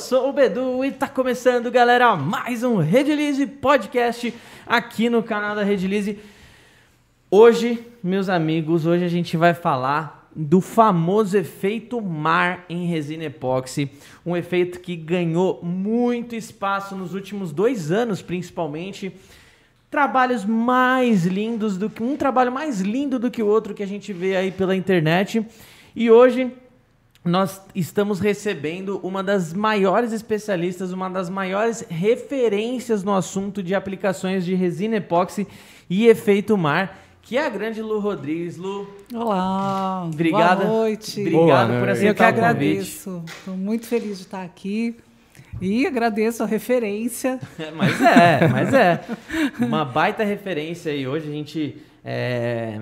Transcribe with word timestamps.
Sou 0.00 0.30
o 0.30 0.32
Bedu 0.32 0.82
e 0.82 0.90
tá 0.90 1.06
começando, 1.06 1.70
galera, 1.70 2.16
mais 2.16 2.64
um 2.64 2.76
Redilize 2.76 3.46
Podcast 3.46 4.32
aqui 4.66 5.10
no 5.10 5.22
canal 5.22 5.54
da 5.54 5.62
Redilize. 5.62 6.18
Hoje, 7.30 7.86
meus 8.02 8.30
amigos, 8.30 8.86
hoje 8.86 9.04
a 9.04 9.08
gente 9.08 9.36
vai 9.36 9.52
falar 9.52 10.30
do 10.34 10.62
famoso 10.62 11.36
efeito 11.36 12.00
mar 12.00 12.64
em 12.66 12.86
resina 12.86 13.24
epóxi, 13.24 13.90
um 14.24 14.34
efeito 14.34 14.80
que 14.80 14.96
ganhou 14.96 15.60
muito 15.62 16.34
espaço 16.34 16.96
nos 16.96 17.12
últimos 17.12 17.52
dois 17.52 17.92
anos, 17.92 18.22
principalmente. 18.22 19.14
Trabalhos 19.90 20.46
mais 20.46 21.26
lindos 21.26 21.76
do 21.76 21.90
que 21.90 22.02
um 22.02 22.16
trabalho 22.16 22.50
mais 22.50 22.80
lindo 22.80 23.18
do 23.18 23.30
que 23.30 23.42
o 23.42 23.46
outro 23.46 23.74
que 23.74 23.82
a 23.82 23.86
gente 23.86 24.14
vê 24.14 24.34
aí 24.34 24.50
pela 24.50 24.74
internet. 24.74 25.46
E 25.94 26.10
hoje 26.10 26.50
nós 27.24 27.60
estamos 27.74 28.18
recebendo 28.18 28.98
uma 29.02 29.22
das 29.22 29.52
maiores 29.52 30.12
especialistas, 30.12 30.90
uma 30.90 31.10
das 31.10 31.28
maiores 31.28 31.84
referências 31.88 33.04
no 33.04 33.14
assunto 33.14 33.62
de 33.62 33.74
aplicações 33.74 34.44
de 34.44 34.54
resina 34.54 34.96
epóxi 34.96 35.46
e 35.88 36.06
efeito 36.06 36.56
mar, 36.56 36.98
que 37.22 37.36
é 37.36 37.44
a 37.44 37.48
grande 37.50 37.82
Lu 37.82 38.00
Rodrigues. 38.00 38.56
Lu. 38.56 38.88
Olá. 39.14 40.04
Obrigada. 40.06 40.64
Boa 40.64 40.78
noite. 40.78 41.20
Obrigado 41.20 41.68
Boa 41.68 41.80
por 41.80 41.88
aceitar 41.90 42.08
Eu 42.08 42.14
que 42.14 42.22
agradeço. 42.22 43.22
Estou 43.26 43.56
muito 43.56 43.86
feliz 43.86 44.16
de 44.16 44.24
estar 44.24 44.42
aqui. 44.42 44.96
E 45.60 45.86
agradeço 45.86 46.42
a 46.42 46.46
referência. 46.46 47.38
mas 47.76 48.00
é, 48.00 48.48
mas 48.48 48.72
é. 48.72 49.04
Uma 49.60 49.84
baita 49.84 50.24
referência 50.24 50.94
e 50.94 51.06
hoje 51.06 51.28
a 51.28 51.32
gente. 51.32 51.76
é, 52.02 52.80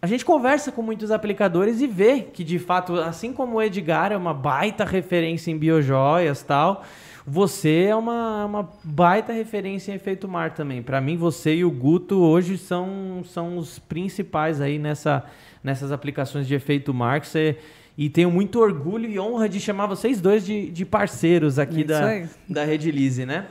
A 0.00 0.06
gente 0.06 0.24
conversa 0.24 0.70
com 0.70 0.80
muitos 0.80 1.10
aplicadores 1.10 1.80
e 1.80 1.86
vê 1.86 2.20
que, 2.20 2.44
de 2.44 2.58
fato, 2.58 2.94
assim 2.94 3.32
como 3.32 3.56
o 3.56 3.62
Edgar 3.62 4.12
é 4.12 4.16
uma 4.16 4.32
baita 4.32 4.84
referência 4.84 5.50
em 5.50 5.58
biojoias 5.58 6.40
e 6.40 6.44
tal, 6.44 6.84
você 7.26 7.86
é 7.90 7.96
uma, 7.96 8.44
uma 8.44 8.68
baita 8.84 9.32
referência 9.32 9.90
em 9.90 9.96
efeito 9.96 10.28
mar 10.28 10.54
também. 10.54 10.82
Para 10.82 11.00
mim, 11.00 11.16
você 11.16 11.56
e 11.56 11.64
o 11.64 11.70
Guto 11.70 12.20
hoje 12.20 12.56
são, 12.56 13.22
são 13.24 13.58
os 13.58 13.78
principais 13.80 14.60
aí 14.60 14.78
nessa, 14.78 15.24
nessas 15.64 15.90
aplicações 15.90 16.46
de 16.46 16.54
efeito 16.54 16.94
mar. 16.94 17.24
você- 17.24 17.56
e 18.00 18.08
tenho 18.08 18.30
muito 18.30 18.60
orgulho 18.60 19.10
e 19.10 19.18
honra 19.18 19.48
de 19.48 19.58
chamar 19.58 19.86
vocês 19.86 20.20
dois 20.20 20.46
de, 20.46 20.70
de 20.70 20.84
parceiros 20.84 21.58
aqui 21.58 21.80
É 21.80 21.84
da, 21.84 22.06
aí. 22.06 22.26
da 22.48 22.62
Redilize, 22.64 23.26
né? 23.26 23.46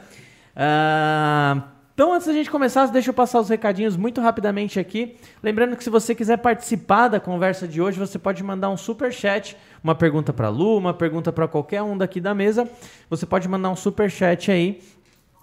Ah, 0.55 1.63
então, 1.97 2.13
antes 2.13 2.27
da 2.27 2.33
gente 2.33 2.51
começar, 2.51 2.85
deixa 2.85 3.09
eu 3.09 3.13
passar 3.13 3.39
os 3.39 3.49
recadinhos 3.49 3.97
muito 3.97 4.21
rapidamente 4.21 4.79
aqui. 4.79 5.15
Lembrando 5.41 5.75
que 5.75 5.83
se 5.83 5.89
você 5.89 6.13
quiser 6.13 6.37
participar 6.37 7.07
da 7.07 7.19
conversa 7.19 7.67
de 7.67 7.81
hoje, 7.81 7.97
você 7.97 8.19
pode 8.19 8.43
mandar 8.43 8.69
um 8.69 8.77
super 8.77 9.11
chat, 9.11 9.57
uma 9.83 9.95
pergunta 9.95 10.31
para 10.31 10.47
Lu, 10.47 10.77
uma 10.77 10.93
pergunta 10.93 11.33
para 11.33 11.47
qualquer 11.47 11.81
um 11.81 11.97
daqui 11.97 12.21
da 12.21 12.35
mesa. 12.35 12.69
Você 13.09 13.25
pode 13.25 13.49
mandar 13.49 13.71
um 13.71 13.75
super 13.75 14.11
chat 14.11 14.51
aí. 14.51 14.79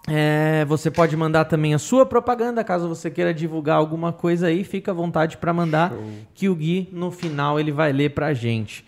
É, 0.06 0.64
você 0.66 0.92
pode 0.92 1.16
mandar 1.16 1.47
também 1.47 1.75
a 1.75 1.78
sua 1.80 2.06
propaganda, 2.06 2.62
caso 2.62 2.88
você 2.88 3.10
queira 3.10 3.34
divulgar 3.34 3.77
alguma 3.77 4.12
coisa 4.12 4.47
aí, 4.47 4.62
fica 4.62 4.92
à 4.92 4.94
vontade 4.94 5.38
para 5.38 5.52
mandar, 5.52 5.92
que 6.36 6.48
o 6.48 6.55
Gui 6.55 6.88
no 6.92 7.10
final 7.10 7.58
ele 7.58 7.72
vai 7.72 7.92
ler 7.92 8.10
pra 8.10 8.32
gente. 8.32 8.86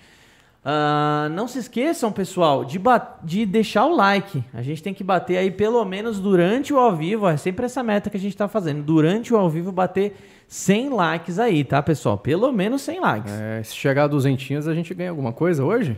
Ah, 0.69 1.29
não 1.31 1.47
se 1.47 1.61
esqueçam, 1.61 2.11
pessoal, 2.11 2.65
de, 2.65 2.81
de 3.23 3.47
deixar 3.47 3.87
o 3.87 3.95
like. 3.95 4.43
A 4.53 4.63
gente 4.63 4.83
tem 4.83 4.93
que 4.93 5.05
bater 5.05 5.37
aí 5.37 5.49
pelo 5.49 5.85
menos 5.85 6.19
durante 6.19 6.75
o 6.75 6.79
ao 6.79 6.97
vivo. 6.97 7.29
É 7.29 7.37
sempre 7.37 7.67
essa 7.67 7.85
meta 7.85 8.11
que 8.11 8.17
a 8.17 8.21
gente 8.21 8.37
tá 8.37 8.49
fazendo. 8.49 8.83
Durante 8.83 9.33
o 9.33 9.37
ao 9.37 9.49
vivo, 9.49 9.71
bater 9.71 10.17
100 10.49 10.89
likes 10.89 11.39
aí, 11.39 11.63
tá, 11.63 11.81
pessoal? 11.81 12.19
Pelo 12.19 12.51
menos 12.51 12.83
100 12.83 12.99
likes. 13.01 13.33
É, 13.33 13.63
se 13.63 13.77
chegar 13.77 14.05
a 14.05 14.07
duzentinhos, 14.09 14.67
a 14.67 14.75
gente 14.75 14.93
ganha 14.93 15.11
alguma 15.11 15.33
coisa 15.33 15.65
hoje? 15.65 15.97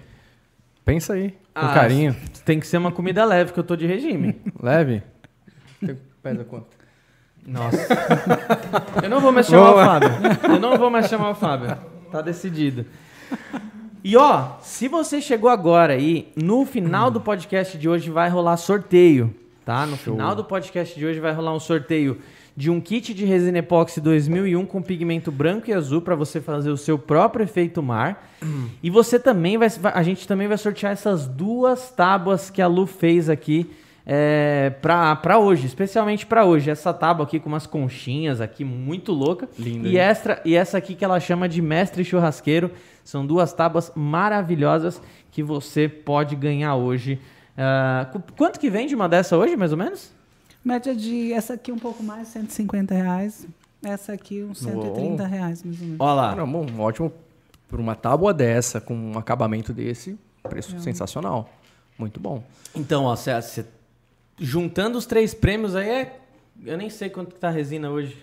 Pensa 0.84 1.14
aí, 1.14 1.30
com 1.30 1.36
Ah, 1.54 1.72
carinho. 1.72 2.14
Tem 2.44 2.60
que 2.60 2.66
ser 2.66 2.76
uma 2.76 2.92
comida 2.92 3.24
leve, 3.24 3.54
que 3.54 3.58
eu 3.60 3.64
tô 3.64 3.74
de 3.74 3.86
regime. 3.86 4.36
Leve. 4.62 5.02
Pesa 6.22 6.44
quanto? 6.44 6.66
Nossa. 7.46 7.78
Eu 9.02 9.08
não 9.08 9.20
vou 9.20 9.32
mais 9.32 9.46
chamar 9.46 9.70
o 9.70 9.72
Boa. 9.72 9.84
Fábio. 9.86 10.10
Eu 10.50 10.60
não 10.60 10.76
vou 10.76 10.90
mais 10.90 11.08
chamar 11.08 11.30
o 11.30 11.34
Fábio. 11.34 11.74
Tá 12.12 12.20
decidido. 12.20 12.84
E 14.08 14.16
ó, 14.16 14.52
se 14.62 14.88
você 14.88 15.20
chegou 15.20 15.50
agora 15.50 15.92
aí, 15.92 16.28
no 16.34 16.64
final 16.64 17.10
do 17.10 17.20
podcast 17.20 17.76
de 17.76 17.86
hoje 17.86 18.08
vai 18.08 18.30
rolar 18.30 18.56
sorteio, 18.56 19.34
tá? 19.66 19.84
No 19.84 19.98
final 19.98 20.34
do 20.34 20.42
podcast 20.42 20.98
de 20.98 21.04
hoje 21.04 21.20
vai 21.20 21.30
rolar 21.34 21.52
um 21.52 21.60
sorteio 21.60 22.16
de 22.56 22.70
um 22.70 22.80
kit 22.80 23.12
de 23.12 23.26
resina 23.26 23.58
epóxi 23.58 24.00
2001 24.00 24.64
com 24.64 24.80
pigmento 24.80 25.30
branco 25.30 25.68
e 25.68 25.74
azul 25.74 26.00
para 26.00 26.14
você 26.14 26.40
fazer 26.40 26.70
o 26.70 26.76
seu 26.78 26.98
próprio 26.98 27.44
efeito 27.44 27.82
mar. 27.82 28.26
E 28.82 28.88
você 28.88 29.18
também 29.18 29.58
vai, 29.58 29.68
a 29.92 30.02
gente 30.02 30.26
também 30.26 30.48
vai 30.48 30.56
sortear 30.56 30.92
essas 30.92 31.26
duas 31.26 31.90
tábuas 31.90 32.48
que 32.48 32.62
a 32.62 32.66
Lu 32.66 32.86
fez 32.86 33.28
aqui 33.28 33.70
é, 34.10 34.70
pra, 34.80 35.14
pra 35.16 35.38
hoje, 35.38 35.66
especialmente 35.66 36.24
pra 36.24 36.46
hoje. 36.46 36.70
Essa 36.70 36.94
tábua 36.94 37.26
aqui 37.26 37.38
com 37.38 37.50
umas 37.50 37.66
conchinhas 37.66 38.40
aqui, 38.40 38.64
muito 38.64 39.12
louca. 39.12 39.46
Linda, 39.58 39.86
E, 39.86 39.98
extra, 39.98 40.40
e 40.46 40.54
essa 40.54 40.78
aqui 40.78 40.94
que 40.94 41.04
ela 41.04 41.20
chama 41.20 41.46
de 41.46 41.60
mestre 41.60 42.02
churrasqueiro. 42.02 42.70
São 43.08 43.24
duas 43.26 43.54
tábuas 43.54 43.90
maravilhosas 43.94 45.00
que 45.30 45.42
você 45.42 45.88
pode 45.88 46.36
ganhar 46.36 46.74
hoje. 46.76 47.18
Qu- 48.12 48.22
quanto 48.36 48.60
que 48.60 48.68
vende 48.68 48.94
uma 48.94 49.08
dessa 49.08 49.34
hoje, 49.34 49.56
mais 49.56 49.72
ou 49.72 49.78
menos? 49.78 50.12
Média 50.62 50.94
de 50.94 51.32
essa 51.32 51.54
aqui 51.54 51.72
um 51.72 51.78
pouco 51.78 52.02
mais, 52.02 52.28
150 52.28 52.94
reais. 52.94 53.46
Essa 53.82 54.12
aqui 54.12 54.42
uns 54.42 54.58
130 54.58 55.24
reais, 55.26 55.62
mais 55.62 55.80
ou 55.80 55.86
menos. 55.86 56.00
Olha 56.00 56.12
lá. 56.12 56.44
Bom, 56.46 56.66
ótimo. 56.78 57.10
Por 57.66 57.80
uma 57.80 57.94
tábua 57.94 58.34
dessa, 58.34 58.78
com 58.78 58.94
um 58.94 59.16
acabamento 59.16 59.72
desse, 59.72 60.18
preço 60.42 60.78
sensacional. 60.78 61.48
Muito 61.98 62.20
bom. 62.20 62.42
Então, 62.76 63.04
ó, 63.04 63.16
cê- 63.16 63.40
cê- 63.40 63.64
juntando 64.38 64.98
os 64.98 65.06
três 65.06 65.32
prêmios 65.32 65.74
aí 65.74 65.88
é. 65.88 66.20
Eu 66.62 66.76
nem 66.76 66.90
sei 66.90 67.08
quanto 67.08 67.32
que 67.34 67.40
tá 67.40 67.48
a 67.48 67.52
resina 67.52 67.88
hoje. 67.88 68.22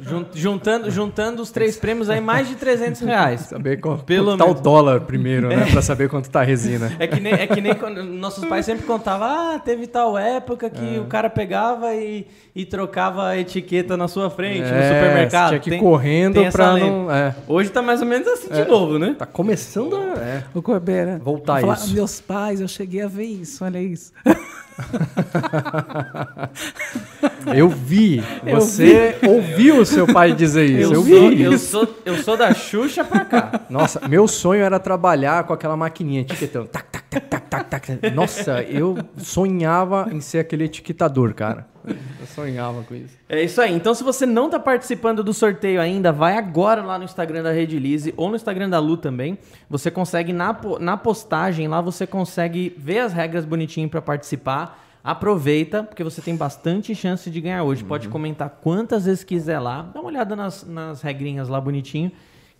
Jun- 0.00 0.26
juntando, 0.34 0.90
juntando 0.90 1.42
os 1.42 1.50
três 1.50 1.76
prêmios 1.76 2.10
aí, 2.10 2.20
mais 2.20 2.48
de 2.48 2.54
300 2.56 3.00
reais. 3.06 3.42
Saber 3.42 3.78
quanto, 3.80 4.04
Pelo 4.04 4.26
quanto 4.36 4.38
tá 4.38 4.46
o 4.46 4.54
dólar 4.54 5.00
primeiro, 5.02 5.48
né? 5.48 5.66
Pra 5.70 5.82
saber 5.82 6.08
quanto 6.08 6.28
tá 6.30 6.40
a 6.40 6.44
resina. 6.44 6.92
É 6.98 7.06
que 7.06 7.20
nem, 7.20 7.32
é 7.32 7.46
que 7.46 7.60
nem 7.60 7.74
quando 7.74 8.02
nossos 8.22 8.44
pais 8.44 8.64
sempre 8.66 8.84
contavam, 8.86 9.28
ah, 9.28 9.58
teve 9.58 9.86
tal 9.86 10.16
época 10.18 10.68
que 10.70 10.98
o 10.98 11.04
cara 11.04 11.28
pegava 11.30 11.94
e, 11.94 12.26
e 12.54 12.64
trocava 12.64 13.28
a 13.28 13.38
etiqueta 13.38 13.96
na 13.96 14.08
sua 14.08 14.30
frente, 14.30 14.68
no 14.68 14.74
É, 14.76 14.88
supermercado. 14.88 15.48
Tinha 15.50 15.60
que 15.60 15.70
ir 15.70 15.72
Tem- 15.72 15.80
correndo 15.80 16.34
tem 16.40 16.50
pra 16.50 16.76
não. 16.76 17.10
É, 17.10 17.34
Hoje 17.46 17.70
tá 17.70 17.82
mais 17.82 18.00
ou 18.00 18.06
menos 18.06 18.26
assim 18.28 18.48
de 18.52 18.64
novo, 18.64 18.98
né? 18.98 19.14
tá 19.18 19.26
começando 19.26 19.96
a. 19.96 20.02
É. 20.20 20.44
O 20.54 20.62
Corbeira. 20.62 21.18
Voltar 21.22 21.60
falar, 21.60 21.74
isso. 21.74 21.94
Meus 21.94 22.20
pais, 22.20 22.60
eu 22.60 22.68
cheguei 22.68 23.02
a 23.02 23.08
ver 23.08 23.24
isso, 23.24 23.64
olha 23.64 23.80
isso. 23.80 24.12
Eu 27.54 27.68
vi. 27.68 28.22
Eu 28.44 28.60
Você 28.60 29.16
ouviu 29.26 29.80
o 29.80 29.86
seu 29.86 30.06
pai 30.06 30.32
dizer 30.32 30.64
isso. 30.64 30.92
Eu, 30.92 31.00
Eu, 31.00 31.04
sou, 31.04 31.28
vi. 31.30 31.42
eu, 31.42 31.58
sou, 31.58 31.94
eu 32.04 32.16
sou 32.18 32.36
da 32.36 32.52
Xuxa 32.54 33.04
pra 33.04 33.24
cá. 33.24 33.60
Nossa, 33.70 34.06
meu 34.08 34.26
sonho 34.28 34.62
era 34.62 34.78
trabalhar 34.78 35.44
com 35.44 35.52
aquela 35.52 35.76
maquininha 35.76 36.20
etiquetando. 36.22 36.66
Tac, 36.68 36.86
tac, 36.90 37.04
tac, 37.10 37.26
tac, 37.28 37.48
tac, 37.48 37.70
tac. 37.70 38.10
Nossa, 38.14 38.62
eu 38.62 38.98
sonhava 39.16 40.08
em 40.12 40.20
ser 40.20 40.38
aquele 40.40 40.64
etiquetador, 40.64 41.34
cara. 41.34 41.66
Eu 41.86 42.26
sonhava 42.32 42.82
com 42.84 42.94
isso. 42.94 43.16
É 43.28 43.42
isso 43.42 43.60
aí. 43.60 43.74
Então, 43.74 43.92
se 43.92 44.04
você 44.04 44.24
não 44.24 44.48
tá 44.48 44.60
participando 44.60 45.24
do 45.24 45.34
sorteio 45.34 45.80
ainda, 45.80 46.12
vai 46.12 46.36
agora 46.36 46.80
lá 46.82 46.96
no 46.96 47.04
Instagram 47.04 47.42
da 47.42 47.50
Rede 47.50 47.78
Lise 47.78 48.14
ou 48.16 48.28
no 48.30 48.36
Instagram 48.36 48.68
da 48.70 48.78
Lu 48.78 48.96
também. 48.96 49.36
Você 49.68 49.90
consegue, 49.90 50.32
na, 50.32 50.56
na 50.78 50.96
postagem 50.96 51.66
lá, 51.66 51.80
você 51.80 52.06
consegue 52.06 52.72
ver 52.78 53.00
as 53.00 53.12
regras 53.12 53.44
bonitinho 53.44 53.88
para 53.88 54.00
participar. 54.00 54.80
Aproveita, 55.04 55.82
porque 55.82 56.04
você 56.04 56.22
tem 56.22 56.36
bastante 56.36 56.94
chance 56.94 57.28
de 57.28 57.40
ganhar 57.40 57.64
hoje. 57.64 57.82
Pode 57.82 58.08
comentar 58.08 58.48
quantas 58.62 59.04
vezes 59.04 59.24
quiser 59.24 59.58
lá. 59.58 59.82
Dá 59.92 60.00
uma 60.00 60.08
olhada 60.08 60.36
nas, 60.36 60.64
nas 60.64 61.02
regrinhas 61.02 61.48
lá 61.48 61.60
bonitinho, 61.60 62.12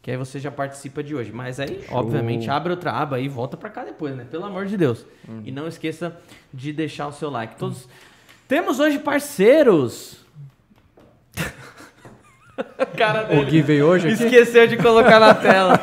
que 0.02 0.10
aí 0.10 0.16
você 0.16 0.40
já 0.40 0.50
participa 0.50 1.04
de 1.04 1.14
hoje. 1.14 1.30
Mas 1.32 1.60
aí, 1.60 1.84
obviamente, 1.90 2.50
abre 2.50 2.72
outra 2.72 2.90
aba 2.92 3.20
e 3.20 3.28
volta 3.28 3.56
para 3.56 3.70
cá 3.70 3.84
depois, 3.84 4.16
né? 4.16 4.26
Pelo 4.28 4.44
amor 4.44 4.66
de 4.66 4.76
Deus. 4.76 5.06
E 5.44 5.52
não 5.52 5.68
esqueça 5.68 6.16
de 6.52 6.72
deixar 6.72 7.06
o 7.06 7.12
seu 7.12 7.30
like. 7.30 7.54
Todos... 7.56 7.88
Temos 8.48 8.80
hoje 8.80 8.98
parceiros. 8.98 10.16
Cara 12.96 13.24
O 13.24 13.28
dele. 13.28 13.44
Gui 13.50 13.62
veio 13.62 13.86
hoje 13.86 14.08
aqui? 14.08 14.24
Esqueceu 14.24 14.66
de 14.66 14.76
colocar 14.76 15.18
na 15.20 15.34
tela. 15.34 15.78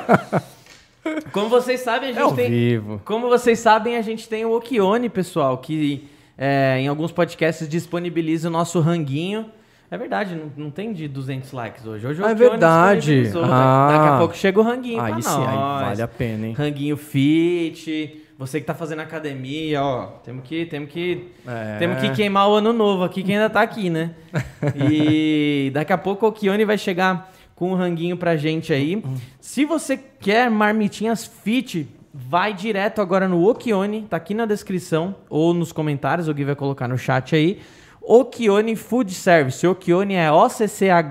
Como 1.31 1.49
vocês 1.49 1.79
sabem, 1.79 2.09
a 2.09 2.19
É 2.19 2.23
gente 2.23 2.35
tem. 2.35 2.49
vivo. 2.49 3.01
Como 3.05 3.29
vocês 3.29 3.59
sabem, 3.59 3.95
a 3.97 4.01
gente 4.01 4.27
tem 4.27 4.45
o 4.45 4.51
Okione, 4.55 5.09
pessoal, 5.09 5.57
que 5.57 6.07
é, 6.41 6.79
em 6.79 6.87
alguns 6.87 7.11
podcasts 7.11 7.67
disponibiliza 7.67 8.47
o 8.47 8.51
nosso 8.51 8.79
ranguinho. 8.79 9.47
É 9.91 9.97
verdade, 9.97 10.35
não, 10.35 10.65
não 10.65 10.71
tem 10.71 10.93
de 10.93 11.07
200 11.07 11.51
likes 11.51 11.85
hoje. 11.85 12.05
Hoje 12.07 12.23
Ah, 12.23 12.29
é 12.29 12.35
verdade. 12.35 13.23
Ah. 13.43 13.87
Daqui 13.91 14.07
a 14.13 14.17
pouco 14.19 14.37
chega 14.37 14.59
o 14.59 14.63
ranguinho 14.63 14.97
pra 15.03 15.15
Aí 15.15 15.21
sim, 15.23 15.29
nós. 15.29 15.49
aí 15.49 15.85
vale 15.85 16.01
a 16.03 16.07
pena, 16.07 16.47
hein? 16.47 16.53
Ranguinho 16.53 16.95
fit. 16.95 18.23
Você 18.37 18.61
que 18.61 18.65
tá 18.65 18.73
fazendo 18.73 18.99
academia, 19.01 19.83
ó, 19.83 20.05
temos 20.23 20.45
que, 20.47 20.65
temos 20.65 20.89
que, 20.89 21.27
É. 21.45 21.75
temos 21.77 21.99
que 21.99 22.09
queimar 22.11 22.47
o 22.49 22.53
ano 22.53 22.71
novo 22.71 23.03
aqui, 23.03 23.21
que 23.21 23.33
ainda 23.33 23.49
tá 23.49 23.61
aqui, 23.61 23.89
né? 23.89 24.11
E 24.89 25.71
daqui 25.73 25.91
a 25.91 25.97
pouco 25.97 26.25
o 26.27 26.31
Kione 26.31 26.63
vai 26.63 26.77
chegar 26.77 27.33
com 27.55 27.71
um 27.71 27.75
ranguinho 27.75 28.15
pra 28.15 28.37
gente 28.37 28.71
aí. 28.71 29.03
Se 29.41 29.65
você 29.65 29.97
quer 29.97 30.49
marmitinhas 30.49 31.25
fit 31.25 31.85
vai 32.27 32.53
direto 32.53 33.01
agora 33.01 33.27
no 33.27 33.49
Okione, 33.49 34.05
tá 34.09 34.17
aqui 34.17 34.33
na 34.33 34.45
descrição 34.45 35.15
ou 35.29 35.53
nos 35.53 35.71
comentários, 35.71 36.27
o 36.27 36.33
Gui 36.33 36.43
vai 36.43 36.55
colocar 36.55 36.87
no 36.87 36.97
chat 36.97 37.35
aí. 37.35 37.61
Okione 38.01 38.75
Food 38.75 39.13
Service. 39.13 39.65
Okione 39.65 40.15
é 40.15 40.31
O-C-C-H-I-O-N-I. 40.31 41.05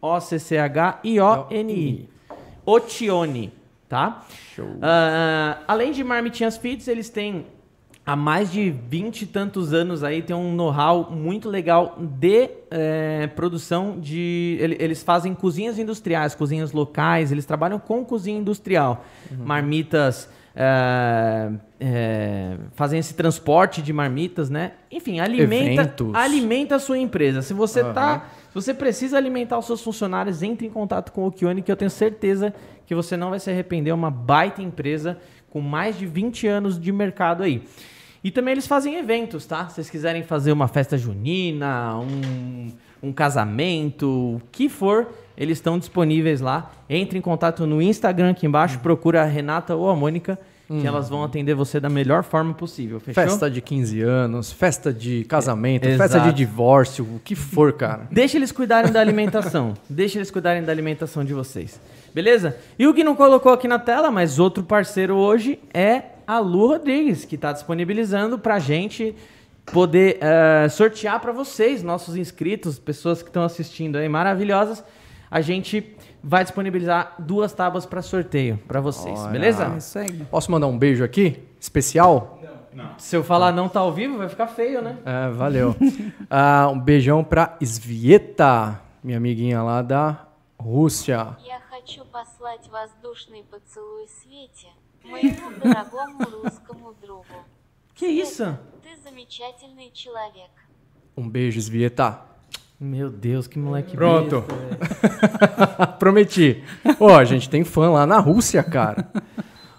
O-C-C-H-I-O-N-I. 0.00 2.08
Otione, 2.66 3.52
tá? 3.88 4.24
Show. 4.54 4.78
Ah, 4.80 5.58
além 5.68 5.92
de 5.92 6.02
Marmitinhas 6.02 6.56
Feeds, 6.56 6.88
eles 6.88 7.10
têm 7.10 7.44
há 8.06 8.14
mais 8.14 8.52
de 8.52 8.70
20 8.70 9.22
e 9.22 9.26
tantos 9.26 9.72
anos 9.72 10.04
aí, 10.04 10.20
tem 10.22 10.34
um 10.36 10.52
know-how 10.54 11.10
muito 11.10 11.48
legal 11.48 11.96
de 11.98 12.50
eh, 12.70 13.26
produção 13.34 13.98
de... 13.98 14.58
ele- 14.60 14.76
Eles 14.78 15.02
fazem 15.02 15.34
cozinhas 15.34 15.78
industriais, 15.78 16.34
cozinhas 16.34 16.72
locais, 16.72 17.32
eles 17.32 17.46
trabalham 17.46 17.78
com 17.78 18.04
cozinha 18.04 18.38
industrial. 18.38 19.04
Marmitas... 19.38 20.28
eh, 20.56 21.50
eh, 21.80 22.56
fazem 22.74 22.98
esse 23.00 23.14
transporte 23.14 23.82
de 23.82 23.92
marmitas, 23.92 24.48
né? 24.50 24.72
Enfim, 24.90 25.18
alimenta, 25.20 25.82
Eventos. 25.82 26.14
alimenta 26.14 26.76
a 26.76 26.78
sua 26.78 26.98
empresa. 26.98 27.42
Se 27.42 27.52
você 27.52 27.80
Aham. 27.80 27.92
tá 27.92 28.26
se 28.48 28.54
você 28.54 28.72
precisa 28.72 29.16
alimentar 29.16 29.58
os 29.58 29.66
seus 29.66 29.82
funcionários, 29.82 30.40
entre 30.42 30.64
em 30.66 30.70
contato 30.70 31.10
com 31.10 31.22
o 31.22 31.26
Okione, 31.26 31.60
que 31.60 31.72
eu 31.72 31.76
tenho 31.76 31.90
certeza 31.90 32.54
que 32.86 32.94
você 32.94 33.16
não 33.16 33.30
vai 33.30 33.40
se 33.40 33.50
arrepender. 33.50 33.90
É 33.90 33.94
uma 33.94 34.12
baita 34.12 34.62
empresa 34.62 35.18
com 35.50 35.60
mais 35.60 35.98
de 35.98 36.06
20 36.06 36.46
anos 36.46 36.78
de 36.78 36.92
mercado 36.92 37.42
aí. 37.42 37.64
E 38.24 38.30
também 38.30 38.52
eles 38.52 38.66
fazem 38.66 38.96
eventos, 38.96 39.44
tá? 39.44 39.68
Se 39.68 39.74
vocês 39.74 39.90
quiserem 39.90 40.22
fazer 40.22 40.50
uma 40.50 40.66
festa 40.66 40.96
junina, 40.96 41.94
um, 41.98 42.72
um 43.02 43.12
casamento, 43.12 44.08
o 44.08 44.40
que 44.50 44.66
for, 44.70 45.08
eles 45.36 45.58
estão 45.58 45.78
disponíveis 45.78 46.40
lá. 46.40 46.72
Entre 46.88 47.18
em 47.18 47.20
contato 47.20 47.66
no 47.66 47.82
Instagram 47.82 48.30
aqui 48.30 48.46
embaixo, 48.46 48.78
procura 48.78 49.20
a 49.22 49.26
Renata 49.26 49.76
ou 49.76 49.90
a 49.90 49.94
Mônica, 49.94 50.38
que 50.66 50.86
elas 50.86 51.10
vão 51.10 51.22
atender 51.22 51.54
você 51.54 51.78
da 51.78 51.90
melhor 51.90 52.24
forma 52.24 52.54
possível. 52.54 52.98
Fechou? 52.98 53.22
Festa 53.22 53.50
de 53.50 53.60
15 53.60 54.00
anos, 54.00 54.50
festa 54.50 54.90
de 54.90 55.22
casamento, 55.24 55.86
É, 55.86 55.98
festa 55.98 56.18
de 56.18 56.32
divórcio, 56.32 57.04
o 57.04 57.20
que 57.22 57.34
for, 57.34 57.74
cara. 57.74 58.08
Deixa 58.10 58.38
eles 58.38 58.50
cuidarem 58.50 58.90
da 58.90 59.00
alimentação. 59.00 59.74
Deixa 59.88 60.16
eles 60.16 60.30
cuidarem 60.30 60.62
da 60.64 60.72
alimentação 60.72 61.22
de 61.22 61.34
vocês. 61.34 61.78
Beleza? 62.14 62.56
E 62.78 62.86
o 62.86 62.94
que 62.94 63.04
não 63.04 63.14
colocou 63.14 63.52
aqui 63.52 63.68
na 63.68 63.78
tela, 63.78 64.10
mas 64.10 64.38
outro 64.38 64.64
parceiro 64.64 65.14
hoje 65.14 65.58
é 65.74 66.13
a 66.25 66.39
Lu 66.39 66.67
Rodrigues, 66.67 67.25
que 67.25 67.35
está 67.35 67.51
disponibilizando 67.51 68.37
pra 68.37 68.59
gente 68.59 69.15
poder 69.71 70.17
eh, 70.21 70.67
sortear 70.69 71.19
para 71.19 71.31
vocês, 71.31 71.83
nossos 71.83 72.15
inscritos, 72.15 72.79
pessoas 72.79 73.21
que 73.21 73.29
estão 73.29 73.43
assistindo 73.43 73.97
aí 73.97 74.09
maravilhosas. 74.09 74.83
A 75.29 75.41
gente 75.41 75.95
vai 76.23 76.43
disponibilizar 76.43 77.15
duas 77.19 77.53
tábuas 77.53 77.85
para 77.85 78.01
sorteio 78.01 78.59
para 78.67 78.81
vocês, 78.81 79.19
Olha. 79.19 79.31
beleza? 79.31 79.71
É 79.73 79.77
isso 79.77 79.99
aí. 79.99 80.25
Posso 80.31 80.51
mandar 80.51 80.67
um 80.67 80.77
beijo 80.77 81.03
aqui? 81.03 81.43
Especial? 81.59 82.39
Se 82.97 83.15
eu 83.15 83.23
falar 83.23 83.51
não 83.51 83.67
tá 83.67 83.79
ao 83.79 83.91
vivo, 83.91 84.17
vai 84.17 84.29
ficar 84.29 84.47
feio, 84.47 84.81
né? 84.81 84.97
É, 85.05 85.29
valeu. 85.31 85.75
Ah, 86.29 86.69
um 86.71 86.79
beijão 86.79 87.23
pra 87.23 87.57
Svieta, 87.61 88.79
minha 89.03 89.17
amiguinha 89.17 89.61
lá 89.63 89.81
da 89.81 90.27
Rússia. 90.59 91.35
Я 91.45 91.59
хочу 91.69 92.05
послать 92.05 92.69
воздушный 92.69 93.43
поцелуй 93.49 94.07
Свете, 94.07 94.67
Que 97.94 98.06
isso? 98.06 98.58
Um 101.16 101.28
beijo, 101.28 101.60
Svieta. 101.60 102.20
Meu 102.80 103.08
Deus, 103.08 103.46
que 103.46 103.58
moleque 103.58 103.96
Pronto. 103.96 104.42
Besta, 104.42 105.86
Prometi. 105.98 106.62
Ó, 106.98 107.06
oh, 107.06 107.16
a 107.16 107.24
gente 107.24 107.48
tem 107.48 107.62
fã 107.64 107.90
lá 107.90 108.04
na 108.04 108.18
Rússia, 108.18 108.62
cara. 108.62 109.08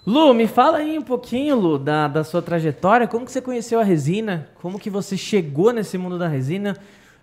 Lu, 0.05 0.33
me 0.33 0.47
fala 0.47 0.77
aí 0.77 0.97
um 0.97 1.01
pouquinho, 1.01 1.55
Lu, 1.55 1.77
da, 1.77 2.07
da 2.07 2.23
sua 2.23 2.41
trajetória. 2.41 3.07
Como 3.07 3.25
que 3.25 3.31
você 3.31 3.41
conheceu 3.41 3.79
a 3.79 3.83
resina? 3.83 4.49
Como 4.61 4.79
que 4.79 4.89
você 4.89 5.17
chegou 5.17 5.73
nesse 5.73 5.97
mundo 5.97 6.17
da 6.17 6.27
resina? 6.27 6.77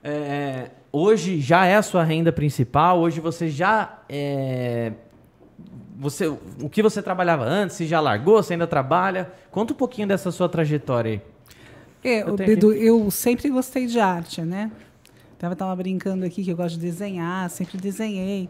É, 0.05 0.11
é 0.13 0.71
hoje 0.93 1.41
já 1.41 1.65
é 1.65 1.77
a 1.77 1.83
sua 1.83 2.05
renda 2.05 2.31
principal? 2.31 3.01
Hoje 3.01 3.21
você 3.21 3.49
já 3.49 4.01
é, 4.09 4.93
você, 6.03 6.27
o 6.27 6.69
que 6.69 6.83
você 6.83 7.01
trabalhava 7.01 7.45
antes? 7.45 7.77
Se 7.77 7.87
já 7.87 8.01
largou? 8.01 8.43
Se 8.43 8.53
ainda 8.53 8.67
trabalha? 8.67 9.31
Conta 9.51 9.73
um 9.73 9.77
pouquinho 9.77 10.09
dessa 10.09 10.33
sua 10.33 10.49
trajetória 10.49 11.13
aí. 11.13 11.21
É, 12.05 12.23
Eu 12.29 12.35
Bedu, 12.37 12.73
eu 12.73 13.09
sempre 13.13 13.49
gostei 13.49 13.87
de 13.87 14.01
arte, 14.01 14.43
né? 14.43 14.73
Tava, 15.39 15.55
tava 15.55 15.77
brincando 15.77 16.25
aqui 16.25 16.43
que 16.43 16.51
eu 16.51 16.57
gosto 16.57 16.75
de 16.75 16.81
desenhar, 16.81 17.49
sempre 17.49 17.79
desenhei. 17.79 18.49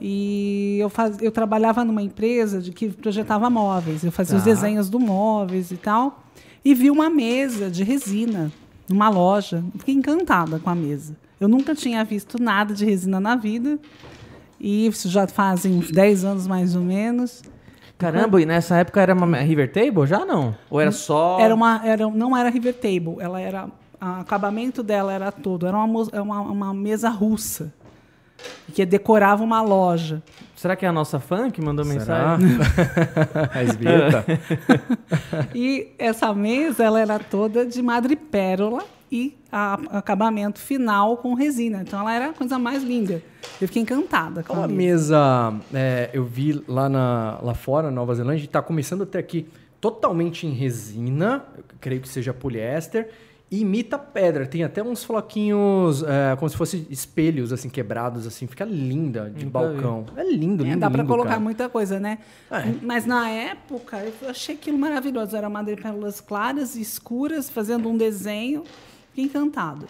E 0.00 0.78
eu, 0.80 0.88
faz, 0.88 1.20
eu 1.20 1.30
trabalhava 1.30 1.84
numa 1.84 2.00
empresa 2.02 2.60
de 2.60 2.72
que 2.72 2.88
projetava 2.88 3.50
móveis. 3.50 4.02
Eu 4.02 4.10
fazia 4.10 4.36
os 4.38 4.42
Tá. 4.44 4.48
desenhos 4.50 4.88
do 4.88 4.98
móveis 4.98 5.70
e 5.70 5.76
tal. 5.76 6.22
E 6.64 6.74
vi 6.74 6.90
uma 6.90 7.10
mesa 7.10 7.70
de 7.70 7.84
resina 7.84 8.50
numa 8.88 9.10
loja. 9.10 9.62
Fiquei 9.78 9.94
encantada 9.94 10.58
com 10.58 10.70
a 10.70 10.74
mesa. 10.74 11.14
Eu 11.38 11.48
nunca 11.48 11.74
tinha 11.74 12.02
visto 12.04 12.42
nada 12.42 12.72
de 12.74 12.84
resina 12.84 13.20
na 13.20 13.36
vida. 13.36 13.78
E 14.60 14.86
isso 14.86 15.08
já 15.08 15.26
fazem 15.26 15.72
uns 15.72 15.90
10 15.90 16.24
anos 16.24 16.46
mais 16.46 16.76
ou 16.76 16.82
menos. 16.82 17.42
Caramba, 17.96 18.40
e 18.40 18.46
nessa 18.46 18.76
época 18.76 19.00
era 19.00 19.14
uma 19.14 19.38
River 19.38 19.72
Table? 19.72 20.06
Já 20.06 20.24
não? 20.24 20.54
Ou 20.68 20.80
era 20.80 20.92
só... 20.92 21.38
Era 21.40 21.54
uma, 21.54 21.80
era, 21.84 22.08
não 22.08 22.36
era 22.36 22.48
River 22.50 22.74
Table, 22.74 23.16
ela 23.18 23.40
era. 23.40 23.66
O 23.66 24.20
acabamento 24.20 24.82
dela 24.82 25.12
era 25.12 25.30
todo. 25.30 25.66
Era 25.66 25.76
uma, 25.76 26.06
é 26.12 26.20
uma, 26.20 26.40
uma 26.40 26.74
mesa 26.74 27.10
russa. 27.10 27.72
Que 28.74 28.86
decorava 28.86 29.44
uma 29.44 29.60
loja. 29.60 30.22
Será 30.56 30.74
que 30.76 30.86
é 30.86 30.88
a 30.88 30.92
nossa 30.92 31.18
fã 31.18 31.50
que 31.50 31.60
mandou 31.60 31.84
Será? 31.84 32.38
mensagem? 32.38 32.58
a 33.52 33.64
Svieta. 33.64 34.24
E 35.54 35.92
essa 35.98 36.32
mesa 36.34 36.84
ela 36.84 37.00
era 37.00 37.18
toda 37.18 37.66
de 37.66 37.82
madrepérola 37.82 38.82
e 39.10 39.36
a, 39.50 39.74
acabamento 39.98 40.58
final 40.60 41.16
com 41.16 41.34
resina. 41.34 41.82
Então 41.82 42.00
ela 42.00 42.14
era 42.14 42.30
a 42.30 42.32
coisa 42.32 42.58
mais 42.58 42.82
linda. 42.82 43.22
Eu 43.60 43.66
fiquei 43.68 43.82
encantada 43.82 44.42
com 44.42 44.52
Uma 44.54 44.64
a 44.64 44.68
mesa. 44.68 45.50
mesa, 45.50 45.64
é, 45.74 46.10
eu 46.12 46.24
vi 46.24 46.62
lá, 46.68 46.88
na, 46.88 47.38
lá 47.42 47.54
fora, 47.54 47.88
na 47.88 47.92
Nova 47.92 48.14
Zelândia, 48.14 48.44
está 48.44 48.62
começando 48.62 49.02
até 49.02 49.18
aqui 49.18 49.48
totalmente 49.80 50.46
em 50.46 50.50
resina, 50.52 51.44
eu 51.56 51.64
creio 51.80 52.00
que 52.02 52.08
seja 52.08 52.34
poliéster, 52.34 53.08
e 53.50 53.62
imita 53.62 53.98
pedra. 53.98 54.46
Tem 54.46 54.62
até 54.62 54.80
uns 54.82 55.02
floquinhos, 55.02 56.04
é, 56.04 56.36
como 56.36 56.48
se 56.48 56.56
fossem 56.56 56.86
espelhos, 56.88 57.52
assim, 57.52 57.68
quebrados, 57.68 58.24
assim. 58.26 58.46
Fica 58.46 58.64
linda 58.64 59.28
de 59.34 59.44
Nunca 59.44 59.58
balcão. 59.58 60.04
É 60.16 60.22
lindo, 60.22 60.62
É, 60.64 60.68
lindo, 60.68 60.78
dá 60.80 60.88
para 60.88 61.00
lindo, 61.02 61.10
colocar 61.10 61.30
cara. 61.30 61.40
muita 61.40 61.68
coisa, 61.68 61.98
né? 61.98 62.18
É. 62.50 62.72
Mas 62.80 63.06
na 63.06 63.28
época 63.28 64.04
eu 64.22 64.28
achei 64.30 64.54
aquilo 64.54 64.78
maravilhoso. 64.78 65.36
Era 65.36 65.50
madrepérolas 65.50 66.20
claras 66.20 66.76
e 66.76 66.80
escuras, 66.80 67.50
fazendo 67.50 67.88
um 67.88 67.96
desenho. 67.96 68.62
Fiquei 69.26 69.40
encantado. 69.40 69.86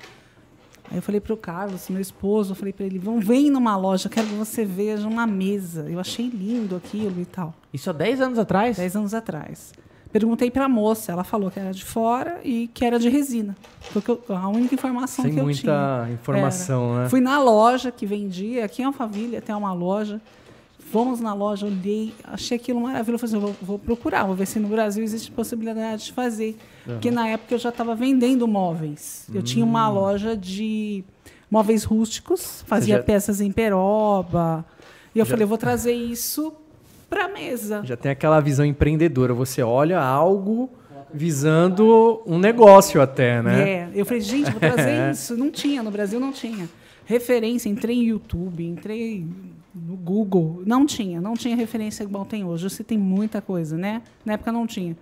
Aí 0.91 0.97
eu 0.99 1.03
falei 1.03 1.21
pro 1.21 1.37
Carlos, 1.37 1.89
meu 1.89 2.01
esposo, 2.01 2.51
eu 2.53 2.57
falei 2.57 2.73
para 2.73 2.85
ele, 2.85 2.99
vamos 2.99 3.25
vem 3.25 3.49
numa 3.49 3.77
loja, 3.77 4.09
quero 4.09 4.27
que 4.27 4.35
você 4.35 4.65
veja 4.65 5.07
uma 5.07 5.25
mesa. 5.27 5.87
Eu 5.89 6.01
achei 6.01 6.29
lindo 6.29 6.75
aquilo 6.75 7.21
e 7.21 7.25
tal. 7.25 7.55
Isso 7.73 7.89
há 7.89 7.93
10 7.93 8.21
anos 8.21 8.39
atrás? 8.39 8.77
Dez 8.77 8.97
anos 8.97 9.15
atrás. 9.15 9.73
Perguntei 10.13 10.51
para 10.51 10.65
a 10.65 10.69
moça, 10.69 11.13
ela 11.13 11.23
falou 11.23 11.49
que 11.53 11.61
era 11.61 11.71
de 11.73 11.85
fora 11.85 12.41
e 12.43 12.67
que 12.75 12.85
era 12.85 12.99
de 12.99 13.09
resina. 13.09 13.57
Foi 13.93 14.03
que 14.03 14.09
eu- 14.11 14.21
a 14.31 14.49
única 14.49 14.75
informação 14.75 15.25
Sem 15.25 15.35
que 15.35 15.39
eu 15.39 15.45
muita 15.45 15.61
tinha. 15.61 16.13
informação, 16.15 16.95
Era. 16.95 17.03
né? 17.05 17.09
Fui 17.09 17.21
na 17.21 17.41
loja 17.41 17.93
que 17.93 18.05
vendia, 18.05 18.65
aqui 18.65 18.83
em 18.83 18.87
Alphaville 18.87 19.41
tem 19.41 19.55
uma 19.55 19.73
loja. 19.73 20.21
Fomos 20.91 21.21
na 21.21 21.33
loja, 21.33 21.67
olhei, 21.67 22.13
achei 22.25 22.57
aquilo 22.57 22.81
maravilhoso. 22.81 23.27
Falei, 23.27 23.37
assim, 23.45 23.55
vou, 23.61 23.67
vou 23.67 23.79
procurar, 23.79 24.25
vou 24.25 24.35
ver 24.35 24.47
se 24.47 24.59
no 24.59 24.69
Brasil 24.69 25.05
existe 25.05 25.31
possibilidade 25.31 26.07
de 26.07 26.13
fazer. 26.13 26.57
Porque 26.85 27.11
na 27.11 27.29
época 27.29 27.55
eu 27.55 27.59
já 27.59 27.69
estava 27.69 27.95
vendendo 27.95 28.49
móveis. 28.49 29.27
Eu 29.33 29.43
tinha 29.43 29.65
uma 29.65 29.89
loja 29.89 30.37
de 30.37 31.05
móveis 31.51 31.85
rústicos, 31.85 32.65
fazia 32.67 32.97
já- 32.97 33.03
peças 33.03 33.41
em 33.41 33.53
peroba. 33.53 34.65
E 35.15 35.19
eu 35.21 35.25
Já- 35.25 35.31
falei, 35.31 35.45
eu 35.45 35.49
vou 35.49 35.59
trazer 35.59 35.93
isso 35.93 36.53
para 37.09 37.29
mesa. 37.29 37.83
Já 37.85 37.97
tem 37.97 38.11
aquela 38.11 38.41
visão 38.41 38.65
empreendedora. 38.65 39.33
Você 39.35 39.63
olha 39.63 40.01
algo 40.01 40.71
visando 41.13 42.21
um 42.27 42.39
negócio 42.39 43.01
até, 43.01 43.41
né? 43.43 43.71
É, 43.71 43.91
eu 43.95 44.05
falei, 44.07 44.21
gente, 44.21 44.51
vou 44.51 44.61
trazer 44.61 45.11
isso. 45.13 45.37
Não 45.37 45.51
tinha, 45.51 45.83
no 45.83 45.91
Brasil 45.91 46.19
não 46.19 46.33
tinha. 46.33 46.69
Referência, 47.05 47.69
entrei 47.69 47.97
em 47.97 48.05
YouTube, 48.09 48.65
entrei 48.65 49.27
no 49.75 49.97
Google. 49.97 50.62
Não 50.67 50.85
tinha, 50.87 51.21
não 51.21 51.35
tinha 51.35 51.55
referência 51.57 52.03
igual 52.03 52.25
tem 52.25 52.45
hoje. 52.45 52.69
Você 52.69 52.83
tem 52.85 52.99
muita 52.99 53.41
coisa, 53.41 53.77
né? 53.77 54.03
Na 54.25 54.35
época 54.35 54.50
não 54.53 54.67
tinha. 54.67 54.97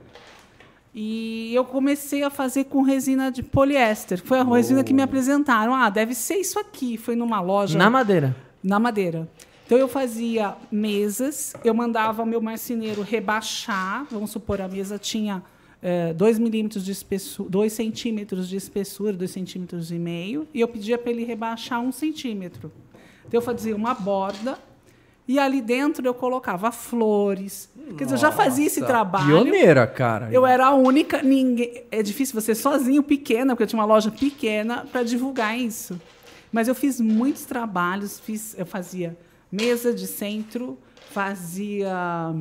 E 0.94 1.54
eu 1.54 1.64
comecei 1.64 2.22
a 2.22 2.30
fazer 2.30 2.64
com 2.64 2.82
resina 2.82 3.30
de 3.30 3.42
poliéster. 3.42 4.20
Foi 4.24 4.38
a 4.38 4.42
resina 4.44 4.82
que 4.82 4.92
me 4.94 5.02
apresentaram. 5.02 5.74
Ah, 5.74 5.88
deve 5.90 6.14
ser 6.14 6.36
isso 6.36 6.58
aqui. 6.58 6.96
Foi 6.96 7.14
numa 7.14 7.40
loja 7.40 7.78
Na 7.78 7.88
madeira. 7.90 8.34
na 8.62 8.80
madeira. 8.80 9.28
Então 9.66 9.76
eu 9.76 9.86
fazia 9.86 10.56
mesas, 10.72 11.52
eu 11.62 11.74
mandava 11.74 12.24
meu 12.24 12.40
marceneiro 12.40 13.02
rebaixar, 13.02 14.06
vamos 14.10 14.30
supor, 14.30 14.62
a 14.62 14.66
mesa 14.66 14.98
tinha 14.98 15.42
2 16.16 16.38
milímetros 16.38 16.82
de 16.82 16.90
espessura, 16.90 17.50
2 17.50 17.70
centímetros 17.74 18.48
de 18.48 18.56
espessura, 18.56 19.12
2 19.12 19.30
centímetros 19.30 19.92
e 19.92 19.98
meio, 19.98 20.48
e 20.54 20.60
eu 20.62 20.68
pedia 20.68 20.96
para 20.96 21.10
ele 21.10 21.22
rebaixar 21.22 21.82
um 21.82 21.92
centímetro. 21.92 22.72
Então 23.28 23.38
eu 23.38 23.42
fazia 23.42 23.76
uma 23.76 23.94
borda 23.94 24.58
E 25.26 25.38
ali 25.38 25.60
dentro 25.60 26.04
eu 26.06 26.14
colocava 26.14 26.72
flores. 26.72 27.70
Quer 27.96 28.04
dizer, 28.04 28.14
eu 28.14 28.18
já 28.18 28.32
fazia 28.32 28.66
esse 28.66 28.80
Nossa, 28.80 28.92
trabalho. 28.92 29.26
Pioneira, 29.26 29.86
cara. 29.86 30.28
Eu 30.32 30.46
era 30.46 30.66
a 30.66 30.74
única, 30.74 31.22
ninguém. 31.22 31.84
É 31.90 32.02
difícil 32.02 32.40
você 32.40 32.54
sozinho, 32.54 33.02
pequena, 33.02 33.52
porque 33.52 33.64
eu 33.64 33.66
tinha 33.66 33.78
uma 33.78 33.86
loja 33.86 34.10
pequena 34.10 34.86
para 34.90 35.02
divulgar 35.02 35.58
isso. 35.58 36.00
Mas 36.50 36.66
eu 36.66 36.74
fiz 36.74 36.98
muitos 36.98 37.44
trabalhos, 37.44 38.18
fiz, 38.18 38.58
eu 38.58 38.64
fazia 38.64 39.16
mesa 39.52 39.92
de 39.92 40.06
centro, 40.06 40.78
fazia 41.10 42.34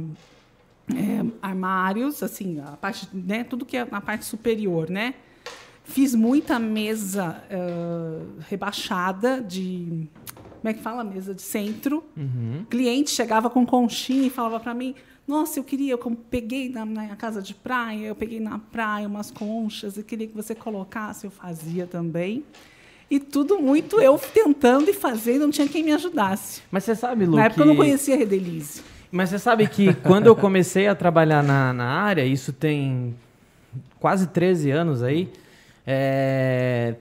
é, 0.95 1.25
armários, 1.41 2.23
assim, 2.23 2.61
a 2.61 2.77
parte, 2.77 3.09
né, 3.13 3.43
tudo 3.43 3.65
que 3.65 3.75
é 3.75 3.85
na 3.89 3.99
parte 3.99 4.23
superior, 4.23 4.89
né? 4.89 5.15
Fiz 5.83 6.13
muita 6.13 6.59
mesa 6.59 7.41
eh, 7.49 8.19
rebaixada 8.49 9.41
de 9.41 10.05
como 10.67 10.71
é 10.71 10.73
que 10.73 10.81
fala 10.83 11.03
mesa 11.03 11.33
de 11.33 11.41
centro. 11.41 12.03
Cliente 12.69 13.09
chegava 13.11 13.49
com 13.49 13.65
conchinha 13.65 14.27
e 14.27 14.29
falava 14.29 14.59
para 14.59 14.73
mim: 14.73 14.93
Nossa, 15.25 15.59
eu 15.59 15.63
queria, 15.63 15.93
eu 15.93 15.97
peguei 16.29 16.69
na, 16.69 16.85
na 16.85 17.15
casa 17.15 17.41
de 17.41 17.53
praia, 17.55 18.07
eu 18.07 18.15
peguei 18.15 18.39
na 18.41 18.59
praia 18.59 19.07
umas 19.07 19.31
conchas, 19.31 19.97
eu 19.97 20.03
queria 20.03 20.27
que 20.27 20.35
você 20.35 20.53
colocasse, 20.53 21.25
eu 21.25 21.31
fazia 21.31 21.87
também. 21.87 22.43
E 23.09 23.17
tudo 23.17 23.57
muito 23.59 24.01
eu 24.01 24.19
tentando 24.19 24.89
e 24.89 24.93
fazendo, 24.93 25.43
não 25.43 25.51
tinha 25.51 25.67
quem 25.69 25.81
me 25.83 25.93
ajudasse. 25.93 26.61
Mas 26.69 26.83
você 26.83 26.93
sabe, 26.93 27.25
Lu, 27.25 27.37
na 27.37 27.45
época 27.45 27.61
eu 27.61 27.67
não 27.67 27.73
que- 27.73 27.79
conhecia 27.81 28.15
a 28.15 28.17
Redelize. 28.17 28.81
Mas 29.09 29.29
você 29.29 29.39
sabe 29.39 29.65
que 29.69 29.93
quando 30.03 30.27
eu 30.27 30.35
comecei 30.35 30.87
a 30.89 30.95
trabalhar 30.95 31.41
na, 31.41 31.71
na 31.71 31.85
área, 31.85 32.25
isso 32.25 32.51
tem 32.51 33.15
quase 34.01 34.27
13 34.27 34.71
anos 34.71 35.01
aí, 35.01 35.29
é, 35.85 36.95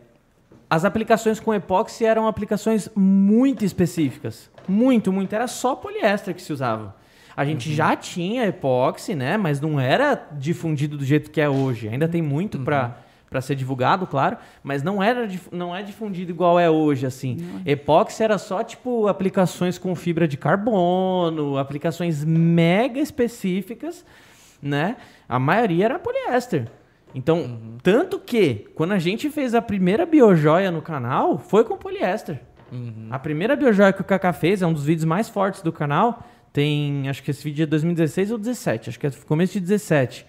as 0.69 0.85
aplicações 0.85 1.39
com 1.39 1.55
epóxi 1.55 2.05
eram 2.05 2.27
aplicações 2.27 2.89
muito 2.95 3.65
específicas. 3.65 4.51
Muito, 4.69 5.13
muito. 5.13 5.33
Era 5.33 5.47
só 5.47 5.77
poliéster 5.77 6.35
que 6.35 6.43
se 6.43 6.53
usava. 6.53 6.97
A 7.37 7.45
gente 7.45 7.73
já 7.73 7.95
tinha 7.95 8.47
epóxi, 8.47 9.15
né? 9.15 9.37
Mas 9.37 9.61
não 9.61 9.79
era 9.79 10.27
difundido 10.33 10.97
do 10.97 11.05
jeito 11.05 11.31
que 11.31 11.41
é 11.41 11.49
hoje. 11.49 11.89
Ainda 11.89 12.09
tem 12.09 12.23
muito 12.23 12.59
para 12.59 12.99
para 13.29 13.41
ser 13.41 13.57
divulgado, 13.57 14.07
claro, 14.07 14.37
mas 14.63 14.85
não 14.85 15.03
era 15.03 15.29
não 15.51 15.75
é 15.75 15.83
difundido 15.83 16.31
igual 16.31 16.61
é 16.61 16.71
hoje 16.71 17.07
assim. 17.07 17.37
Epóxi 17.67 18.23
era 18.23 18.39
só 18.39 18.63
tipo 18.63 19.09
aplicações 19.09 19.79
com 19.79 19.95
fibra 19.97 20.29
de 20.29 20.37
carbono, 20.37 21.59
aplicações 21.59 22.25
mega 22.25 23.01
específicas, 23.01 24.05
né? 24.63 24.97
A 25.29 25.41
maioria 25.41 25.87
era 25.87 25.99
poliéster. 25.99 26.71
Então, 27.17 27.59
tanto 27.83 28.19
que 28.19 28.69
quando 28.75 28.93
a 28.93 28.99
gente 28.99 29.31
fez 29.31 29.55
a 29.55 29.63
primeira 29.63 30.05
biojoia 30.05 30.71
no 30.71 30.83
canal, 30.83 31.39
foi 31.39 31.65
com 31.65 31.75
poliéster. 31.79 32.39
A 33.11 33.19
primeira 33.19 33.57
biojoia 33.57 33.91
que 33.91 34.03
o 34.03 34.05
Kaká 34.05 34.35
fez 34.35 34.61
é 34.61 34.67
um 34.67 34.73
dos 34.73 34.85
vídeos 34.85 35.07
mais 35.07 35.27
fortes 35.27 35.63
do 35.63 35.73
canal. 35.73 36.23
Tem, 36.53 37.09
acho 37.09 37.23
que 37.23 37.31
esse 37.31 37.43
vídeo 37.43 37.63
é 37.63 37.67
2016 37.67 38.33
ou 38.33 38.39
17, 38.39 38.91
acho 38.91 39.01
que 39.01 39.07
é 39.07 39.11
começo 39.27 39.55
de 39.55 39.61
17. 39.61 40.27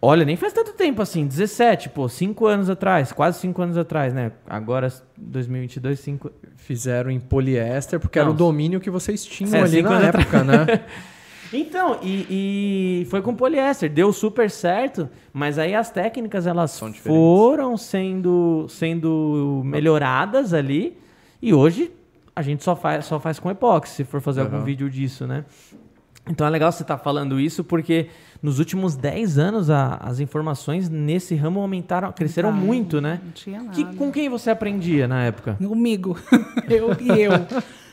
Olha, 0.00 0.24
nem 0.24 0.36
faz 0.36 0.54
tanto 0.54 0.72
tempo 0.72 1.02
assim, 1.02 1.26
17, 1.26 1.90
pô, 1.90 2.08
5 2.08 2.46
anos 2.46 2.70
atrás, 2.70 3.12
quase 3.12 3.38
5 3.40 3.62
anos 3.62 3.76
atrás, 3.76 4.14
né? 4.14 4.32
Agora, 4.48 4.92
2022, 5.18 6.00
5... 6.00 6.30
Fizeram 6.56 7.10
em 7.10 7.20
poliéster, 7.20 8.00
porque 8.00 8.18
era 8.18 8.26
Não. 8.26 8.34
o 8.34 8.36
domínio 8.36 8.80
que 8.80 8.90
vocês 8.90 9.24
tinham 9.24 9.54
É, 9.54 9.62
ali 9.62 9.82
na 9.82 10.00
época, 10.00 10.42
né? 10.42 10.66
Então, 11.52 11.98
e, 12.02 13.02
e 13.02 13.04
foi 13.10 13.20
com 13.20 13.34
poliéster, 13.34 13.90
deu 13.90 14.12
super 14.12 14.50
certo, 14.50 15.08
mas 15.32 15.58
aí 15.58 15.74
as 15.74 15.90
técnicas 15.90 16.46
elas 16.46 16.70
São 16.70 16.90
diferentes. 16.90 17.20
foram 17.22 17.76
sendo, 17.76 18.66
sendo 18.68 19.60
melhoradas 19.64 20.54
ali, 20.54 20.96
e 21.40 21.52
hoje 21.52 21.90
a 22.34 22.40
gente 22.40 22.64
só 22.64 22.74
faz, 22.74 23.04
só 23.04 23.20
faz 23.20 23.38
com 23.38 23.50
epóxi, 23.50 23.96
se 23.96 24.04
for 24.04 24.20
fazer 24.20 24.40
algum 24.40 24.56
Aham. 24.56 24.64
vídeo 24.64 24.88
disso, 24.88 25.26
né? 25.26 25.44
Então 26.30 26.46
é 26.46 26.50
legal 26.50 26.70
você 26.70 26.82
estar 26.82 26.96
falando 26.98 27.38
isso, 27.40 27.64
porque 27.64 28.06
nos 28.40 28.58
últimos 28.60 28.94
10 28.96 29.38
anos 29.38 29.68
a- 29.68 29.96
as 30.00 30.20
informações 30.20 30.88
nesse 30.88 31.34
ramo 31.34 31.60
aumentaram, 31.60 32.12
cresceram 32.12 32.50
Tá, 32.50 32.56
muito, 32.56 33.00
né? 33.00 33.20
Não 33.24 33.32
tinha 33.32 33.60
nada. 33.60 33.72
Que, 33.74 33.84
com 33.96 34.10
quem 34.12 34.28
você 34.28 34.48
aprendia 34.48 35.08
na 35.08 35.24
época? 35.24 35.58
Comigo. 35.60 36.16
eu 36.70 36.96
e 37.00 37.20
eu. 37.20 37.32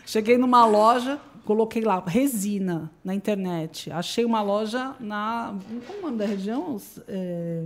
Cheguei 0.06 0.38
numa 0.38 0.64
loja, 0.66 1.20
coloquei 1.46 1.82
lá 1.82 2.04
resina 2.06 2.92
na 3.04 3.14
internet. 3.16 3.92
Achei 3.92 4.26
uma 4.26 4.42
loja 4.42 4.96
na. 5.00 5.56
Qual 5.86 5.98
é 5.98 6.00
o 6.00 6.06
nome 6.06 6.18
da 6.18 6.26
região? 6.26 6.80
É, 7.08 7.64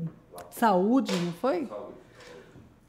Saúde, 0.50 1.14
não 1.16 1.34
foi? 1.34 1.68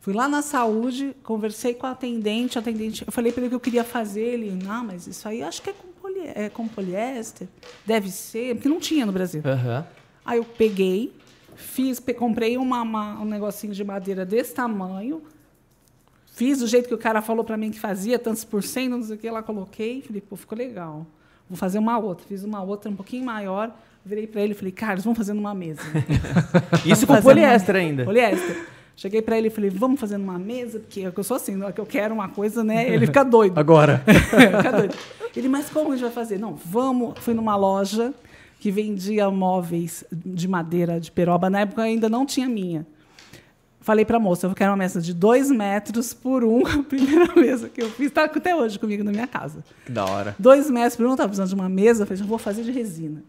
Fui 0.00 0.12
lá 0.12 0.28
na 0.28 0.42
saúde, 0.42 1.16
conversei 1.22 1.72
com 1.72 1.86
a 1.86 1.92
atendente, 1.92 2.58
a 2.58 2.60
atendente, 2.60 3.04
eu 3.06 3.12
falei 3.12 3.32
para 3.32 3.40
ele 3.42 3.48
que 3.48 3.54
eu 3.54 3.60
queria 3.60 3.82
fazer, 3.84 4.20
ele, 4.34 4.50
não, 4.50 4.84
mas 4.84 5.06
isso 5.06 5.26
aí 5.26 5.42
acho 5.42 5.62
que 5.62 5.70
é 5.70 5.72
com, 5.72 5.88
poli- 6.00 6.26
é 6.34 6.50
com 6.50 6.68
poliéster, 6.68 7.48
deve 7.86 8.10
ser, 8.10 8.54
porque 8.54 8.68
não 8.68 8.78
tinha 8.78 9.06
no 9.06 9.12
Brasil. 9.12 9.40
Aham. 9.42 9.86
Aí 10.22 10.36
eu 10.38 10.44
peguei, 10.44 11.10
fiz, 11.56 12.00
pe- 12.00 12.12
comprei 12.12 12.58
uma, 12.58 12.82
uma- 12.82 13.18
um 13.20 13.24
negocinho 13.24 13.72
de 13.72 13.82
madeira 13.82 14.26
desse 14.26 14.52
tamanho, 14.54 15.22
fiz 16.34 16.58
do 16.58 16.66
jeito 16.66 16.88
que 16.88 16.94
o 16.94 16.98
cara 16.98 17.22
falou 17.22 17.44
para 17.44 17.56
mim 17.56 17.70
que 17.70 17.78
fazia, 17.78 18.18
tantos 18.18 18.44
por 18.44 18.62
cento, 18.62 18.90
não 18.90 19.02
sei 19.02 19.16
o 19.16 19.18
que, 19.18 19.30
lá 19.30 19.42
coloquei, 19.42 20.02
falei, 20.02 20.20
pô, 20.20 20.36
ficou 20.36 20.58
legal. 20.58 21.06
Vou 21.48 21.56
fazer 21.56 21.78
uma 21.78 21.96
outra. 21.98 22.26
Fiz 22.26 22.42
uma 22.42 22.62
outra 22.62 22.90
um 22.90 22.96
pouquinho 22.96 23.24
maior, 23.24 23.70
virei 24.04 24.26
para 24.26 24.42
ele 24.42 24.52
e 24.52 24.56
falei, 24.56 24.72
Carlos, 24.72 25.04
vamos 25.04 25.16
fazer 25.16 25.32
numa 25.32 25.54
mesa. 25.54 25.80
Isso 26.84 27.06
com 27.06 27.20
poliéster 27.22 27.76
ainda. 27.76 28.04
Poliéster. 28.04 28.66
Cheguei 28.96 29.22
para 29.22 29.38
ele 29.38 29.48
e 29.48 29.50
falei, 29.50 29.70
vamos 29.70 30.00
fazer 30.00 30.18
numa 30.18 30.38
mesa, 30.38 30.80
porque 30.80 31.08
eu 31.16 31.24
sou 31.24 31.36
assim, 31.36 31.60
hora 31.62 31.72
que 31.72 31.80
eu 31.80 31.86
quero 31.86 32.14
uma 32.14 32.28
coisa, 32.28 32.64
né? 32.64 32.88
Ele 32.88 33.06
fica 33.06 33.24
doido. 33.24 33.58
Agora. 33.58 34.02
Fica 34.06 34.72
doido. 34.72 34.94
Ele, 35.36 35.48
mas 35.48 35.68
como 35.68 35.90
a 35.90 35.96
gente 35.96 36.04
vai 36.04 36.12
fazer? 36.12 36.38
Não, 36.38 36.54
vamos. 36.54 37.18
Fui 37.18 37.34
numa 37.34 37.56
loja 37.56 38.14
que 38.60 38.70
vendia 38.70 39.28
móveis 39.30 40.04
de 40.12 40.46
madeira 40.46 41.00
de 41.00 41.10
peroba. 41.10 41.50
Na 41.50 41.60
época 41.60 41.82
ainda 41.82 42.08
não 42.08 42.24
tinha 42.24 42.48
minha. 42.48 42.86
Falei 43.84 44.04
para 44.04 44.16
a 44.16 44.20
moça, 44.20 44.46
eu 44.46 44.54
quero 44.54 44.70
uma 44.70 44.78
mesa 44.78 44.98
de 45.00 45.12
dois 45.12 45.50
metros 45.50 46.14
por 46.14 46.42
um. 46.42 46.64
A 46.66 46.82
primeira 46.82 47.34
mesa 47.36 47.68
que 47.68 47.82
eu 47.82 47.90
fiz 47.90 48.06
está 48.06 48.24
até 48.24 48.56
hoje 48.56 48.78
comigo 48.78 49.04
na 49.04 49.10
minha 49.12 49.26
casa. 49.26 49.62
Que 49.84 49.92
da 49.92 50.06
hora. 50.06 50.34
Dois 50.38 50.70
metros 50.70 50.96
por 50.96 51.04
um, 51.06 51.10
estava 51.10 51.28
precisando 51.28 51.48
de 51.50 51.54
uma 51.54 51.68
mesa. 51.68 52.02
Eu 52.02 52.06
falei, 52.06 52.22
eu 52.22 52.26
vou 52.26 52.38
fazer 52.38 52.62
de 52.62 52.70
resina. 52.72 53.22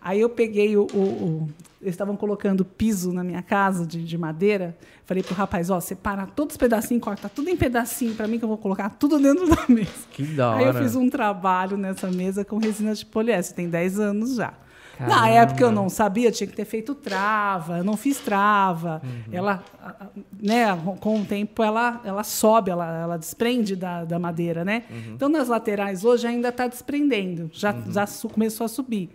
Aí 0.00 0.20
eu 0.20 0.28
peguei 0.28 0.76
o. 0.76 0.88
o- 0.92 0.98
o- 0.98 1.48
eles 1.80 1.94
estavam 1.94 2.16
colocando 2.16 2.64
piso 2.64 3.12
na 3.12 3.22
minha 3.24 3.42
casa 3.42 3.84
de, 3.86 4.04
de 4.04 4.18
madeira. 4.18 4.76
Falei 5.04 5.22
pro 5.22 5.34
rapaz, 5.34 5.68
ó, 5.70 5.78
separa 5.80 6.26
todos 6.26 6.54
os 6.54 6.56
pedacinhos, 6.56 7.02
corta 7.02 7.28
tudo 7.28 7.48
em 7.50 7.56
pedacinho 7.56 8.14
para 8.14 8.26
mim 8.28 8.38
que 8.38 8.44
eu 8.44 8.48
vou 8.48 8.58
colocar 8.58 8.88
tudo 8.90 9.18
dentro 9.20 9.48
da 9.48 9.64
mesa. 9.68 9.90
Que 10.12 10.22
da 10.24 10.54
Aí 10.56 10.62
eu 10.62 10.68
hora. 10.68 10.82
fiz 10.82 10.94
um 10.96 11.08
trabalho 11.10 11.76
nessa 11.76 12.08
mesa 12.10 12.44
com 12.44 12.58
resina 12.58 12.94
de 12.94 13.04
poliéster, 13.06 13.54
tem 13.56 13.68
10 13.68 13.98
anos 14.00 14.34
já. 14.36 14.52
Na 15.00 15.06
Caramba. 15.08 15.28
época 15.30 15.64
eu 15.64 15.72
não 15.72 15.88
sabia, 15.88 16.30
tinha 16.30 16.46
que 16.46 16.54
ter 16.54 16.64
feito 16.64 16.94
trava, 16.94 17.78
eu 17.78 17.84
não 17.84 17.96
fiz 17.96 18.18
trava. 18.18 19.00
Uhum. 19.02 19.22
Ela, 19.32 19.62
a- 19.82 19.88
a- 20.04 20.06
né, 20.40 20.66
com 21.00 21.20
o 21.20 21.24
tempo 21.24 21.62
ela, 21.62 22.00
ela 22.04 22.22
sobe, 22.22 22.70
ela, 22.70 23.00
ela 23.00 23.16
desprende 23.16 23.74
da, 23.74 24.04
da 24.04 24.18
madeira, 24.18 24.64
né? 24.64 24.84
Uhum. 24.90 25.14
Então 25.14 25.28
nas 25.28 25.48
laterais 25.48 26.04
hoje 26.04 26.26
ainda 26.26 26.50
está 26.50 26.66
desprendendo, 26.68 27.50
já, 27.52 27.74
já 27.90 28.06
su- 28.06 28.28
começou 28.28 28.64
a 28.64 28.68
subir. 28.68 29.10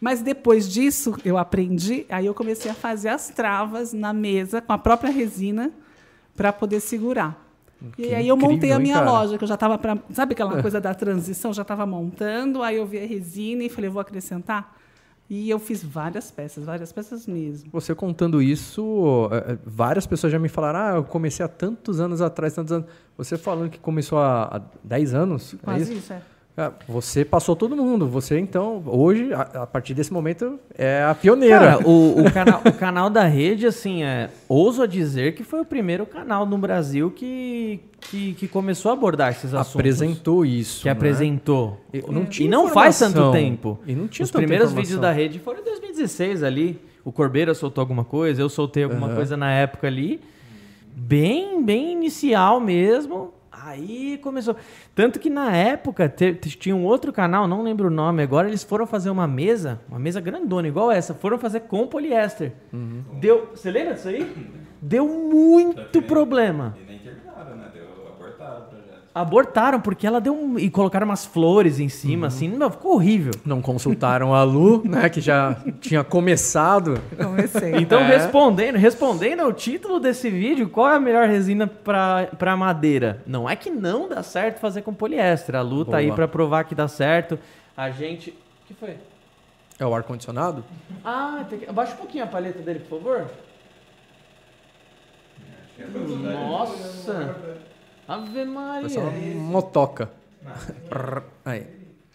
Mas 0.00 0.20
depois 0.22 0.68
disso 0.68 1.16
eu 1.24 1.36
aprendi, 1.38 2.04
aí 2.08 2.26
eu 2.26 2.34
comecei 2.34 2.70
a 2.70 2.74
fazer 2.74 3.08
as 3.08 3.28
travas 3.30 3.92
na 3.92 4.12
mesa 4.12 4.60
com 4.60 4.72
a 4.72 4.78
própria 4.78 5.10
resina 5.10 5.72
para 6.36 6.52
poder 6.52 6.78
segurar. 6.80 7.40
Que 7.96 8.08
e 8.10 8.14
aí 8.14 8.28
eu 8.28 8.36
montei 8.36 8.56
incrível, 8.70 8.76
a 8.76 8.78
hein, 8.78 8.82
minha 8.82 9.00
loja, 9.00 9.36
que 9.36 9.42
eu 9.42 9.48
já 9.48 9.54
estava 9.54 9.76
para. 9.76 9.98
Sabe 10.12 10.34
aquela 10.34 10.60
coisa 10.62 10.80
da 10.80 10.94
transição? 10.94 11.52
Já 11.52 11.62
estava 11.62 11.84
montando, 11.84 12.62
aí 12.62 12.76
eu 12.76 12.86
vi 12.86 12.98
a 13.02 13.06
resina 13.06 13.64
e 13.64 13.68
falei, 13.68 13.90
vou 13.90 14.00
acrescentar. 14.00 14.76
E 15.34 15.48
eu 15.48 15.58
fiz 15.58 15.82
várias 15.82 16.30
peças, 16.30 16.66
várias 16.66 16.92
peças 16.92 17.26
mesmo. 17.26 17.70
Você 17.72 17.94
contando 17.94 18.42
isso, 18.42 19.30
é, 19.32 19.52
é, 19.52 19.58
várias 19.64 20.06
pessoas 20.06 20.30
já 20.30 20.38
me 20.38 20.46
falaram: 20.50 20.78
ah, 20.78 20.96
eu 20.98 21.04
comecei 21.04 21.42
há 21.42 21.48
tantos 21.48 22.00
anos 22.00 22.20
atrás, 22.20 22.52
tantos 22.52 22.70
anos. 22.70 22.86
Você 23.16 23.38
falando 23.38 23.70
que 23.70 23.78
começou 23.78 24.18
há, 24.18 24.56
há 24.56 24.62
10 24.84 25.14
anos? 25.14 25.54
é 25.54 25.56
Quase 25.56 25.82
isso? 25.84 25.92
isso, 25.94 26.12
é. 26.12 26.22
Ah, 26.56 26.70
Você 26.86 27.24
passou 27.24 27.56
todo 27.56 27.74
mundo. 27.74 28.06
Você, 28.08 28.38
então, 28.38 28.82
hoje, 28.86 29.32
a, 29.32 29.62
a 29.62 29.66
partir 29.66 29.94
desse 29.94 30.12
momento, 30.12 30.58
é 30.76 31.02
a 31.02 31.14
pioneira. 31.14 31.58
Cara, 31.58 31.88
o, 31.88 32.20
o 32.26 32.30
canal, 32.30 32.60
o 32.66 32.72
canal 32.72 33.08
da 33.10 33.24
rede, 33.24 33.66
assim, 33.66 34.02
é, 34.02 34.28
ouso 34.48 34.86
dizer 34.86 35.34
que 35.34 35.42
foi 35.44 35.60
o 35.60 35.64
primeiro 35.64 36.04
canal 36.04 36.44
no 36.44 36.58
Brasil 36.58 37.10
que, 37.10 37.80
que, 38.02 38.34
que 38.34 38.48
começou 38.48 38.90
a 38.90 38.92
abordar 38.92 39.30
esses 39.32 39.54
assuntos. 39.54 39.76
apresentou 39.76 40.44
isso. 40.44 40.82
Que 40.82 40.88
né? 40.88 40.92
apresentou. 40.92 41.80
E 41.92 42.02
não 42.06 42.26
tinha 42.26 42.46
e 42.46 42.50
não 42.50 42.68
faz 42.68 42.98
tanto 42.98 43.32
tempo. 43.32 43.78
E 43.86 43.94
não 43.94 44.06
tinha 44.06 44.24
Os 44.24 44.30
primeiros 44.30 44.66
informação. 44.72 44.82
vídeos 44.82 45.00
da 45.00 45.10
rede 45.10 45.38
foram 45.38 45.60
em 45.60 45.64
2016 45.64 46.42
ali. 46.42 46.78
O 47.04 47.10
Corbeira 47.10 47.54
soltou 47.54 47.80
alguma 47.80 48.04
coisa, 48.04 48.42
eu 48.42 48.48
soltei 48.48 48.84
alguma 48.84 49.06
Aham. 49.06 49.16
coisa 49.16 49.36
na 49.36 49.50
época 49.50 49.86
ali. 49.86 50.20
Bem, 50.94 51.64
bem 51.64 51.92
inicial 51.92 52.60
mesmo. 52.60 53.32
Aí 53.64 54.18
começou. 54.18 54.56
Tanto 54.94 55.20
que 55.20 55.30
na 55.30 55.54
época 55.56 56.08
te- 56.08 56.34
te- 56.34 56.56
tinha 56.58 56.74
um 56.74 56.84
outro 56.84 57.12
canal, 57.12 57.46
não 57.46 57.62
lembro 57.62 57.86
o 57.86 57.90
nome 57.90 58.22
agora, 58.22 58.48
eles 58.48 58.64
foram 58.64 58.86
fazer 58.86 59.08
uma 59.10 59.26
mesa, 59.28 59.80
uma 59.88 59.98
mesa 59.98 60.20
grandona, 60.20 60.66
igual 60.66 60.90
essa, 60.90 61.14
foram 61.14 61.38
fazer 61.38 61.60
com 61.60 61.86
poliéster. 61.86 62.52
Uhum. 62.72 63.02
Deu. 63.20 63.50
Você 63.54 63.70
lembra 63.70 63.94
disso 63.94 64.08
aí? 64.08 64.50
Deu 64.80 65.06
muito 65.06 66.02
problema. 66.02 66.76
E 66.80 66.84
nem 66.84 66.98
terminaram, 66.98 67.56
né? 67.56 67.70
Deu 67.72 67.84
abortado 68.12 68.64
o 68.64 68.68
projeto. 68.68 69.01
Abortaram, 69.14 69.80
porque 69.80 70.06
ela 70.06 70.20
deu 70.20 70.34
um... 70.34 70.58
E 70.58 70.70
colocaram 70.70 71.04
umas 71.04 71.26
flores 71.26 71.78
em 71.78 71.88
cima, 71.88 72.28
assim. 72.28 72.48
Não, 72.48 72.70
ficou 72.70 72.94
horrível. 72.94 73.32
Não 73.44 73.60
consultaram 73.60 74.34
a 74.34 74.42
Lu, 74.42 74.82
né? 74.84 75.08
Que 75.10 75.20
já 75.20 75.56
tinha 75.80 76.02
começado. 76.02 76.98
Comecei. 77.16 77.74
Então, 77.76 78.00
É. 78.00 78.06
respondendo, 78.06 78.76
respondendo 78.76 79.40
ao 79.40 79.52
título 79.52 80.00
desse 80.00 80.30
vídeo, 80.30 80.68
qual 80.68 80.88
é 80.88 80.96
a 80.96 81.00
melhor 81.00 81.28
resina 81.28 81.66
pra, 81.66 82.28
pra 82.38 82.56
madeira? 82.56 83.22
Não 83.26 83.48
é 83.48 83.54
que 83.54 83.68
não 83.70 84.08
dá 84.08 84.22
certo 84.22 84.58
fazer 84.60 84.82
com 84.82 84.94
poliéster. 84.94 85.54
A 85.54 85.60
Lu 85.60 85.84
tá 85.84 85.98
aí 85.98 86.06
Boa. 86.06 86.16
pra 86.16 86.28
provar 86.28 86.64
que 86.64 86.74
dá 86.74 86.88
certo. 86.88 87.38
A 87.76 87.90
gente... 87.90 88.30
O 88.30 88.66
que 88.66 88.74
foi? 88.74 88.96
É 89.78 89.84
o 89.84 89.94
ar-condicionado? 89.94 90.64
Ah, 91.04 91.44
tem 91.50 91.58
que... 91.58 91.68
abaixa 91.68 91.92
um 91.94 91.96
pouquinho 91.96 92.24
a 92.24 92.26
paleta 92.26 92.60
dele, 92.60 92.80
por 92.80 92.98
favor. 93.00 93.26
Nossa! 96.32 97.36
Ave 98.08 98.44
Maria! 98.44 98.80
Foi 98.82 98.90
só 98.90 99.00
uma 99.00 99.10
motoca. 99.50 100.10
Prrr. 100.88 101.22
Aí. 101.44 101.66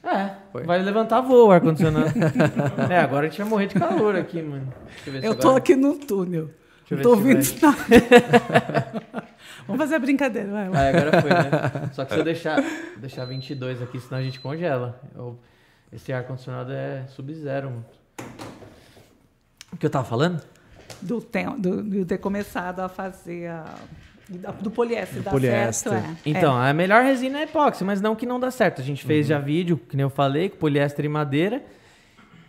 É, 0.03 0.35
Foi. 0.51 0.63
vai 0.63 0.81
levantar 0.81 1.21
voo 1.21 1.47
o 1.47 1.51
ar-condicionado. 1.51 2.11
é, 2.89 2.97
agora 2.99 3.25
a 3.27 3.29
gente 3.29 3.39
vai 3.39 3.49
morrer 3.49 3.67
de 3.67 3.75
calor 3.75 4.15
aqui, 4.15 4.41
mano. 4.41 4.71
Deixa 4.85 5.09
eu 5.09 5.13
ver 5.13 5.21
se 5.21 5.27
Eu 5.27 5.35
tô 5.35 5.47
agora- 5.47 5.57
aqui 5.57 5.75
no 5.75 5.95
túnel. 5.95 6.49
Deixa 6.87 6.93
eu 6.93 6.95
Não 6.97 7.03
tô 7.03 7.09
ouvindo 7.11 7.43
nada. 7.61 9.03
Vamos 9.67 9.81
fazer 9.81 9.95
a 9.95 9.99
brincadeira, 9.99 10.49
vai. 10.49 10.67
Ah, 10.67 10.89
agora 10.97 11.21
foi, 11.21 11.29
né? 11.29 11.89
Só 11.91 12.05
que 12.05 12.13
se 12.13 12.19
eu 12.19 12.23
deixar, 12.23 12.63
deixar 12.97 13.25
22 13.25 13.81
aqui, 13.81 13.99
senão 13.99 14.19
a 14.19 14.23
gente 14.23 14.39
congela. 14.39 14.97
Eu- 15.13 15.37
esse 15.91 16.13
ar-condicionado 16.13 16.71
é 16.71 17.05
sub-zero, 17.07 17.69
mano. 17.71 17.85
O 19.73 19.77
que 19.77 19.85
eu 19.85 19.89
tava 19.89 20.05
falando? 20.05 20.41
Do, 21.01 21.19
tem- 21.21 21.59
do, 21.59 21.83
do 21.83 22.05
ter 22.05 22.17
começado 22.17 22.79
a 22.79 22.87
fazer 22.87 23.47
a, 23.47 23.65
do 24.61 24.69
poliéster. 24.71 25.17
Do 25.19 25.23
dá 25.23 25.31
poliéster. 25.31 25.91
certo, 25.91 26.05
é. 26.05 26.15
Então, 26.25 26.55
a 26.57 26.73
melhor 26.73 27.03
resina 27.03 27.39
é 27.39 27.43
epóxi, 27.43 27.83
mas 27.83 28.01
não 28.01 28.15
que 28.15 28.25
não 28.25 28.39
dá 28.39 28.51
certo. 28.51 28.81
A 28.81 28.83
gente 28.83 29.05
fez 29.05 29.27
já 29.27 29.39
vídeo, 29.39 29.77
que 29.77 29.95
nem 29.95 30.03
eu 30.03 30.09
falei, 30.09 30.49
com 30.49 30.57
poliéster 30.57 31.05
e 31.05 31.09
madeira. 31.09 31.63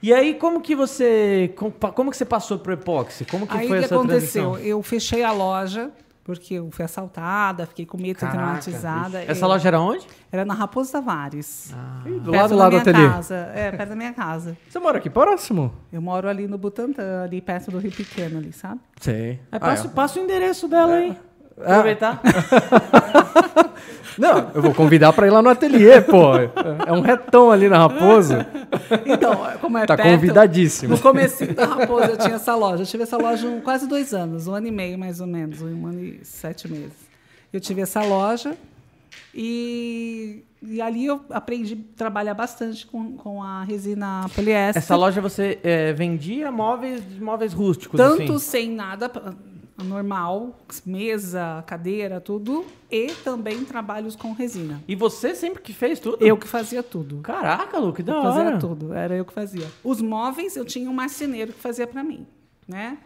E 0.02 0.12
aí, 0.14 0.34
como 0.34 0.60
que 0.60 0.76
você. 0.76 1.52
Como, 1.56 1.72
como 1.72 2.10
que 2.10 2.16
você 2.16 2.24
passou 2.24 2.58
pro 2.58 2.72
epóxi? 2.72 3.24
Como 3.24 3.46
que 3.46 3.56
Aí 3.56 3.64
o 3.66 3.68
foi 3.68 3.78
que 3.80 3.84
essa 3.84 3.94
aconteceu? 3.96 4.50
transição? 4.50 4.58
Eu 4.58 4.80
fechei 4.80 5.24
a 5.24 5.32
loja, 5.32 5.90
porque 6.22 6.54
eu 6.54 6.70
fui 6.70 6.84
assaltada, 6.84 7.66
fiquei 7.66 7.84
com 7.84 7.96
medo 7.96 8.14
de 8.14 8.20
ser 8.20 8.26
Caraca, 8.26 8.42
traumatizada. 8.42 9.24
Essa 9.24 9.44
Eu- 9.44 9.48
loja 9.48 9.66
era 9.68 9.80
onde? 9.80 10.06
Era 10.30 10.44
na 10.44 10.54
Raposo 10.54 10.92
Tavares. 10.92 11.74
Do 12.04 12.30
perto 12.30 12.36
lado 12.36 12.50
da 12.50 12.56
lá 12.56 12.64
do 12.66 12.70
minha 12.70 12.82
ateliê. 12.82 13.08
casa. 13.08 13.34
É, 13.52 13.70
perto 13.72 13.88
da 13.88 13.96
minha 13.96 14.12
casa. 14.12 14.56
Você 14.68 14.78
mora 14.78 14.98
aqui 14.98 15.10
próximo? 15.10 15.72
Eu 15.92 16.00
moro 16.00 16.28
ali 16.28 16.46
no 16.46 16.58
Butantã, 16.58 17.24
ali 17.24 17.40
perto 17.40 17.72
do 17.72 17.78
Rio 17.78 17.90
Pequeno, 17.90 18.38
ali, 18.38 18.52
sabe? 18.52 18.78
Sei. 19.00 19.40
Aí 19.50 19.58
passa, 19.58 19.88
Ah, 19.88 19.90
passa 19.90 20.20
o 20.20 20.22
endereço 20.22 20.68
dela 20.68 20.94
aí. 20.94 21.10
é. 21.10 21.27
Aproveitar. 21.64 22.20
Não, 24.18 24.50
eu 24.52 24.60
vou 24.60 24.74
convidar 24.74 25.12
pra 25.12 25.28
ir 25.28 25.30
lá 25.30 25.40
no 25.40 25.48
ateliê, 25.48 26.00
pô. 26.00 26.34
É 26.86 26.92
um 26.92 27.00
retão 27.00 27.52
ali 27.52 27.68
na 27.68 27.78
Raposo. 27.78 28.34
Então, 29.06 29.32
como 29.60 29.78
é 29.78 29.86
Tá 29.86 29.96
perto... 29.96 30.10
convidadíssimo. 30.10 30.94
No 30.94 31.00
começo 31.00 31.46
da 31.54 31.66
Raposa 31.66 32.06
eu 32.06 32.16
tinha 32.18 32.34
essa 32.34 32.54
loja. 32.56 32.82
Eu 32.82 32.86
tive 32.86 33.04
essa 33.04 33.16
loja 33.16 33.46
um, 33.46 33.60
quase 33.60 33.86
dois 33.86 34.12
anos, 34.12 34.48
um 34.48 34.54
ano 34.54 34.66
e 34.66 34.72
meio 34.72 34.98
mais 34.98 35.20
ou 35.20 35.26
menos, 35.26 35.62
um 35.62 35.86
ano 35.86 36.00
e 36.00 36.20
sete 36.24 36.68
meses. 36.68 37.08
Eu 37.52 37.60
tive 37.60 37.80
essa 37.80 38.02
loja 38.02 38.56
e, 39.32 40.42
e 40.62 40.80
ali 40.82 41.06
eu 41.06 41.20
aprendi 41.30 41.74
a 41.74 41.96
trabalhar 41.96 42.34
bastante 42.34 42.84
com, 42.86 43.12
com 43.12 43.40
a 43.40 43.62
resina 43.62 44.26
poliéster. 44.34 44.82
Essa 44.82 44.96
loja 44.96 45.20
você 45.20 45.60
é, 45.62 45.92
vendia 45.92 46.50
móveis, 46.50 47.02
móveis 47.20 47.52
rústicos, 47.52 47.96
tanto 47.96 48.22
assim? 48.22 48.38
sem 48.38 48.70
nada 48.70 49.08
normal, 49.84 50.56
mesa, 50.84 51.62
cadeira, 51.66 52.20
tudo, 52.20 52.64
e 52.90 53.08
também 53.24 53.64
trabalhos 53.64 54.16
com 54.16 54.32
resina. 54.32 54.82
E 54.88 54.94
você 54.94 55.34
sempre 55.34 55.62
que 55.62 55.72
fez 55.72 56.00
tudo? 56.00 56.24
Eu 56.24 56.36
que 56.36 56.48
fazia 56.48 56.82
tudo. 56.82 57.18
Caraca, 57.22 57.78
Lu, 57.78 57.92
que 57.92 58.02
da 58.02 58.12
Eu 58.12 58.18
hora. 58.18 58.32
fazia 58.32 58.58
tudo, 58.58 58.92
era 58.92 59.14
eu 59.16 59.24
que 59.24 59.32
fazia. 59.32 59.66
Os 59.84 60.00
móveis 60.00 60.56
eu 60.56 60.64
tinha 60.64 60.90
um 60.90 60.94
marceneiro 60.94 61.52
que 61.52 61.60
fazia 61.60 61.86
para 61.86 62.02
mim, 62.02 62.26
né? 62.66 62.98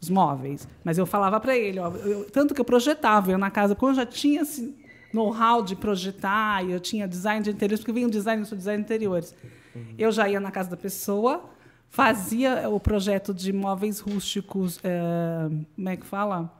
Os 0.00 0.10
móveis. 0.10 0.68
Mas 0.84 0.96
eu 0.98 1.06
falava 1.06 1.40
para 1.40 1.56
ele, 1.56 1.78
ó, 1.80 1.90
eu- 1.90 2.24
tanto 2.30 2.54
que 2.54 2.60
eu 2.60 2.64
projetava, 2.64 3.32
eu 3.32 3.38
na 3.38 3.50
casa, 3.50 3.74
quando 3.74 3.92
eu 3.92 3.96
já 3.96 4.06
tinha 4.06 4.42
esse 4.42 4.76
know-how 5.12 5.62
de 5.62 5.74
projetar, 5.74 6.62
eu 6.68 6.78
tinha 6.78 7.08
design 7.08 7.42
de 7.42 7.50
interiores, 7.50 7.80
porque 7.80 7.92
vinha 7.92 8.08
design, 8.08 8.42
eu 8.42 8.46
sou 8.46 8.56
design 8.56 8.82
de 8.82 8.86
interiores. 8.86 9.34
Eu 9.96 10.10
já 10.12 10.28
ia 10.28 10.38
na 10.40 10.50
casa 10.50 10.68
da 10.70 10.76
pessoa, 10.76 11.44
fazia 11.90 12.68
o 12.68 12.78
projeto 12.78 13.32
de 13.34 13.52
móveis 13.52 14.00
rústicos, 14.00 14.78
eh, 14.84 15.48
como 15.74 15.88
é 15.88 15.96
que 15.96 16.06
fala? 16.06 16.52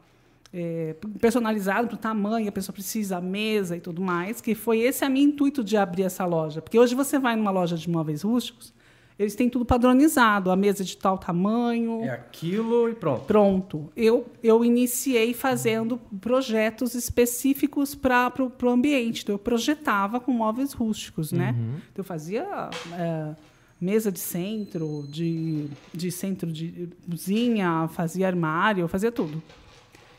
É, 0.51 0.97
personalizado 1.21 1.89
para 1.89 1.95
o 1.95 1.99
tamanho, 1.99 2.49
a 2.49 2.53
pessoa 2.53 2.73
precisa, 2.73 3.19
a 3.19 3.21
mesa 3.21 3.77
e 3.77 3.81
tudo 3.81 4.01
mais, 4.01 4.41
que 4.41 4.55
foi 4.55 4.81
esse 4.81 5.05
a 5.05 5.09
meu 5.09 5.23
intuito 5.23 5.63
de 5.63 5.77
abrir 5.77 6.05
essa 6.05 6.25
loja. 6.25 6.63
Porque 6.63 6.79
hoje 6.79 6.95
você 6.95 7.19
vai 7.19 7.37
numa 7.37 7.51
loja 7.51 7.77
de 7.77 7.89
móveis 7.89 8.23
rústicos, 8.23 8.73
eles 9.19 9.35
têm 9.35 9.51
tudo 9.51 9.65
padronizado, 9.65 10.51
a 10.51 10.57
mesa 10.57 10.83
de 10.83 10.97
tal 10.97 11.19
tamanho, 11.19 12.03
É 12.05 12.11
aquilo 12.11 12.89
e 12.89 12.95
pronto. 12.95 13.25
pronto. 13.27 13.93
Eu, 13.97 14.27
eu 14.43 14.65
iniciei 14.65 15.35
fazendo 15.35 15.99
projetos 16.21 16.95
específicos 16.95 17.95
para 17.95 18.33
o 18.63 18.69
ambiente. 18.69 19.25
Então, 19.25 19.35
eu 19.35 19.39
projetava 19.39 20.19
com 20.19 20.33
móveis 20.33 20.73
rústicos, 20.73 21.31
né? 21.33 21.55
Então, 21.93 21.99
eu 21.99 22.05
fazia 22.05 22.71
é, 22.97 23.35
mesa 23.81 24.11
de 24.11 24.19
centro, 24.19 25.07
de, 25.09 25.67
de 25.95 26.11
centro 26.11 26.51
de 26.53 26.89
cozinha, 27.09 27.89
fazia 27.93 28.27
armário, 28.27 28.83
eu 28.83 28.89
fazia 28.89 29.13
tudo. 29.13 29.43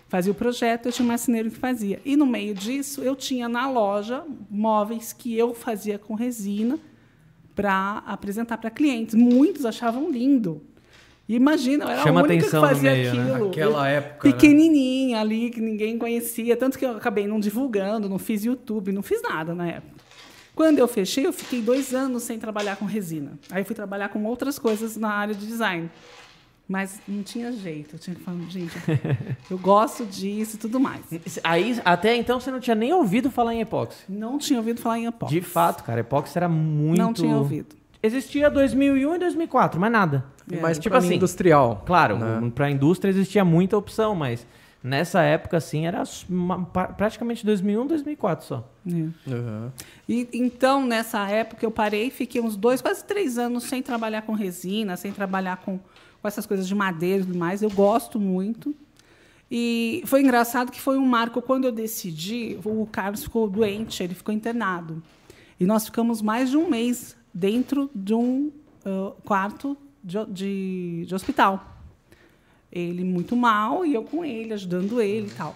Fazia 0.07 0.31
o 0.31 0.35
projeto, 0.35 0.87
eu 0.87 0.91
tinha 0.91 1.03
um 1.05 1.07
marceneiro 1.07 1.51
que 1.51 1.57
fazia. 1.57 2.01
E 2.03 2.15
no 2.15 2.25
meio 2.25 2.55
disso, 2.55 3.01
eu 3.01 3.15
tinha 3.15 3.47
na 3.47 3.69
loja 3.69 4.23
móveis 4.49 5.13
que 5.13 5.37
eu 5.37 5.53
fazia 5.53 5.99
com 5.99 6.15
resina 6.15 6.79
para 7.55 8.01
apresentar 8.07 8.57
para 8.57 8.71
clientes. 8.71 9.13
Muitos 9.13 9.65
achavam 9.65 10.09
lindo. 10.09 10.63
E 11.27 11.35
imagina, 11.35 11.83
eu 11.85 11.89
era 11.89 12.01
Chama 12.01 12.21
a 12.21 12.23
única 12.23 12.39
atenção 12.39 12.61
que 12.63 12.67
fazia 12.69 12.91
meio, 12.91 13.13
né? 13.13 13.21
aquilo. 13.33 13.45
Naquela 13.45 13.79
Eu- 13.91 13.97
época, 13.97 14.27
né? 14.27 14.33
Pequenininha 14.33 15.19
ali, 15.21 15.51
que 15.51 15.61
ninguém 15.61 15.95
conhecia. 15.95 16.57
Tanto 16.57 16.79
que 16.79 16.85
eu 16.85 16.97
acabei 16.97 17.27
não 17.27 17.39
divulgando, 17.39 18.09
não 18.09 18.17
fiz 18.17 18.43
YouTube, 18.43 18.91
não 18.91 19.03
fiz 19.03 19.21
nada 19.21 19.53
na 19.53 19.67
época. 19.67 19.93
Quando 20.59 20.77
eu 20.77 20.89
fechei, 20.89 21.25
eu 21.25 21.31
fiquei 21.31 21.61
dois 21.61 21.93
anos 21.93 22.23
sem 22.23 22.37
trabalhar 22.37 22.75
com 22.75 22.83
resina. 22.83 23.39
Aí 23.49 23.61
eu 23.61 23.65
fui 23.65 23.73
trabalhar 23.73 24.09
com 24.09 24.25
outras 24.25 24.59
coisas 24.59 24.97
na 24.97 25.09
área 25.09 25.33
de 25.33 25.47
design. 25.47 25.89
Mas 26.67 26.99
não 27.07 27.23
tinha 27.23 27.49
jeito. 27.53 27.95
Eu 27.95 27.99
tinha 27.99 28.13
que 28.13 28.21
falar, 28.21 28.41
gente, 28.49 28.73
eu 29.49 29.57
gosto 29.57 30.05
disso 30.05 30.57
e 30.57 30.59
tudo 30.59 30.77
mais. 30.77 30.99
Aí, 31.45 31.79
até 31.85 32.13
então, 32.13 32.41
você 32.41 32.51
não 32.51 32.59
tinha 32.59 32.75
nem 32.75 32.91
ouvido 32.91 33.31
falar 33.31 33.55
em 33.55 33.61
epóxi. 33.61 34.03
Não 34.09 34.37
tinha 34.37 34.59
ouvido 34.59 34.81
falar 34.81 34.99
em 34.99 35.05
epóxi. 35.05 35.33
De 35.33 35.39
fato, 35.39 35.81
cara, 35.85 36.01
epóxi 36.01 36.37
era 36.37 36.49
muito... 36.49 36.97
Não 36.97 37.13
tinha 37.13 37.37
ouvido. 37.37 37.77
Existia 38.03 38.49
2001 38.49 39.15
e 39.15 39.17
2004, 39.17 39.79
mas 39.79 39.89
nada. 39.89 40.25
E 40.51 40.57
mais 40.57 40.77
tipo 40.77 40.93
assim, 40.97 41.15
industrial. 41.15 41.83
Claro, 41.85 42.17
né? 42.17 42.51
para 42.53 42.65
a 42.65 42.69
indústria 42.69 43.09
existia 43.09 43.45
muita 43.45 43.77
opção, 43.77 44.13
mas 44.13 44.45
nessa 44.83 45.21
época, 45.21 45.57
assim, 45.57 45.85
era 45.85 46.03
uma- 46.29 46.65
praticamente 46.65 47.45
2001, 47.45 47.85
2004 47.87 48.45
só. 48.45 48.69
É. 48.87 48.91
Uhum. 48.91 49.71
E, 50.07 50.27
então, 50.33 50.85
nessa 50.85 51.27
época, 51.29 51.65
eu 51.65 51.71
parei 51.71 52.07
e 52.07 52.11
fiquei 52.11 52.41
uns 52.41 52.55
dois, 52.55 52.81
quase 52.81 53.03
três 53.03 53.37
anos 53.37 53.63
sem 53.63 53.81
trabalhar 53.81 54.21
com 54.23 54.33
resina, 54.33 54.95
sem 54.97 55.11
trabalhar 55.11 55.57
com, 55.57 55.77
com 55.77 56.27
essas 56.27 56.45
coisas 56.45 56.67
de 56.67 56.75
madeira 56.75 57.23
e 57.23 57.25
tudo 57.25 57.37
mais. 57.37 57.61
Eu 57.61 57.69
gosto 57.69 58.19
muito. 58.19 58.73
E 59.51 60.03
foi 60.05 60.21
engraçado 60.21 60.71
que 60.71 60.79
foi 60.79 60.97
um 60.97 61.05
marco 61.05 61.41
quando 61.41 61.65
eu 61.65 61.71
decidi. 61.71 62.57
O 62.63 62.85
Carlos 62.85 63.23
ficou 63.23 63.49
doente, 63.49 64.03
ele 64.03 64.13
ficou 64.13 64.33
internado. 64.33 65.01
E 65.59 65.65
nós 65.65 65.85
ficamos 65.85 66.21
mais 66.21 66.49
de 66.49 66.57
um 66.57 66.69
mês 66.69 67.17
dentro 67.33 67.89
de 67.93 68.13
um 68.13 68.51
ah, 68.85 69.11
quarto 69.25 69.77
de, 70.03 70.17
de, 70.27 71.05
de 71.07 71.15
hospital. 71.15 71.78
Ele 72.71 73.03
muito 73.03 73.35
mal 73.35 73.85
e 73.85 73.93
eu 73.93 74.03
com 74.03 74.23
ele, 74.23 74.53
ajudando 74.53 75.01
ele 75.01 75.27
e 75.27 75.31
tal. 75.31 75.55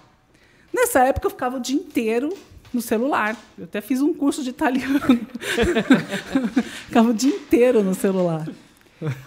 Nessa 0.72 1.04
época 1.04 1.26
eu 1.26 1.30
ficava 1.30 1.56
o 1.56 1.60
dia 1.60 1.76
inteiro 1.76 2.36
no 2.72 2.82
celular. 2.82 3.36
Eu 3.56 3.64
até 3.64 3.80
fiz 3.80 4.02
um 4.02 4.12
curso 4.12 4.42
de 4.42 4.50
italiano. 4.50 4.98
ficava 6.86 7.10
o 7.10 7.14
dia 7.14 7.34
inteiro 7.34 7.82
no 7.82 7.94
celular. 7.94 8.48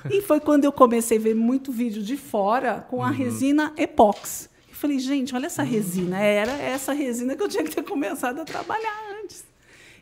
E 0.10 0.22
foi 0.22 0.40
quando 0.40 0.66
eu 0.66 0.72
comecei 0.72 1.18
a 1.18 1.22
ver 1.22 1.36
muito 1.36 1.72
vídeo 1.72 2.04
de 2.04 2.18
fora 2.18 2.86
com 2.90 3.04
a 3.04 3.10
resina 3.10 3.74
epox. 3.78 4.50
Eu 4.68 4.76
falei, 4.76 5.00
gente, 5.00 5.34
olha 5.34 5.46
essa 5.46 5.64
resina. 5.64 6.20
Era 6.20 6.52
essa 6.52 6.94
resina 6.94 7.36
que 7.36 7.44
eu 7.44 7.48
tinha 7.48 7.64
que 7.64 7.74
ter 7.74 7.84
começado 7.84 8.40
a 8.40 8.46
trabalhar 8.46 9.22
antes. 9.24 9.46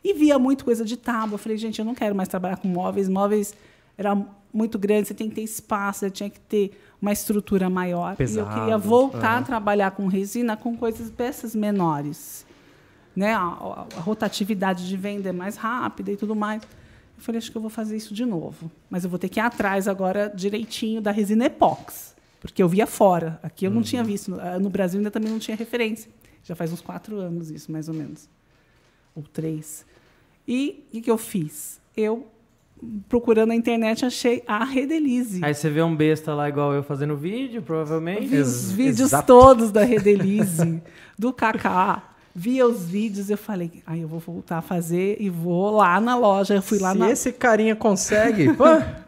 E 0.03 0.13
via 0.13 0.37
muito 0.39 0.65
coisa 0.65 0.83
de 0.83 0.97
tábua. 0.97 1.35
Eu 1.35 1.39
falei, 1.39 1.57
gente, 1.57 1.79
eu 1.79 1.85
não 1.85 1.95
quero 1.95 2.15
mais 2.15 2.29
trabalhar 2.29 2.57
com 2.57 2.67
móveis. 2.67 3.07
Móveis 3.07 3.53
era 3.97 4.17
muito 4.55 4.79
grande, 4.79 5.07
você 5.09 5.13
tem 5.13 5.27
que 5.29 5.35
ter 5.35 5.41
espaço, 5.43 5.99
você 5.99 6.09
tinha 6.09 6.29
que 6.29 6.39
ter 6.39 6.71
uma 7.01 7.11
estrutura 7.11 7.69
maior. 7.69 8.09
e 8.09 8.13
eu 8.13 8.17
Pesado, 8.17 8.59
queria 8.59 8.77
voltar 8.77 9.37
a 9.39 9.41
trabalhar 9.41 9.91
com 9.91 10.07
resina 10.07 10.55
com 10.55 10.75
coisas, 10.77 11.11
peças 11.11 11.53
menores. 11.53 12.45
Né? 13.15 13.33
A, 13.33 13.39
a- 13.41 13.87
a 13.97 13.99
rotatividade 13.99 14.87
de 14.87 14.97
venda 14.97 15.29
é 15.29 15.31
mais 15.31 15.55
rápida 15.57 16.11
e 16.11 16.17
tudo 16.17 16.35
mais. 16.35 16.61
Eu 16.63 17.21
falei, 17.23 17.37
acho 17.39 17.49
que 17.51 17.57
eu 17.57 17.61
vou 17.61 17.69
fazer 17.69 17.95
isso 17.95 18.13
de 18.13 18.25
novo. 18.25 18.69
Mas 18.89 19.03
eu 19.03 19.09
vou 19.09 19.17
ter 19.19 19.29
que 19.29 19.39
ir 19.39 19.43
atrás 19.43 19.87
agora 19.87 20.31
direitinho 20.35 21.01
da 21.01 21.11
resina 21.11 21.45
epox. 21.45 22.13
Porque 22.41 22.61
eu 22.61 22.67
via 22.69 22.85
fora. 22.85 23.39
Aqui 23.41 23.65
eu 23.65 23.71
não 23.71 23.81
tinha 23.81 24.03
visto. 24.03 24.37
Ah, 24.39 24.59
No 24.59 24.69
Brasil 24.69 24.99
ainda 24.99 25.09
também 25.11 25.31
não 25.31 25.39
tinha 25.39 25.55
referência. 25.55 26.11
Já 26.43 26.55
faz 26.55 26.71
uns 26.71 26.81
quatro 26.81 27.17
anos 27.19 27.49
isso, 27.49 27.71
mais 27.71 27.87
ou 27.89 27.95
menos. 27.95 28.29
ou 29.15 29.23
três. 29.23 29.85
E 30.47 30.83
o 30.89 30.91
que, 30.91 31.01
que 31.03 31.09
eu 31.11 31.17
fiz? 31.17 31.79
Eu, 31.95 32.27
procurando 33.09 33.49
na 33.49 33.55
internet, 33.55 34.05
achei 34.05 34.43
a 34.47 34.63
Redelize. 34.63 35.43
Aí 35.43 35.53
você 35.53 35.69
vê 35.69 35.81
um 35.81 35.95
besta 35.95 36.33
lá 36.33 36.47
igual 36.49 36.73
eu 36.73 36.83
fazendo 36.83 37.15
vídeo, 37.15 37.61
provavelmente. 37.61 38.27
Vi 38.27 38.37
os 38.39 38.71
vídeos 38.71 39.09
exato. 39.09 39.27
todos 39.27 39.71
da 39.71 39.83
Redelize, 39.83 40.81
do 41.17 41.31
Kaká. 41.33 42.03
Via 42.37 42.67
os 42.67 42.85
vídeos, 42.85 43.29
eu 43.29 43.37
falei, 43.37 43.81
aí 43.87 44.01
eu 44.01 44.09
vou 44.09 44.19
voltar 44.19 44.57
a 44.57 44.61
fazer 44.61 45.15
e 45.21 45.29
vou 45.29 45.71
lá 45.71 46.01
na 46.01 46.17
loja. 46.17 46.53
Eu 46.55 46.61
fui 46.61 46.79
lá 46.79 46.91
Se 46.91 46.97
na. 46.97 47.09
esse 47.09 47.31
carinha 47.31 47.77
consegue, 47.77 48.51
pô, 48.55 48.65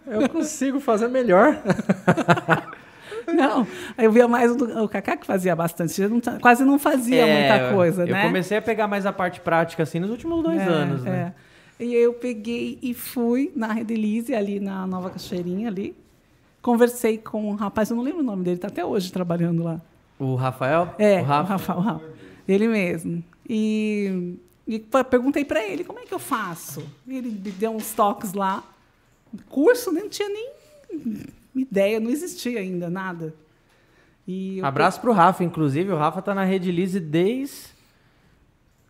eu 0.08 0.30
consigo 0.30 0.80
fazer 0.80 1.10
melhor. 1.10 1.58
Não, 3.28 3.68
aí 3.98 4.06
eu 4.06 4.12
via 4.14 4.26
mais 4.26 4.50
o, 4.52 4.88
Kaká 4.88 5.18
que 5.18 5.26
fazia 5.28 5.54
bastante. 5.54 6.02
Eu 6.02 6.10
não 6.10 6.22
quase 6.40 6.64
não 6.64 6.80
fazia 6.80 7.28
É, 7.28 7.58
muita 7.60 7.74
coisa, 7.76 8.04
eu 8.04 8.14
né? 8.14 8.24
comecei 8.24 8.58
a 8.58 8.62
pegar 8.62 8.88
mais 8.88 9.06
a 9.06 9.12
parte 9.12 9.42
prática 9.42 9.84
assim 9.84 10.00
nos 10.00 10.10
últimos 10.10 10.42
dois 10.42 10.62
É, 10.62 10.64
anos, 10.64 11.04
né? 11.04 11.34
é. 11.36 11.47
E 11.80 11.94
eu 11.94 12.14
peguei 12.14 12.80
e 12.82 12.94
fui 12.94 13.52
na 13.56 13.72
Redelize, 13.72 14.34
ali 14.34 14.60
na 14.60 14.88
Nova 14.88 15.10
Cachoeirinha, 15.10 15.68
ali. 15.68 15.96
Conversei 16.62 17.18
com 17.18 17.50
um 17.52 17.56
rapaz, 17.56 17.90
eu 17.90 17.96
não 17.96 18.04
lembro 18.04 18.22
o 18.22 18.24
nome 18.24 18.44
dele, 18.44 18.58
tá 18.58 18.68
até 18.68 18.84
hoje 18.84 19.12
trabalhando 19.12 19.64
lá. 19.64 19.80
O 20.20 20.36
Rafael? 20.36 20.96
É, 20.98 21.20
o 21.20 21.22
o 21.22 21.24
Rafa. 21.24 21.76
O 21.76 21.80
Rafa. 21.80 22.06
Ele 22.48 22.68
mesmo. 22.68 23.24
E, 23.48 24.36
e 24.68 24.80
perguntei 24.80 25.46
para 25.46 25.64
ele, 25.64 25.84
como 25.84 26.00
é 26.00 26.06
que 26.06 26.14
eu 26.14 26.20
faço? 26.20 26.84
Ele 27.08 27.30
me 27.30 27.52
deu 27.52 27.72
uns 27.72 27.94
toques 27.94 28.34
lá. 28.34 28.64
Curso, 29.50 29.92
nem 29.92 30.10
tinha 30.10 30.30
nem 30.30 30.52
ideia, 31.56 32.00
não 32.00 32.10
existia 32.10 32.60
ainda, 32.60 32.90
nada. 32.90 33.34
E 34.28 34.60
Abraço 34.62 35.00
pro 35.00 35.14
Rafa, 35.14 35.44
inclusive. 35.44 35.92
O 35.92 35.98
Rafa 35.98 36.22
tá 36.22 36.34
na 36.34 36.44
Rede 36.44 36.72
Lise 36.72 37.00
desde. 37.00 37.77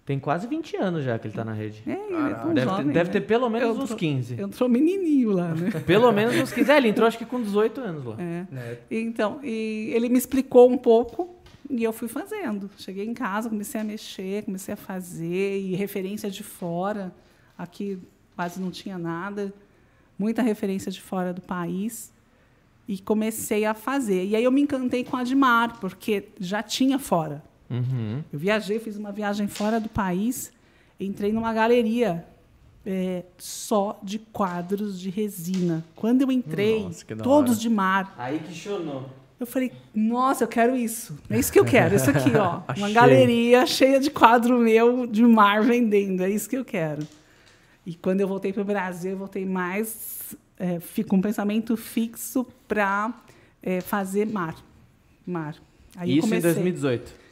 Tem 0.08 0.18
quase 0.18 0.48
20 0.48 0.78
anos 0.78 1.04
já 1.04 1.20
que 1.20 1.28
ele 1.28 1.34
tá 1.34 1.44
na 1.44 1.52
rede. 1.52 1.84
É, 1.86 1.92
ele 1.92 2.32
é 2.32 2.34
tão 2.36 2.54
Deve, 2.54 2.66
jovem, 2.70 2.86
ter, 2.88 2.94
deve 2.94 3.08
né? 3.08 3.12
ter 3.12 3.22
pelo 3.28 3.50
menos 3.50 3.76
Eu 3.76 3.84
uns 3.84 3.90
tô- 3.90 3.96
15. 3.98 4.40
Eu 4.40 4.50
sou 4.54 4.70
menininho 4.70 5.32
lá, 5.32 5.54
né? 5.54 5.70
Pelo 5.86 6.10
menos 6.14 6.34
uns 6.38 6.50
15. 6.54 6.72
É, 6.72 6.78
ele 6.78 6.88
entrou 6.88 7.06
acho 7.06 7.18
que 7.18 7.26
com 7.26 7.42
18 7.42 7.82
anos 7.82 8.06
lá. 8.06 8.16
É. 8.18 8.78
Então, 8.90 9.42
e 9.44 9.92
ele 9.94 10.08
me 10.08 10.18
explicou 10.18 10.72
um 10.72 10.78
pouco 10.78 11.36
e 11.70 11.84
eu 11.84 11.92
fui 11.92 12.08
fazendo. 12.08 12.70
Cheguei 12.78 13.06
em 13.06 13.14
casa, 13.14 13.50
comecei 13.50 13.82
a 13.82 13.84
mexer, 13.84 14.46
comecei 14.46 14.74
a 14.74 14.78
fazer, 14.78 15.60
e 15.60 15.76
referência 15.76 16.32
de 16.32 16.42
fora. 16.42 17.14
Aqui 17.58 18.00
quase 18.34 18.62
não 18.62 18.72
tinha 18.72 18.98
nada. 18.98 19.54
Muita 20.18 20.42
referência 20.42 20.90
de 20.90 21.02
fora 21.02 21.34
do 21.34 21.42
país. 21.42 22.14
E 22.88 22.98
comecei 22.98 23.66
a 23.66 23.74
fazer. 23.74 24.24
E 24.26 24.38
aí 24.38 24.44
eu 24.46 24.52
me 24.54 24.62
encantei 24.62 25.04
com 25.04 25.18
a 25.18 25.20
Admar, 25.20 25.78
porque 25.82 26.30
já 26.40 26.64
tinha 26.64 26.98
fora. 26.98 27.44
Uhum. 27.70 28.24
Eu 28.32 28.40
viajei, 28.40 28.80
fiz 28.80 28.98
uma 28.98 29.12
viagem 29.12 29.48
fora 29.48 29.80
do 29.80 29.90
país, 29.90 30.52
entrei 31.00 31.32
numa 31.32 31.54
galeria 31.54 32.26
é, 32.86 33.24
só 33.38 34.00
de 34.02 34.18
quadros 34.18 35.00
de 35.00 35.10
resina. 35.10 35.84
Quando 35.96 36.22
eu 36.22 36.32
entrei, 36.32 36.84
Nossa, 36.84 37.06
todos 37.18 37.60
de 37.60 37.70
mar. 37.70 38.16
Aí 38.18 38.40
que 38.40 38.54
chonou. 38.54 39.10
Eu 39.40 39.46
falei, 39.46 39.72
nossa, 39.94 40.46
eu 40.46 40.48
quero 40.48 40.76
isso. 40.76 41.16
É 41.30 41.38
isso 41.38 41.52
que 41.52 41.60
eu 41.60 41.66
quero, 41.66 41.96
isso 41.96 42.10
aqui, 42.10 42.36
ó. 42.36 42.62
Uma 42.76 42.90
galeria 42.90 43.68
cheia 43.68 44.00
de 44.00 44.10
quadro 44.10 44.58
meu 44.58 45.06
de 45.06 45.22
mar 45.24 45.62
vendendo. 45.62 46.24
É 46.24 46.30
isso 46.30 46.50
que 46.50 46.58
eu 46.58 46.66
quero. 46.66 47.06
E 47.86 47.94
quando 47.94 48.22
eu 48.22 48.28
voltei 48.28 48.52
para 48.52 48.64
o 48.64 48.66
Brasil, 48.66 49.12
eu 49.12 49.18
voltei 49.18 49.46
mais 49.46 50.36
é, 50.58 50.80
com 51.08 51.18
um 51.18 51.22
pensamento 51.22 51.78
fixo 51.78 52.48
para 52.68 53.14
fazer 53.84 54.26
mar. 54.26 54.56
Mar. 55.26 55.56
Aí 55.96 56.18
Isso 56.18 56.20
em 56.20 56.30
comecei. 56.30 56.54
2018. 56.54 57.27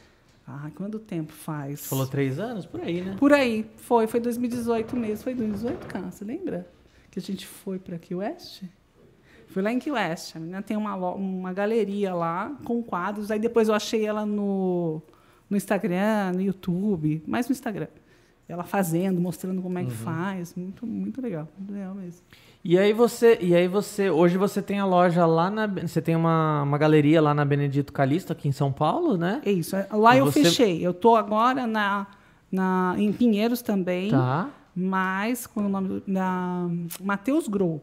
Ai, 0.46 0.70
quanto 0.70 0.98
tempo 1.00 1.32
faz? 1.32 1.80
Você 1.80 1.88
falou 1.88 2.06
três 2.06 2.38
anos? 2.38 2.64
Por 2.64 2.80
aí, 2.80 3.00
né? 3.00 3.16
Por 3.18 3.32
aí. 3.32 3.68
Foi, 3.76 4.06
foi 4.06 4.20
2018 4.20 4.96
mesmo. 4.96 5.24
Foi 5.24 5.34
2018, 5.34 5.86
cara, 5.86 6.10
você 6.10 6.24
lembra? 6.24 6.70
Que 7.10 7.18
a 7.18 7.22
gente 7.22 7.46
foi 7.46 7.78
para 7.78 7.98
Key 7.98 8.14
West? 8.14 8.62
Fui 9.48 9.60
lá 9.62 9.72
em 9.72 9.78
Key 9.78 9.90
West. 9.90 10.36
A 10.36 10.38
menina 10.38 10.62
tem 10.62 10.76
uma, 10.76 10.94
uma 10.94 11.52
galeria 11.52 12.14
lá 12.14 12.56
com 12.64 12.80
quadros. 12.80 13.30
Aí 13.30 13.40
depois 13.40 13.68
eu 13.68 13.74
achei 13.74 14.06
ela 14.06 14.24
no, 14.24 15.02
no 15.50 15.56
Instagram, 15.56 16.32
no 16.34 16.42
YouTube, 16.42 17.22
mais 17.26 17.48
no 17.48 17.52
Instagram. 17.52 17.88
Ela 18.48 18.62
fazendo, 18.62 19.20
mostrando 19.20 19.60
como 19.60 19.78
é 19.78 19.84
que 19.84 19.90
faz. 19.90 20.54
Muito, 20.54 20.86
muito 20.86 21.20
legal. 21.20 21.48
Muito 21.58 21.72
legal 21.72 21.94
mesmo. 21.94 22.20
E 22.68 22.76
aí 22.76 22.92
você, 22.92 23.38
e 23.40 23.54
aí 23.54 23.68
você, 23.68 24.10
hoje 24.10 24.36
você 24.36 24.60
tem 24.60 24.80
a 24.80 24.84
loja 24.84 25.24
lá 25.24 25.48
na, 25.48 25.68
você 25.68 26.02
tem 26.02 26.16
uma, 26.16 26.64
uma 26.64 26.76
galeria 26.76 27.20
lá 27.22 27.32
na 27.32 27.44
Benedito 27.44 27.92
Calixto 27.92 28.32
aqui 28.32 28.48
em 28.48 28.52
São 28.52 28.72
Paulo, 28.72 29.16
né? 29.16 29.40
É 29.44 29.52
isso. 29.52 29.76
Lá 29.92 30.16
E 30.16 30.18
eu 30.18 30.24
você- 30.26 30.42
fechei. 30.42 30.84
Eu 30.84 30.92
tô 30.92 31.14
agora 31.14 31.64
na, 31.64 32.08
na, 32.50 32.96
em 32.98 33.12
Pinheiros 33.12 33.62
também. 33.62 34.10
Tá. 34.10 34.48
Mas, 34.74 35.46
com 35.46 35.60
o 35.60 35.68
nome 35.68 36.02
da 36.08 36.66
Matheus 37.00 37.46
Grow. 37.46 37.80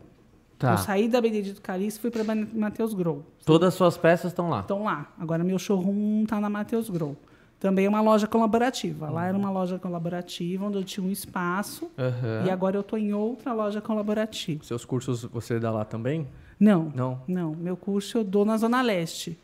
Tá. 0.59 0.73
Eu 0.73 0.77
saí 0.79 1.07
da 1.07 1.21
Benedito 1.21 1.61
Calixto 1.61 1.99
e 1.99 2.01
fui 2.01 2.11
para 2.11 2.35
Matheus 2.53 2.93
Grow. 2.93 3.23
Todas 3.45 3.69
as 3.69 3.73
suas 3.75 3.95
peças 3.95 4.31
estão 4.31 4.49
lá. 4.49 4.59
Estão 4.59 4.83
lá. 4.83 5.07
Agora 5.17 5.45
meu 5.45 5.57
showroom 5.57 6.23
está 6.23 6.41
na 6.41 6.49
Matheus 6.49 6.89
Grow. 6.89 7.15
Também 7.63 7.85
é 7.85 7.89
uma 7.89 8.01
loja 8.01 8.27
colaborativa. 8.27 9.09
Lá 9.09 9.25
era 9.25 9.37
uma 9.37 9.49
loja 9.49 9.79
colaborativa 9.79 10.65
onde 10.65 10.79
eu 10.79 10.83
tinha 10.83 11.01
um 11.01 11.09
espaço 11.09 11.89
Aham. 11.97 12.43
e 12.45 12.49
agora 12.49 12.75
eu 12.75 12.81
estou 12.81 12.99
em 12.99 13.13
outra 13.13 13.53
loja 13.53 13.79
colaborativa. 13.79 14.61
Seus 14.65 14.83
cursos 14.83 15.23
você 15.23 15.57
dá 15.61 15.71
lá 15.71 15.85
também? 15.85 16.27
Não, 16.59 16.91
Não. 16.93 17.21
não. 17.25 17.55
Meu 17.55 17.77
curso 17.77 18.17
eu 18.17 18.23
dou 18.25 18.43
na 18.43 18.57
Zona 18.57 18.81
Leste. 18.81 19.39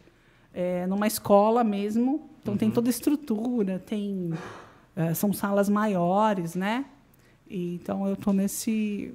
É, 0.54 0.86
numa 0.86 1.08
escola 1.08 1.64
mesmo. 1.64 2.30
Então 2.42 2.58
tem 2.58 2.70
toda 2.70 2.90
a 2.90 2.92
estrutura, 2.92 3.80
tem 3.80 4.34
é, 4.98 5.14
são 5.14 5.32
salas 5.32 5.70
maiores, 5.70 6.56
né? 6.56 6.84
E, 7.50 7.76
então 7.76 8.06
eu 8.06 8.16
estou 8.16 8.34
nesse 8.34 9.14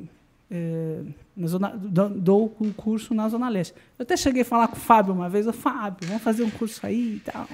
é, 0.50 1.02
na 1.36 1.46
zona, 1.46 1.76
dou, 1.76 2.08
dou 2.08 2.56
o 2.58 2.72
curso 2.72 3.12
na 3.12 3.28
Zona 3.28 3.50
Leste. 3.50 3.74
Eu 3.98 4.04
até 4.04 4.16
cheguei 4.16 4.40
a 4.40 4.44
falar 4.46 4.68
com 4.68 4.76
o 4.76 4.80
Fábio 4.80 5.12
uma 5.12 5.28
vez, 5.28 5.46
o 5.46 5.52
Fábio, 5.52 6.08
vamos 6.08 6.22
fazer 6.22 6.42
um 6.42 6.50
curso 6.50 6.86
aí 6.86 7.16
e 7.16 7.20
tal. 7.20 7.46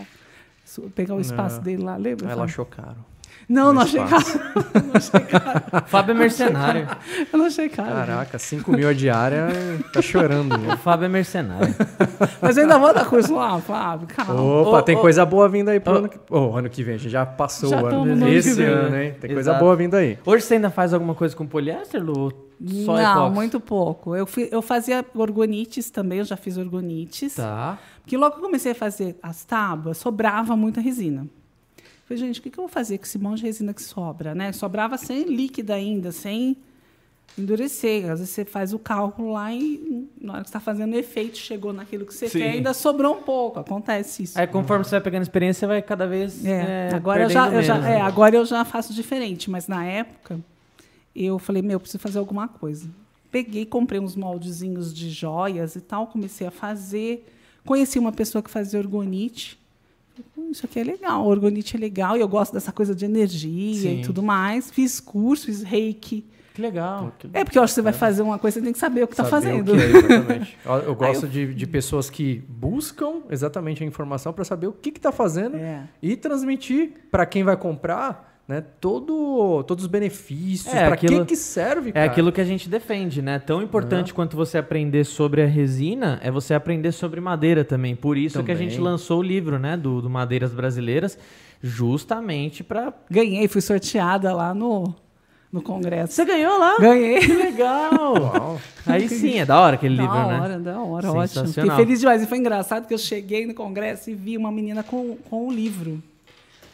Pegar 0.95 1.15
o 1.15 1.21
espaço 1.21 1.57
Não. 1.57 1.63
dele 1.63 1.83
lá, 1.83 1.97
lembra? 1.97 2.27
Ela 2.27 2.31
Fábio? 2.37 2.45
achou 2.45 2.65
caro. 2.65 2.97
Não, 3.49 3.73
não 3.73 3.83
achei 3.83 4.01
caro. 4.05 4.25
não 4.87 4.95
achei 4.95 5.21
caro. 5.21 5.87
Fábio 5.87 6.13
é 6.13 6.15
mercenário. 6.15 6.89
Eu 7.33 7.39
não 7.39 7.47
achei 7.47 7.69
caro. 7.69 7.89
Caraca, 7.89 8.39
5 8.39 8.71
mil 8.71 8.89
a 8.89 8.93
diária, 8.93 9.49
tá 9.93 10.01
chorando. 10.01 10.55
O? 10.55 10.77
Fábio 10.77 11.07
é 11.07 11.09
mercenário. 11.09 11.75
Mas 12.41 12.57
eu 12.57 12.63
ainda 12.63 12.79
vou 12.79 12.95
dar 12.95 13.07
curso 13.07 13.35
lá, 13.35 13.59
Fábio. 13.61 14.07
Calma. 14.07 14.41
Opa, 14.41 14.79
Ô, 14.79 14.83
tem 14.83 14.97
ô, 14.97 15.01
coisa 15.01 15.27
boa 15.27 15.49
vindo 15.49 15.69
aí 15.69 15.81
pro 15.81 15.95
ô. 15.95 15.97
ano 15.99 16.09
que... 16.09 16.19
Oh, 16.31 16.57
ano 16.57 16.71
que 16.71 16.85
vem, 16.85 16.95
a 16.95 16.99
gente 16.99 17.11
já 17.11 17.27
passou 17.27 17.71
Já 17.71 17.83
o 17.83 17.87
ano. 17.87 18.29
Esse 18.29 18.63
ano, 18.63 18.97
hein? 18.97 19.15
Tem 19.21 19.33
coisa 19.33 19.51
Exato. 19.51 19.65
boa 19.65 19.75
vindo 19.75 19.95
aí. 19.97 20.17
Hoje 20.25 20.45
você 20.45 20.55
ainda 20.55 20.71
faz 20.71 20.95
alguma 20.95 21.15
coisa 21.15 21.35
com 21.35 21.45
poliéster, 21.47 22.03
Lu? 22.05 22.50
Só 22.85 22.95
não, 22.95 23.01
epóxi? 23.13 23.35
muito 23.35 23.61
pouco. 23.61 24.15
Eu, 24.15 24.27
fi- 24.27 24.49
eu 24.51 24.61
fazia 24.61 25.05
orgonites 25.15 25.91
também, 25.91 26.19
eu 26.19 26.25
já 26.25 26.37
fiz 26.37 26.57
orgonites. 26.59 27.35
Tá. 27.37 27.79
Porque 28.03 28.17
logo 28.17 28.33
que 28.35 28.39
eu 28.41 28.45
comecei 28.45 28.73
a 28.73 28.75
fazer 28.75 29.17
as 29.23 29.45
tábuas, 29.45 29.97
sobrava 29.99 30.55
muita 30.57 30.81
resina. 30.81 31.27
Falei, 32.05 32.23
gente, 32.23 32.41
o 32.41 32.43
que, 32.43 32.51
que 32.51 32.59
eu 32.59 32.63
vou 32.65 32.69
fazer 32.69 32.99
com 32.99 33.05
esse 33.05 33.19
monte 33.19 33.39
de 33.39 33.45
resina 33.47 33.73
que 33.73 33.83
sobra? 33.83 34.35
Né? 34.35 34.53
Sobrava 34.53 34.99
sem 34.99 35.25
líquida 35.25 35.75
ainda, 35.75 36.11
sem 36.13 36.57
endurecer. 37.39 38.11
Às 38.11 38.19
vezes 38.19 38.31
você 38.35 38.45
faz 38.45 38.73
o 38.73 38.79
cálculo 38.79 39.33
lá 39.33 39.53
e 39.55 40.09
na 40.21 40.33
hora 40.35 40.43
que 40.43 40.49
você 40.49 40.57
está 40.57 40.61
fazendo 40.61 40.93
o 40.93 40.97
efeito, 40.97 41.39
chegou 41.39 41.73
naquilo 41.73 42.05
que 42.05 42.13
você 42.13 42.29
Sim. 42.29 42.41
quer, 42.41 42.51
ainda 42.51 42.75
sobrou 42.75 43.17
um 43.17 43.23
pouco. 43.23 43.61
Acontece 43.61 44.25
isso. 44.25 44.39
Aí 44.39 44.47
conforme 44.47 44.85
você 44.85 44.91
vai 44.91 45.01
pegando 45.01 45.23
experiência, 45.23 45.61
você 45.61 45.67
vai 45.67 45.83
cada 45.83 46.07
vez. 46.07 46.45
É, 46.45 46.89
é, 46.91 46.95
agora, 46.95 47.23
eu 47.23 47.31
já, 47.31 47.49
eu 47.49 47.63
já- 47.63 47.89
é, 47.89 48.01
agora 48.01 48.37
eu 48.37 48.45
já 48.45 48.65
faço 48.65 48.93
diferente, 48.93 49.49
mas 49.51 49.69
na 49.69 49.85
época 49.85 50.41
eu 51.15 51.39
falei, 51.39 51.63
meu, 51.63 51.73
eu 51.73 51.81
preciso 51.81 51.99
fazer 51.99 52.19
alguma 52.19 52.49
coisa. 52.49 52.89
Peguei, 53.31 53.65
comprei 53.65 54.01
uns 54.01 54.17
moldezinhos 54.17 54.93
de 54.93 55.09
joias 55.11 55.77
e 55.77 55.81
tal, 55.81 56.07
comecei 56.09 56.47
a 56.47 56.51
fazer. 56.51 57.27
Conheci 57.65 57.99
uma 57.99 58.13
pessoa 58.13 58.43
que 58.43 58.51
fazia 58.51 58.79
orgonite. 58.81 59.59
Falei, 60.15 60.27
"Pô, 60.35 60.51
Isso 60.51 60.67
aqui 60.67 60.81
é 60.81 60.85
legal, 60.85 61.25
orgonite 61.27 61.77
é 61.77 61.79
legal, 61.79 62.17
e 62.17 62.21
eu 62.21 62.29
gosto 62.29 62.53
dessa 62.53 62.73
coisa 62.73 62.95
de 62.95 63.05
energia 63.05 63.91
Sim. 63.91 64.01
e 64.01 64.03
tudo 64.03 64.23
mais. 64.23 64.71
Fiz 64.71 64.99
curso, 64.99 65.47
fiz 65.47 65.63
reiki. 65.63 66.25
Que 66.53 66.61
legal. 66.61 67.13
É 67.33 67.45
porque 67.45 67.57
eu 67.57 67.63
acho 67.63 67.71
que 67.71 67.77
você 67.77 67.83
vai 67.83 67.93
fazer 67.93 68.23
uma 68.23 68.37
coisa, 68.37 68.59
você 68.59 68.65
tem 68.65 68.73
que 68.73 68.79
saber 68.79 69.05
o 69.05 69.07
que 69.07 69.13
está 69.13 69.25
fazendo. 69.25 69.73
O 69.73 69.77
que 69.77 69.81
é, 69.81 69.87
exatamente. 69.87 70.59
Eu 70.87 70.95
gosto 70.97 71.27
eu- 71.27 71.29
de, 71.31 71.55
de 71.55 71.67
pessoas 71.69 72.11
que 72.11 72.43
buscam 72.49 73.21
exatamente 73.31 73.85
a 73.85 73.87
informação 73.87 74.33
para 74.33 74.45
saber 74.45 74.67
o 74.67 74.73
que 74.73 74.89
está 74.91 75.13
fazendo 75.13 75.57
É. 75.57 75.89
e 76.03 76.17
transmitir 76.17 76.93
para 77.11 77.25
quem 77.25 77.45
vai 77.45 77.57
comprar 77.57 78.30
né, 78.51 78.65
todo, 78.81 79.63
todos 79.63 79.85
os 79.85 79.91
benefícios, 79.91 80.75
É, 80.75 80.85
para 80.87 80.95
aquilo- 80.95 81.21
que, 81.21 81.27
que 81.27 81.37
serve, 81.37 81.91
É 81.91 81.93
cara. 81.93 82.07
aquilo 82.07 82.33
que 82.33 82.41
a 82.41 82.45
gente 82.45 82.69
defende, 82.69 83.23
né? 83.23 83.39
Tão 83.39 83.63
importante 83.63 84.13
quanto 84.13 84.37
você 84.37 84.59
aprender 84.59 85.05
sobre 85.05 85.41
a 85.43 85.47
resina 85.47 86.19
é 86.21 86.31
você 86.33 86.53
aprender 86.53 86.91
sobre 86.91 87.21
madeira 87.21 87.65
também. 87.65 87.95
Por 87.95 88.17
isso 88.19 88.43
que 88.43 88.51
a 88.51 88.55
Também. 88.55 88.69
gente 88.69 88.81
lançou 88.81 89.21
o 89.21 89.23
livro, 89.23 89.57
né? 89.59 89.77
Do, 89.77 90.03
do 90.03 90.11
Madeiras 90.11 90.53
Brasileiras, 90.53 91.17
justamente 91.63 92.63
pra. 92.65 92.93
Ganhei, 93.11 93.47
fui 93.49 93.61
sorteada 93.61 94.33
lá 94.35 94.53
no, 94.53 94.95
no 95.53 95.63
congresso. 95.63 96.13
Você 96.15 96.25
ganhou 96.25 96.59
lá? 96.59 96.77
Ganhei. 96.79 97.21
Que 97.21 97.33
legal! 97.33 98.15
Uau. 98.21 98.61
Aí 98.87 99.09
sim, 99.09 99.39
é 99.39 99.47
da 99.47 99.61
hora 99.61 99.77
aquele 99.77 99.97
Da 99.97 100.03
livro, 100.03 100.19
né? 100.19 100.41
hora, 100.41 100.59
da 100.59 100.81
hora, 100.81 101.13
ótimo. 101.13 101.47
Fiquei 101.47 101.71
feliz 101.71 102.01
demais. 102.01 102.23
E 102.23 102.27
foi 102.27 102.39
engraçado 102.39 102.87
que 102.89 102.95
eu 102.95 102.99
cheguei 102.99 103.47
no 103.47 103.55
congresso 103.55 104.11
e 104.11 104.15
vi 104.15 104.37
uma 104.37 104.51
menina 104.51 104.83
com, 104.83 105.17
com 105.29 105.47
um 105.47 105.53
livro. 105.53 106.03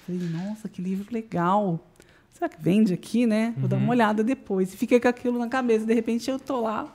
Falei, 0.07 0.21
nossa, 0.31 0.69
que 0.69 0.81
livro 0.81 1.07
legal. 1.13 1.81
será 2.33 2.49
que 2.49 2.61
vende 2.63 2.93
aqui, 2.95 3.27
né? 3.27 3.53
Vou 3.57 3.63
Uhum. 3.65 3.69
dar 3.69 3.77
uma 3.77 3.91
olhada 3.91 4.23
depois. 4.23 4.73
E 4.73 4.77
fiquei 4.77 5.01
com 5.01 5.09
aquilo 5.09 5.39
na 5.39 5.49
cabeça. 5.49 5.85
De 5.87 5.93
repente 5.95 6.31
eu 6.31 6.39
tô 6.39 6.61
lá, 6.61 6.87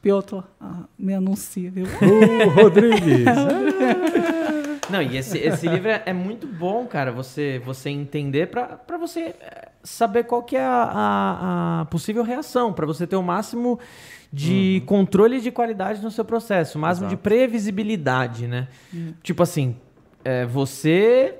Piotr 0.00 0.38
ah, 0.60 0.84
me 0.98 1.14
anuncia, 1.14 1.70
viu? 1.70 1.84
Ô, 1.86 2.48
Rodrigues. 2.50 3.24
Não, 4.90 5.00
e 5.00 5.16
esse, 5.16 5.38
esse 5.38 5.66
livro 5.68 5.88
é, 5.88 6.02
é 6.06 6.12
muito 6.12 6.46
bom, 6.46 6.86
cara, 6.86 7.12
você, 7.12 7.60
você 7.64 7.88
entender 7.88 8.48
pra 8.50 8.66
pra 8.76 8.98
você 8.98 9.34
eh, 9.40 9.68
saber 9.82 10.24
qual 10.24 10.42
que 10.42 10.56
é 10.56 10.60
a, 10.64 10.90
a- 10.92 11.80
a 11.82 11.84
possível 11.86 12.22
reação, 12.22 12.72
pra 12.72 12.84
você 12.84 13.06
ter 13.06 13.16
o 13.16 13.22
máximo 13.22 13.78
de 14.32 14.82
controle 14.86 15.40
de 15.40 15.50
qualidade 15.50 16.02
no 16.02 16.10
seu 16.10 16.24
processo, 16.24 16.76
o 16.78 16.80
máximo 16.80 17.06
de 17.08 17.16
previsibilidade, 17.16 18.46
né? 18.46 18.68
Tipo 19.22 19.42
assim, 19.42 19.76
eh, 20.24 20.44
você... 20.46 21.36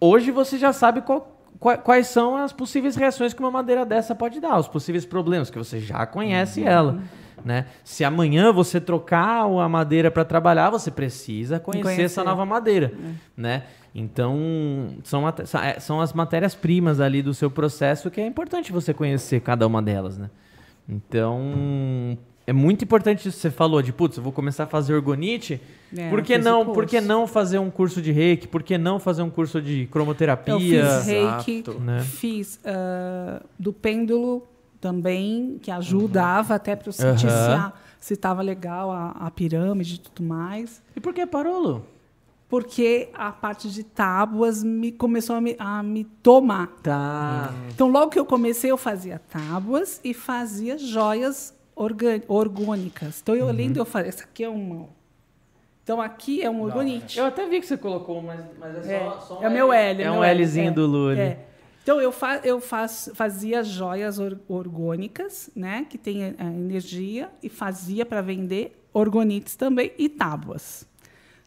Hoje 0.00 0.30
você 0.30 0.56
já 0.58 0.72
sabe 0.72 1.02
qual- 1.02 1.40
qua- 1.58 1.76
quais 1.76 2.06
são 2.06 2.36
as 2.36 2.52
possíveis 2.52 2.96
reações 2.96 3.34
que 3.34 3.40
uma 3.40 3.50
madeira 3.50 3.84
dessa 3.84 4.14
pode 4.14 4.40
dar, 4.40 4.58
os 4.58 4.66
possíveis 4.68 5.04
problemas, 5.04 5.50
que 5.50 5.58
você 5.58 5.78
já 5.78 6.06
conhece 6.06 6.62
ela. 6.64 7.00
Né? 7.44 7.66
Se 7.82 8.04
amanhã 8.04 8.52
você 8.52 8.78
trocar 8.80 9.44
a 9.44 9.68
madeira 9.68 10.10
para 10.10 10.24
trabalhar, 10.24 10.68
você 10.70 10.90
precisa 10.90 11.58
conhecer, 11.58 11.82
Conhecer. 11.84 12.02
essa 12.04 12.24
nova 12.24 12.44
madeira, 12.44 12.92
né? 13.36 13.62
Então, 13.94 14.38
são, 15.02 15.24
é, 15.26 15.80
são 15.80 16.00
as 16.02 16.12
matérias-primas 16.12 17.00
ali 17.00 17.22
do 17.22 17.32
seu 17.34 17.50
processo 17.50 18.10
que 18.10 18.20
é 18.20 18.26
importante 18.26 18.70
você 18.70 18.92
conhecer 18.94 19.40
cada 19.40 19.66
uma 19.66 19.80
delas, 19.82 20.18
né? 20.18 20.28
Então, 20.88 22.18
é 22.50 22.52
muito 22.52 22.82
importante 22.84 23.28
isso 23.28 23.36
que 23.36 23.42
você 23.42 23.50
falou 23.50 23.80
de, 23.80 23.92
putz, 23.92 24.16
eu 24.16 24.22
vou 24.24 24.32
começar 24.32 24.64
a 24.64 24.66
fazer 24.66 24.92
orgonite, 24.92 25.60
É, 25.96 26.10
por 26.10 26.20
que 26.20 26.36
não, 26.36 26.66
por 26.72 26.84
que 26.84 27.00
não 27.00 27.24
fazer 27.26 27.58
um 27.60 27.70
curso 27.70 28.02
de 28.02 28.10
reiki? 28.10 28.48
Por 28.48 28.62
que 28.64 28.76
não 28.76 28.98
fazer 28.98 29.22
um 29.22 29.30
curso 29.30 29.62
de 29.62 29.86
cromoterapia? 29.86 30.54
Eu 30.54 30.58
fiz 30.60 31.06
reiki, 31.06 31.52
Exato. 31.60 31.80
né? 31.80 32.00
fiz 32.00 32.58
ah, 32.64 33.40
do 33.56 33.72
pêndulo 33.72 34.46
também, 34.80 35.58
que 35.62 35.70
ajudava 35.70 36.56
até 36.56 36.74
para 36.74 36.88
eu 36.88 36.92
sentir 36.92 37.28
Aham. 37.28 37.44
se, 37.46 37.50
a- 37.52 37.72
se 38.00 38.14
estava 38.14 38.42
legal 38.42 38.90
a, 38.90 39.10
a 39.12 39.30
pirâmide 39.30 39.94
e 39.94 39.98
tudo 39.98 40.26
mais. 40.26 40.82
E 40.96 41.00
por 41.00 41.12
que 41.14 41.24
parou, 41.26 41.60
Lu? 41.62 41.86
Porque 42.48 43.10
a 43.14 43.30
parte 43.30 43.70
de 43.70 43.84
tábuas 43.84 44.64
me 44.64 44.90
começou 44.90 45.36
a 45.36 45.40
me, 45.40 45.54
a 45.56 45.82
me 45.84 46.02
tomar. 46.20 46.66
Tá. 46.82 47.52
Então, 47.72 47.86
logo 47.88 48.10
que 48.10 48.18
eu 48.18 48.24
comecei, 48.26 48.72
eu 48.72 48.76
fazia 48.76 49.20
tábuas 49.30 50.00
e 50.02 50.12
fazia 50.12 50.76
joias 50.76 51.54
orgânicas. 52.28 53.20
Então, 53.22 53.34
eu, 53.34 53.44
Uhum. 53.44 53.50
além 53.50 53.72
de 53.72 53.78
eu 53.78 53.84
fazer... 53.84 54.08
Essa 54.08 54.24
aqui 54.24 54.44
é 54.44 54.48
uma... 54.48 54.88
Então, 55.82 56.00
aqui 56.00 56.42
é 56.42 56.48
um 56.50 56.62
orgonite. 56.62 57.18
Eu 57.18 57.24
até 57.26 57.48
vi 57.48 57.58
que 57.60 57.66
você 57.66 57.76
colocou, 57.76 58.22
mas, 58.22 58.40
mas 58.58 58.86
é 58.88 58.96
É, 58.96 59.00
só, 59.10 59.20
só 59.20 59.40
um 59.40 59.44
é 59.44 59.48
o 59.48 59.50
meu 59.50 59.72
L. 59.72 60.02
É 60.02 60.10
meu 60.10 60.20
um 60.20 60.24
L, 60.24 60.44
Lzinho 60.44 60.68
é, 60.68 60.70
do 60.70 60.86
Lu 60.86 61.08
ali. 61.08 61.20
é. 61.20 61.46
Então, 61.82 61.98
eu, 62.00 62.12
fa 62.12 62.40
eu 62.44 62.60
faz 62.60 63.10
fazia 63.14 63.64
joias 63.64 64.18
or 64.18 64.38
orgânicas, 64.46 65.50
né? 65.56 65.86
Que 65.88 65.96
tem 65.96 66.36
energia, 66.38 67.30
e 67.42 67.48
fazia 67.48 68.04
para 68.04 68.20
vender 68.20 68.78
orgonites 68.92 69.56
também 69.56 69.90
e 69.98 70.08
tábuas. 70.08 70.86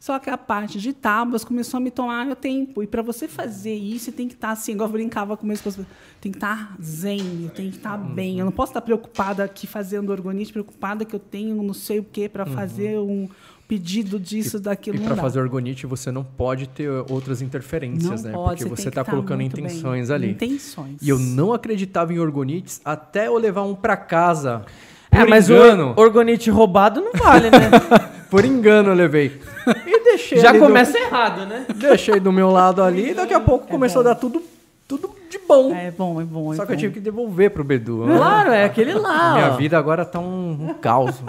Só 0.04 0.20
que 0.20 0.30
a 0.30 0.38
parte 0.38 0.82
de 0.82 0.92
tábuas 0.92 1.46
começou 1.46 1.78
a 1.78 1.80
me 1.80 1.90
tomar 1.90 2.26
meu 2.26 2.36
tempo. 2.36 2.84
E 2.84 2.88
para 2.88 3.02
você 3.02 3.26
fazer 3.26 3.74
isso, 3.74 4.04
você 4.04 4.12
tem 4.12 4.28
que 4.28 4.34
estar 4.34 4.50
assim, 4.52 4.74
igual 4.74 4.90
eu 4.90 4.92
brincava 4.92 5.38
com 5.38 5.46
meu 5.48 5.54
esposo, 5.54 5.86
tem 6.20 6.30
que 6.30 6.38
estar 6.38 6.76
zen, 6.84 7.44
eu 7.44 7.50
tenho 7.52 7.72
que 7.72 7.78
estar 7.78 7.98
bem. 7.98 8.38
Eu 8.38 8.44
não 8.44 8.52
posso 8.52 8.72
estar 8.72 8.82
preocupada 8.82 9.46
aqui 9.46 9.66
fazendo 9.66 10.10
orgonite, 10.10 10.52
preocupada 10.52 11.06
que 11.06 11.16
eu 11.16 11.22
tenho 11.22 11.64
não 11.64 11.74
sei 11.74 12.00
o 12.00 12.04
quê 12.04 12.28
para 12.28 12.46
fazer 12.46 13.00
um 13.00 13.30
pedido 13.66 14.20
disso, 14.20 14.60
daquilo. 14.60 14.98
E 14.98 15.00
para 15.00 15.16
fazer 15.16 15.40
orgonite, 15.40 15.88
você 15.88 16.12
não 16.12 16.26
pode 16.26 16.68
ter 16.68 16.90
outras 17.10 17.42
interferências, 17.42 18.24
Não 18.24 18.30
né? 18.30 18.36
pode, 18.36 18.66
Porque 18.66 18.76
você 18.76 18.84
que 18.84 18.90
está 18.90 19.06
tá 19.06 19.10
colocando 19.10 19.40
muito 19.40 19.56
bem. 19.56 19.64
intenções 19.68 20.10
ali. 20.10 20.32
Intenções. 20.32 20.98
E 21.02 21.08
eu 21.08 21.18
não 21.18 21.54
acreditava 21.54 22.12
em 22.12 22.20
orgonites 22.20 22.82
até 22.84 23.28
eu 23.28 23.38
levar 23.38 23.64
um 23.64 23.74
para 23.74 23.96
casa. 23.96 24.66
É, 25.10 25.20
Por 25.20 25.30
mas 25.30 25.50
engano. 25.50 25.94
o 25.96 26.02
orgonite 26.02 26.50
roubado 26.50 27.00
não 27.00 27.14
vale, 27.14 27.50
né? 27.50 27.72
Por 28.34 28.46
engano 28.46 28.90
eu 28.90 28.96
levei. 28.96 29.40
E 29.86 30.04
deixei 30.04 30.40
Já 30.40 30.50
ali 30.50 30.58
do- 30.60 30.66
começa 30.66 30.98
errado, 30.98 31.46
né? 31.46 31.68
Deixei 31.76 32.20
do 32.20 32.32
meu 32.32 32.50
lado 32.50 32.82
ali 32.82 33.12
e 33.12 33.14
daqui 33.14 33.32
a 33.34 33.40
pouco 33.40 33.68
começou 33.68 34.00
a 34.00 34.06
dar 34.06 34.16
tudo, 34.16 34.42
tudo 34.88 35.14
de 35.30 35.38
bom. 35.38 35.72
É 35.76 35.92
bom, 35.92 36.20
é 36.20 36.24
bom. 36.24 36.52
é 36.52 36.56
Só 36.56 36.66
que 36.66 36.72
eu 36.72 36.76
bom. 36.76 36.80
tive 36.82 36.94
que 36.96 37.00
devolver 37.00 37.52
pro 37.52 37.64
Bedu. 37.64 38.08
né? 38.08 38.18
Claro, 38.18 38.52
é 38.52 38.64
aquele 38.66 38.96
lá. 38.96 39.34
Minha 39.36 39.52
ó. 39.52 39.56
vida 39.56 39.78
agora 39.78 40.04
tá 40.04 40.20
um, 40.20 40.70
um 40.70 40.74
caos. 40.74 41.22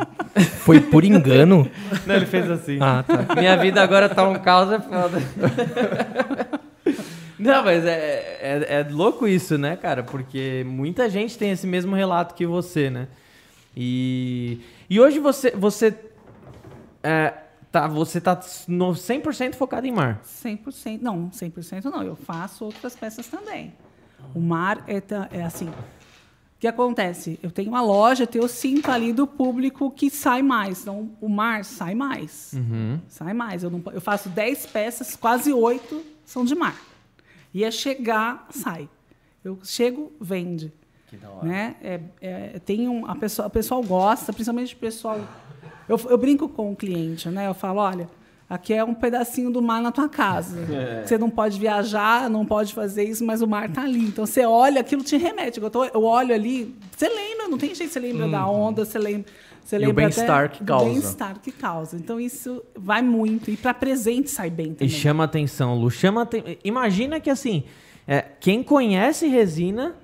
Foi 0.61 0.81
por 0.81 1.05
engano. 1.05 1.71
Não, 2.07 2.15
ele 2.15 2.25
fez 2.25 2.51
assim. 2.51 2.79
Ah, 2.81 3.05
tá. 3.07 3.35
Minha 3.39 3.55
vida 3.59 3.83
agora 3.83 4.09
tá 4.09 4.27
um 4.27 4.37
caos, 4.39 4.73
é 4.73 4.79
foda. 4.81 5.23
Não, 7.39 7.65
mas 7.65 7.85
é, 7.85 8.39
é, 8.41 8.67
é 8.81 8.87
louco 8.91 9.29
isso, 9.29 9.59
né, 9.59 9.77
cara? 9.77 10.03
Porque 10.03 10.65
muita 10.67 11.11
gente 11.11 11.37
tem 11.37 11.51
esse 11.51 11.67
mesmo 11.67 11.95
relato 11.95 12.35
que 12.35 12.47
você, 12.47 12.89
né? 12.89 13.09
E, 13.77 14.61
e 14.89 14.99
hoje 15.01 15.19
você, 15.19 15.51
você, 15.51 15.93
é, 17.05 17.35
tá, 17.71 17.87
você 17.87 18.21
tá 18.21 18.41
no 18.67 18.93
100% 18.93 19.55
focado 19.55 19.87
em 19.87 19.93
mar. 19.93 20.21
100%. 20.25 21.01
Não, 21.03 21.29
100% 21.31 21.85
não. 21.85 22.03
Eu 22.03 22.17
faço 22.17 22.65
outras 22.65 22.97
peças 22.97 23.29
também. 23.29 23.73
O 24.35 24.41
mar 24.41 24.83
é, 24.89 25.03
é 25.31 25.43
assim. 25.43 25.69
O 25.69 26.59
que 26.59 26.67
acontece? 26.67 27.39
Eu 27.43 27.51
tenho 27.51 27.69
uma 27.69 27.83
loja, 27.83 28.27
eu 28.33 28.49
sinto 28.49 28.91
ali 28.91 29.13
do 29.13 29.27
público 29.27 29.91
que 29.91 30.09
sai 30.09 30.41
mais. 30.41 30.81
Então, 30.83 31.11
o 31.21 31.29
mar 31.29 31.65
sai 31.65 31.95
mais. 31.95 32.55
Uhum. 32.55 32.99
Sai 33.07 33.35
mais. 33.35 33.63
Eu, 33.63 33.71
não 33.71 33.83
eu 33.93 34.01
faço 34.01 34.31
10 34.31 34.67
peças, 34.67 35.15
quase 35.15 35.53
8 35.53 36.03
são 36.25 36.45
de 36.45 36.55
mar. 36.55 36.77
E 37.53 37.65
é 37.65 37.71
chegar, 37.71 38.47
sai. 38.51 38.89
Eu 39.45 39.59
chego, 39.63 40.11
vende. 40.19 40.73
Que 41.09 41.17
da 41.19 41.29
hora. 41.29 41.47
Né? 41.47 41.77
É, 41.83 42.01
é, 42.21 42.59
tem 42.61 42.89
um, 42.89 43.05
a 43.07 43.15
pessoa, 43.15 43.47
o 43.49 43.51
pessoal 43.51 43.83
gosta, 43.83 44.33
principalmente 44.33 44.75
o 44.75 44.79
pessoal. 44.79 45.21
Eu, 45.89 46.01
eu 46.09 46.19
brinco 46.19 46.49
com 46.49 46.73
o 46.73 46.77
cliente, 46.77 47.29
né? 47.29 47.47
Eu 47.49 47.55
falo, 47.55 47.81
olha, 47.81 48.09
aqui 48.49 48.73
é 48.73 48.83
um 48.85 48.95
pedacinho 48.95 49.51
do 49.51 49.61
mar 49.61 49.83
na 49.83 49.91
tua 49.93 50.09
casa. 50.09 50.57
Você 51.05 51.19
não 51.19 51.29
pode 51.31 51.59
viajar, 51.59 52.29
não 52.31 52.45
pode 52.47 52.73
fazer 52.73 53.05
isso, 53.05 53.25
mas 53.25 53.43
o 53.43 53.47
mar 53.47 53.71
tá 53.71 53.83
ali. 53.83 54.05
Então 54.07 54.25
você 54.27 54.45
olha, 54.47 54.81
aquilo 54.81 55.03
te 55.03 55.17
remete. 55.17 55.61
Eu, 55.61 55.71
tô- 55.71 55.85
eu 55.85 56.03
olho 56.05 56.35
ali, 56.35 56.75
você 56.97 57.09
lembra, 57.09 57.49
não 57.49 57.59
tem 57.59 57.75
jeito, 57.75 57.93
você 57.93 58.01
lembra 58.01 58.29
da 58.29 58.47
onda, 58.47 58.85
você 58.85 58.99
lembra. 58.99 59.27
Você 59.63 59.79
E 59.79 59.87
o 59.87 59.95
bem-estar 59.95 60.51
que 60.51 60.63
causa. 60.63 60.85
bem-estar 60.85 61.41
que 61.41 61.51
causa. 61.51 61.97
Então 61.97 62.21
isso 62.21 62.63
vai 62.77 63.01
muito. 63.01 63.51
E 63.51 63.57
para 63.57 63.73
presente 63.73 64.31
sai 64.31 64.51
bem 64.51 64.67
E 64.73 64.75
também. 64.75 64.89
chama 64.91 65.25
atenção, 65.25 65.75
Lu. 65.75 65.91
Chama 65.91 66.21
aten- 66.23 66.59
Imagina 66.63 67.19
que 67.19 67.31
assim, 67.31 67.65
é, 68.07 68.23
quem 68.41 68.63
conhece 68.63 69.27
resina, 69.27 69.95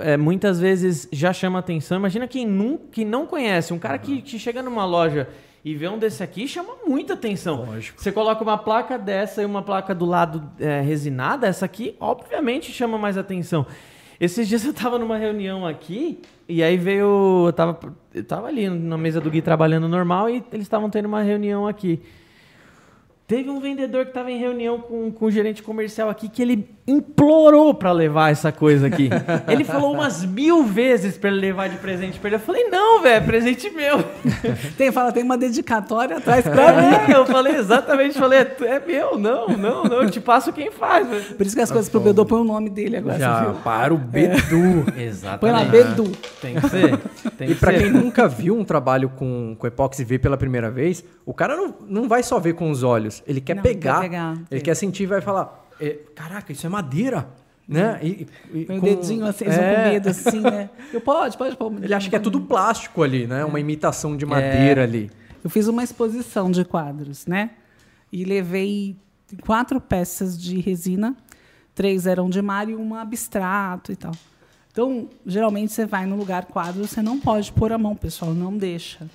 é, 0.00 0.16
muitas 0.16 0.58
vezes 0.60 1.08
já 1.12 1.32
chama 1.32 1.58
atenção. 1.58 1.98
Imagina 1.98 2.26
quem, 2.26 2.46
nun- 2.46 2.78
quem 2.90 3.04
não 3.04 3.26
conhece, 3.26 3.72
um 3.72 3.78
cara 3.78 3.98
que, 3.98 4.22
que 4.22 4.38
chega 4.38 4.62
numa 4.62 4.84
loja 4.84 5.28
e 5.64 5.74
vê 5.74 5.88
um 5.88 5.98
desse 5.98 6.22
aqui, 6.22 6.46
chama 6.46 6.74
muita 6.86 7.14
atenção. 7.14 7.64
Lógico. 7.64 8.00
Você 8.00 8.12
coloca 8.12 8.42
uma 8.42 8.56
placa 8.56 8.96
dessa 8.96 9.42
e 9.42 9.44
uma 9.44 9.62
placa 9.62 9.94
do 9.94 10.04
lado 10.04 10.48
é, 10.60 10.80
resinada, 10.80 11.46
essa 11.46 11.64
aqui, 11.64 11.96
obviamente, 11.98 12.72
chama 12.72 12.96
mais 12.96 13.18
atenção. 13.18 13.66
Esses 14.20 14.46
dias 14.48 14.64
eu 14.66 14.72
tava 14.72 14.98
numa 14.98 15.16
reunião 15.16 15.66
aqui, 15.66 16.20
e 16.48 16.62
aí 16.62 16.76
veio. 16.76 17.46
Eu 17.46 17.52
tava, 17.52 17.78
eu 18.14 18.24
tava 18.24 18.46
ali 18.46 18.68
na 18.68 18.96
mesa 18.96 19.20
do 19.20 19.30
Gui 19.30 19.42
trabalhando 19.42 19.88
normal 19.88 20.30
e 20.30 20.44
eles 20.52 20.66
estavam 20.66 20.88
tendo 20.88 21.06
uma 21.06 21.22
reunião 21.22 21.66
aqui. 21.66 22.00
Teve 23.26 23.50
um 23.50 23.58
vendedor 23.58 24.04
que 24.04 24.10
estava 24.12 24.30
em 24.30 24.38
reunião 24.38 24.78
com, 24.78 25.10
com 25.10 25.24
o 25.24 25.30
gerente 25.32 25.60
comercial 25.62 26.08
aqui 26.08 26.28
que 26.28 26.40
ele 26.40 26.75
implorou 26.86 27.74
para 27.74 27.90
levar 27.92 28.30
essa 28.30 28.52
coisa 28.52 28.86
aqui. 28.86 29.10
Ele 29.48 29.64
falou 29.64 29.92
umas 29.92 30.24
mil 30.24 30.62
vezes 30.64 31.18
para 31.18 31.30
ele 31.30 31.40
levar 31.40 31.68
de 31.68 31.76
presente 31.78 32.18
para 32.18 32.28
ele. 32.28 32.36
Eu 32.36 32.40
falei, 32.40 32.64
não, 32.68 33.02
velho, 33.02 33.16
é 33.16 33.20
presente 33.20 33.68
meu. 33.70 34.04
Tem, 34.78 34.92
fala, 34.92 35.10
tem 35.12 35.22
uma 35.22 35.36
dedicatória 35.36 36.18
atrás 36.18 36.44
para 36.46 36.72
mim. 36.80 37.12
É, 37.12 37.16
eu 37.16 37.26
falei 37.26 37.56
exatamente, 37.56 38.18
falei, 38.18 38.40
é, 38.40 38.56
é 38.66 38.80
meu, 38.86 39.18
não, 39.18 39.48
não, 39.48 39.84
não, 39.84 40.02
eu 40.02 40.10
te 40.10 40.20
passo 40.20 40.52
quem 40.52 40.70
faz. 40.70 41.06
mas- 41.08 41.24
Por 41.28 41.44
isso 41.46 41.56
que 41.56 41.62
as 41.62 41.70
coisas 41.70 41.88
pro 41.90 42.00
Bedô 42.00 42.24
põe 42.24 42.40
o 42.40 42.44
nome 42.44 42.70
dele 42.70 42.96
agora, 42.98 43.18
Já 43.18 43.54
para 43.64 43.92
o 43.92 43.98
Bedu. 43.98 44.84
Exatamente. 44.96 45.40
Põe 45.40 45.50
lá, 45.50 45.64
Bedu. 45.64 46.12
Tem 46.40 46.54
que 46.54 46.68
ser. 46.68 46.98
Tem 47.36 47.50
E 47.50 47.54
que 47.54 47.60
pra 47.60 47.72
ser. 47.72 47.78
quem 47.78 47.90
nunca 47.90 48.28
viu 48.28 48.56
um 48.56 48.64
trabalho 48.64 49.08
com, 49.10 49.56
com 49.58 49.66
epóxi 49.66 50.02
e 50.02 50.04
vê 50.04 50.18
pela 50.18 50.36
primeira 50.36 50.70
vez, 50.70 51.04
o 51.24 51.34
cara 51.34 51.56
não, 51.56 51.74
não 51.88 52.08
vai 52.08 52.22
só 52.22 52.38
ver 52.38 52.54
com 52.54 52.70
os 52.70 52.82
olhos. 52.82 53.22
Ele 53.26 53.40
quer 53.40 53.56
Não, 53.56 53.62
quer 53.62 53.68
pegar. 53.70 54.00
pegar, 54.00 54.32
ele 54.50 54.60
sim. 54.60 54.64
quer 54.64 54.74
sentir 54.74 55.02
e 55.04 55.06
vai 55.06 55.20
falar: 55.20 55.65
"É, 55.80 55.98
Caraca, 56.14 56.52
isso 56.52 56.66
é 56.66 56.68
madeira. 56.68 57.28
Né? 57.68 57.98
E, 58.00 58.26
e- 58.54 58.62
o 58.62 58.66
com- 58.66 58.80
dedinho 58.80 59.26
assim, 59.26 59.44
É. 59.46 59.74
com 59.74 59.90
medo 59.90 60.08
assim, 60.08 60.40
né? 60.40 60.70
Eu, 60.94 61.00
pode, 61.00 61.36
pode 61.36 61.56
pôr. 61.56 61.72
Ele 61.82 61.92
acha 61.92 62.08
que 62.08 62.14
é 62.14 62.18
tudo 62.20 62.40
plástico 62.40 63.02
ali, 63.02 63.26
né? 63.26 63.44
Uma 63.44 63.58
imitação 63.58 64.16
de 64.16 64.24
madeira 64.24 64.84
ali. 64.84 65.10
Eu 65.42 65.50
fiz 65.50 65.66
uma 65.66 65.82
exposição 65.82 66.48
de 66.50 66.64
quadros, 66.64 67.26
né? 67.26 67.50
E 68.12 68.24
levei 68.24 68.96
quatro 69.44 69.80
peças 69.80 70.40
de 70.40 70.60
resina, 70.60 71.16
três 71.74 72.06
eram 72.06 72.30
de 72.30 72.40
mar 72.40 72.68
e 72.68 72.74
uma 72.76 73.00
abstrato 73.02 73.90
e 73.90 73.96
tal. 73.96 74.12
Então, 74.70 75.08
geralmente 75.26 75.72
você 75.72 75.86
vai 75.86 76.04
no 76.06 76.16
lugar 76.16 76.44
quadro, 76.44 76.86
você 76.86 77.00
não 77.02 77.18
pode 77.18 77.50
pôr 77.50 77.72
a 77.72 77.78
mão, 77.78 77.92
o 77.92 77.96
pessoal 77.96 78.32
não 78.34 78.56
deixa. 78.56 79.08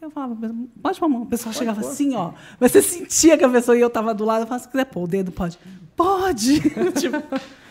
Eu 0.00 0.10
falava, 0.10 0.36
pode 0.80 0.98
pôr 1.00 1.06
a 1.06 1.08
mão. 1.08 1.22
O 1.22 1.26
pessoal 1.26 1.52
chegava 1.54 1.80
assim, 1.80 2.14
ó. 2.14 2.32
Mas 2.60 2.70
você 2.70 2.82
sentia 2.82 3.36
que 3.36 3.42
a 3.42 3.48
pessoa 3.48 3.76
e 3.76 3.80
eu 3.80 3.88
estava 3.88 4.14
do 4.14 4.24
lado, 4.24 4.42
eu 4.42 4.46
falava, 4.46 4.62
se 4.62 4.68
quiser 4.70 4.84
pôr 4.84 5.04
o 5.04 5.06
dedo, 5.08 5.32
pode. 5.32 5.58
Pode! 6.04 6.60
tipo, 6.98 7.22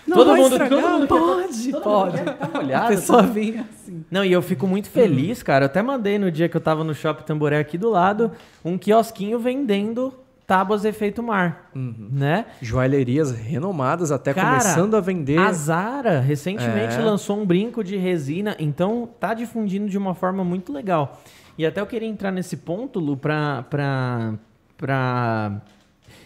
Não 0.08 0.18
todo 0.18 0.36
mundo, 0.36 0.52
estragar? 0.52 0.70
todo 0.82 0.92
mundo 0.92 1.08
pode, 1.08 1.72
pode. 1.82 2.18
Dá 2.24 2.48
uma 2.48 2.50
A 2.54 2.60
olhada. 2.60 2.88
pessoa 2.88 3.24
vinha 3.24 3.65
assim. 3.72 4.06
Não, 4.12 4.24
e 4.24 4.32
eu 4.32 4.42
fico 4.42 4.68
muito 4.68 4.88
feliz, 4.89 5.42
cara. 5.42 5.65
Eu 5.65 5.68
até 5.68 5.82
mandei 5.82 6.20
no 6.20 6.32
dia 6.32 6.48
que 6.48 6.56
eu 6.56 6.62
tava 6.62 6.84
no 6.84 6.94
Shopping 6.94 7.24
Tamboré 7.24 7.58
aqui 7.60 7.76
do 7.78 7.89
lado, 7.89 8.32
um 8.63 8.78
quiosquinho 8.78 9.39
vendendo 9.39 10.13
tábuas 10.46 10.86
efeito 10.86 11.22
mar, 11.24 11.70
né? 11.76 12.46
Joalherias 12.62 13.32
renomadas 13.32 14.12
até 14.12 14.34
Cara, 14.34 14.50
começando 14.60 14.96
a 14.96 15.00
vender. 15.00 15.38
A 15.39 15.52
Zara 15.52 16.20
recentemente 16.20 16.96
É. 16.96 17.02
lançou 17.02 17.39
um 17.39 17.46
brinco 17.46 17.84
de 17.84 17.98
resina, 17.98 18.56
então 18.60 19.08
tá 19.20 19.34
difundindo 19.34 19.88
de 19.89 19.98
uma 19.98 20.13
forma 20.15 20.44
muito 20.44 20.72
legal. 20.74 21.22
E 21.58 21.65
até 21.65 21.82
eu 21.82 21.86
queria 21.88 22.08
entrar 22.08 22.32
nesse 22.32 22.58
ponto, 22.58 23.00
Lu, 23.00 23.15
pra, 23.18 23.63
pra, 23.70 24.34
pra 24.78 25.62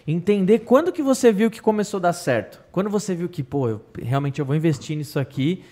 entender 0.06 0.60
quando 0.60 0.92
que 0.92 1.02
você 1.02 1.32
viu 1.32 1.50
que 1.50 1.62
começou 1.62 1.98
a 1.98 2.02
dar 2.02 2.14
certo. 2.14 2.62
Quando 2.72 2.90
você 2.90 3.16
viu 3.16 3.30
que, 3.30 3.44
pô, 3.44 3.70
eu, 3.70 3.82
realmente 4.02 4.40
eu 4.40 4.46
vou 4.46 4.56
investir 4.56 4.98
nisso 4.98 5.20
aqui. 5.20 5.64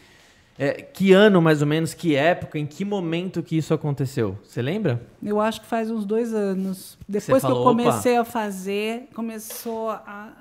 É, 0.60 0.74
que 0.74 1.12
ano, 1.12 1.42
mais 1.42 1.62
ou 1.62 1.68
menos, 1.68 1.94
que 1.94 2.14
época, 2.14 2.60
em 2.60 2.68
que 2.68 2.86
momento 2.86 3.42
que 3.42 3.58
isso 3.58 3.74
aconteceu? 3.74 4.38
Você 4.44 4.62
lembra? 4.62 5.02
Eu 5.24 5.40
acho 5.40 5.62
que 5.62 5.66
faz 5.66 5.90
uns 5.90 6.06
dois 6.06 6.34
anos. 6.34 7.00
Depois 7.08 7.42
que 7.42 7.48
falou, 7.48 7.60
eu 7.60 7.64
comecei 7.64 8.16
a 8.16 8.24
fazer, 8.24 9.08
começou 9.14 9.90
a, 9.90 10.34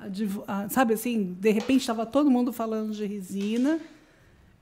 a 0.47 0.69
Sabe 0.69 0.95
assim, 0.95 1.37
de 1.41 1.51
repente 1.51 1.81
estava 1.81 2.05
todo 2.05 2.31
mundo 2.31 2.53
falando 2.53 2.93
de 2.93 3.07
resina. 3.07 3.81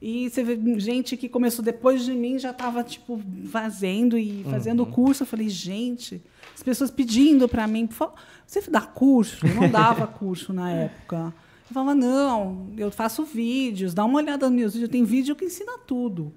E 0.00 0.30
você 0.30 0.44
vê 0.44 0.56
gente 0.78 1.16
que 1.16 1.28
começou 1.28 1.64
depois 1.64 2.04
de 2.04 2.12
mim 2.12 2.38
já 2.38 2.50
estava 2.50 2.84
tipo 2.84 3.20
fazendo 3.50 4.16
e 4.16 4.44
fazendo 4.44 4.86
curso. 4.86 5.24
Eu 5.24 5.26
falei, 5.26 5.48
gente, 5.48 6.22
as 6.58 6.62
pessoas 6.62 6.90
pedindo 6.90 7.48
para 7.48 7.66
mim, 7.66 7.86
"Por 7.86 7.94
favor, 7.94 8.14
você 8.46 8.60
dá 8.70 8.80
curso? 8.80 9.46
Eu 9.46 9.54
não 9.54 9.68
dava 9.70 10.06
curso 10.06 10.52
na 10.52 10.70
época. 10.72 11.32
Eu 11.70 11.74
falava, 11.74 11.94
não, 11.94 12.66
eu 12.76 12.90
faço 12.90 13.24
vídeos, 13.24 13.92
dá 13.94 14.04
uma 14.04 14.18
olhada 14.18 14.48
nos 14.48 14.58
meus 14.58 14.72
vídeos, 14.72 14.90
tem 14.90 15.04
vídeo 15.04 15.36
que 15.36 15.44
ensina 15.44 15.78
tudo. 15.86 16.32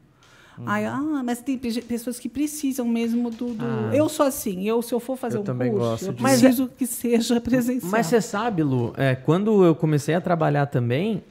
Aí, 0.65 0.85
ah, 0.85 1.21
mas 1.25 1.41
tem 1.41 1.57
pe- 1.57 1.81
pessoas 1.81 2.19
que 2.19 2.29
precisam 2.29 2.85
mesmo 2.85 3.31
do. 3.31 3.53
do- 3.53 3.65
Ah. 3.65 3.89
Eu 3.95 4.07
sou 4.09 4.25
assim, 4.25 4.67
eu, 4.67 4.81
se 4.81 4.93
eu 4.93 4.99
for 4.99 5.17
fazer 5.17 5.37
Eu 5.37 5.41
um 5.41 5.43
também 5.45 5.71
curso, 5.71 5.85
gosto 5.87 6.05
eu. 6.07 6.15
Mas 6.19 6.39
preciso 6.41 6.67
que 6.77 6.85
seja 6.85 7.39
presencial. 7.41 7.89
Mas 7.89 8.05
você 8.07 8.21
sabe, 8.21 8.61
Lu, 8.61 8.93
é, 8.97 9.15
quando 9.15 9.63
eu 9.63 9.73
comecei 9.73 10.13
a 10.13 10.21
trabalhar 10.21 10.67
também, 10.67 11.23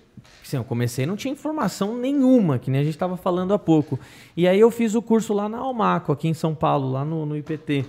assim, 0.44 0.56
eu 0.56 0.64
comecei 0.64 1.04
não 1.06 1.14
tinha 1.14 1.30
informação 1.32 1.96
nenhuma, 1.96 2.58
que 2.58 2.70
nem 2.70 2.80
a 2.80 2.84
gente 2.84 2.94
estava 2.94 3.16
falando 3.16 3.52
há 3.54 3.58
pouco. 3.58 4.00
E 4.36 4.48
aí 4.48 4.58
eu 4.58 4.70
fiz 4.70 4.94
o 4.96 5.02
curso 5.02 5.32
lá 5.34 5.48
na 5.48 5.58
Almaco, 5.58 6.10
aqui 6.10 6.26
em 6.26 6.34
São 6.34 6.54
Paulo, 6.54 6.90
lá 6.90 7.04
no, 7.04 7.24
no 7.26 7.36
IPT. 7.36 7.84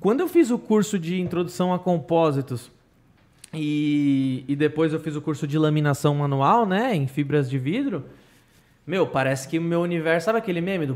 Quando 0.00 0.20
eu 0.20 0.28
fiz 0.28 0.50
o 0.50 0.58
curso 0.58 0.98
de 0.98 1.20
introdução 1.20 1.72
a 1.72 1.78
compósitos 1.78 2.70
e, 3.52 4.44
e 4.48 4.56
depois 4.56 4.92
eu 4.92 5.00
fiz 5.00 5.16
o 5.16 5.22
curso 5.22 5.46
de 5.46 5.58
laminação 5.58 6.14
manual, 6.14 6.66
né, 6.66 6.94
em 6.94 7.06
fibras 7.06 7.48
de 7.48 7.58
vidro, 7.58 8.04
meu, 8.86 9.06
parece 9.06 9.48
que 9.48 9.58
o 9.58 9.62
meu 9.62 9.80
universo, 9.80 10.26
sabe 10.26 10.38
aquele 10.38 10.60
meme 10.60 10.86
do, 10.86 10.94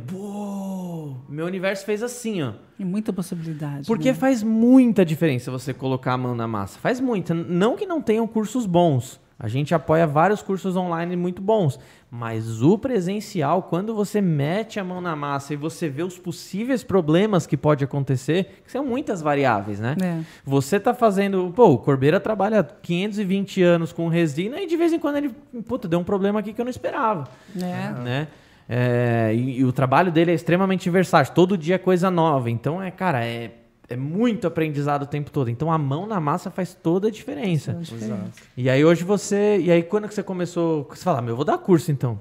meu 1.29 1.47
universo 1.47 1.87
fez 1.87 2.03
assim, 2.03 2.43
ó. 2.43 2.53
Tem 2.77 2.85
muita 2.85 3.13
possibilidade. 3.13 3.87
Porque 3.87 4.09
né? 4.09 4.15
faz 4.15 4.43
muita 4.43 5.05
diferença 5.05 5.51
você 5.51 5.73
colocar 5.73 6.13
a 6.13 6.19
mão 6.19 6.35
na 6.35 6.47
massa. 6.47 6.79
Faz 6.79 7.01
muita. 7.01 7.33
Não 7.33 7.77
que 7.77 7.87
não 7.87 8.03
tenham 8.03 8.27
cursos 8.27 8.67
bons. 8.67 9.19
A 9.41 9.47
gente 9.47 9.73
apoia 9.73 10.07
vários 10.07 10.43
cursos 10.43 10.77
online 10.77 11.15
muito 11.15 11.41
bons. 11.41 11.79
Mas 12.11 12.61
o 12.61 12.77
presencial, 12.77 13.63
quando 13.63 13.95
você 13.95 14.21
mete 14.21 14.81
a 14.81 14.85
mão 14.85 15.01
na 15.01 15.15
massa 15.15 15.55
e 15.55 15.57
você 15.57 15.89
vê 15.89 16.03
os 16.03 16.19
possíveis 16.19 16.83
problemas 16.83 17.47
que 17.47 17.57
pode 17.57 17.85
acontecer, 17.85 18.63
que 18.65 18.73
são 18.73 18.85
muitas 18.85 19.23
variáveis, 19.23 19.79
né? 19.79 19.95
É. 20.03 20.21
Você 20.45 20.81
tá 20.81 20.93
fazendo. 20.93 21.53
Pô, 21.55 21.67
o 21.67 21.79
Corbeira 21.79 22.19
trabalha 22.19 22.65
520 22.65 23.63
anos 23.63 23.93
com 23.93 24.09
resina 24.09 24.61
e 24.61 24.67
de 24.67 24.77
vez 24.77 24.93
em 24.93 24.99
quando 24.99 25.17
ele. 25.17 25.31
Puta, 25.67 25.87
deu 25.87 26.01
um 26.01 26.05
problema 26.05 26.41
aqui 26.41 26.53
que 26.53 26.61
eu 26.61 26.65
não 26.65 26.71
esperava 26.71 27.29
É. 27.57 27.91
né? 28.01 28.29
É, 28.69 29.33
e, 29.35 29.61
e 29.61 29.65
o 29.65 29.73
trabalho 29.73 30.13
dele 30.13 30.31
é 30.31 30.35
extremamente 30.35 30.91
versátil. 30.91 31.33
Todo 31.33 31.57
dia 31.57 31.77
é 31.77 31.79
coisa 31.79 32.11
nova. 32.11 32.51
Então, 32.51 32.83
é, 32.83 32.91
cara, 32.91 33.25
é, 33.25 33.53
é 33.89 33.97
muito 33.97 34.47
aprendizado 34.47 35.03
o 35.03 35.07
tempo 35.07 35.31
todo. 35.31 35.49
Então, 35.49 35.73
a 35.73 35.79
mão 35.79 36.07
na 36.07 36.21
massa 36.21 36.51
faz 36.51 36.75
toda 36.75 37.09
a 37.09 37.11
diferença. 37.11 37.79
Exato. 37.81 38.31
E 38.57 38.69
aí, 38.69 38.85
hoje 38.85 39.03
você... 39.05 39.59
E 39.59 39.71
aí, 39.71 39.83
quando 39.83 40.07
que 40.09 40.15
você 40.15 40.23
começou... 40.23 40.85
Você 40.91 41.03
fala, 41.03 41.23
meu, 41.23 41.31
eu 41.33 41.37
vou 41.37 41.45
dar 41.45 41.57
curso, 41.59 41.91
então. 41.91 42.21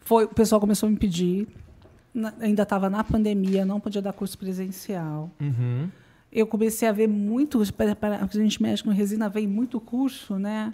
Foi, 0.00 0.24
o 0.24 0.28
pessoal 0.28 0.60
começou 0.60 0.86
a 0.86 0.90
me 0.90 0.96
pedir. 0.96 1.48
na- 2.14 2.32
ainda 2.40 2.62
estava 2.62 2.88
na 2.88 3.02
pandemia, 3.02 3.64
não 3.64 3.80
podia 3.80 4.00
dar 4.00 4.12
curso 4.12 4.38
presencial. 4.38 5.30
Uhum. 5.40 5.88
Eu 6.32 6.46
comecei 6.46 6.86
a 6.88 6.92
ver 6.92 7.08
muito. 7.08 7.60
Para, 7.72 7.96
para, 7.96 8.16
a 8.22 8.26
gente 8.36 8.62
mexe 8.62 8.82
com 8.84 8.90
resina, 8.90 9.28
vem 9.28 9.46
muito 9.46 9.80
curso, 9.80 10.38
né? 10.38 10.72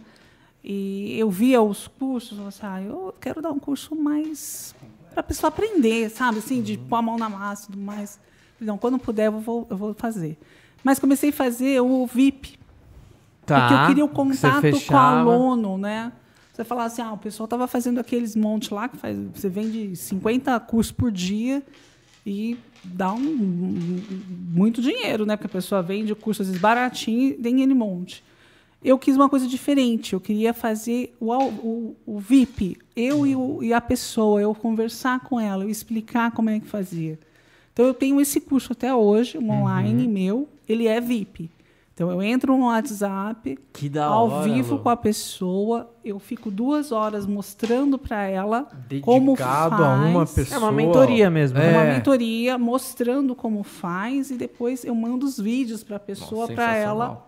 E 0.62 1.18
eu 1.18 1.30
via 1.30 1.60
os 1.62 1.86
cursos, 1.86 2.38
eu 2.38 2.50
falava 2.50 2.78
assim, 2.80 2.88
ah, 2.88 2.90
eu 2.90 3.14
quero 3.20 3.42
dar 3.42 3.50
um 3.52 3.58
curso 3.58 3.94
mais 3.94 4.74
para 5.10 5.20
a 5.20 5.22
pessoa 5.22 5.48
aprender, 5.48 6.10
sabe? 6.10 6.38
Assim, 6.38 6.62
de 6.62 6.76
pôr 6.78 6.96
a 6.96 7.02
mão 7.02 7.16
na 7.18 7.28
massa 7.28 7.64
e 7.64 7.66
tudo 7.72 7.80
mais. 7.82 8.18
Não, 8.60 8.78
quando 8.78 8.98
puder, 8.98 9.26
eu 9.26 9.40
vou, 9.40 9.66
eu 9.70 9.76
vou 9.76 9.94
fazer. 9.94 10.38
Mas 10.82 10.98
comecei 10.98 11.30
a 11.30 11.32
fazer 11.32 11.80
o 11.80 12.06
VIP, 12.06 12.58
Tá. 13.46 13.60
porque 13.68 13.74
eu 13.82 13.86
queria 13.88 14.04
o 14.04 14.08
contato 14.08 14.62
com 14.86 14.94
o 14.94 14.96
aluno, 14.96 15.78
né? 15.78 16.12
Você 16.52 16.64
falar 16.64 16.84
assim, 16.84 17.02
ah, 17.02 17.12
o 17.12 17.18
pessoal 17.18 17.44
estava 17.46 17.66
fazendo 17.66 17.98
aqueles 17.98 18.36
montes 18.36 18.70
lá, 18.70 18.88
que 18.88 18.96
faz, 18.96 19.18
você 19.34 19.48
vende 19.48 19.96
50 19.96 20.58
cursos 20.60 20.92
por 20.92 21.10
dia 21.10 21.62
e 22.24 22.56
dá 22.84 23.12
um, 23.12 23.18
um- 23.18 24.02
muito 24.54 24.80
dinheiro, 24.80 25.26
né? 25.26 25.36
Porque 25.36 25.46
a 25.48 25.50
pessoa 25.50 25.82
vende 25.82 26.12
o 26.12 26.16
curso 26.16 26.42
às 26.42 26.48
vezes 26.48 26.60
baratinho 26.60 27.30
e 27.30 27.34
tem 27.34 27.60
ele 27.62 27.74
monte. 27.74 28.22
Eu 28.82 28.98
quis 28.98 29.16
uma 29.16 29.28
coisa 29.28 29.46
diferente, 29.48 30.12
eu 30.12 30.20
queria 30.20 30.52
fazer 30.54 31.14
o, 31.18 31.32
o, 31.34 31.96
o 32.06 32.18
VIP, 32.20 32.76
eu 32.94 33.26
e, 33.26 33.34
o- 33.34 33.62
e 33.62 33.72
a 33.72 33.80
pessoa, 33.80 34.40
eu 34.40 34.54
conversar 34.54 35.20
com 35.20 35.40
ela, 35.40 35.64
eu 35.64 35.70
explicar 35.70 36.30
como 36.32 36.50
é 36.50 36.60
que 36.60 36.66
fazia. 36.66 37.18
Então, 37.74 37.84
eu 37.86 37.92
tenho 37.92 38.20
esse 38.20 38.40
curso 38.40 38.72
até 38.72 38.94
hoje, 38.94 39.36
um 39.36 39.50
online 39.50 40.06
meu, 40.06 40.48
ele 40.66 40.86
é 40.86 41.00
VIP. 41.00 41.50
Então, 41.92 42.08
eu 42.08 42.22
entro 42.22 42.56
no 42.56 42.66
WhatsApp, 42.66 43.58
Que 43.72 43.88
da 43.88 44.06
ao 44.06 44.28
hora, 44.28 44.44
vivo 44.44 44.76
Lu. 44.76 44.80
com 44.80 44.88
a 44.88 44.96
pessoa, 44.96 45.92
eu 46.04 46.20
fico 46.20 46.50
duas 46.50 46.92
horas 46.92 47.26
mostrando 47.26 47.98
para 47.98 48.24
ela 48.24 48.68
como 49.02 49.36
faz. 49.36 49.64
Dedicado 49.64 49.84
a 49.84 49.94
uma 49.94 50.26
pessoa. 50.26 50.56
É 50.56 50.58
uma 50.58 50.72
mentoria 50.72 51.30
mesmo. 51.30 51.58
É. 51.58 51.72
né? 51.72 51.72
Uma 51.72 51.94
mentoria 51.94 52.56
mostrando 52.56 53.34
como 53.34 53.64
faz 53.64 54.30
e 54.30 54.36
depois 54.36 54.84
eu 54.84 54.94
mando 54.94 55.26
os 55.26 55.38
vídeos 55.38 55.82
para 55.82 55.96
a 55.96 56.00
pessoa 56.00 56.48
para 56.48 56.76
ela 56.76 57.26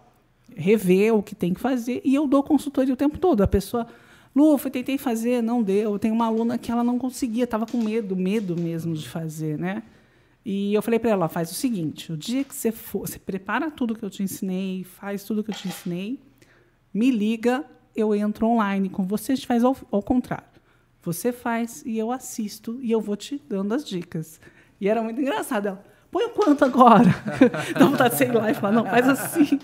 rever 0.56 1.14
o 1.14 1.22
que 1.22 1.34
tem 1.34 1.52
que 1.52 1.60
fazer 1.60 2.00
e 2.04 2.14
eu 2.14 2.26
dou 2.26 2.42
consultoria 2.42 2.94
o 2.94 2.96
tempo 2.96 3.18
todo. 3.18 3.42
A 3.42 3.46
pessoa, 3.48 3.86
Lu, 4.34 4.52
eu 4.52 4.70
tentei 4.70 4.96
fazer, 4.96 5.42
não 5.42 5.62
deu. 5.62 5.92
Eu 5.92 5.98
tenho 5.98 6.14
uma 6.14 6.26
aluna 6.26 6.56
que 6.56 6.72
ela 6.72 6.82
não 6.82 6.98
conseguia, 6.98 7.44
estava 7.44 7.66
com 7.66 7.78
medo, 7.78 8.16
medo 8.16 8.56
mesmo 8.56 8.94
de 8.94 9.08
fazer, 9.08 9.58
né? 9.58 9.82
E 10.48 10.72
eu 10.72 10.80
falei 10.80 11.00
para 11.00 11.10
ela, 11.10 11.28
faz 11.28 11.50
o 11.50 11.54
seguinte, 11.54 12.12
o 12.12 12.16
dia 12.16 12.44
que 12.44 12.54
você 12.54 12.70
for, 12.70 13.00
você 13.00 13.18
prepara 13.18 13.68
tudo 13.68 13.96
que 13.96 14.04
eu 14.04 14.08
te 14.08 14.22
ensinei, 14.22 14.84
faz 14.84 15.24
tudo 15.24 15.42
que 15.42 15.50
eu 15.50 15.54
te 15.56 15.66
ensinei, 15.66 16.20
me 16.94 17.10
liga, 17.10 17.64
eu 17.96 18.14
entro 18.14 18.46
online 18.46 18.88
com 18.88 19.04
você, 19.04 19.32
a 19.32 19.34
gente 19.34 19.44
faz 19.48 19.64
ao, 19.64 19.76
ao 19.90 20.00
contrário. 20.00 20.46
Você 21.02 21.32
faz 21.32 21.82
e 21.84 21.98
eu 21.98 22.12
assisto 22.12 22.78
e 22.80 22.92
eu 22.92 23.00
vou 23.00 23.16
te 23.16 23.42
dando 23.48 23.74
as 23.74 23.84
dicas. 23.84 24.40
E 24.80 24.88
era 24.88 25.02
muito 25.02 25.20
engraçado. 25.20 25.66
Ela, 25.66 25.84
põe 26.12 26.26
o 26.26 26.30
quanto 26.30 26.64
agora? 26.64 27.10
Dá 27.76 27.84
vontade 27.84 28.10
de 28.10 28.18
sair 28.18 28.32
lá 28.32 28.48
e 28.48 28.54
falar, 28.54 28.72
não, 28.72 28.84
faz 28.84 29.08
assim. 29.08 29.58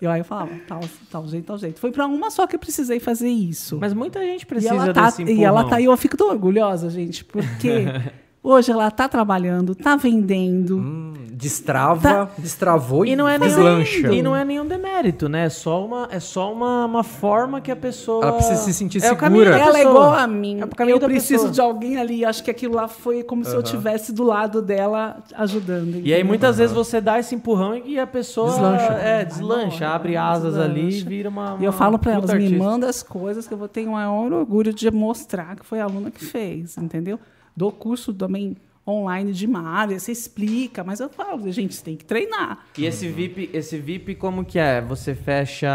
E 0.00 0.06
aí 0.06 0.20
eu 0.20 0.24
falava, 0.24 0.52
tal, 0.68 0.80
tal 1.10 1.26
jeito, 1.26 1.46
tal 1.46 1.58
jeito. 1.58 1.80
Foi 1.80 1.90
para 1.90 2.06
uma 2.06 2.30
só 2.30 2.46
que 2.46 2.54
eu 2.54 2.60
precisei 2.60 3.00
fazer 3.00 3.28
isso. 3.28 3.76
Mas 3.80 3.92
muita 3.92 4.20
gente 4.20 4.42
e 4.42 4.46
precisa 4.46 4.72
ela 4.72 4.94
tá, 4.94 5.06
desse 5.06 5.24
e 5.24 5.42
ela 5.42 5.62
empurrão. 5.62 5.68
tá 5.68 5.76
aí, 5.78 5.86
eu 5.86 5.96
fico 5.96 6.16
tão 6.16 6.28
orgulhosa, 6.28 6.88
gente, 6.88 7.24
porque 7.24 7.86
hoje 8.42 8.70
ela 8.72 8.90
tá 8.90 9.08
trabalhando, 9.08 9.74
tá 9.74 9.96
vendendo. 9.96 10.78
Hum, 10.78 11.14
destrava, 11.32 12.30
destravou 12.38 13.04
e, 13.04 13.10
E 13.10 13.16
não 13.16 13.28
é 13.28 13.38
nenhum, 13.38 13.54
deslancha. 13.54 14.12
e 14.12 14.22
não 14.22 14.34
é 14.34 14.44
nenhum 14.44 14.66
demérito, 14.66 15.28
né? 15.28 15.44
É 15.46 15.48
só 15.48 15.84
uma, 15.84 16.08
é 16.10 16.18
só 16.20 16.52
uma, 16.52 16.84
uma 16.86 17.02
forma 17.04 17.60
que 17.60 17.70
a 17.70 17.76
pessoa. 17.76 18.22
Ela 18.24 18.32
precisa 18.32 18.56
se 18.62 18.74
sentir 18.74 18.98
é 18.98 19.00
o 19.00 19.02
segura. 19.10 19.16
caminho 19.20 19.44
da 19.44 19.58
Ela 19.58 19.78
é 19.78 19.82
igual 19.82 20.12
a 20.12 20.26
mim. 20.26 20.60
É 20.60 20.64
o 20.64 20.68
caminho 20.68 20.96
eu 20.96 20.98
da 21.00 21.06
preciso 21.06 21.48
pessoa. 21.48 21.52
de 21.52 21.60
alguém 21.60 21.96
ali. 21.98 22.24
Acho 22.24 22.42
que 22.42 22.50
aquilo 22.50 22.74
lá 22.74 22.88
foi 22.88 23.22
como 23.22 23.44
se 23.44 23.54
eu 23.54 23.60
estivesse 23.60 24.12
do 24.12 24.24
lado 24.24 24.60
dela 24.60 25.22
ajudando. 25.34 25.88
E 25.88 25.96
aí 25.96 26.02
entendeu? 26.02 26.26
muitas 26.26 26.58
vezes 26.58 26.74
você 26.74 27.00
dá 27.00 27.18
esse 27.18 27.34
empurrão 27.34 27.76
e 27.76 27.98
a 27.98 28.06
pessoa 28.06 28.50
Deslancha. 28.50 28.92
É, 28.94 29.24
deslancha, 29.24 29.88
abre 29.88 30.16
asas 30.16 30.56
ali 30.58 30.80
e 30.80 30.84
Deslancha. 30.86 31.08
vira 31.08 31.28
uma, 31.28 31.56
E 31.60 31.64
eu 31.64 31.70
uma 31.70 31.72
falo 31.78 31.98
para 31.98 32.12
elas, 32.12 32.30
me 32.32 32.44
artista. 32.44 32.56
manda 32.64 32.88
as 32.88 33.02
coisas 33.02 33.46
que 33.46 33.54
eu 33.54 33.58
vou 33.58 33.68
ter 33.68 33.86
o 33.86 33.92
maior 33.92 34.32
orgulho 34.32 34.72
de 34.72 34.90
mostrar 34.90 35.54
que 35.56 35.64
foi 35.64 35.80
a 35.80 35.84
aluna 35.84 36.10
que 36.10 36.24
fez, 36.24 36.76
entendeu? 36.78 37.18
Dou 37.58 37.72
curso 37.72 38.14
também 38.14 38.56
online 38.86 39.32
de 39.32 39.44
uma 39.46 39.60
área, 39.68 39.98
você 39.98 40.12
explica, 40.12 40.82
mas 40.82 40.98
eu 41.00 41.10
falo, 41.10 41.50
gente, 41.52 41.74
você 41.74 41.84
tem 41.84 41.94
que 41.96 42.06
treinar. 42.06 42.64
E 42.78 42.86
esse 42.86 43.06
VIP, 43.08 43.50
esse 43.52 43.76
VIP 43.78 44.14
como 44.14 44.42
que 44.44 44.58
é? 44.58 44.80
Você 44.80 45.14
fecha 45.14 45.68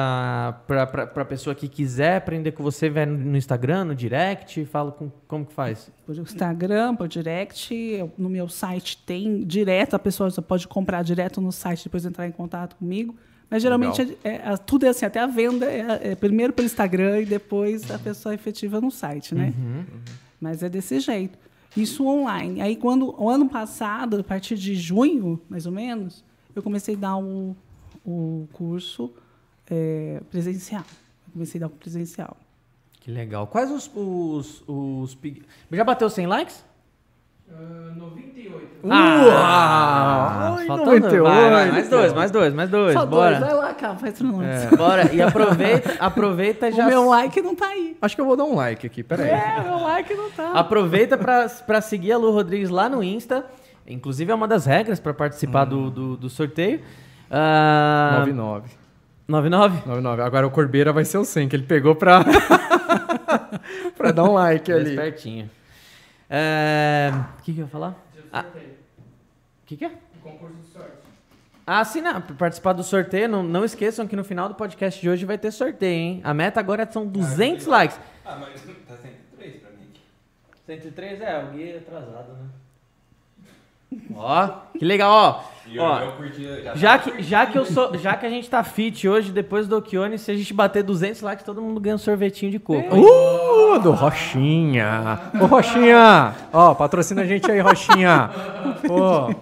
pra, 0.65 0.87
pra, 0.87 1.05
pra 1.05 1.23
pessoa 1.25 1.53
que 1.53 1.67
quiser 1.67 2.15
aprender 2.17 2.53
com 2.53 2.63
você, 2.63 2.89
vai 2.89 3.05
no 3.05 3.37
Instagram, 3.37 3.85
no 3.85 3.93
direct, 3.95 4.65
fala 4.65 4.91
com, 4.91 5.11
como 5.27 5.45
que 5.45 5.53
faz? 5.53 5.91
Por 6.05 6.17
Instagram, 6.17 6.95
por 6.95 7.07
direct, 7.07 7.73
eu- 7.75 8.11
no 8.17 8.29
meu 8.29 8.47
site 8.49 8.97
tem 9.05 9.43
direto, 9.43 9.93
a 9.95 9.99
pessoa 9.99 10.31
pode 10.41 10.67
comprar 10.67 11.03
direto 11.03 11.39
no 11.39 11.51
site, 11.51 11.83
depois 11.83 12.05
entrar 12.05 12.27
em 12.27 12.31
contato 12.31 12.75
comigo. 12.77 13.15
Mas 13.49 13.61
geralmente 13.61 14.17
é- 14.23 14.29
é- 14.53 14.57
tudo 14.57 14.85
é 14.85 14.89
assim, 14.89 15.05
até 15.05 15.19
a 15.19 15.27
venda 15.27 15.65
é, 15.67 16.13
é 16.13 16.15
primeiro 16.15 16.51
pelo 16.51 16.65
Instagram 16.65 17.19
e 17.21 17.25
depois 17.25 17.91
a 17.91 17.99
pessoa 17.99 18.33
efetiva 18.33 18.81
no 18.81 18.89
site, 18.89 19.35
né? 19.35 19.53
Mas 20.41 20.63
é 20.63 20.69
desse 20.69 20.99
jeito. 20.99 21.37
Isso 21.75 22.05
online. 22.05 22.61
Aí 22.61 22.75
quando 22.75 23.15
o 23.21 23.29
ano 23.29 23.49
passado, 23.49 24.17
a 24.19 24.23
partir 24.23 24.55
de 24.55 24.75
junho, 24.75 25.41
mais 25.49 25.65
ou 25.65 25.71
menos, 25.71 26.23
eu 26.55 26.61
comecei 26.61 26.95
a 26.95 26.97
dar 26.97 27.17
o, 27.17 27.55
o 28.05 28.47
curso 28.53 29.11
é, 29.69 30.21
presencial. 30.29 30.85
Eu 31.27 31.33
comecei 31.33 31.59
a 31.59 31.61
dar 31.61 31.67
o 31.67 31.71
presencial. 31.71 32.37
Que 32.99 33.11
legal. 33.11 33.47
Quais 33.47 33.69
os. 33.69 33.91
os, 33.93 34.63
os 34.67 35.17
Já 35.71 35.83
bateu 35.83 36.09
100 36.09 36.27
likes? 36.27 36.65
98. 37.95 38.67
Ah, 38.89 40.55
Ai, 40.57 40.65
faltando- 40.67 40.91
98. 40.91 41.23
vai, 41.23 41.49
vai, 41.49 41.71
mais 41.71 41.89
dois, 41.89 42.13
mais 42.13 42.31
dois, 42.31 42.53
mais 42.53 42.69
dois. 42.69 42.93
Só 42.93 43.05
bora. 43.05 43.39
dois, 43.39 43.39
vai 43.51 43.53
lá, 43.53 43.73
cara, 43.73 43.95
faz 43.95 44.13
tudo 44.17 44.43
É. 44.43 44.67
Bora. 44.75 45.13
E 45.13 45.21
aproveita, 45.21 45.93
aproveita 46.03 46.71
já. 46.71 46.85
O 46.85 46.89
meu 46.89 47.07
like 47.09 47.41
não 47.41 47.55
tá 47.55 47.67
aí. 47.67 47.95
Acho 48.01 48.15
que 48.15 48.21
eu 48.21 48.25
vou 48.25 48.35
dar 48.35 48.43
um 48.43 48.55
like 48.55 48.85
aqui, 48.85 49.03
peraí. 49.03 49.29
É, 49.29 49.61
meu 49.63 49.77
like 49.79 50.13
não 50.13 50.29
tá. 50.31 50.51
Aproveita 50.53 51.17
pra, 51.17 51.47
pra 51.65 51.81
seguir 51.81 52.11
a 52.11 52.17
Lu 52.17 52.31
Rodrigues 52.31 52.69
lá 52.69 52.89
no 52.89 53.03
Insta. 53.03 53.45
Inclusive 53.87 54.31
é 54.31 54.35
uma 54.35 54.47
das 54.47 54.65
regras 54.65 54.99
pra 54.99 55.13
participar 55.13 55.65
do, 55.65 55.89
do, 55.89 56.17
do 56.17 56.29
sorteio. 56.29 56.79
Ah, 57.29 58.17
99. 58.19 58.69
99? 59.27 59.81
99. 59.85 60.21
Agora 60.21 60.45
o 60.47 60.51
Corbeira 60.51 60.91
vai 60.93 61.05
ser 61.05 61.17
o 61.17 61.25
100, 61.25 61.47
que 61.49 61.55
ele 61.55 61.63
pegou 61.63 61.95
pra. 61.95 62.23
pra 63.97 64.11
dar 64.11 64.23
um 64.25 64.33
like 64.33 64.71
ali. 64.71 64.89
Espertinho. 64.91 65.49
É, 66.35 67.11
O 67.37 67.41
que, 67.43 67.53
que 67.53 67.59
eu 67.59 67.65
ia 67.65 67.69
falar? 67.69 67.95
Ah, 68.31 68.43
O 68.43 69.65
que, 69.67 69.77
que 69.77 69.85
é? 69.85 69.91
Ah, 71.65 71.85
sim, 71.85 72.01
não. 72.01 72.19
Participar 72.21 72.73
do 72.73 72.83
sorteio, 72.83 73.29
não, 73.29 73.43
não 73.43 73.63
esqueçam 73.63 74.07
que 74.07 74.15
no 74.15 74.23
final 74.23 74.49
do 74.49 74.55
podcast 74.55 74.99
de 74.99 75.07
hoje 75.07 75.25
vai 75.25 75.37
ter 75.37 75.51
sorteio, 75.51 75.93
hein? 75.99 76.21
A 76.23 76.33
meta 76.33 76.59
agora 76.59 76.89
são 76.91 77.05
200 77.05 77.67
likes. 77.67 77.99
Ah, 78.25 78.35
mas 78.37 78.61
tá 78.87 78.97
103 78.97 79.61
pra 79.61 79.69
mim. 79.71 79.91
103 80.65 81.21
é, 81.21 81.43
o 81.43 81.51
guia 81.51 81.75
é 81.75 81.77
atrasado, 81.77 82.33
né? 82.33 82.49
Ó, 84.15 84.47
que 84.77 84.85
legal, 84.85 85.11
ó. 85.11 85.53
E 85.65 85.79
Ó, 85.79 85.99
eu 85.99 86.11
curti. 86.11 86.43
Já, 86.43 86.75
Já 86.75 86.99
que, 86.99 87.23
já 87.23 87.45
que 87.45 87.57
eu 87.57 87.65
sou, 87.65 87.97
já 87.97 88.15
que 88.15 88.25
a 88.25 88.29
gente 88.29 88.49
tá 88.49 88.63
fit 88.63 89.07
hoje, 89.07 89.31
depois 89.31 89.67
do 89.67 89.77
Okione, 89.77 90.17
se 90.19 90.29
a 90.29 90.35
gente 90.35 90.53
bater 90.53 90.83
200 90.83 91.21
likes, 91.21 91.45
todo 91.45 91.61
mundo 91.61 91.79
ganha 91.79 91.95
um 91.95 91.99
sorvetinho 91.99 92.51
de 92.51 92.59
coco. 92.59 92.95
Uh, 92.95 93.79
do 93.79 93.91
Rochinha. 93.91 95.19
Ô, 95.41 95.45
Rochinha. 95.45 96.35
Ó, 96.51 96.75
patrocina 96.75 97.21
a 97.21 97.25
gente 97.25 97.49
aí, 97.49 97.59
Rochinha. 97.59 98.29
Pô. 98.85 99.33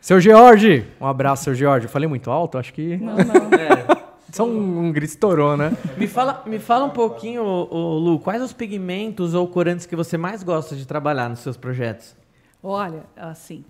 Seu 0.00 0.20
George. 0.20 0.84
Um 1.00 1.06
abraço, 1.06 1.44
seu 1.44 1.54
George. 1.54 1.86
Eu 1.86 1.90
falei 1.90 2.08
muito 2.08 2.30
alto? 2.30 2.58
Acho 2.58 2.72
que 2.72 2.96
Não, 2.96 3.14
não. 3.14 3.58
É. 3.58 4.04
só 4.32 4.44
um, 4.44 4.86
um 4.86 4.92
grito 4.92 5.10
estourou, 5.10 5.56
né? 5.56 5.72
Me 5.96 6.08
fala, 6.08 6.42
me 6.46 6.58
fala 6.58 6.84
um 6.84 6.90
pouquinho, 6.90 7.44
ô, 7.44 7.68
ô, 7.70 7.98
Lu, 7.98 8.18
quais 8.18 8.42
os 8.42 8.52
pigmentos 8.52 9.32
ou 9.32 9.46
corantes 9.46 9.86
que 9.86 9.94
você 9.94 10.18
mais 10.18 10.42
gosta 10.42 10.74
de 10.74 10.86
trabalhar 10.86 11.28
nos 11.30 11.38
seus 11.38 11.56
projetos? 11.56 12.16
Olha, 12.66 13.02
assim, 13.16 13.62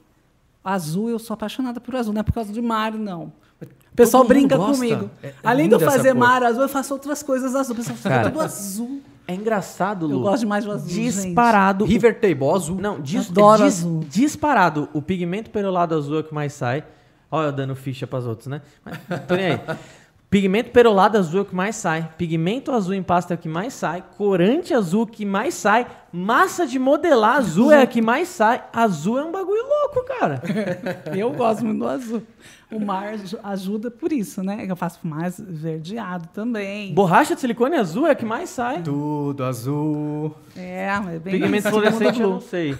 azul, 0.62 1.10
eu 1.10 1.18
sou 1.18 1.34
apaixonada 1.34 1.80
por 1.80 1.96
azul, 1.96 2.14
não 2.14 2.20
é 2.20 2.22
por 2.22 2.32
causa 2.32 2.52
de 2.52 2.62
mar, 2.62 2.92
não. 2.92 3.32
O 3.60 3.96
pessoal 3.96 4.24
brinca 4.24 4.56
gosta. 4.56 4.72
comigo. 4.74 5.10
É- 5.22 5.28
é 5.28 5.34
Além 5.42 5.68
de 5.68 5.74
eu 5.74 5.80
fazer 5.80 6.10
cor. 6.12 6.18
mar 6.20 6.42
azul, 6.42 6.62
eu 6.62 6.68
faço 6.68 6.94
outras 6.94 7.22
coisas 7.22 7.54
azul. 7.54 7.74
O 7.74 7.76
pessoal 7.76 7.96
fica 7.96 8.08
Cara, 8.08 8.30
tudo 8.30 8.40
azul. 8.40 9.00
É 9.26 9.34
engraçado, 9.34 10.06
Lu. 10.06 10.12
Eu 10.14 10.20
gosto 10.20 10.40
demais 10.40 10.64
do 10.64 10.70
azul, 10.72 10.86
Disparado. 10.88 11.84
o- 11.84 11.86
River 11.88 12.20
Table 12.20 12.50
azul. 12.54 12.76
Não, 12.80 13.00
dis, 13.00 13.30
Adoro 13.30 13.64
dis- 13.64 13.78
azul. 13.80 14.04
disparado. 14.08 14.88
O 14.92 15.00
pigmento 15.00 15.50
perolado 15.50 15.94
azul 15.94 16.16
é 16.18 16.20
o 16.20 16.24
que 16.24 16.34
mais 16.34 16.52
sai. 16.52 16.84
Olha 17.30 17.46
eu 17.46 17.52
dando 17.52 17.74
ficha 17.74 18.06
pras 18.06 18.26
outros, 18.26 18.48
né? 18.48 18.60
Mas, 18.84 18.98
tô 19.26 19.34
nem 19.34 19.46
aí. 19.46 19.60
Pigmento 20.34 20.72
perolado 20.72 21.16
azul 21.16 21.38
é 21.38 21.42
o 21.42 21.44
que 21.44 21.54
mais 21.54 21.76
sai. 21.76 22.08
Pigmento 22.18 22.72
azul 22.72 22.92
em 22.92 23.04
pasta 23.04 23.34
é 23.34 23.36
o 23.36 23.38
que 23.38 23.48
mais 23.48 23.72
sai. 23.72 24.02
Corante 24.18 24.74
azul 24.74 25.02
é 25.02 25.04
o 25.04 25.06
que 25.06 25.24
mais 25.24 25.54
sai. 25.54 25.86
Massa 26.12 26.66
de 26.66 26.76
modelar 26.76 27.36
azul 27.36 27.70
é 27.70 27.82
a 27.82 27.86
que 27.86 28.02
mais 28.02 28.26
sai. 28.26 28.60
Azul 28.72 29.16
é 29.16 29.24
um 29.24 29.30
bagulho 29.30 29.62
louco, 29.62 30.04
cara. 30.08 30.42
Eu 31.16 31.30
gosto 31.30 31.64
muito 31.64 31.78
do 31.78 31.86
azul. 31.86 32.20
O 32.68 32.80
mar 32.80 33.12
aj- 33.12 33.36
ajuda 33.44 33.92
por 33.92 34.12
isso, 34.12 34.42
né? 34.42 34.66
Eu 34.68 34.74
faço 34.74 34.98
mais 35.06 35.38
verdeado 35.38 36.28
também. 36.34 36.92
Borracha 36.92 37.36
de 37.36 37.40
silicone 37.40 37.76
azul 37.76 38.04
é 38.08 38.10
a 38.10 38.14
que 38.16 38.24
mais 38.24 38.50
sai. 38.50 38.82
Tudo 38.82 39.44
azul. 39.44 40.34
É, 40.56 40.88
é 41.14 41.18
bem 41.20 41.34
Pigmento 41.34 41.68
fluorescente 41.68 42.20
eu 42.20 42.30
não 42.30 42.40
sei. 42.40 42.76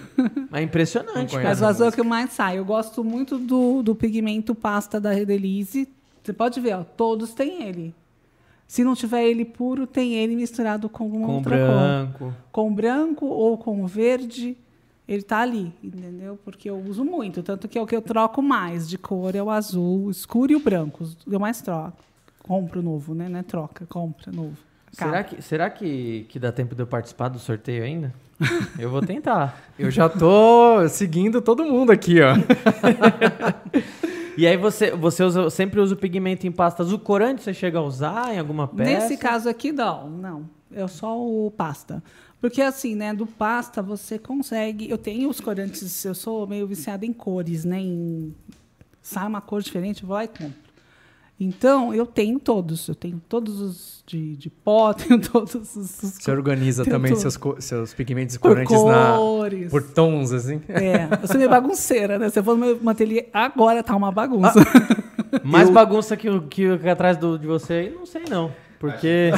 Mas 0.51 0.61
é 0.61 0.65
impressionante. 0.65 1.37
Mas 1.37 1.61
o 1.63 1.67
azul 1.67 1.87
é 1.87 1.89
o 1.91 1.93
que 1.93 2.03
mais 2.03 2.33
sai. 2.33 2.59
Eu 2.59 2.65
gosto 2.65 3.05
muito 3.05 3.39
do, 3.39 3.81
do 3.81 3.95
pigmento 3.95 4.57
pasta 4.57 5.01
da 5.01 5.13
Redelize. 5.13 5.89
Você 6.25 6.33
pode 6.33 6.59
ver, 6.59 6.75
ó, 6.75 6.83
todos 6.83 7.35
têm 7.35 7.63
ele. 7.65 7.95
Se 8.67 8.83
não 8.83 8.95
tiver 8.95 9.25
ele 9.25 9.45
puro, 9.45 9.87
tem 9.87 10.15
ele 10.15 10.35
misturado 10.35 10.89
com 10.89 11.05
alguma 11.05 11.27
Com 11.27 11.35
outra 11.37 11.57
cor. 11.59 11.67
branco. 11.67 12.35
Com 12.51 12.75
branco 12.75 13.27
ou 13.27 13.59
com 13.59 13.87
verde, 13.87 14.57
ele 15.07 15.23
tá 15.23 15.41
ali, 15.41 15.71
entendeu? 15.83 16.39
Porque 16.43 16.71
eu 16.71 16.79
uso 16.79 17.05
muito. 17.05 17.43
Tanto 17.43 17.69
que 17.69 17.79
é 17.79 17.83
o 17.83 17.87
que 17.87 17.95
eu 17.95 18.01
troco 18.01 18.41
mais 18.41 18.89
de 18.89 18.97
cor 18.97 19.37
é 19.37 19.43
o 19.43 19.51
azul, 19.51 20.07
o 20.07 20.11
escuro 20.11 20.51
e 20.51 20.57
o 20.57 20.61
branco. 20.61 21.07
Eu 21.31 21.39
mais 21.39 21.61
troco. 21.61 21.99
Compro 22.43 22.83
novo, 22.83 23.15
né? 23.15 23.29
Não 23.29 23.41
é 23.41 23.43
troca, 23.43 23.85
compra 23.87 24.33
novo. 24.33 24.57
Será 24.93 25.23
que, 25.25 25.43
será 25.43 25.69
que, 25.69 26.25
que 26.31 26.39
dá 26.39 26.51
tempo 26.51 26.75
de 26.75 26.83
eu 26.83 26.87
participar 26.87 27.29
do 27.29 27.39
sorteio 27.39 27.85
ainda? 27.85 28.15
Eu 28.79 28.91
vou 28.91 29.01
tentar. 29.01 29.61
Eu 29.79 29.91
já 29.93 30.09
tô 30.09 30.89
seguindo 30.89 31.41
todo 31.41 31.65
mundo 31.65 31.93
aqui, 31.93 32.17
ó. 32.21 32.35
E 34.37 34.47
aí 34.47 34.57
você, 34.57 34.91
você 34.91 35.23
usa, 35.23 35.51
sempre 35.51 35.81
usa 35.81 35.95
o 35.95 35.97
pigmento 35.97 36.47
em 36.47 36.53
pasta 36.53 36.83
azul. 36.83 36.99
Corante 36.99 37.43
você 37.43 37.55
chega 37.55 37.79
a 37.79 37.83
usar 37.83 38.35
em 38.35 38.39
alguma 38.39 38.67
peça? 38.67 38.91
Nesse 38.91 39.17
caso 39.17 39.49
aqui, 39.49 39.73
não, 39.73 40.11
não. 40.11 40.49
É 40.73 40.87
só 40.89 41.19
o 41.19 41.51
pasta. 41.51 42.03
Porque 42.41 42.61
assim, 42.61 42.95
né, 42.95 43.15
do 43.15 43.27
pasta 43.27 43.81
você 43.81 44.19
consegue. 44.19 44.91
Eu 44.91 44.99
tenho 44.99 45.29
os 45.29 45.41
corantes, 45.41 46.05
eu 46.05 46.15
sou 46.15 46.47
meio 46.47 46.67
viciada 46.67 47.07
em 47.07 47.13
cores, 47.13 47.65
né? 47.65 47.81
Em, 47.81 48.35
sai 49.01 49.27
uma 49.27 49.41
cor 49.41 49.63
diferente, 49.63 50.05
vou 50.05 50.15
lá 50.15 50.25
e 50.25 50.29
compro. 50.29 50.64
Então, 51.39 51.93
eu 51.93 52.07
tenho 52.07 52.39
todos. 52.39 52.89
Eu 52.89 52.95
tenho 52.95 53.21
todos 53.29 53.61
os 53.61 54.05
de, 54.07 54.37
de 54.37 54.51
pó, 54.51 54.93
tenho 54.95 55.21
todos 55.21 55.55
os. 55.55 55.77
os 55.77 55.91
Você 56.19 56.31
organiza 56.31 56.85
também 56.85 57.15
seus, 57.17 57.39
seus 57.59 57.95
pigmentos 57.95 58.37
e 58.37 58.39
por 58.39 58.51
corantes 58.51 58.85
na, 58.85 59.17
cores. 59.17 59.71
por 59.71 59.83
tons, 59.83 60.33
assim. 60.33 60.61
É, 60.69 61.09
eu 61.23 61.27
sou 61.27 61.37
meio 61.37 61.51
bagunceira, 61.51 62.19
né? 62.19 62.29
Você 62.29 62.43
for 62.43 62.57
no 62.57 62.65
meu 62.65 62.91
ateliê, 62.91 63.27
agora 63.33 63.83
tá 63.83 63.97
uma 63.97 64.13
bagunça. 64.13 64.61
Mais 65.43 65.69
bagunça 65.69 66.17
que 66.17 66.29
o 66.29 66.43
que, 66.43 66.79
que 66.79 66.89
atrás 66.89 67.17
do, 67.17 67.39
de 67.39 67.47
você 67.47 67.73
aí, 67.75 67.91
não 67.91 68.07
sei 68.07 68.23
não. 68.29 68.53
Porque. 68.79 69.31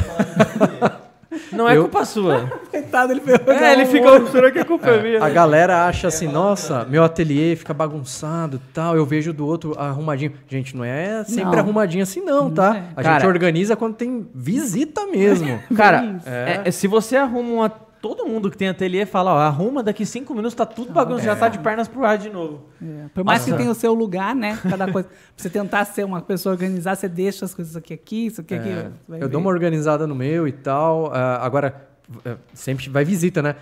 Não 1.52 1.68
é 1.68 1.76
Eu- 1.76 1.82
culpa 1.82 2.04
sua. 2.04 2.50
Coitado, 2.70 3.12
ele 3.12 3.20
veio. 3.20 3.38
É, 3.48 3.72
ele 3.72 3.86
fica. 3.86 4.26
Será 4.26 4.50
que 4.50 4.58
a 4.58 4.64
culpa 4.64 4.88
é 4.88 5.02
minha? 5.02 5.24
A 5.24 5.28
galera 5.28 5.86
acha 5.86 6.08
assim, 6.08 6.26
nossa, 6.28 6.84
meu 6.84 7.02
ateliê 7.04 7.56
fica 7.56 7.74
bagunçado 7.74 8.56
e 8.56 8.72
tal, 8.72 8.96
eu 8.96 9.04
vejo 9.04 9.32
do 9.32 9.46
outro 9.46 9.78
arrumadinho. 9.78 10.32
Gente, 10.48 10.76
não 10.76 10.84
é 10.84 11.24
sempre 11.24 11.44
Não. 11.44 11.58
arrumadinho 11.58 12.02
assim 12.02 12.20
não, 12.20 12.50
tá? 12.50 12.76
é. 12.76 12.82
A 12.96 13.02
Cara- 13.02 13.20
gente 13.20 13.28
organiza 13.28 13.76
quando 13.76 13.94
tem 13.94 14.26
visita 14.34 15.06
mesmo. 15.06 15.58
Cara, 15.76 16.20
é, 16.26 16.62
é, 16.64 16.70
se 16.70 16.86
você 16.86 17.16
arruma 17.16 17.50
uma. 17.52 17.85
Todo 18.00 18.26
mundo 18.26 18.50
que 18.50 18.56
tem 18.56 18.68
ateliê 18.68 19.06
fala, 19.06 19.34
ó, 19.34 19.38
arruma 19.38 19.82
daqui 19.82 20.04
cinco 20.06 20.34
minutos, 20.34 20.54
tá 20.54 20.66
tudo 20.66 20.92
bagunça, 20.92 21.24
já 21.24 21.34
tá 21.34 21.48
de 21.48 21.58
pernas 21.58 21.88
pro 21.88 22.04
ar 22.04 22.18
de 22.18 22.28
novo. 22.30 22.64
É, 22.82 23.08
por 23.14 23.24
mais 23.24 23.40
Nossa. 23.40 23.52
que 23.52 23.56
tenha 23.58 23.70
o 23.70 23.74
seu 23.74 23.94
lugar, 23.94 24.34
né? 24.34 24.58
Cada 24.68 24.90
coisa. 24.90 25.08
Pra 25.08 25.18
você 25.36 25.50
tentar 25.50 25.84
ser 25.84 26.04
uma 26.04 26.20
pessoa 26.20 26.52
organizada, 26.52 26.96
você 26.96 27.08
deixa 27.08 27.44
as 27.44 27.54
coisas 27.54 27.76
aqui, 27.76 27.94
aqui, 27.94 28.26
isso 28.26 28.40
aqui, 28.40 28.54
aqui. 28.54 28.68
É, 28.68 28.90
vai 29.08 29.18
eu 29.18 29.22
ver. 29.22 29.28
dou 29.28 29.40
uma 29.40 29.50
organizada 29.50 30.06
no 30.06 30.14
meu 30.14 30.46
e 30.46 30.52
tal. 30.52 31.10
ah, 31.12 31.38
agora, 31.42 31.88
eh, 32.24 32.36
sempre 32.54 32.88
vai 32.88 33.04
visita, 33.04 33.42
né? 33.42 33.56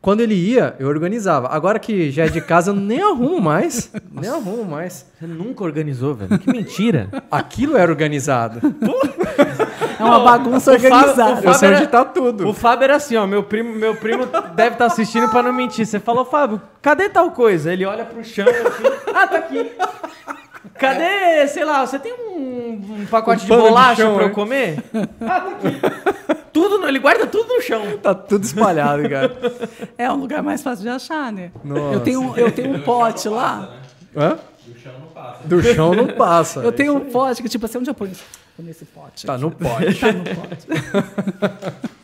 Quando 0.00 0.20
ele 0.20 0.34
ia, 0.34 0.76
eu 0.78 0.88
organizava. 0.88 1.48
Agora 1.48 1.78
que 1.78 2.10
já 2.12 2.26
é 2.26 2.28
de 2.28 2.40
casa, 2.40 2.70
eu 2.70 2.74
nem 2.74 3.02
arrumo 3.02 3.40
mais. 3.40 3.92
nem 4.12 4.30
arrumo 4.30 4.64
mais. 4.64 5.06
Você 5.18 5.26
nunca 5.26 5.64
organizou, 5.64 6.14
velho. 6.14 6.38
Que 6.38 6.50
mentira. 6.52 7.08
Aquilo 7.30 7.76
era 7.76 7.90
organizado. 7.90 8.60
É 9.98 10.04
uma 10.04 10.20
bagunça 10.20 10.72
o 10.72 10.78
Fábio- 10.78 10.96
organizada. 10.96 11.40
o 11.40 11.50
Eu 11.50 11.54
sei 11.54 11.68
era- 11.68 11.86
tá 11.86 12.04
tudo. 12.04 12.48
O 12.48 12.52
Fábio 12.54 12.84
era 12.84 12.96
assim, 12.96 13.16
ó. 13.16 13.26
Meu 13.26 13.42
primo, 13.42 13.74
meu 13.74 13.94
primo 13.96 14.26
deve 14.54 14.74
estar 14.74 14.86
assistindo 14.86 15.28
pra 15.28 15.42
não 15.42 15.52
mentir. 15.52 15.84
Você 15.86 15.98
falou, 15.98 16.24
Fábio, 16.24 16.60
cadê 16.80 17.08
tal 17.08 17.30
coisa? 17.32 17.72
Ele 17.72 17.84
olha 17.84 18.04
pro 18.04 18.22
chão 18.24 18.46
assim. 18.48 18.84
Ah, 19.14 19.26
tá 19.26 19.38
aqui. 19.38 19.70
Cadê, 20.78 21.46
sei 21.48 21.64
lá, 21.64 21.84
você 21.84 21.98
tem 21.98 22.12
um, 22.12 23.00
um 23.00 23.06
pacote 23.10 23.38
Um 23.44 23.46
de 23.48 23.50
de 23.50 23.56
bolacha 23.62 24.02
chão, 24.02 24.14
pra 24.14 24.24
eu 24.24 24.28
hein? 24.28 24.34
comer? 24.34 24.84
Ah, 25.20 25.40
tá 25.40 25.48
aqui. 25.50 26.38
Tudo, 26.52 26.78
no- 26.78 26.88
ele 26.88 26.98
guarda 26.98 27.26
tudo 27.26 27.52
no 27.54 27.60
chão. 27.60 27.82
Tá 28.02 28.14
tudo 28.14 28.44
espalhado, 28.44 29.08
cara. 29.08 29.36
É 29.96 30.10
um 30.10 30.16
lugar 30.16 30.42
mais 30.42 30.62
fácil 30.62 30.82
de 30.82 30.88
achar, 30.88 31.32
né? 31.32 31.50
Nossa. 31.64 31.94
Eu 31.94 32.00
tenho, 32.00 32.34
eu 32.36 32.50
tenho 32.52 32.74
um 32.76 32.80
pote 32.80 33.28
lá. 33.28 33.70
Hã? 34.16 34.38
Do 34.64 34.74
chão 34.78 34.92
não 35.00 35.08
passa. 35.08 35.40
Do 35.48 35.62
chão 35.62 35.94
não 35.94 36.06
passa. 36.08 36.60
Eu 36.60 36.72
tenho 36.72 36.94
um 36.96 37.00
pote 37.00 37.42
que, 37.42 37.48
tipo 37.48 37.66
assim, 37.66 37.78
onde 37.78 37.90
eu 37.90 37.94
ponho 37.94 38.12
isso? 38.12 38.24
Tô 38.58 38.62
nesse 38.64 38.84
pote. 38.86 39.24
Tá 39.24 39.34
aqui. 39.34 39.42
no 39.42 39.50
pote. 39.52 39.94
Tá 40.02 40.12
no 40.12 40.24
pote. 40.24 41.88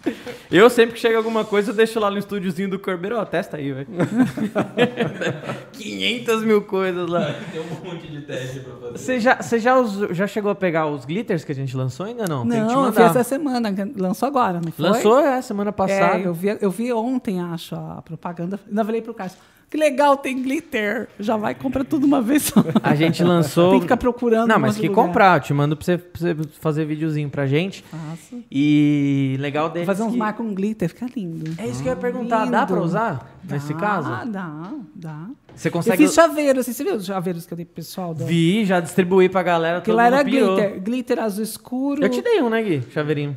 Eu 0.51 0.71
sempre 0.71 0.95
que 0.95 1.01
chega 1.01 1.17
alguma 1.17 1.45
coisa, 1.45 1.73
eu 1.73 1.75
deixo 1.75 1.99
lá 1.99 2.09
no 2.11 2.19
estúdiozinho 2.19 2.71
do 2.71 2.79
Corbeiro, 2.79 3.17
ó, 3.19 3.25
testa 3.25 3.57
aí, 3.57 3.73
velho. 3.73 3.89
500 5.73 6.45
mil 6.45 6.63
coisas 6.63 7.09
lá. 7.09 7.35
Tem 7.51 7.61
um 7.61 7.65
monte 7.91 8.07
de 8.07 8.21
teste 8.21 8.61
pra 8.61 8.75
fazer. 8.77 8.99
Você 8.99 9.19
já, 9.21 9.43
você 9.43 9.59
já, 9.59 9.77
usou- 9.77 10.15
já 10.15 10.27
chegou 10.29 10.53
a 10.53 10.55
pegar 10.55 10.87
os 10.87 11.05
glitters 11.05 11.43
que 11.43 11.51
a 11.51 11.55
gente 11.55 11.77
lançou 11.77 12.07
ainda 12.07 12.27
não? 12.29 12.47
Tem 12.49 12.61
Não, 12.61 12.85
eu 12.87 12.93
vi 12.93 13.03
essa 13.03 13.25
semana, 13.25 13.75
lançou 13.97 14.29
agora, 14.29 14.61
não 14.65 14.71
foi? 14.71 14.85
Lançou, 14.85 15.19
é, 15.19 15.43
semana 15.43 15.73
passada. 15.73 16.19
É, 16.21 16.27
eu 16.27 16.35
vi, 16.35 16.57
eu 16.61 16.71
vi 16.71 16.93
ontem, 16.93 17.41
acho, 17.41 17.75
a 17.75 18.01
propaganda. 18.05 18.61
Ainda 18.69 18.85
falei 18.85 19.03
pro 19.03 19.15
Cássio, 19.15 19.39
que 19.75 19.79
legal, 19.81 20.17
tem 20.17 20.41
glitter. 20.41 21.09
Já 21.19 21.37
vai, 21.37 21.53
compra 21.53 21.85
tudo 21.85 22.07
uma 22.07 22.23
vez 22.23 22.45
só. 22.45 22.63
A 22.81 22.95
gente 22.95 23.25
lançou... 23.25 23.71
Tem 23.71 23.81
que 23.81 23.85
ficar 23.87 23.97
procurando 23.97 24.47
Não, 24.49 24.57
mas 24.57 24.77
que 24.77 24.87
lugar. 24.87 25.05
comprar. 25.07 25.37
Eu 25.39 25.41
te 25.43 25.53
mando 25.53 25.77
pra 25.77 25.85
você, 25.85 25.99
pra 25.99 26.21
você 26.21 26.37
fazer 26.61 26.85
videozinho 26.85 27.29
pra 27.29 27.45
gente. 27.49 27.85
Faço. 27.91 28.41
E 28.49 29.37
legal 29.41 29.65
Vou 29.65 29.73
deles 29.73 29.87
fazer 29.87 30.05
uns 30.05 30.13
que- 30.13 30.19
marcos 30.19 30.47
com 30.47 30.55
glitter, 30.55 30.89
fica 30.89 31.07
lindo. 31.17 31.51
É 31.59 31.67
isso 31.67 31.83
que 31.83 31.89
eu 31.89 31.93
ia 31.93 31.97
perguntar. 31.97 32.45
Dá 32.47 32.65
pra 32.65 32.77
Lindo. 32.77 32.87
usar 32.87 33.37
nesse 33.51 33.73
Dá, 33.75 33.81
caso? 33.81 34.11
Dá, 34.31 34.71
dá. 34.95 35.27
Você 35.57 35.67
Eu 35.69 35.73
consegue... 35.73 36.05
fiz 36.05 36.15
chaveiros, 36.15 36.67
você 36.67 36.85
viu 36.85 36.95
os 36.95 37.05
chaveiros 37.07 37.45
que 37.45 37.53
eu 37.53 37.57
dei 37.57 37.65
pro 37.65 37.75
pessoal? 37.75 38.15
Da... 38.15 38.25
Vi, 38.25 38.65
já 38.65 38.79
distribuí 38.79 39.29
pra 39.29 39.43
galera. 39.43 39.81
Que 39.81 39.91
lá 39.91 40.07
era 40.07 40.25
pirou. 40.25 40.55
glitter. 40.57 40.81
Glitter 40.81 41.19
azul 41.19 41.43
escuro. 41.43 42.01
Eu 42.01 42.09
te 42.09 42.23
dei 42.23 42.41
um, 42.41 42.49
né, 42.49 42.63
Gui? 42.63 42.83
Chaveirinho. 42.93 43.37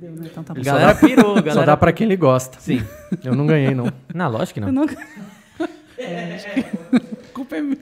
Deu, 0.00 0.12
né? 0.12 0.28
Então 0.30 0.44
tá 0.44 0.54
bom. 0.54 0.62
Galera 0.62 0.94
pirou, 0.98 1.34
galera. 1.34 1.52
Só 1.54 1.64
dá 1.64 1.76
pra 1.76 1.92
quem 1.92 2.06
ele 2.06 2.16
gosta. 2.16 2.58
Sim. 2.60 2.80
Eu 3.24 3.34
não 3.34 3.46
ganhei, 3.46 3.72
não. 3.74 3.92
Não, 4.14 4.30
lógico 4.30 4.60
que 4.60 4.66
Eu 4.66 4.72
não. 4.72 4.84
não... 4.86 4.94
É. 5.98 6.38
A 6.94 7.32
culpa 7.34 7.56
é 7.56 7.60
minha. 7.60 7.76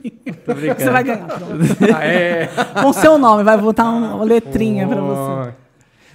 brincando. 0.45 0.79
Você 0.79 0.89
vai 0.89 1.03
ganhar. 1.03 1.27
Ah, 1.95 2.05
é. 2.05 2.49
Com 2.81 2.93
seu 2.93 3.17
nome, 3.17 3.43
vai 3.43 3.57
botar 3.57 3.85
uma 3.89 4.23
letrinha 4.23 4.87
pra 4.87 5.01
você. 5.01 5.53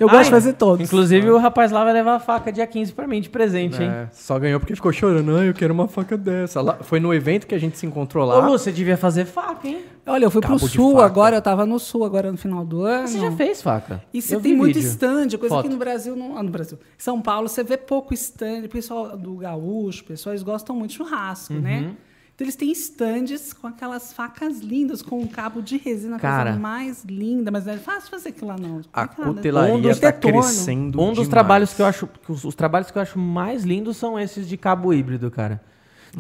Eu 0.03 0.09
gosto 0.09 0.19
Ai, 0.19 0.25
de 0.25 0.31
fazer 0.31 0.53
todos. 0.55 0.85
Inclusive, 0.87 1.31
o 1.31 1.39
rapaz 1.39 1.71
lá 1.71 1.85
vai 1.85 1.93
levar 1.93 2.17
a 2.17 2.19
faca 2.19 2.51
dia 2.51 2.67
15 2.67 2.93
pra 2.93 3.07
mim 3.07 3.21
de 3.21 3.29
presente, 3.31 3.81
hein? 3.83 3.89
É, 3.89 4.09
só 4.13 4.39
ganhou 4.39 4.59
porque 4.59 4.75
ficou 4.75 4.93
chorando. 4.93 5.37
Ah, 5.37 5.45
eu 5.45 5.55
quero 5.55 5.73
uma 5.73 5.87
faca 5.87 6.17
dessa. 6.17 6.61
Lá- 6.61 6.79
foi 6.83 6.99
no 6.99 7.15
evento 7.15 7.47
que 7.47 7.55
a 7.55 7.59
gente 7.59 7.79
se 7.79 7.87
encontrou 7.87 8.25
Ô, 8.25 8.27
lá. 8.29 8.47
Lu, 8.47 8.53
você 8.59 8.73
devia 8.73 8.97
fazer 8.97 9.25
faca, 9.27 9.69
hein? 9.69 9.83
Olha, 10.07 10.25
eu 10.25 10.31
fui 10.31 10.41
Cabo 10.43 10.59
pro 10.59 10.67
sul 10.69 10.95
faca. 10.95 11.05
agora, 11.07 11.37
eu 11.37 11.43
tava 11.43 11.65
no 11.65 11.79
sul 11.79 12.05
agora 12.05 12.33
no 12.33 12.37
final 12.37 12.65
do 12.65 12.83
ano. 12.85 13.07
Você 13.07 13.21
já 13.21 13.31
fez 13.33 13.63
faca? 13.63 14.03
E 14.13 14.21
você 14.21 14.35
Eu 14.35 14.41
tem 14.41 14.57
muito 14.57 14.75
vídeo. 14.75 14.89
stand, 14.89 15.29
coisa 15.39 15.55
Foto. 15.55 15.63
que 15.63 15.69
no 15.69 15.77
Brasil 15.77 16.17
não. 16.17 16.37
Ah, 16.37 16.43
no 16.43 16.51
Brasil. 16.51 16.79
São 16.99 17.21
Paulo 17.23 17.49
você 17.49 17.63
vê 17.63 17.77
pouco 17.77 18.13
stand. 18.13 18.63
O 18.65 18.69
pessoal 18.69 19.17
do 19.17 19.35
gaúcho, 19.37 20.03
o 20.03 20.07
pessoal, 20.07 20.33
eles 20.33 20.43
gostam 20.43 20.75
muito 20.75 20.91
de 20.91 20.97
churrasco, 20.97 21.55
Uhum. 21.55 21.61
né? 21.61 21.91
Então 22.35 22.45
eles 22.47 22.57
têm 22.57 22.73
stands 22.73 23.53
com 23.53 23.67
aquelas 23.67 24.13
facas 24.13 24.61
lindas, 24.61 25.03
com 25.03 25.19
um 25.21 25.27
cabo 25.27 25.61
de 25.61 25.77
resina, 25.77 26.17
a 26.17 26.19
Cara. 26.19 26.45
coisa 26.45 26.59
mais 26.59 27.05
linda, 27.05 27.51
mas 27.51 27.67
não 27.67 27.75
é 27.75 27.77
fácil 27.77 28.11
fazer 28.11 28.31
aquilo 28.31 28.49
lá, 28.49 28.57
não. 28.59 28.81
A 28.93 29.07
Complicado. 29.07 29.35
cutelaria 29.35 29.75
Um 29.75 29.81
dos 29.81 29.99
tá 30.01 30.11
detona. 30.11 30.33
crescendo 30.41 30.99
Um 31.01 31.07
dos 31.09 31.13
demais. 31.15 31.29
trabalhos 31.29 31.75
que 31.75 31.83
eu 31.83 31.87
acho. 31.87 32.07
que 32.07 32.33
Os, 32.33 32.45
os 32.45 32.55
trabalhos 32.55 32.91
que 32.91 32.97
eu 32.99 33.03
acho 33.03 33.19
mais 33.19 33.65
lindos 33.65 33.97
são 33.99 34.19
esses 34.19 34.49
de 34.49 34.57
cabo 34.57 34.93
híbrido, 34.95 35.31
cara. 35.31 35.61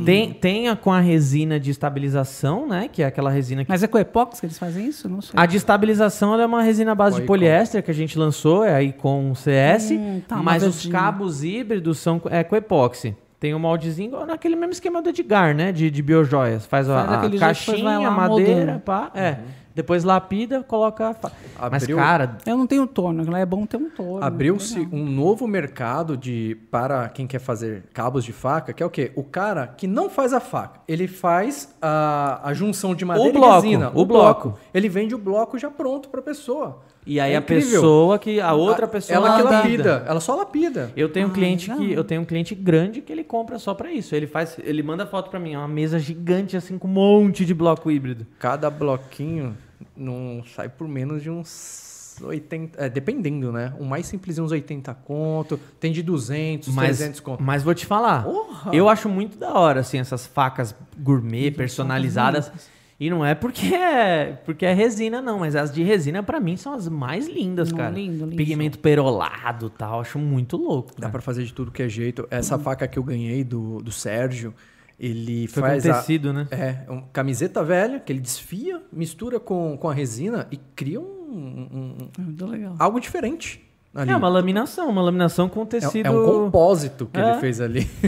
Tem, 0.06 0.32
tem 0.32 0.68
a 0.68 0.76
com 0.76 0.90
a 0.90 1.00
resina 1.00 1.60
de 1.60 1.70
estabilização, 1.70 2.66
né? 2.66 2.88
Que 2.90 3.02
é 3.02 3.06
aquela 3.06 3.30
resina 3.30 3.62
que. 3.62 3.70
Mas 3.70 3.82
é 3.82 3.86
com 3.86 3.98
epóxi 3.98 4.40
que 4.40 4.46
eles 4.46 4.58
fazem 4.58 4.86
isso? 4.86 5.06
Não 5.06 5.20
sei. 5.20 5.32
A 5.36 5.44
de 5.44 5.58
estabilização 5.58 6.32
ela 6.32 6.44
é 6.44 6.46
uma 6.46 6.62
resina 6.62 6.92
à 6.92 6.94
base 6.94 7.20
de 7.20 7.26
poliéster 7.26 7.82
que 7.82 7.90
a 7.90 7.94
gente 7.94 8.18
lançou, 8.18 8.64
é 8.64 8.74
aí 8.74 8.90
com 8.92 9.34
CS, 9.34 9.90
Hum, 9.90 10.22
tá, 10.26 10.36
mas 10.36 10.62
os 10.62 10.86
cabos 10.86 11.44
híbridos 11.44 11.98
são 11.98 12.20
é, 12.30 12.42
com 12.42 12.56
epóxi. 12.56 13.14
Tem 13.42 13.52
um 13.56 13.58
moldezinho 13.58 14.06
igual 14.06 14.24
naquele 14.24 14.54
mesmo 14.54 14.70
esquema 14.72 15.02
do 15.02 15.08
Edgar, 15.08 15.52
né? 15.52 15.72
De, 15.72 15.90
de 15.90 16.00
biojoias. 16.00 16.64
Faz, 16.64 16.88
a- 16.88 17.04
Faz 17.04 17.34
a, 17.34 17.38
caixinha, 17.40 17.98
lá 17.98 18.08
madeira, 18.12 18.80
pá. 18.84 19.10
É. 19.12 19.38
Depois 19.74 20.04
lapida, 20.04 20.62
coloca. 20.62 21.08
a 21.08 21.12
fa- 21.14 21.32
Mas, 21.68 21.82
Abriu- 21.82 21.96
cara, 21.96 22.36
Eu 22.46 22.56
não 22.56 22.68
tenho 22.68 22.86
torno, 22.86 23.28
lá 23.28 23.40
é 23.40 23.44
bom 23.44 23.66
ter 23.66 23.78
um 23.78 23.90
torno. 23.90 24.22
Abriu-se 24.24 24.88
um 24.92 25.04
novo 25.04 25.48
mercado 25.48 26.16
de 26.16 26.56
para 26.70 27.08
quem 27.08 27.26
quer 27.26 27.40
fazer 27.40 27.82
cabos 27.92 28.22
de 28.22 28.32
faca, 28.32 28.72
que 28.72 28.80
é 28.80 28.86
o 28.86 28.90
quê? 28.90 29.10
O 29.16 29.24
cara 29.24 29.66
que 29.66 29.88
não 29.88 30.08
faz 30.08 30.32
a 30.32 30.38
faca, 30.38 30.78
ele 30.86 31.08
faz 31.08 31.74
a, 31.82 32.48
a 32.48 32.54
junção 32.54 32.94
de 32.94 33.04
madeira 33.04 33.32
bloco, 33.32 33.66
e 33.66 33.70
resina. 33.70 33.90
o 33.92 34.04
bloco. 34.04 34.56
Ele 34.72 34.88
vende 34.88 35.16
o 35.16 35.18
bloco 35.18 35.58
já 35.58 35.68
pronto 35.68 36.08
para 36.10 36.20
a 36.20 36.22
pessoa. 36.22 36.80
E 37.04 37.18
aí 37.18 37.32
É 37.32 37.36
a 37.36 37.42
pessoa 37.42 38.18
que. 38.18 38.40
A 38.40 38.52
outra 38.54 38.86
pessoa 38.86 39.16
ela 39.16 39.36
que 39.36 39.42
lapida. 39.42 40.04
ela 40.06 40.20
só 40.20 40.36
lapida. 40.36 40.92
Eu 40.96 41.08
tenho 41.08 41.26
um 41.26 41.30
Ah, 41.30 41.34
cliente 41.34 41.68
legal. 41.70 41.84
que 41.84 41.92
eu 41.92 42.04
tenho 42.04 42.20
um 42.20 42.24
cliente 42.24 42.54
grande 42.54 43.00
que 43.00 43.10
ele 43.12 43.24
compra 43.24 43.58
só 43.58 43.74
pra 43.74 43.90
isso. 43.92 44.14
Ele 44.14 44.26
faz, 44.26 44.56
ele 44.62 44.82
manda 44.82 45.04
foto 45.06 45.28
pra 45.30 45.40
mim, 45.40 45.54
é 45.54 45.58
uma 45.58 45.66
mesa 45.68 45.98
gigante 45.98 46.56
assim 46.56 46.78
com 46.78 46.86
um 46.86 46.92
monte 46.92 47.44
de 47.44 47.52
bloco 47.54 47.90
híbrido. 47.90 48.24
Cada 48.38 48.70
bloquinho 48.70 49.56
não 49.96 50.42
sai 50.54 50.68
por 50.68 50.86
menos 50.86 51.22
de 51.22 51.28
uns 51.30 52.16
80, 52.22 52.84
é, 52.84 52.88
dependendo, 52.88 53.50
né? 53.50 53.72
O 53.80 53.84
mais 53.84 54.06
simplesinho 54.06 54.44
uns 54.44 54.52
80 54.52 54.94
conto, 55.04 55.58
tem 55.80 55.90
de 55.90 56.02
200, 56.02 56.68
Mas, 56.68 56.98
300 56.98 57.20
conto. 57.20 57.42
mas 57.42 57.62
vou 57.64 57.74
te 57.74 57.84
falar, 57.84 58.22
Porra! 58.22 58.70
eu 58.74 58.88
acho 58.88 59.08
muito 59.08 59.36
da 59.38 59.54
hora 59.54 59.80
assim 59.80 59.98
essas 59.98 60.24
facas 60.26 60.72
gourmet 60.98 61.50
personalizadas. 61.50 62.52
E 63.00 63.10
não 63.10 63.24
é 63.24 63.34
porque 63.34 63.74
é 63.74 64.38
porque 64.44 64.64
é 64.64 64.72
resina 64.72 65.20
não, 65.20 65.38
mas 65.40 65.56
as 65.56 65.72
de 65.72 65.82
resina 65.82 66.22
pra 66.22 66.38
mim 66.38 66.56
são 66.56 66.72
as 66.72 66.88
mais 66.88 67.26
lindas, 67.28 67.70
Não, 67.70 67.78
cara. 67.78 67.90
lindo, 67.90 68.24
lindo. 68.24 68.36
Pigmento 68.36 68.78
perolado, 68.78 69.68
tal, 69.70 70.00
acho 70.00 70.18
muito 70.18 70.56
louco. 70.56 70.92
Dá 70.98 71.08
pra 71.08 71.20
fazer 71.20 71.44
de 71.44 71.52
tudo 71.52 71.70
que 71.72 71.82
é 71.82 71.88
jeito. 71.88 72.26
Essa 72.30 72.58
faca 72.58 72.86
que 72.86 72.98
eu 72.98 73.02
ganhei 73.02 73.42
do, 73.42 73.78
do 73.82 73.90
Sérgio, 73.90 74.54
ele 75.00 75.48
Foi 75.48 75.62
faz 75.62 75.82
com 75.84 75.90
a, 75.90 75.94
tecido, 75.94 76.32
né? 76.32 76.46
É, 76.52 76.84
uma 76.88 77.02
camiseta 77.12 77.64
velha 77.64 77.98
que 77.98 78.12
ele 78.12 78.20
desfia, 78.20 78.80
mistura 78.92 79.40
com, 79.40 79.76
com 79.76 79.88
a 79.90 79.94
resina 79.94 80.46
e 80.52 80.56
cria 80.76 81.00
um, 81.00 81.04
um- 81.04 81.96
um- 82.20 82.22
Muito 82.22 82.46
legal. 82.46 82.76
algo 82.78 83.00
diferente 83.00 83.60
ali. 83.92 84.10
É 84.12 84.16
uma 84.16 84.28
laminação, 84.28 84.88
uma 84.88 85.02
laminação 85.02 85.48
com 85.48 85.62
É- 85.62 85.66
tecido. 85.66 86.06
é 86.06 86.10
um 86.10 86.24
compósito 86.24 87.06
que 87.12 87.18
É. 87.18 87.30
ele 87.32 87.40
fez 87.40 87.60
ali. 87.60 87.90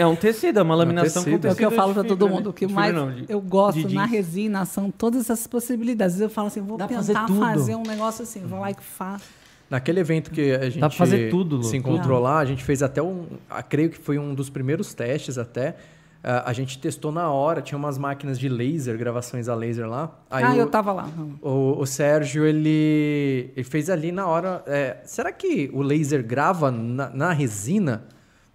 É 0.00 0.06
um 0.06 0.16
tecido, 0.16 0.58
é 0.58 0.62
uma 0.62 0.74
laminação 0.74 1.22
tecido. 1.24 1.40
com 1.42 1.48
É 1.48 1.50
o 1.50 1.54
tecido. 1.54 1.56
que 1.58 1.64
eu 1.64 1.70
falo 1.70 1.94
fibra, 1.94 2.08
todo 2.08 2.26
né? 2.26 2.32
mundo. 2.34 2.50
O 2.50 2.52
que 2.52 2.66
mais 2.66 2.94
não, 2.94 3.12
de- 3.12 3.26
eu 3.28 3.40
gosto 3.40 3.84
de 3.86 3.94
na 3.94 4.04
resina 4.06 4.64
são 4.64 4.90
todas 4.90 5.22
essas 5.22 5.46
possibilidades. 5.46 6.20
Eu 6.20 6.30
falo 6.30 6.48
assim, 6.48 6.60
vou 6.60 6.78
Dá 6.78 6.88
fazer 6.88 7.12
tentar 7.14 7.26
tudo. 7.26 7.40
fazer 7.40 7.74
um 7.74 7.82
negócio 7.82 8.22
assim, 8.22 8.40
vou 8.46 8.60
lá 8.60 8.70
e 8.70 8.74
faço. 8.80 9.24
Naquele 9.68 10.00
evento 10.00 10.30
que 10.30 10.52
a 10.52 10.64
gente 10.68 10.80
pra 10.80 10.90
fazer 10.90 11.30
tudo, 11.30 11.56
Lu. 11.58 11.62
se 11.64 11.76
encontrou 11.76 12.18
lá, 12.20 12.38
a 12.40 12.44
gente 12.44 12.64
fez 12.64 12.82
até 12.82 13.00
um. 13.00 13.26
creio 13.68 13.90
que 13.90 13.98
foi 13.98 14.18
um 14.18 14.34
dos 14.34 14.50
primeiros 14.50 14.92
testes 14.94 15.38
até. 15.38 15.76
Ah, 16.22 16.42
a 16.50 16.52
gente 16.52 16.78
testou 16.78 17.10
na 17.10 17.30
hora, 17.30 17.62
tinha 17.62 17.78
umas 17.78 17.96
máquinas 17.96 18.38
de 18.38 18.46
laser, 18.48 18.98
gravações 18.98 19.48
a 19.48 19.54
laser 19.54 19.88
lá. 19.88 20.10
Aí 20.30 20.44
ah, 20.44 20.52
o, 20.52 20.56
eu 20.56 20.66
tava 20.66 20.92
lá. 20.92 21.08
o, 21.40 21.76
o 21.80 21.86
Sérgio, 21.86 22.44
ele, 22.44 23.50
ele 23.56 23.64
fez 23.64 23.88
ali 23.88 24.12
na 24.12 24.26
hora. 24.26 24.62
é, 24.66 24.98
será 25.04 25.32
que 25.32 25.70
o 25.72 25.80
laser 25.82 26.22
grava 26.22 26.70
na, 26.70 27.08
na 27.10 27.32
resina? 27.32 28.04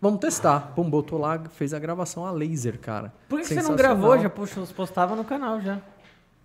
Vamos 0.06 0.20
testar. 0.20 0.72
Pum, 0.76 0.88
botou 0.88 1.18
lá, 1.18 1.42
fez 1.58 1.74
a 1.74 1.80
gravação 1.80 2.28
a 2.28 2.32
laser, 2.32 2.78
cara. 2.80 3.12
Por 3.28 3.42
que, 3.42 3.48
que 3.48 3.56
você 3.56 3.62
não 3.64 3.76
gravou? 3.76 4.16
Já 4.20 4.30
postava 4.30 5.16
no 5.16 5.24
canal 5.24 5.60
já. 5.60 5.80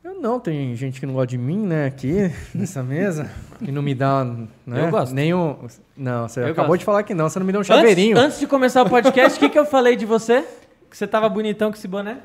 Eu 0.02 0.18
não, 0.18 0.40
tem 0.40 0.74
gente 0.74 0.98
que 0.98 1.04
não 1.04 1.12
gosta 1.12 1.26
de 1.26 1.36
mim, 1.36 1.66
né, 1.66 1.84
aqui, 1.84 2.32
nessa 2.54 2.82
mesa. 2.82 3.30
Que 3.58 3.70
não 3.70 3.82
me 3.82 3.94
dá. 3.94 4.24
Né, 4.24 4.86
Eu 4.86 4.90
gosto. 4.90 5.14
Nenhum. 5.14 5.58
Não, 5.94 6.26
você 6.26 6.40
Eu 6.40 6.46
acabou 6.46 6.68
gosto. 6.68 6.78
de 6.78 6.84
falar 6.86 7.02
que 7.02 7.12
não, 7.12 7.28
você 7.28 7.38
não 7.38 7.44
me 7.44 7.52
deu 7.52 7.60
um 7.60 7.64
chaveirinho. 7.64 8.16
Antes, 8.16 8.26
antes 8.28 8.40
de 8.40 8.46
começar 8.46 8.82
o 8.82 8.88
podcast, 8.88 9.36
o 9.36 9.40
que, 9.40 9.50
que 9.50 9.58
eu 9.58 9.66
falei 9.66 9.94
de 9.94 10.06
você? 10.06 10.40
Que 10.88 10.96
você 10.96 11.06
tava 11.06 11.28
bonitão 11.28 11.70
com 11.70 11.76
esse 11.76 11.86
boné? 11.86 12.16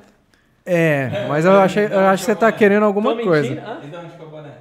É, 0.65 1.27
mas 1.27 1.43
eu, 1.43 1.59
achei, 1.59 1.85
eu 1.85 1.99
acho 2.07 2.23
que 2.23 2.31
você 2.31 2.35
tá 2.35 2.49
querendo 2.49 2.83
alguma 2.83 3.13
Tô 3.13 3.23
coisa. 3.23 3.53
E 3.53 3.59
onde 3.59 3.93
é 3.93 4.23
o 4.23 4.29
boné? 4.29 4.51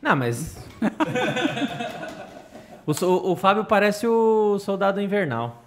Não, 0.00 0.16
mas. 0.16 0.56
o, 2.86 2.94
so- 2.94 3.30
o 3.30 3.36
Fábio 3.36 3.66
parece 3.66 4.06
o 4.06 4.58
soldado 4.58 4.98
invernal. 4.98 5.61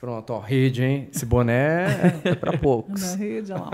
Pronto, 0.00 0.32
ó, 0.32 0.38
rede, 0.40 0.82
hein? 0.82 1.08
Esse 1.12 1.26
boné 1.26 2.20
é 2.24 2.34
pra 2.34 2.56
poucos. 2.56 3.02
Na 3.12 3.16
rede, 3.16 3.52
olha 3.52 3.64
lá. 3.64 3.70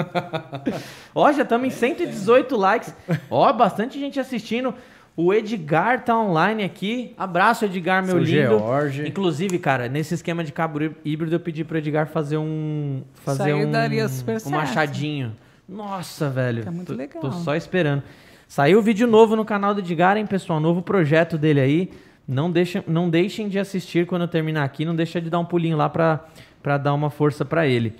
Ó, 1.15 1.31
já 1.31 1.45
estamos 1.45 1.69
em 1.69 1.71
118 1.71 2.57
likes. 2.57 2.93
Ó, 3.31 3.53
bastante 3.53 4.01
gente 4.01 4.19
assistindo. 4.19 4.75
O 5.17 5.33
Edgar 5.33 6.05
tá 6.05 6.19
online 6.19 6.65
aqui. 6.65 7.15
Abraço, 7.17 7.65
Edgar, 7.65 8.05
meu 8.05 8.17
Seu 8.17 8.25
lindo. 8.25 8.59
George. 8.59 9.09
Inclusive, 9.09 9.57
cara, 9.61 9.89
nesse 9.89 10.15
esquema 10.15 10.43
de 10.43 10.51
cabo 10.51 10.81
híbrido, 11.05 11.37
eu 11.37 11.41
pedi 11.41 11.63
pro 11.63 11.79
Edgar 11.79 12.09
fazer 12.09 12.39
um. 12.39 13.03
Fazer 13.15 13.53
aí 13.53 13.65
um. 13.65 13.71
daria 13.71 14.09
super 14.09 14.35
um 14.37 14.41
certo. 14.41 14.53
machadinho. 14.53 15.33
Nossa, 15.69 16.29
velho. 16.29 16.59
Fica 16.59 16.73
muito 16.73 16.93
tô, 16.93 16.99
legal. 16.99 17.21
Tô 17.21 17.31
só 17.31 17.55
esperando. 17.55 18.03
Saiu 18.49 18.83
vídeo 18.83 19.07
novo 19.07 19.37
no 19.37 19.45
canal 19.45 19.73
do 19.73 19.81
Edgar, 19.81 20.17
hein, 20.17 20.27
pessoal? 20.27 20.59
Novo 20.59 20.83
projeto 20.83 21.39
dele 21.39 21.61
aí. 21.61 21.91
Não, 22.29 22.51
deixa, 22.51 22.83
não 22.89 23.09
deixem 23.09 23.49
de 23.49 23.59
assistir 23.59 24.07
quando 24.07 24.23
eu 24.23 24.29
terminar 24.29 24.65
aqui. 24.65 24.85
Não 24.85 24.95
deixa 24.97 25.21
de 25.21 25.31
dar 25.31 25.39
um 25.39 25.45
pulinho 25.45 25.77
lá 25.77 25.89
pra, 25.89 26.21
pra 26.63 26.77
dar 26.77 26.93
uma 26.95 27.09
força 27.11 27.45
pra 27.45 27.67
ele. 27.67 27.95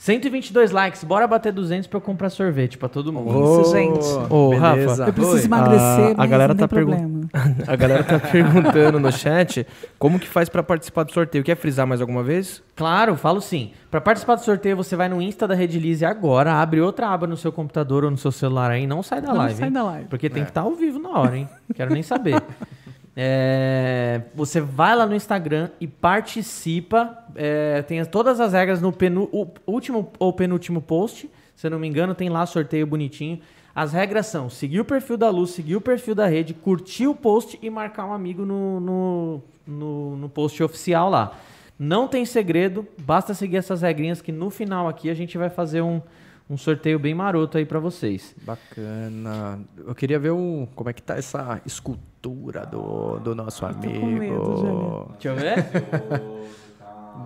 122 0.00 0.70
likes. 0.70 1.02
Bora 1.02 1.26
bater 1.26 1.52
200 1.52 1.88
pra 1.88 1.96
eu 1.96 2.00
comprar 2.00 2.30
sorvete 2.30 2.78
pra 2.78 2.88
todo 2.88 3.12
mundo. 3.12 3.62
Isso, 3.62 3.72
gente. 3.72 4.06
Ô, 4.32 4.50
beleza. 4.50 4.60
Rafa, 5.02 5.10
Eu 5.10 5.12
preciso 5.12 5.36
Oi. 5.38 5.44
emagrecer, 5.44 6.14
A- 6.16 6.22
a 6.22 6.26
galera 6.26 6.54
não 6.54 6.60
tá 6.60 6.68
pergun- 6.68 6.92
problema. 6.96 7.18
A 7.66 7.74
galera 7.76 8.04
tá 8.04 8.18
perguntando 8.20 9.00
no 9.00 9.10
chat 9.10 9.66
como 9.98 10.18
que 10.20 10.28
faz 10.28 10.48
pra 10.48 10.62
participar 10.62 11.02
do 11.02 11.12
sorteio. 11.12 11.42
Quer 11.42 11.56
frisar 11.56 11.84
mais 11.86 12.00
alguma 12.00 12.22
vez? 12.22 12.62
Claro, 12.76 13.16
falo 13.16 13.40
sim. 13.40 13.72
Pra 13.90 14.00
participar 14.00 14.36
do 14.36 14.44
sorteio, 14.44 14.76
você 14.76 14.94
vai 14.94 15.08
no 15.08 15.20
Insta 15.20 15.48
da 15.48 15.54
Redilize 15.54 16.04
agora, 16.04 16.52
abre 16.54 16.80
outra 16.80 17.08
aba 17.08 17.26
no 17.26 17.36
seu 17.36 17.50
computador 17.50 18.04
ou 18.04 18.10
no 18.10 18.16
seu 18.16 18.30
celular 18.30 18.70
aí, 18.70 18.86
não 18.86 19.02
sai 19.02 19.20
da 19.20 19.28
Não 19.28 19.36
live. 19.38 19.54
sai 19.56 19.66
hein? 19.66 19.72
da 19.72 19.82
live. 19.82 20.06
Porque 20.08 20.30
tem 20.30 20.44
que 20.44 20.50
estar 20.50 20.60
ao 20.60 20.74
vivo 20.76 21.00
na 21.00 21.10
hora, 21.10 21.36
hein? 21.36 21.48
Quero 21.74 21.92
nem 21.92 22.02
saber. 22.04 22.40
É, 23.20 24.20
você 24.32 24.60
vai 24.60 24.94
lá 24.94 25.04
no 25.04 25.12
Instagram 25.12 25.70
e 25.80 25.88
participa. 25.88 27.18
é, 27.34 27.82
tem 27.82 27.98
as- 28.00 28.06
todas 28.08 28.38
as 28.40 28.52
regras 28.52 28.80
no 28.80 28.92
penu- 28.92 29.28
último 29.66 30.10
ou 30.20 30.32
penúltimo 30.32 30.80
post. 30.80 31.28
Se 31.56 31.66
eu 31.66 31.70
não 31.72 31.78
me 31.80 31.88
engano, 31.88 32.14
tem 32.14 32.28
lá 32.28 32.46
sorteio 32.46 32.86
bonitinho. 32.86 33.40
As 33.74 33.92
regras 33.92 34.26
são 34.26 34.48
seguir 34.48 34.78
o 34.80 34.84
perfil 34.84 35.16
da 35.16 35.30
Luz, 35.30 35.50
seguir 35.50 35.74
o 35.76 35.80
perfil 35.80 36.14
da 36.14 36.26
rede, 36.26 36.54
curtir 36.54 37.06
o 37.08 37.14
post 37.14 37.58
e 37.60 37.68
marcar 37.70 38.06
um 38.06 38.12
amigo 38.12 38.44
no, 38.46 38.78
no, 38.80 39.42
no, 39.66 40.16
no 40.16 40.28
post 40.28 40.62
oficial 40.62 41.10
lá. 41.10 41.36
Não 41.78 42.06
tem 42.08 42.24
segredo, 42.24 42.86
basta 43.00 43.34
seguir 43.34 43.56
essas 43.56 43.82
regrinhas 43.82 44.20
que 44.22 44.30
no 44.32 44.50
final 44.50 44.88
aqui 44.88 45.10
a 45.10 45.14
gente 45.14 45.36
vai 45.38 45.48
fazer 45.50 45.80
um, 45.80 46.00
um 46.48 46.56
sorteio 46.56 46.98
bem 46.98 47.14
maroto 47.14 47.58
aí 47.58 47.66
pra 47.66 47.78
vocês. 47.78 48.34
Bacana. 48.42 49.60
Eu 49.76 49.94
queria 49.94 50.18
ver 50.18 50.30
o, 50.30 50.66
como 50.74 50.88
é 50.88 50.92
que 50.92 51.02
tá 51.02 51.16
essa 51.16 51.60
escultura 51.66 52.64
do, 52.64 53.18
do 53.18 53.34
nosso 53.34 53.66
amigo. 53.66 54.00
com 54.00 54.06
medo. 54.06 55.10
Deixa 55.12 55.28
eu 55.28 55.36
ver. 55.36 55.66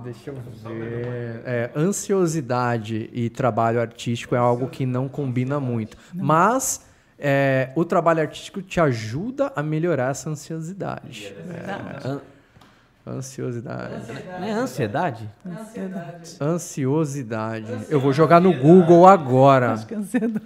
Deixa 0.03 0.31
eu 0.31 0.35
ver. 0.35 1.43
É, 1.45 1.71
ansiosidade 1.77 3.11
e 3.13 3.31
trabalho 3.31 3.81
artístico 3.81 4.35
é 4.35 4.39
algo 4.39 4.69
que 4.69 4.85
não 4.85 5.09
combina 5.09 5.61
muito. 5.61 5.97
Mas 6.13 6.85
é, 7.19 7.71
o 7.77 7.85
trabalho 7.85 8.21
artístico 8.21 8.61
te 8.61 8.81
ajuda 8.81 9.53
a 9.55 9.63
melhorar 9.63 10.11
essa 10.11 10.29
ansiosidade. 10.29 11.33
É, 11.49 12.21
ansiosidade. 13.07 14.13
Não 14.41 14.47
é 14.47 14.53
ansiedade? 14.53 15.29
Ansiosidade. 16.41 17.67
Eu 17.89 18.01
vou 18.01 18.13
jogar 18.13 18.41
no 18.41 18.53
Google 18.53 19.07
agora. 19.07 19.73
Acho 19.73 19.87
que 19.87 19.95
é 19.95 19.97
ansiedade. 19.99 20.45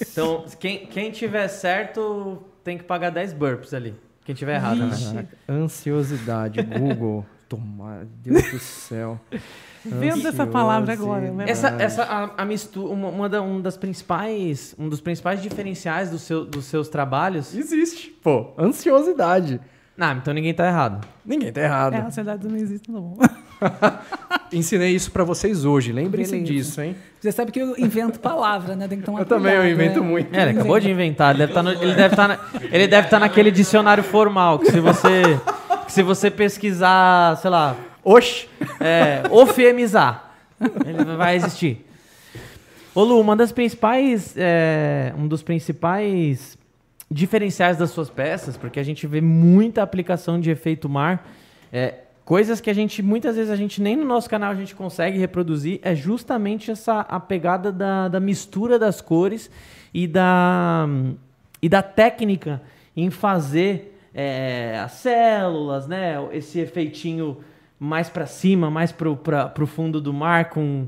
Então, 0.00 0.44
quem, 0.58 0.86
quem 0.86 1.10
tiver 1.10 1.48
certo 1.48 2.42
tem 2.64 2.78
que 2.78 2.84
pagar 2.84 3.10
10 3.10 3.32
burps 3.32 3.74
ali. 3.74 3.94
Quem 4.24 4.34
tiver 4.34 4.54
errado, 4.56 4.78
né? 4.78 4.86
Vixe. 4.88 5.28
Ansiosidade, 5.48 6.62
Google. 6.62 7.24
Tomar, 7.50 8.04
Deus 8.22 8.48
do 8.52 8.58
céu. 8.60 9.18
Vendo 9.84 10.28
essa 10.28 10.46
palavra 10.46 10.92
agora. 10.92 11.32
né? 11.32 11.46
Essa, 11.48 11.66
essa 11.80 12.04
a, 12.04 12.42
a 12.42 12.44
mistura, 12.44 12.92
uma, 12.94 13.08
uma 13.08 13.28
da- 13.28 13.42
um 13.42 13.60
das 13.60 13.76
principais, 13.76 14.72
um 14.78 14.88
dos 14.88 15.00
principais 15.00 15.42
diferenciais 15.42 16.10
do 16.10 16.18
seu, 16.18 16.44
dos 16.44 16.66
seus 16.66 16.88
trabalhos. 16.88 17.52
Existe, 17.52 18.10
pô. 18.22 18.52
Ansiosidade. 18.56 19.60
Não, 20.00 20.12
então 20.12 20.32
ninguém 20.32 20.54
tá 20.54 20.66
errado. 20.66 21.06
Ninguém 21.26 21.52
tá 21.52 21.60
errado. 21.60 21.92
É, 21.92 21.98
a 21.98 22.06
ansiedade 22.06 22.48
não 22.48 22.56
existe, 22.56 22.90
tá 22.90 22.98
bom. 22.98 23.18
Ensinei 24.50 24.94
isso 24.94 25.10
pra 25.10 25.24
vocês 25.24 25.66
hoje. 25.66 25.92
Lembrem-se 25.92 26.40
disso, 26.40 26.80
hein? 26.80 26.96
Você 27.20 27.30
sabe 27.30 27.52
que 27.52 27.60
eu 27.60 27.74
invento 27.76 28.18
palavra, 28.18 28.74
né? 28.74 28.88
Tem 28.88 28.98
que 28.98 29.04
tomar 29.04 29.18
Eu 29.18 29.26
também, 29.26 29.52
eu 29.52 29.60
cuidado, 29.60 29.78
invento 29.78 30.00
né? 30.00 30.06
muito. 30.06 30.34
É, 30.34 30.40
ele 30.40 30.50
acabou 30.52 30.80
de 30.80 30.90
inventar. 30.90 31.34
Ele 31.34 31.46
deve 31.46 31.52
tá 31.52 31.60
ele 31.70 31.94
deve 31.94 32.14
estar 32.14 32.50
ele 32.72 32.88
deve 32.88 33.08
tá 33.08 33.18
naquele 33.18 33.50
dicionário 33.50 34.02
formal 34.02 34.58
que 34.58 34.70
se 34.70 34.80
você 34.80 35.38
que 35.84 35.92
se 35.92 36.02
você 36.02 36.30
pesquisar, 36.30 37.36
sei 37.36 37.50
lá, 37.50 37.76
Oxi! 38.02 38.48
É, 38.80 39.24
ofemizar. 39.30 40.32
Ele 40.86 41.14
vai 41.14 41.36
existir. 41.36 41.86
Ô 42.94 43.04
Lu, 43.04 43.20
uma 43.20 43.36
das 43.36 43.52
principais. 43.52 44.34
é, 44.34 45.12
um 45.18 45.28
dos 45.28 45.42
principais 45.42 46.56
diferenciais 47.10 47.76
das 47.76 47.90
suas 47.90 48.08
peças, 48.08 48.56
porque 48.56 48.78
a 48.78 48.82
gente 48.82 49.06
vê 49.06 49.20
muita 49.20 49.82
aplicação 49.82 50.38
de 50.38 50.50
efeito 50.50 50.88
mar, 50.88 51.28
é, 51.72 51.94
coisas 52.24 52.60
que 52.60 52.70
a 52.70 52.74
gente, 52.74 53.02
muitas 53.02 53.36
vezes, 53.36 53.50
a 53.50 53.56
gente 53.56 53.82
nem 53.82 53.96
no 53.96 54.04
nosso 54.04 54.30
canal 54.30 54.52
a 54.52 54.54
gente 54.54 54.74
consegue 54.74 55.18
reproduzir, 55.18 55.80
é 55.82 55.94
justamente 55.94 56.70
essa 56.70 57.00
a 57.00 57.18
pegada 57.18 57.72
da, 57.72 58.08
da 58.08 58.20
mistura 58.20 58.78
das 58.78 59.00
cores 59.00 59.50
e 59.92 60.06
da, 60.06 60.86
e 61.60 61.68
da 61.68 61.82
técnica 61.82 62.62
em 62.96 63.10
fazer 63.10 63.98
é, 64.14 64.78
as 64.84 64.92
células, 64.92 65.86
né? 65.86 66.16
Esse 66.32 66.60
efeitinho 66.60 67.38
mais 67.78 68.08
pra 68.08 68.26
cima, 68.26 68.70
mais 68.70 68.92
pro, 68.92 69.16
pra, 69.16 69.48
pro 69.48 69.66
fundo 69.66 70.00
do 70.00 70.12
mar, 70.12 70.50
com. 70.50 70.86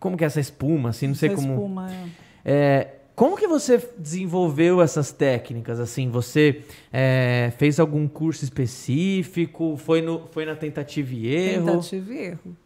Como 0.00 0.16
que 0.16 0.24
é 0.24 0.26
essa 0.26 0.40
espuma, 0.40 0.90
assim? 0.90 1.08
Não 1.08 1.14
sei 1.14 1.30
Essa 1.30 1.36
como. 1.36 1.54
espuma, 1.54 1.90
é. 1.90 2.06
É, 2.44 2.94
como 3.18 3.36
que 3.36 3.48
você 3.48 3.84
desenvolveu 3.98 4.80
essas 4.80 5.10
técnicas? 5.10 5.80
Assim, 5.80 6.08
você 6.08 6.62
é, 6.92 7.52
fez 7.58 7.80
algum 7.80 8.06
curso 8.06 8.44
específico? 8.44 9.76
Foi, 9.76 10.00
no, 10.00 10.28
foi 10.28 10.44
na 10.44 10.54
tentativa 10.54 11.12
e 11.12 11.26
erro? 11.26 11.66
Tentativa 11.66 12.14
e 12.14 12.18
erro. 12.18 12.56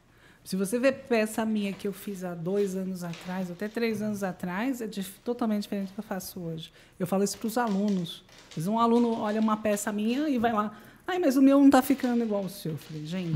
Se 0.44 0.54
você 0.54 0.78
ver 0.78 0.92
peça 1.08 1.42
minha 1.46 1.72
que 1.72 1.88
eu 1.88 1.92
fiz 1.92 2.22
há 2.22 2.34
dois 2.34 2.76
anos 2.76 3.02
atrás, 3.02 3.50
até 3.50 3.66
três 3.66 4.02
anos 4.02 4.22
atrás, 4.22 4.82
é 4.82 4.90
totalmente 5.24 5.62
diferente 5.62 5.88
do 5.88 5.94
que 5.94 6.00
eu 6.00 6.04
faço 6.04 6.38
hoje. 6.38 6.70
Eu 7.00 7.06
falo 7.06 7.24
isso 7.24 7.38
para 7.38 7.46
os 7.46 7.56
alunos. 7.56 8.22
Um 8.66 8.78
aluno 8.78 9.20
olha 9.20 9.40
uma 9.40 9.56
peça 9.56 9.90
minha 9.90 10.28
e 10.28 10.36
vai 10.36 10.52
lá, 10.52 10.78
ai, 11.06 11.18
mas 11.18 11.36
o 11.36 11.42
meu 11.42 11.58
não 11.58 11.66
está 11.66 11.82
ficando 11.82 12.22
igual 12.24 12.42
ao 12.44 12.48
seu. 12.48 12.72
Eu 12.72 12.78
falei, 12.78 13.04
gente, 13.06 13.32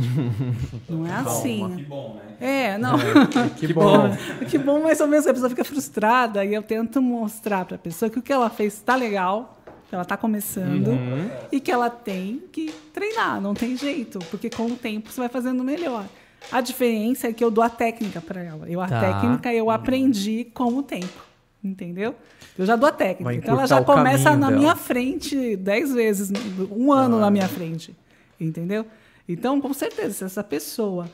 não 0.88 1.06
é 1.06 1.12
assim. 1.12 1.76
Que 1.76 1.82
bom, 1.84 2.20
né? 2.40 2.72
É, 2.74 2.78
não. 2.78 2.96
Que 3.56 3.72
bom. 3.72 4.10
que 4.48 4.58
bom, 4.58 4.82
mais 4.82 5.00
ou 5.00 5.06
menos, 5.08 5.26
a 5.26 5.32
pessoa 5.32 5.50
fica 5.50 5.64
frustrada 5.64 6.44
e 6.44 6.54
eu 6.54 6.62
tento 6.62 7.00
mostrar 7.02 7.64
para 7.64 7.76
a 7.76 7.78
pessoa 7.78 8.10
que 8.10 8.18
o 8.18 8.22
que 8.22 8.32
ela 8.32 8.48
fez 8.50 8.74
está 8.74 8.94
legal, 8.96 9.58
que 9.88 9.94
ela 9.94 10.02
está 10.02 10.16
começando 10.16 10.90
e 11.52 11.60
que 11.60 11.70
ela 11.70 11.88
tem 11.90 12.42
que 12.52 12.72
treinar, 12.92 13.40
não 13.40 13.54
tem 13.54 13.76
jeito, 13.76 14.18
porque 14.30 14.50
com 14.50 14.66
o 14.66 14.76
tempo 14.76 15.10
você 15.12 15.20
vai 15.20 15.28
fazendo 15.28 15.62
melhor. 15.62 16.04
A 16.52 16.60
diferença 16.60 17.26
é 17.28 17.32
que 17.32 17.42
eu 17.42 17.50
dou 17.50 17.62
a 17.64 17.68
técnica 17.68 18.20
para 18.20 18.40
ela. 18.42 18.68
Eu 18.70 18.80
a 18.80 18.86
Tá. 18.88 19.00
técnica 19.00 19.52
eu 19.52 19.68
aprendi 19.70 20.44
com 20.54 20.76
o 20.76 20.82
tempo, 20.82 21.24
entendeu? 21.62 22.14
Eu 22.58 22.64
já 22.66 22.76
dou 22.76 22.88
a 22.88 22.92
técnica. 22.92 23.34
Então 23.34 23.54
ela 23.54 23.66
já 23.66 23.82
começa 23.82 24.36
na 24.36 24.48
dela. 24.48 24.58
minha 24.58 24.76
frente 24.76 25.56
dez 25.56 25.92
vezes, 25.92 26.32
um 26.70 26.92
ano 26.92 27.18
na 27.18 27.30
minha 27.30 27.48
frente, 27.48 27.94
entendeu? 28.40 28.86
Então, 29.28 29.60
com 29.60 29.72
certeza, 29.74 30.14
se 30.14 30.24
essa 30.24 30.44
pessoa 30.44 31.10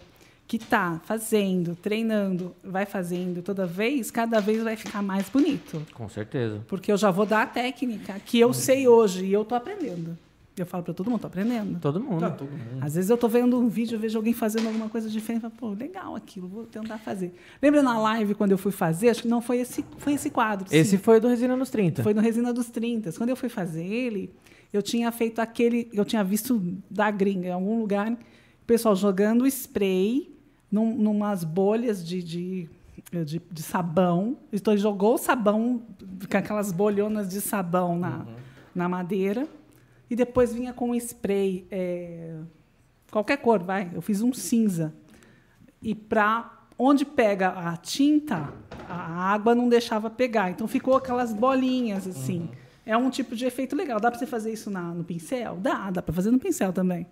que 0.46 0.56
está 0.56 1.00
fazendo, 1.04 1.74
treinando, 1.74 2.54
vai 2.62 2.84
fazendo 2.84 3.40
toda 3.42 3.66
vez, 3.66 4.10
cada 4.10 4.38
vez 4.38 4.62
vai 4.62 4.76
ficar 4.76 5.00
mais 5.00 5.28
bonito. 5.28 5.82
Com 5.94 6.08
certeza. 6.08 6.60
Porque 6.68 6.92
eu 6.92 6.96
já 6.96 7.10
vou 7.10 7.24
dar 7.24 7.42
a 7.42 7.46
técnica 7.46 8.20
que 8.24 8.38
eu 8.38 8.52
sei 8.52 8.86
hoje 8.86 9.24
e 9.24 9.32
eu 9.32 9.44
tô 9.44 9.54
aprendendo. 9.54 10.16
Eu 10.56 10.66
falo 10.66 10.84
para 10.84 10.92
todo 10.92 11.10
mundo, 11.10 11.20
tô 11.20 11.26
aprendendo. 11.28 11.80
Todo 11.80 12.44
mundo. 12.44 12.80
Às 12.80 12.94
vezes 12.94 13.08
eu 13.08 13.16
tô 13.16 13.26
vendo 13.26 13.58
um 13.58 13.68
vídeo, 13.68 13.96
eu 13.96 14.00
vejo 14.00 14.18
alguém 14.18 14.34
fazendo 14.34 14.66
alguma 14.66 14.88
coisa 14.88 15.08
diferente, 15.08 15.44
eu 15.44 15.50
falo, 15.50 15.74
pô, 15.74 15.78
legal 15.78 16.14
aquilo, 16.14 16.46
vou 16.46 16.66
tentar 16.66 16.98
fazer. 16.98 17.34
Lembra 17.60 17.82
na 17.82 17.98
live 17.98 18.34
quando 18.34 18.52
eu 18.52 18.58
fui 18.58 18.72
fazer? 18.72 19.08
Acho 19.08 19.22
que 19.22 19.28
não 19.28 19.40
foi 19.40 19.58
esse, 19.58 19.82
foi 19.96 20.12
esse 20.12 20.28
quadro. 20.28 20.68
sim. 20.68 20.76
Esse 20.76 20.98
foi 20.98 21.18
do 21.20 21.28
Resina 21.28 21.56
nos 21.56 21.70
30. 21.70 22.02
Foi 22.02 22.12
no 22.12 22.20
Resina 22.20 22.52
dos 22.52 22.68
30. 22.68 23.12
Quando 23.12 23.30
eu 23.30 23.36
fui 23.36 23.48
fazer 23.48 23.84
ele, 23.84 24.30
eu 24.72 24.82
tinha 24.82 25.10
feito 25.10 25.40
aquele. 25.40 25.88
Eu 25.92 26.04
tinha 26.04 26.22
visto 26.22 26.62
da 26.90 27.10
gringa, 27.10 27.48
em 27.48 27.52
algum 27.52 27.80
lugar, 27.80 28.12
o 28.12 28.66
pessoal 28.66 28.94
jogando 28.94 29.46
spray 29.46 30.34
num, 30.70 30.94
numas 30.94 31.44
bolhas 31.44 32.06
de, 32.06 32.22
de, 32.22 32.68
de, 33.24 33.40
de 33.50 33.62
sabão. 33.62 34.36
Então, 34.52 34.74
ele 34.74 34.80
jogou 34.82 35.14
o 35.14 35.18
sabão, 35.18 35.82
com 36.30 36.36
aquelas 36.36 36.72
bolhonas 36.72 37.28
de 37.28 37.40
sabão 37.40 37.98
na, 37.98 38.26
na 38.74 38.88
madeira, 38.88 39.46
e 40.12 40.16
depois 40.16 40.52
vinha 40.52 40.72
com 40.72 40.90
um 40.90 40.94
spray. 40.94 41.66
é, 41.70 42.36
qualquer 43.10 43.38
cor, 43.38 43.62
vai. 43.62 43.90
Eu 43.94 44.02
fiz 44.02 44.20
um 44.22 44.32
cinza. 44.32 44.92
E 45.82 45.94
para 45.94 46.50
onde 46.78 47.04
pega 47.04 47.48
a 47.48 47.76
tinta, 47.76 48.52
a 48.88 49.32
água 49.32 49.54
não 49.54 49.68
deixava 49.68 50.10
pegar. 50.10 50.50
Então 50.50 50.68
ficou 50.68 50.94
aquelas 50.96 51.32
bolinhas 51.32 52.06
assim. 52.06 52.48
É 52.84 52.96
um 52.96 53.08
tipo 53.10 53.34
de 53.34 53.44
efeito 53.46 53.74
legal. 53.76 53.98
Dá 54.00 54.10
para 54.10 54.18
você 54.18 54.26
fazer 54.26 54.52
isso 54.52 54.70
na- 54.70 54.92
no 54.92 55.02
pincel? 55.04 55.56
Dá, 55.60 55.90
dá 55.90 56.02
para 56.02 56.12
fazer 56.14 56.30
no 56.30 56.38
pincel 56.38 56.72
também. 56.72 57.06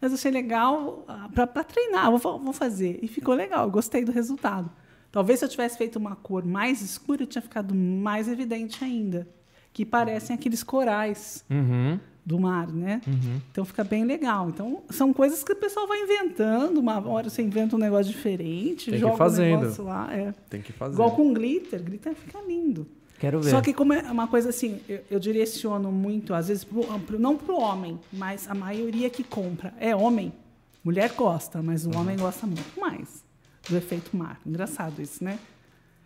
Mas 0.00 0.12
achei 0.14 0.30
legal 0.30 1.04
para 1.34 1.64
treinar. 1.64 2.10
Vou, 2.16 2.38
vou 2.38 2.52
fazer. 2.52 2.98
E 3.02 3.08
ficou 3.08 3.34
legal. 3.34 3.64
eu 3.66 3.70
Gostei 3.70 4.04
do 4.04 4.12
resultado. 4.12 4.70
Talvez 5.12 5.38
se 5.40 5.44
eu 5.44 5.48
tivesse 5.48 5.76
feito 5.78 5.96
uma 5.96 6.16
cor 6.16 6.44
mais 6.44 6.80
escura, 6.82 7.26
tinha 7.26 7.42
ficado 7.42 7.74
mais 7.74 8.28
evidente 8.28 8.82
ainda. 8.84 9.26
Que 9.72 9.84
parecem 9.84 10.34
aqueles 10.34 10.62
corais 10.62 11.44
Uhum, 11.50 11.98
do 12.26 12.40
mar, 12.40 12.66
né? 12.66 13.00
uhum. 13.06 13.40
Então 13.52 13.64
fica 13.64 13.84
bem 13.84 14.04
legal. 14.04 14.48
Então 14.48 14.82
são 14.90 15.12
coisas 15.12 15.44
que 15.44 15.52
o 15.52 15.56
pessoal 15.56 15.86
vai 15.86 16.02
inventando. 16.02 16.76
Uma 16.78 16.98
hora 17.08 17.30
você 17.30 17.40
inventa 17.40 17.76
um 17.76 17.78
negócio 17.78 18.12
diferente, 18.12 18.86
Tem 18.86 18.94
que 18.94 18.98
joga 19.00 19.16
fazendo. 19.16 19.58
um 19.58 19.60
negócio 19.60 19.84
lá. 19.84 20.12
É. 20.12 20.34
Tem 20.50 20.60
que 20.60 20.72
fazer. 20.72 20.94
Igual 20.94 21.12
com 21.12 21.32
glitter, 21.32 21.80
glitter 21.82 22.14
fica 22.16 22.40
lindo. 22.46 22.84
Quero 23.20 23.40
ver. 23.40 23.50
Só 23.50 23.60
que 23.62 23.72
como 23.72 23.92
é 23.92 24.02
uma 24.10 24.26
coisa 24.26 24.48
assim, 24.50 24.80
eu, 24.88 25.00
eu 25.08 25.18
direciono 25.20 25.90
muito, 25.92 26.34
às 26.34 26.48
vezes, 26.48 26.64
pro, 26.64 26.82
pro- 27.00 27.18
não 27.18 27.36
para 27.36 27.54
o 27.54 27.60
homem, 27.60 27.98
mas 28.12 28.50
a 28.50 28.54
maioria 28.54 29.08
que 29.08 29.22
compra 29.22 29.72
é 29.78 29.94
homem. 29.94 30.32
Mulher 30.84 31.12
gosta, 31.16 31.62
mas 31.62 31.86
o 31.86 31.96
homem 31.96 32.16
gosta 32.16 32.44
muito 32.46 32.78
mais 32.78 33.24
do 33.70 33.76
efeito 33.76 34.14
mar. 34.16 34.38
Engraçado 34.44 35.00
isso, 35.00 35.22
né? 35.24 35.38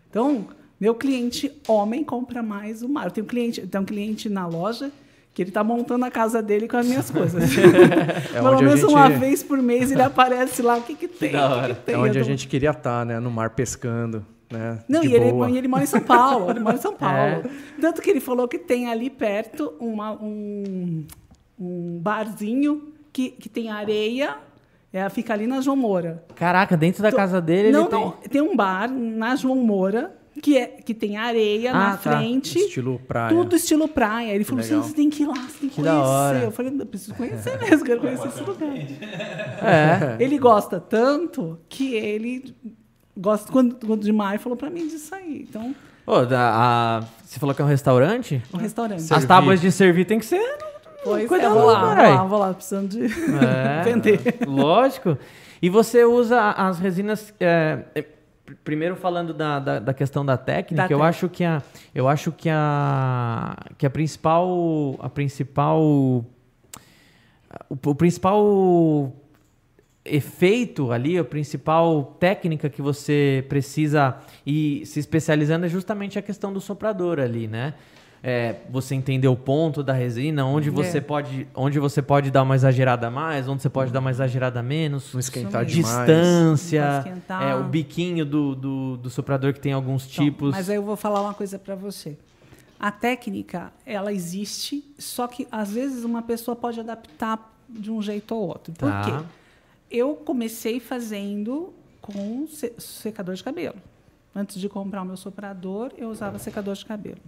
Então, 0.09 0.49
meu 0.79 0.95
cliente 0.95 1.51
homem 1.67 2.05
compra 2.05 2.43
mais 2.43 2.83
o 2.83 2.89
mar. 2.89 3.07
Eu 3.07 3.11
tenho 3.11 3.25
um 3.25 3.29
cliente, 3.29 3.67
tem 3.67 3.81
um 3.81 3.85
cliente 3.85 4.29
na 4.29 4.47
loja 4.47 4.93
que 5.33 5.43
ele 5.43 5.51
está 5.51 5.63
montando 5.63 6.05
a 6.05 6.11
casa 6.11 6.43
dele 6.43 6.67
com 6.69 6.77
as 6.77 6.87
minhas 6.87 7.09
coisas. 7.13 7.45
É 7.57 8.41
Pelo 8.41 8.59
menos 8.61 8.81
gente- 8.81 8.91
uma 8.91 9.09
vez 9.09 9.43
por 9.43 9.59
mês 9.59 9.91
ele 9.93 10.03
aparece 10.03 10.61
lá, 10.63 10.77
o 10.77 10.83
que, 10.83 10.95
que 10.95 11.09
tem? 11.09 11.31
que 11.33 11.75
que 11.75 11.81
tem? 11.83 11.95
É 11.95 11.99
onde 11.99 12.19
Eu 12.19 12.23
a 12.23 12.25
gente 12.25 12.49
queria 12.49 12.71
estar, 12.71 13.07
né? 13.07 13.19
No 13.21 13.31
mar 13.31 13.51
pescando, 13.51 14.25
né? 14.51 14.79
não, 14.89 15.05
e 15.05 15.15
ele, 15.15 15.27
e 15.53 15.59
ele 15.59 15.69
mora 15.69 15.85
em 15.85 15.87
São 15.87 16.01
Paulo. 16.01 16.51
Ele 16.51 16.61
mora 16.61 16.77
em 16.77 16.81
São 16.81 16.95
Paulo. 16.97 17.17
É. 17.17 17.43
Tanto 17.81 18.03
que 18.03 18.11
ele 18.11 18.21
falou 18.21 18.49
que 18.49 18.59
tem 18.59 18.89
ali 18.89 19.09
perto 19.09 19.73
uma, 19.79 20.13
um, 20.13 21.05
um 21.59 21.99
barzinho 22.03 22.93
que, 23.13 23.31
que 23.31 23.49
tem 23.49 23.71
areia, 23.71 24.37
é, 24.93 25.09
fica 25.09 25.33
ali 25.33 25.47
na 25.47 25.61
João 25.61 25.77
Moura. 25.77 26.25
Caraca, 26.35 26.77
dentro 26.77 27.03
da 27.03 27.11
Tô- 27.11 27.17
casa 27.17 27.41
dele 27.41 27.71
não, 27.71 27.83
ele 27.83 27.89
tem... 27.91 28.01
não, 28.01 28.11
tem 28.13 28.41
um 28.41 28.57
bar 28.57 28.91
na 28.91 29.37
João 29.37 29.57
Moura 29.57 30.13
que, 30.41 30.57
é, 30.59 30.67
que 30.67 30.95
tem 30.95 31.17
areia 31.17 31.71
Ah, 31.71 31.75
na 31.75 31.91
tá. 31.97 32.17
frente. 32.19 32.59
Estilo 32.59 32.99
praia. 33.07 33.29
Tudo 33.29 33.57
estilo 33.57 33.87
praia. 33.89 34.33
Ele 34.35 34.45
falou 34.45 34.61
assim: 34.61 34.71
legal. 34.75 34.89
você 34.89 34.95
tem 34.95 35.11
que 35.11 35.23
ir 35.23 35.27
lá, 35.27 35.35
você 35.35 35.59
tem 35.61 35.69
que, 35.69 35.75
Que 35.77 35.83
conhecer. 35.83 36.45
Eu 36.45 36.51
falei, 36.53 36.75
eu 36.79 36.87
preciso 36.87 37.15
conhecer 37.15 37.59
mesmo, 37.61 37.85
quero 37.85 38.01
conhecer 38.01 38.29
esse 38.29 38.43
lugar. 38.43 38.69
É. 39.63 40.17
Ele 40.23 40.39
gosta 40.39 40.81
tanto 40.81 41.59
que 41.69 41.95
ele 41.95 42.55
gosta 43.17 43.51
quando, 43.51 43.75
quando 43.87 44.03
de 44.03 44.13
mar 44.13 44.39
falou 44.39 44.57
pra 44.57 44.71
mim 44.71 44.87
disso 44.87 45.15
aí. 45.15 45.47
Então, 45.49 45.75
Ô, 46.07 46.25
da- 46.25 46.53
a- 46.55 47.05
você 47.25 47.39
falou 47.39 47.55
que 47.55 47.63
é 47.63 47.65
um 47.65 47.69
restaurante? 47.69 48.43
um 48.53 48.57
restaurante. 48.59 49.13
As 49.13 49.25
tábuas 49.25 49.61
de 49.61 49.71
servir 49.71 50.05
tem 50.07 50.19
que 50.19 50.25
ser... 50.27 50.41
Pois 51.05 51.23
é, 51.31 51.49
vou 51.49 51.65
lá, 51.67 51.95
vou 51.95 52.05
lá, 52.15 52.25
vou 52.25 52.39
lá, 52.39 52.53
precisando 52.55 52.89
de 52.89 53.05
É, 53.07 53.83
vender. 53.85 54.21
Lógico. 54.47 55.17
E 55.63 55.69
você 55.71 56.05
usa 56.05 56.51
as 56.51 56.79
resinas. 56.79 57.33
é, 57.41 57.79
é, 57.95 58.05
primeiro 58.65 58.97
falando 58.97 59.33
da, 59.33 59.59
da, 59.59 59.79
da 59.79 59.95
questão 59.95 60.25
da 60.25 60.37
técnica, 60.37 60.89
Da 60.89 60.95
eu 60.95 61.03
acho 61.03 61.29
que 61.29 61.45
a. 61.45 61.63
Eu 61.95 62.09
acho 62.09 62.33
que 62.33 62.49
a. 62.49 63.57
Que 63.77 63.87
a 63.87 63.91
principal. 63.91 64.97
A 65.01 65.09
principal. 65.09 65.81
O, 65.83 66.25
o 67.69 67.95
principal 67.95 69.13
efeito 70.05 70.93
ali, 70.93 71.19
a 71.19 71.25
principal 71.25 72.17
técnica 72.19 72.69
que 72.71 72.81
você 72.81 73.45
precisa 73.49 74.17
ir 74.47 74.87
se 74.87 74.99
especializando 74.99 75.67
é 75.67 75.69
justamente 75.69 76.19
a 76.19 76.23
questão 76.23 76.53
do 76.53 76.61
soprador 76.61 77.21
ali, 77.21 77.47
né? 77.47 77.75
É, 78.23 78.57
você 78.69 78.95
entender 78.95 79.29
o 79.29 79.37
ponto 79.37 79.83
da 79.83 79.95
resina, 79.95 80.45
onde 80.45 80.69
você 80.69 80.99
É. 80.99 81.01
pode, 81.01 81.49
onde 81.55 81.79
você 81.79 82.03
pode 82.03 82.31
dar 82.31 82.43
uma 82.43 82.55
exagerada 82.55 83.07
a 83.07 83.11
mais, 83.11 83.49
onde 83.49 83.63
você 83.63 83.71
pode 83.71 83.91
dar 83.91 84.01
uma 84.01 84.11
exagerada 84.11 84.61
a 84.61 84.63
menos, 84.63 85.15
Não 85.15 85.21
esquentar 85.21 85.65
demais. 85.65 85.87
distância, 86.07 86.83
Não 86.85 87.03
pode 87.03 87.09
esquentar. 87.09 87.43
é, 87.43 87.55
o 87.55 87.65
biquinho 87.65 88.27
do, 88.27 88.55
do, 88.55 88.97
do 88.99 89.09
soprador 89.09 89.55
que 89.55 89.61
tem 89.61 89.73
alguns 89.73 90.05
Então, 90.11 90.23
tipos. 90.25 90.51
Mas 90.51 90.69
aí 90.69 90.77
eu 90.77 90.83
vou 90.83 90.97
falar 90.97 91.23
uma 91.23 91.33
coisa 91.33 91.59
para 91.59 91.75
você. 91.75 92.19
A 92.79 92.91
técnica, 92.91 93.73
ela 93.87 94.13
existe, 94.13 94.85
só 94.99 95.27
que 95.27 95.49
às 95.51 95.71
vezes 95.73 96.05
uma 96.05 96.21
pessoa 96.21 96.55
pode 96.55 96.79
adaptar 96.79 97.51
de 97.69 97.91
um 97.91 98.03
jeito 98.03 98.35
ou 98.35 98.49
outro. 98.49 98.73
Por 98.75 98.91
Tá. 98.91 99.03
quê? 99.03 99.25
Eu 99.91 100.15
comecei 100.15 100.79
fazendo 100.79 101.73
com 102.03 102.47
se- 102.49 102.75
secador 102.79 103.35
de 103.35 103.43
cabelo. 103.43 103.77
Antes 104.35 104.61
de 104.61 104.69
comprar 104.69 105.01
o 105.03 105.05
meu 105.07 105.17
soprador, 105.17 105.91
eu 105.97 106.11
usava 106.11 106.39
secador 106.39 106.75
de 106.75 106.85
cabelo. 106.85 107.19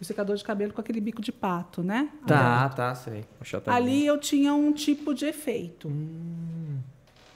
O 0.00 0.04
secador 0.04 0.36
de 0.36 0.44
cabelo 0.44 0.72
com 0.72 0.80
aquele 0.80 1.00
bico 1.00 1.20
de 1.20 1.32
pato, 1.32 1.82
né? 1.82 2.08
Tá, 2.26 2.68
tá, 2.68 2.94
sei. 2.94 3.24
Achatadinho. 3.40 3.76
Ali 3.76 4.06
eu 4.06 4.18
tinha 4.18 4.54
um 4.54 4.72
tipo 4.72 5.12
de 5.12 5.26
efeito. 5.26 5.88
Hum. 5.88 6.78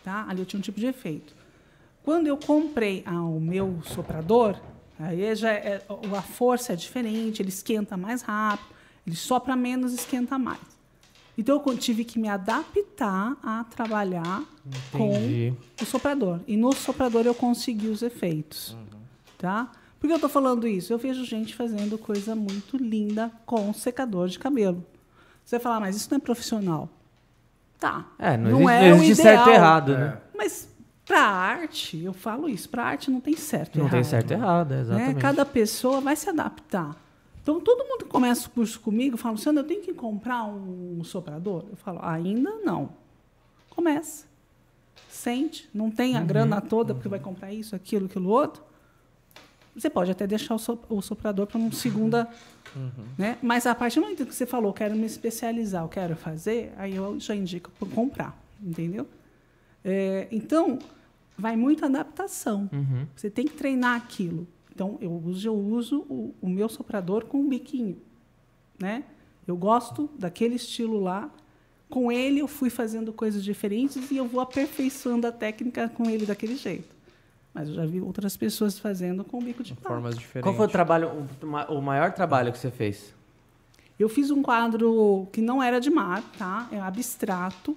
Tá? 0.05 0.25
Ali 0.29 0.41
eu 0.41 0.47
tinha 0.47 0.59
um 0.59 0.63
tipo 0.63 0.79
de 0.79 0.87
efeito. 0.87 1.35
Quando 2.05 2.27
eu 2.27 2.37
comprei 2.37 3.03
ah, 3.07 3.23
o 3.23 3.41
meu 3.41 3.81
soprador, 3.85 4.57
aí 4.99 5.35
já 5.35 5.51
é- 5.53 5.83
a 6.17 6.23
força 6.23 6.73
é 6.73 6.77
diferente, 6.77 7.43
ele 7.43 7.49
esquenta 7.49 7.97
mais 7.97 8.23
rápido, 8.23 8.69
ele 9.07 9.17
sopra 9.17 9.55
menos, 9.57 9.93
esquenta 9.93 10.39
mais. 10.39 10.61
Então 11.37 11.63
eu 11.65 11.79
tive 11.79 12.05
que 12.05 12.19
me 12.19 12.29
adaptar 12.29 13.37
a 13.43 13.65
trabalhar 13.65 14.45
Entendi. 14.67 15.55
com 15.77 15.83
o 15.83 15.87
soprador. 15.87 16.41
E 16.47 16.57
no 16.57 16.73
soprador 16.73 17.25
eu 17.27 17.35
consegui 17.35 17.89
os 17.89 18.03
efeitos. 18.03 18.77
Tá? 19.39 19.71
Por 20.03 20.09
que 20.09 20.13
eu 20.15 20.17
estou 20.17 20.29
falando 20.29 20.67
isso? 20.67 20.93
Eu 20.93 20.99
vejo 20.99 21.25
gente 21.25 21.55
fazendo 21.55 21.97
coisa 21.97 22.35
muito 22.35 22.77
linda 22.77 23.31
com 23.47 23.73
secador 23.73 24.27
de 24.27 24.37
cabelo. 24.37 24.85
Você 25.45 25.55
vai 25.59 25.63
falar, 25.63 25.79
mas 25.79 25.95
isso 25.95 26.09
não 26.11 26.17
é 26.17 26.21
profissional. 26.21 26.89
Tá. 27.79 28.07
É, 28.19 28.37
não, 28.37 28.51
Não 28.51 28.59
existe, 28.63 28.85
é 28.85 28.91
não 28.91 28.99
o 28.99 29.03
existe 29.05 29.23
certo 29.23 29.49
e 29.49 29.53
errado, 29.53 29.97
né? 29.97 30.19
Mas 30.37 30.69
para 31.07 31.21
arte, 31.23 32.03
eu 32.03 32.13
falo 32.13 32.49
isso, 32.49 32.69
para 32.69 32.83
arte 32.83 33.13
não 33.13 33.21
tem 33.21 33.37
certo 33.37 33.77
e 33.77 33.79
Não 33.79 33.85
errado. 33.87 33.95
tem 33.95 34.03
certo 34.05 34.31
e 34.33 34.35
errado, 34.35 34.73
é, 34.73 34.75
né? 34.75 34.81
exatamente. 34.83 35.21
Cada 35.21 35.45
pessoa 35.47 36.01
vai 36.01 36.17
se 36.17 36.29
adaptar. 36.29 36.97
Então, 37.41 37.61
todo 37.61 37.85
mundo 37.85 38.05
que 38.05 38.11
começa 38.11 38.49
o 38.49 38.51
curso 38.51 38.81
comigo 38.81 39.17
fala, 39.17 39.35
Luciana, 39.35 39.61
eu 39.61 39.65
tenho 39.65 39.83
que 39.83 39.95
comprar 39.95 40.45
um 40.47 41.01
soprador? 41.05 41.65
Eu 41.71 41.77
falo, 41.77 42.01
ainda 42.03 42.51
não. 42.65 42.91
Começa. 43.71 44.27
Sente. 45.09 45.69
Não 45.73 45.93
tem 45.93 46.17
a 46.17 46.21
Uhum, 46.21 46.27
grana 46.27 46.61
toda 46.61 46.93
porque 46.93 47.09
vai 47.09 47.21
comprar 47.21 47.53
isso, 47.53 47.77
aquilo, 47.77 48.07
aquilo 48.07 48.29
outro. 48.29 48.63
Você 49.75 49.89
pode 49.89 50.11
até 50.11 50.27
deixar 50.27 50.55
o 50.55 50.59
so- 50.59 50.79
o 50.89 51.01
soprador 51.01 51.47
para 51.47 51.59
uma 51.59 51.73
segunda. 51.73 52.29
Uhum. 52.77 52.91
Né? 53.17 53.39
Mas 53.43 53.67
a 53.67 53.75
partir 53.75 53.97
do 54.01 54.03
momento 54.03 54.27
que 54.27 54.35
você 54.35 54.47
falou, 54.47 54.73
quero 54.73 54.95
me 54.95 55.07
especializar, 55.07 55.83
eu 55.85 55.89
quero 55.89 56.15
fazer, 56.17 56.73
aí 56.77 56.95
eu 56.95 57.19
já 57.19 57.35
indico 57.35 57.71
para 57.79 57.89
comprar. 57.89 58.39
Entendeu? 58.63 59.07
É, 59.85 60.29
então, 60.31 60.79
vai 61.37 61.57
muito 61.57 61.85
adaptação. 61.85 62.69
Uhum. 62.73 63.07
Você 63.17 63.31
tem 63.31 63.47
que 63.47 63.55
treinar 63.55 63.97
aquilo. 63.97 64.47
Então, 64.75 64.97
eu 65.01 65.13
uso, 65.13 65.49
eu 65.49 65.55
uso 65.55 66.01
o, 66.09 66.35
o 66.41 66.49
meu 66.49 66.69
soprador 66.69 67.25
com 67.25 67.39
um 67.39 67.49
biquinho. 67.49 67.97
Né? 68.79 69.05
Eu 69.47 69.57
gosto 69.57 70.09
daquele 70.19 70.55
estilo 70.57 71.01
lá. 71.01 71.31
Com 71.91 72.11
ele, 72.11 72.39
eu 72.41 72.49
fui 72.49 72.71
fazendo 72.71 73.13
coisas 73.13 73.45
diferentes 73.45 74.11
e 74.11 74.17
eu 74.17 74.27
vou 74.27 74.41
aperfeiçoando 74.41 75.27
a 75.27 75.33
técnica 75.33 75.89
com 75.91 76.09
ele 76.09 76.25
daquele 76.25 76.57
jeito. 76.57 76.95
Mas 77.55 77.69
eu 77.69 77.75
já 77.75 77.85
vi 77.85 78.01
outras 78.01 78.37
pessoas 78.37 78.79
fazendo 78.79 79.23
com 79.25 79.39
o 79.39 79.43
bico 79.43 79.63
de 79.63 79.75
pato. 79.75 79.89
Formas 79.89 80.17
diferentes. 80.17 80.43
Qual 80.49 80.57
foi 80.57 80.67
o 80.67 80.71
trabalho, 80.71 81.27
o, 81.43 81.47
ma- 81.47 81.67
o 81.67 81.81
maior 81.83 82.13
trabalho 82.13 82.51
que 82.51 82.59
você 82.59 82.71
fez? 82.71 83.15
Eu 83.99 84.09
fiz 84.09 84.31
um 84.31 84.43
quadro 84.43 85.29
que 85.33 85.41
não 85.43 85.63
era 85.63 85.79
de 85.81 85.91
mar, 85.91 86.23
tá? 86.39 86.67
É 86.73 86.81
abstrato, 86.81 87.77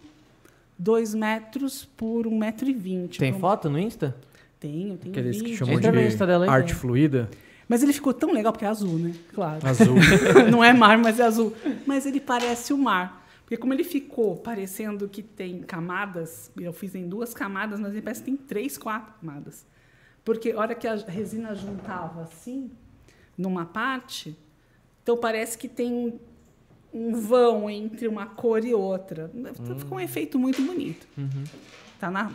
dois 0.78 1.14
metros 1.14 1.86
por 1.98 2.26
um 2.26 2.38
metro 2.38 2.70
e 2.70 2.74
vinte. 2.74 3.20
Tem 3.20 3.30
Então, 3.30 3.40
foto 3.42 3.70
no 3.70 3.78
Insta? 3.78 4.16
Tenho, 4.60 4.98
tenho 4.98 5.12
Aqueles 5.14 5.38
que 5.38 5.44
vídeo. 5.50 5.58
chamam 5.58 5.74
Entra 5.76 5.92
no 5.92 6.00
de 6.00 6.08
Insta 6.08 6.26
dela 6.26 6.50
arte 6.50 6.74
fluida. 6.74 7.30
Mas 7.68 7.84
ele 7.84 7.92
ficou 7.94 8.14
tão 8.14 8.32
legal, 8.32 8.54
porque 8.54 8.64
é 8.64 8.68
azul, 8.70 8.98
né? 8.98 9.14
Claro. 9.34 9.60
Azul. 9.68 9.96
não 10.50 10.64
é 10.64 10.72
mar, 10.72 10.98
mas 10.98 11.20
é 11.20 11.24
azul. 11.24 11.54
Mas 11.86 12.06
ele 12.06 12.20
parece 12.22 12.72
o 12.72 12.78
mar. 12.78 13.25
Porque 13.46 13.58
como 13.58 13.74
ele 13.74 13.84
ficou 13.84 14.36
parecendo 14.36 15.08
que 15.08 15.22
tem 15.22 15.62
camadas, 15.62 16.52
eu 16.58 16.74
fiz 16.74 16.96
em 16.96 17.08
duas 17.08 17.32
camadas, 17.32 17.80
mas 17.80 17.94
ele 17.94 18.02
parece 18.02 18.22
que 18.22 18.26
tem 18.26 18.36
três, 18.36 18.76
quatro 18.76 19.14
camadas. 19.22 19.66
Porque 20.24 20.52
a 20.52 20.60
hora 20.60 20.74
que 20.74 20.88
a 20.88 20.96
resina 20.96 21.54
juntava 21.54 22.24
assim, 22.24 22.72
numa 23.38 23.64
parte, 23.64 24.36
então 25.04 25.16
parece 25.16 25.56
que 25.56 25.68
tem 25.68 25.94
um, 25.94 26.20
um 26.92 27.14
vão 27.14 27.70
entre 27.70 28.08
uma 28.08 28.26
cor 28.26 28.66
e 28.66 28.74
outra. 28.74 29.32
Ficou 29.78 30.00
um 30.00 30.02
efeito 30.02 30.40
muito 30.40 30.64
bonito. 30.64 31.08
Tá 32.00 32.10
na, 32.10 32.32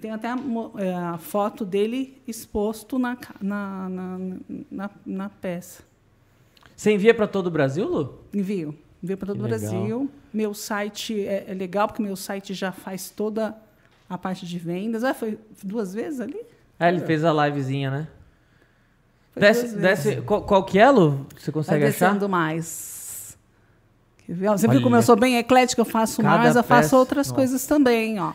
tem 0.00 0.12
até 0.12 0.28
a, 0.28 0.36
é, 0.78 0.94
a 0.94 1.18
foto 1.18 1.64
dele 1.64 2.22
exposto 2.26 3.00
na, 3.00 3.18
na, 3.40 3.88
na, 3.88 4.18
na, 4.70 4.90
na 5.04 5.28
peça. 5.28 5.82
Você 6.76 6.92
envia 6.92 7.12
para 7.12 7.26
todo 7.26 7.48
o 7.48 7.50
Brasil, 7.50 7.88
Lu? 7.88 8.20
Envio. 8.32 8.78
Envio 9.02 9.16
para 9.16 9.28
todo 9.28 9.40
o. 9.40 9.42
Brasil. 9.48 10.10
Meu 10.32 10.54
site 10.54 11.26
é, 11.26 11.46
é 11.48 11.54
legal, 11.54 11.88
porque 11.88 12.02
meu 12.02 12.16
site 12.16 12.54
já 12.54 12.70
faz 12.72 13.10
toda 13.10 13.56
a 14.08 14.16
parte 14.16 14.46
de 14.46 14.58
vendas. 14.58 15.02
Ah, 15.04 15.12
foi 15.14 15.38
duas 15.62 15.92
vezes 15.92 16.20
ali? 16.20 16.40
É, 16.78 16.88
ele 16.88 17.00
fez 17.00 17.24
a 17.24 17.32
livezinha, 17.32 17.90
né? 17.90 18.08
Desce, 19.34 19.76
desce, 19.76 20.16
qual, 20.22 20.42
qual 20.42 20.62
que 20.64 20.78
é, 20.78 20.90
Lu? 20.90 21.26
Você 21.36 21.50
Vai 21.50 21.52
consegue 21.54 21.84
achar? 21.86 22.08
descendo 22.10 22.28
mais. 22.28 23.36
Você 24.28 24.34
viu 24.34 24.50
Olha. 24.76 24.80
como 24.82 24.94
eu 24.96 25.02
sou 25.02 25.16
bem 25.16 25.36
eclética? 25.36 25.80
Eu 25.80 25.84
faço 25.84 26.22
Cada 26.22 26.38
mais, 26.38 26.54
eu 26.56 26.62
faço 26.62 26.82
peça- 26.90 26.96
outras 26.96 27.26
Nossa. 27.28 27.34
coisas 27.34 27.66
também, 27.66 28.20
ó. 28.20 28.32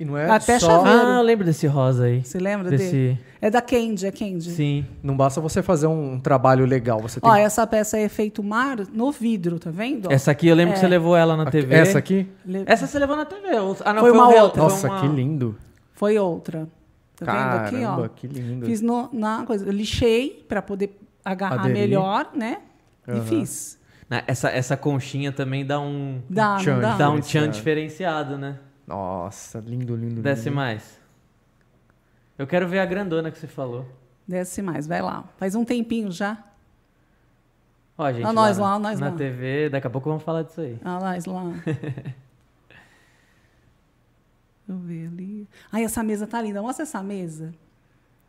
E 0.00 0.04
não 0.04 0.16
é 0.16 0.30
Até 0.30 0.58
só... 0.60 0.68
chaveiro. 0.84 1.06
Ah, 1.08 1.16
eu 1.16 1.22
lembro 1.22 1.44
desse 1.44 1.66
rosa 1.66 2.04
aí. 2.04 2.24
Você 2.24 2.38
lembra 2.38 2.70
dele? 2.70 2.82
Desse... 2.84 3.18
É 3.40 3.50
da 3.50 3.60
Candy, 3.60 4.06
é 4.06 4.12
Candy. 4.12 4.50
Sim. 4.50 4.86
Não 5.02 5.16
basta 5.16 5.40
você 5.40 5.60
fazer 5.60 5.88
um 5.88 6.20
trabalho 6.20 6.64
legal, 6.66 7.00
você 7.00 7.20
tem 7.20 7.28
Ó, 7.28 7.34
essa 7.34 7.66
peça 7.66 7.98
é 7.98 8.02
efeito 8.04 8.42
mar 8.42 8.76
no 8.92 9.10
vidro, 9.10 9.58
tá 9.58 9.70
vendo? 9.70 10.10
Essa 10.12 10.30
aqui 10.30 10.46
eu 10.46 10.54
lembro 10.54 10.74
que 10.74 10.78
É. 10.78 10.82
você 10.82 10.88
levou 10.88 11.16
ela 11.16 11.36
na 11.36 11.42
Aqui- 11.44 11.50
TV. 11.52 11.74
Essa 11.74 11.98
aqui? 11.98 12.28
Le- 12.46 12.62
Essa 12.66 12.86
você 12.86 12.96
levou 12.98 13.16
na 13.16 13.24
TV. 13.24 13.48
Ah, 13.84 13.92
não, 13.92 14.00
Foi 14.02 14.10
foi, 14.10 14.12
uma 14.12 14.28
um 14.28 14.40
outra. 14.40 14.62
foi 14.62 14.62
Nossa, 14.62 14.86
uma- 14.88 15.00
que 15.00 15.08
lindo. 15.08 15.56
Foi 15.94 16.16
outra. 16.18 16.68
Tá 17.16 17.32
vendo 17.32 17.60
aqui, 17.64 17.80
Caramba, 17.82 18.02
ó? 18.04 18.08
que 18.08 18.26
lindo. 18.28 18.66
Fiz 18.66 18.80
no, 18.80 19.08
na 19.12 19.44
coisa. 19.44 19.66
Eu 19.66 19.72
lixei 19.72 20.44
para 20.48 20.62
poder 20.62 20.96
agarrar 21.24 21.62
Aderir. 21.62 21.76
melhor, 21.82 22.28
né? 22.36 22.58
E 23.08 23.10
Aham. 23.10 23.22
fiz. 23.22 23.76
Essa, 24.28 24.48
essa 24.50 24.76
conchinha 24.76 25.32
também 25.32 25.66
dá 25.66 25.80
um, 25.80 26.20
Dá, 26.30 26.56
Tchan, 26.58 26.78
dá? 26.78 26.96
dá 26.96 27.10
um 27.10 27.20
tchan 27.20 27.50
diferenciado, 27.50 28.38
né? 28.38 28.56
Nossa, 28.88 29.60
lindo, 29.60 29.94
lindo, 29.94 30.22
Desce 30.22 30.44
lindo. 30.46 30.56
mais. 30.56 30.98
Eu 32.38 32.46
quero 32.46 32.66
ver 32.66 32.78
a 32.78 32.86
grandona 32.86 33.30
que 33.30 33.38
você 33.38 33.46
falou. 33.46 33.84
Desce 34.26 34.62
mais, 34.62 34.86
vai 34.86 35.02
lá. 35.02 35.24
Faz 35.36 35.54
um 35.54 35.62
tempinho 35.64 36.10
já. 36.10 36.42
Ó, 37.98 38.10
gente, 38.12 38.24
Ó, 38.24 38.32
nós 38.32 38.56
na, 38.56 38.64
lá, 38.64 38.76
ó, 38.76 38.78
nós 38.78 38.98
na 38.98 39.10
lá. 39.10 39.16
TV, 39.16 39.68
daqui 39.68 39.86
a 39.86 39.90
pouco 39.90 40.08
vamos 40.08 40.22
falar 40.22 40.42
disso 40.42 40.60
aí. 40.62 40.78
Ah, 40.82 40.98
lá, 40.98 41.18
isso 41.18 41.30
lá. 41.34 41.42
Deixa 41.66 42.14
eu 44.68 44.76
ver 44.78 45.06
ali. 45.08 45.48
Ai, 45.70 45.84
essa 45.84 46.02
mesa 46.02 46.26
tá 46.26 46.40
linda. 46.40 46.62
Mostra 46.62 46.84
essa 46.84 47.02
mesa. 47.02 47.52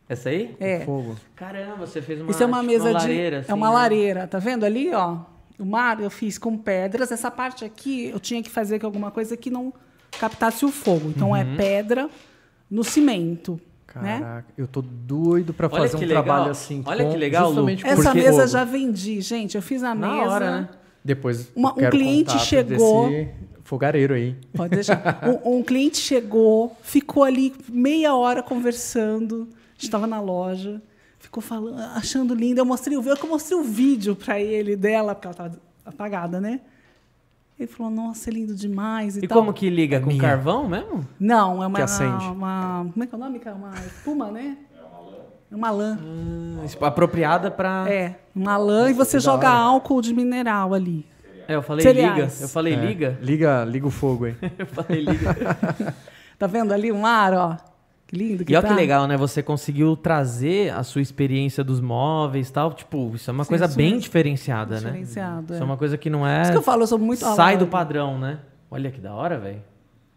Essa 0.08 0.28
aí? 0.28 0.56
É. 0.58 0.80
Fogo. 0.80 1.16
Caramba, 1.36 1.86
você 1.86 2.02
fez 2.02 2.20
uma, 2.20 2.30
Isso 2.30 2.42
é 2.42 2.46
uma 2.46 2.60
tipo 2.60 2.70
mesa 2.72 2.90
lareira, 2.90 3.36
de. 3.36 3.42
assim, 3.44 3.52
é 3.52 3.54
uma 3.54 3.68
né? 3.68 3.74
lareira, 3.74 4.26
tá 4.26 4.38
vendo 4.38 4.64
ali, 4.64 4.92
ó? 4.92 5.18
O 5.58 5.64
mar 5.64 6.00
eu 6.00 6.10
fiz 6.10 6.36
com 6.36 6.58
pedras. 6.58 7.12
Essa 7.12 7.30
parte 7.30 7.64
aqui 7.64 8.06
eu 8.08 8.18
tinha 8.18 8.42
que 8.42 8.50
fazer 8.50 8.78
com 8.80 8.86
alguma 8.86 9.10
coisa 9.10 9.36
que 9.36 9.50
não 9.50 9.72
captasse 10.18 10.64
o 10.64 10.70
fogo. 10.70 11.08
Então 11.14 11.28
Uhum. 11.30 11.36
é 11.36 11.44
pedra 11.56 12.08
no 12.70 12.82
cimento. 12.84 13.60
Né? 13.96 14.20
Caraca, 14.20 14.46
eu 14.56 14.68
tô 14.68 14.80
doido 14.82 15.52
pra 15.52 15.66
Olha 15.66 15.82
fazer 15.82 15.96
um 15.96 16.00
legal. 16.06 16.22
trabalho 16.22 16.50
assim. 16.52 16.82
Olha 16.86 17.04
com- 17.04 17.10
que 17.10 17.16
legal, 17.16 17.50
Lu. 17.50 17.68
Essa 17.68 18.14
mesa 18.14 18.32
fogo. 18.42 18.46
já 18.46 18.64
vendi, 18.64 19.20
gente. 19.20 19.56
Eu 19.56 19.62
fiz 19.62 19.82
a 19.82 19.94
Na 19.94 20.08
mesa. 20.08 20.30
hora, 20.30 20.60
né? 20.60 20.68
Depois 21.04 21.50
Uma- 21.56 21.72
um 21.72 21.90
cliente 21.90 22.38
chegou- 22.38 23.08
desse 23.10 23.28
fogareiro 23.64 24.14
aí. 24.14 24.36
Pode 24.54 24.74
deixar. 24.76 25.00
Um, 25.44 25.58
um 25.58 25.62
cliente 25.64 25.96
chegou, 25.98 26.76
ficou 26.82 27.24
ali 27.24 27.52
meia 27.68 28.14
hora 28.14 28.44
conversando. 28.44 29.48
A 29.50 29.72
gente 29.74 29.84
estava 29.84 30.06
na 30.06 30.20
loja, 30.20 30.80
ficou 31.18 31.42
falando, 31.42 31.80
achando 31.96 32.32
lindo. 32.32 32.60
Eu 32.60 32.64
mostrei 32.64 32.96
o 32.96 33.02
vídeo, 33.02 33.18
eu 33.20 33.28
mostrei 33.28 33.58
o 33.58 33.62
vídeo 33.64 34.14
para 34.14 34.38
ele 34.40 34.76
dela, 34.76 35.16
porque 35.16 35.26
ela 35.26 35.32
estava 35.32 35.60
apagada, 35.84 36.40
né? 36.40 36.60
Ele 37.60 37.66
falou, 37.66 37.92
nossa, 37.92 38.30
é 38.30 38.32
lindo 38.32 38.54
demais 38.54 39.16
e, 39.16 39.24
E 39.24 39.28
tal. 39.28 39.38
como 39.38 39.52
que 39.52 39.68
liga? 39.68 40.00
Com 40.00 40.06
minha. 40.06 40.20
carvão 40.20 40.66
mesmo? 40.66 41.06
Não, 41.18 41.62
é 41.62 41.66
uma, 41.66 41.76
Que 41.76 41.82
acende. 41.82 42.24
uma. 42.24 42.86
Como 42.90 43.04
é 43.04 43.06
que 43.06 43.14
é 43.14 43.16
o 43.16 43.20
nome? 43.20 43.40
Uma 43.54 43.70
espuma, 43.86 44.30
né? 44.30 44.56
É 45.52 45.56
uma 45.56 45.70
lã. 45.70 45.98
Hum, 46.02 46.56
apropriada 46.80 47.50
pra. 47.50 47.84
É, 47.88 48.18
uma 48.34 48.56
lã 48.56 48.88
e 48.90 48.94
você 48.94 49.20
joga 49.20 49.48
álcool 49.50 50.00
de 50.00 50.14
mineral 50.14 50.72
ali. 50.72 51.04
É, 51.46 51.54
eu 51.56 51.62
falei 51.62 51.82
Cereais. 51.82 52.14
liga. 52.16 52.32
Eu 52.44 52.48
falei 52.48 52.72
É, 52.74 52.76
liga. 52.76 53.18
Liga, 53.20 53.64
liga 53.64 53.86
o 53.86 53.90
fogo 53.90 54.24
aí. 54.26 54.36
Eu 54.56 54.66
falei 54.66 55.00
liga. 55.02 55.36
Tá 56.38 56.46
vendo 56.46 56.72
ali 56.72 56.90
um 56.90 57.04
ar, 57.04 57.34
ó? 57.34 57.56
Que 58.10 58.16
lindo 58.16 58.44
que 58.44 58.52
E 58.52 58.56
olha 58.56 58.62
tá. 58.62 58.68
que 58.70 58.74
legal, 58.74 59.06
né? 59.06 59.16
Você 59.16 59.40
conseguiu 59.40 59.96
trazer 59.96 60.72
a 60.74 60.82
sua 60.82 61.00
experiência 61.00 61.62
dos 61.62 61.80
móveis 61.80 62.48
e 62.48 62.52
tal. 62.52 62.72
Tipo, 62.72 63.14
isso 63.14 63.30
é 63.30 63.32
uma 63.32 63.44
Sim, 63.44 63.48
coisa 63.50 63.68
bem 63.68 63.86
mesmo. 63.90 64.00
diferenciada, 64.00 64.74
né? 64.80 64.86
Diferenciado, 64.88 65.44
Isso 65.54 65.54
é. 65.54 65.58
é 65.62 65.64
uma 65.64 65.76
coisa 65.76 65.96
que 65.96 66.10
não 66.10 66.26
é. 66.26 66.42
Isso 66.42 66.50
que 66.50 66.56
eu 66.58 66.62
falo, 66.62 66.82
eu 66.82 66.86
sou 66.88 66.98
muito 66.98 67.20
Sai 67.20 67.56
do 67.56 67.68
padrão, 67.68 68.18
né? 68.18 68.40
Olha 68.68 68.90
que 68.90 69.00
da 69.00 69.14
hora, 69.14 69.38
velho. 69.38 69.62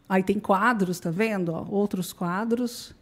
Aí 0.10 0.24
tem 0.24 0.40
quadros, 0.40 1.00
tá 1.00 1.12
vendo? 1.12 1.54
ó? 1.54 1.66
Outros 1.70 2.12
quadros 2.12 2.96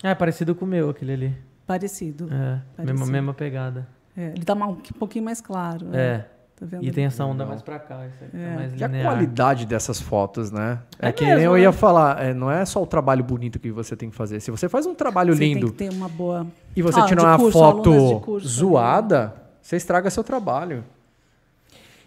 Ah, 0.00 0.10
é 0.10 0.14
parecido 0.14 0.54
com 0.54 0.64
o 0.64 0.68
meu, 0.68 0.88
aquele 0.90 1.12
ali. 1.12 1.36
parecido. 1.66 2.28
É, 2.32 2.60
Parecido. 2.76 2.98
mesma, 3.00 3.06
mesma 3.12 3.34
pegada. 3.34 3.88
É, 4.16 4.28
ele 4.28 4.44
tá 4.44 4.54
um 4.54 4.76
pouquinho 4.76 5.24
mais 5.24 5.40
claro. 5.40 5.86
né? 5.86 6.24
Tá 6.58 6.64
vendo? 6.64 6.82
E 6.84 6.90
tem 6.90 7.04
essa 7.04 7.22
onda 7.24 7.44
mais 7.44 7.60
pra 7.60 7.78
cá, 7.78 8.06
isso 8.06 8.24
aqui 8.24 8.34
É. 8.36 8.40
é 8.40 8.54
mais 8.54 8.80
E 8.80 8.82
a 8.82 8.86
linear. 8.86 9.12
qualidade 9.12 9.66
dessas 9.66 10.00
fotos, 10.00 10.50
né? 10.50 10.78
É, 10.98 11.08
É 11.08 11.12
que 11.12 11.22
nem 11.22 11.34
mesmo, 11.34 11.50
eu 11.50 11.52
né? 11.54 11.60
ia 11.60 11.72
falar, 11.72 12.22
é, 12.24 12.32
não 12.32 12.50
é 12.50 12.64
só 12.64 12.82
o 12.82 12.86
trabalho 12.86 13.22
bonito 13.22 13.58
que 13.58 13.70
você 13.70 13.94
tem 13.94 14.08
que 14.08 14.16
fazer. 14.16 14.40
Se 14.40 14.50
você 14.50 14.66
faz 14.68 14.86
um 14.86 14.94
trabalho 14.94 15.34
Você 15.34 15.44
lindo 15.44 15.70
tem 15.70 15.88
que 15.88 15.94
ter 15.94 16.00
uma 16.00 16.08
boa. 16.08 16.46
e 16.74 16.80
você 16.80 16.98
Ah, 16.98 17.04
tira 17.04 17.20
de 17.20 17.26
uma 17.26 17.36
curso, 17.38 17.58
foto 17.58 18.20
curso 18.20 18.48
zoada, 18.48 19.34
você 19.60 19.76
estraga 19.76 20.08
seu 20.08 20.24
trabalho. 20.24 20.82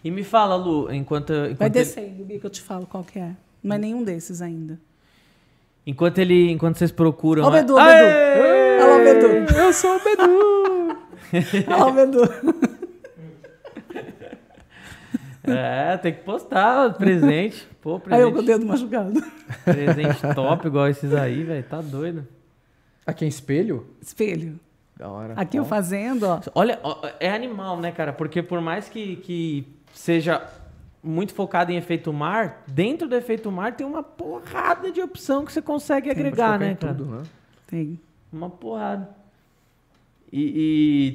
E 0.02 0.10
me 0.10 0.24
fala, 0.24 0.56
Lu, 0.56 0.92
enquanto, 0.92 1.32
enquanto, 1.32 1.58
Vai 1.58 1.68
ele, 1.68 1.74
descendo, 1.74 2.24
Gui, 2.24 2.40
que 2.40 2.46
eu 2.46 2.50
te 2.50 2.60
falo 2.60 2.86
qual 2.86 3.04
que 3.04 3.18
é. 3.20 3.30
Não 3.62 3.76
é 3.76 3.78
nenhum 3.78 4.02
desses 4.02 4.42
ainda. 4.42 4.80
enquanto 5.86 6.18
ele, 6.18 6.50
enquanto 6.50 6.76
vocês 6.76 6.90
procuram, 6.90 7.44
Ó 7.44 7.48
o 7.48 7.50
né? 7.52 7.60
Bedu, 7.60 7.74
ó 7.74 7.76
o 7.76 7.80
Aê! 7.80 7.98
Bedu. 7.98 8.82
Olha 8.82 8.86
lá 8.86 8.96
o 8.96 9.04
Bedu. 9.04 9.54
Eu 9.60 9.72
sou 9.72 9.96
o 9.96 10.00
Bedu! 10.02 10.96
O 11.86 11.92
Bedu. 11.92 12.79
É, 15.44 15.96
tem 15.96 16.12
que 16.12 16.20
postar 16.22 16.92
presente. 16.94 17.66
Pô, 17.80 18.00
Aí 18.10 18.20
eu 18.20 18.30
com 18.32 18.40
o 18.40 18.44
presente, 18.44 18.58
dedo 18.58 18.66
machucado. 18.66 19.22
presente 19.64 20.34
top 20.34 20.66
igual 20.66 20.88
esses 20.88 21.14
aí, 21.14 21.42
velho. 21.42 21.62
Tá 21.64 21.80
doido. 21.80 22.26
Aqui 23.06 23.24
é 23.24 23.28
espelho? 23.28 23.86
Espelho. 24.00 24.60
Da 24.96 25.08
hora. 25.08 25.32
Aqui 25.34 25.56
eu 25.56 25.62
Ó. 25.62 25.66
fazendo, 25.66 26.24
ó. 26.24 26.40
Olha, 26.54 26.78
ó, 26.82 27.08
é 27.18 27.30
animal, 27.32 27.80
né, 27.80 27.90
cara? 27.90 28.12
Porque 28.12 28.42
por 28.42 28.60
mais 28.60 28.88
que, 28.88 29.16
que 29.16 29.66
seja 29.94 30.46
muito 31.02 31.32
focado 31.32 31.72
em 31.72 31.76
efeito 31.76 32.12
mar, 32.12 32.62
dentro 32.66 33.08
do 33.08 33.16
efeito 33.16 33.50
mar 33.50 33.74
tem 33.74 33.86
uma 33.86 34.02
porrada 34.02 34.92
de 34.92 35.00
opção 35.00 35.46
que 35.46 35.52
você 35.52 35.62
consegue 35.62 36.10
agregar, 36.10 36.58
Pode 36.58 36.64
né, 36.64 36.74
cara? 36.74 36.94
tudo, 36.94 37.10
né? 37.10 37.22
Tem. 37.66 37.98
Uma 38.30 38.50
porrada. 38.50 39.08
E, 40.30 40.42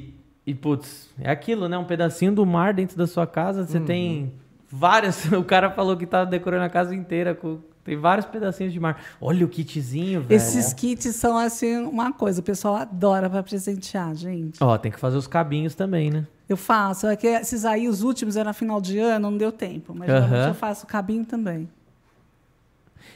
e, 0.08 0.14
e, 0.46 0.54
putz, 0.54 1.08
é 1.20 1.28
aquilo, 1.28 1.68
né? 1.68 1.76
Um 1.76 1.84
pedacinho 1.84 2.32
do 2.32 2.46
mar 2.46 2.72
dentro 2.72 2.96
da 2.96 3.06
sua 3.06 3.26
casa. 3.26 3.66
Você 3.66 3.80
tem 3.80 4.32
várias. 4.70 5.26
O 5.32 5.42
cara 5.42 5.70
falou 5.70 5.96
que 5.96 6.06
tá 6.06 6.24
decorando 6.24 6.64
a 6.64 6.68
casa 6.68 6.94
inteira. 6.94 7.34
Com, 7.34 7.58
tem 7.82 7.96
vários 7.96 8.26
pedacinhos 8.26 8.72
de 8.72 8.78
mar. 8.78 9.02
Olha 9.20 9.44
o 9.44 9.48
kitzinho, 9.48 10.22
velho. 10.22 10.36
Esses 10.36 10.72
kits 10.72 11.16
são 11.16 11.36
assim 11.36 11.76
uma 11.78 12.12
coisa, 12.12 12.40
o 12.40 12.44
pessoal 12.44 12.76
adora 12.76 13.28
para 13.28 13.42
presentear, 13.42 14.14
gente. 14.14 14.62
Ó, 14.62 14.78
tem 14.78 14.92
que 14.92 14.98
fazer 15.00 15.16
os 15.16 15.26
cabinhos 15.26 15.74
também, 15.74 16.10
né? 16.10 16.26
Eu 16.48 16.56
faço, 16.56 17.08
é 17.08 17.16
que 17.16 17.26
esses 17.26 17.64
aí, 17.64 17.88
os 17.88 18.02
últimos 18.02 18.36
era 18.36 18.52
final 18.52 18.80
de 18.80 18.98
ano, 18.98 19.30
não 19.30 19.36
deu 19.36 19.50
tempo, 19.50 19.92
mas 19.94 20.06
geralmente 20.06 20.48
eu 20.48 20.54
faço 20.54 20.86
cabinho 20.86 21.24
também. 21.24 21.68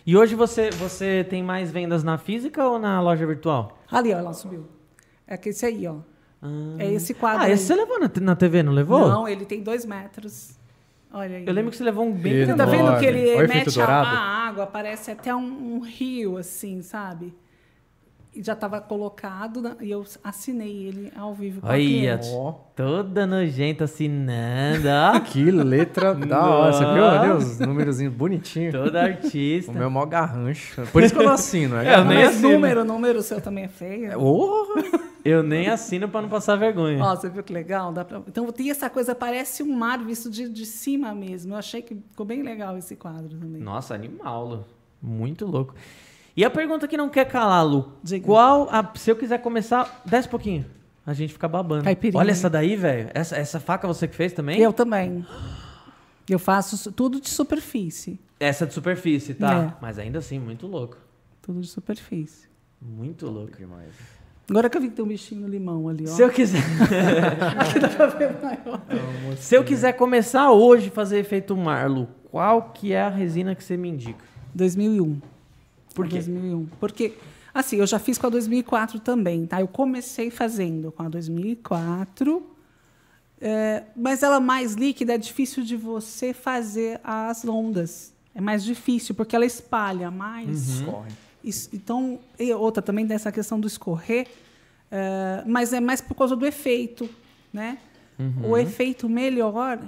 E 0.04 0.16
hoje 0.16 0.34
você, 0.34 0.70
você 0.70 1.24
tem 1.28 1.42
mais 1.42 1.70
vendas 1.70 2.02
na 2.02 2.18
física 2.18 2.64
ou 2.64 2.78
na 2.78 3.00
loja 3.00 3.24
virtual? 3.26 3.78
Ali, 3.90 4.12
ó, 4.12 4.18
ela 4.18 4.32
subiu. 4.32 4.66
É 5.26 5.36
que 5.36 5.50
esse 5.50 5.64
aí, 5.64 5.86
ó. 5.86 5.96
É 6.78 6.90
esse 6.92 7.12
quadro. 7.12 7.42
Ah, 7.42 7.44
aí. 7.46 7.52
esse 7.52 7.64
você 7.64 7.74
levou 7.74 8.00
na, 8.00 8.10
na 8.20 8.36
TV, 8.36 8.62
não 8.62 8.72
levou? 8.72 9.08
Não, 9.08 9.28
ele 9.28 9.44
tem 9.44 9.62
dois 9.62 9.84
metros. 9.84 10.58
Olha 11.12 11.36
aí. 11.38 11.46
Eu 11.46 11.52
lembro 11.52 11.70
que 11.70 11.76
você 11.76 11.84
levou 11.84 12.06
um 12.06 12.12
bem 12.12 12.32
Ele 12.32 12.46
Você 12.46 12.54
tá 12.54 12.64
vendo 12.64 12.98
que 12.98 13.04
ele 13.04 13.34
Olha 13.34 13.48
mete 13.48 13.80
a, 13.80 13.86
a 13.86 14.46
água, 14.48 14.66
parece 14.66 15.10
até 15.10 15.34
um, 15.34 15.76
um 15.76 15.80
rio, 15.80 16.36
assim, 16.36 16.82
sabe? 16.82 17.34
E 18.40 18.42
já 18.42 18.54
estava 18.54 18.80
colocado 18.80 19.60
na- 19.60 19.76
e 19.82 19.90
eu 19.90 20.02
assinei 20.24 20.86
ele 20.86 21.12
ao 21.14 21.34
vivo 21.34 21.60
Olha, 21.62 22.18
toda 22.74 23.26
nojenta 23.26 23.84
assinando, 23.84 24.88
que 25.30 25.50
letra 25.50 26.14
da 26.14 26.48
hora. 26.48 26.72
Você 26.72 26.84
viu 26.86 27.02
Nossa. 27.02 27.20
ali 27.20 27.30
os 27.32 27.58
númerozinhos 27.58 28.14
bonitinhos? 28.14 28.72
Toda 28.72 29.02
artista. 29.02 29.70
O 29.70 29.74
meu 29.74 29.84
é 29.84 29.90
mó 29.90 30.06
garrancho. 30.06 30.80
Por 30.90 31.02
isso 31.02 31.12
que 31.12 31.20
eu 31.20 31.26
não 31.26 31.34
assino. 31.34 31.76
É 31.76 31.96
eu 31.98 32.04
nem 32.06 32.22
assino. 32.24 32.50
número, 32.52 32.82
número 32.82 33.22
seu 33.22 33.42
também 33.42 33.64
é 33.64 33.68
feio. 33.68 34.18
Porra! 34.18 34.82
Eu 35.22 35.42
nem 35.42 35.68
assino 35.68 36.08
pra 36.08 36.22
não 36.22 36.30
passar 36.30 36.56
vergonha. 36.56 36.98
Ó, 37.04 37.14
você 37.14 37.28
viu 37.28 37.42
que 37.42 37.52
legal? 37.52 37.92
Dá 37.92 38.06
pra... 38.06 38.22
Então 38.26 38.50
tem 38.50 38.70
essa 38.70 38.88
coisa, 38.88 39.14
parece 39.14 39.62
um 39.62 39.76
mar 39.76 39.98
visto 40.02 40.30
de, 40.30 40.48
de 40.48 40.64
cima 40.64 41.14
mesmo. 41.14 41.52
Eu 41.52 41.58
achei 41.58 41.82
que 41.82 41.94
ficou 41.94 42.24
bem 42.24 42.42
legal 42.42 42.78
esse 42.78 42.96
quadro 42.96 43.36
também. 43.38 43.60
Nossa, 43.60 43.94
animal. 43.94 44.64
Muito 45.02 45.44
louco. 45.44 45.74
E 46.40 46.44
a 46.44 46.48
pergunta 46.48 46.88
que 46.88 46.96
não 46.96 47.10
quer 47.10 47.26
calar, 47.26 47.66
Lu. 47.66 47.92
Diga. 48.02 48.24
Qual 48.24 48.66
a... 48.70 48.90
Se 48.94 49.10
eu 49.10 49.16
quiser 49.16 49.42
começar, 49.42 50.00
desce 50.06 50.26
um 50.26 50.30
pouquinho. 50.30 50.64
A 51.04 51.12
gente 51.12 51.34
fica 51.34 51.46
babando. 51.46 51.84
Caipirinha. 51.84 52.18
Olha 52.18 52.30
essa 52.30 52.48
daí, 52.48 52.76
velho. 52.76 53.10
Essa, 53.12 53.36
essa 53.36 53.60
faca 53.60 53.86
você 53.86 54.08
que 54.08 54.16
fez 54.16 54.32
também? 54.32 54.58
Eu 54.58 54.72
também. 54.72 55.22
Eu 56.26 56.38
faço 56.38 56.90
tudo 56.92 57.20
de 57.20 57.28
superfície. 57.28 58.18
Essa 58.40 58.66
de 58.66 58.72
superfície, 58.72 59.34
tá? 59.34 59.64
É. 59.64 59.74
Mas 59.82 59.98
ainda 59.98 60.18
assim, 60.18 60.38
muito 60.38 60.66
louco. 60.66 60.96
Tudo 61.42 61.60
de 61.60 61.68
superfície. 61.68 62.48
Muito 62.80 63.26
louco. 63.26 63.58
Agora 64.48 64.70
que 64.70 64.78
eu 64.78 64.80
vi 64.80 64.88
que 64.88 64.94
tem 64.94 65.04
um 65.04 65.08
bichinho 65.08 65.42
no 65.42 65.46
limão 65.46 65.90
ali, 65.90 66.04
ó. 66.08 66.10
Se 66.10 66.22
eu 66.22 66.30
quiser. 66.30 66.62
Se 69.36 69.54
eu 69.54 69.62
quiser 69.62 69.92
começar 69.92 70.50
hoje 70.52 70.88
a 70.88 70.90
fazer 70.90 71.18
efeito 71.18 71.54
Marlo, 71.54 72.08
qual 72.30 72.72
que 72.72 72.94
é 72.94 73.02
a 73.02 73.10
resina 73.10 73.54
que 73.54 73.62
você 73.62 73.76
me 73.76 73.90
indica? 73.90 74.24
2001. 74.54 75.20
Por 75.94 76.06
quê? 76.08 76.16
2001. 76.16 76.66
Porque, 76.78 77.14
assim, 77.52 77.76
eu 77.76 77.86
já 77.86 77.98
fiz 77.98 78.16
com 78.18 78.26
a 78.26 78.30
2004 78.30 79.00
também, 79.00 79.46
tá? 79.46 79.60
Eu 79.60 79.68
comecei 79.68 80.30
fazendo 80.30 80.90
com 80.92 81.02
a 81.02 81.08
2004, 81.08 82.42
é, 83.40 83.84
mas 83.96 84.22
ela 84.22 84.38
mais 84.40 84.74
líquida 84.74 85.14
é 85.14 85.18
difícil 85.18 85.62
de 85.64 85.76
você 85.76 86.32
fazer 86.32 87.00
as 87.02 87.44
ondas. 87.44 88.12
É 88.34 88.40
mais 88.40 88.62
difícil, 88.62 89.14
porque 89.14 89.34
ela 89.34 89.46
espalha 89.46 90.10
mais. 90.10 90.80
Corre. 90.82 91.10
Isso- 91.42 91.70
então, 91.72 92.18
e 92.38 92.52
outra 92.52 92.82
também 92.82 93.06
dessa 93.06 93.32
questão 93.32 93.58
do 93.58 93.66
escorrer, 93.66 94.28
é, 94.90 95.42
mas 95.46 95.72
é 95.72 95.80
mais 95.80 96.00
por 96.00 96.14
causa 96.14 96.36
do 96.36 96.46
efeito, 96.46 97.08
né? 97.52 97.78
O 98.44 98.54
efeito 98.58 99.08
melhor, 99.08 99.80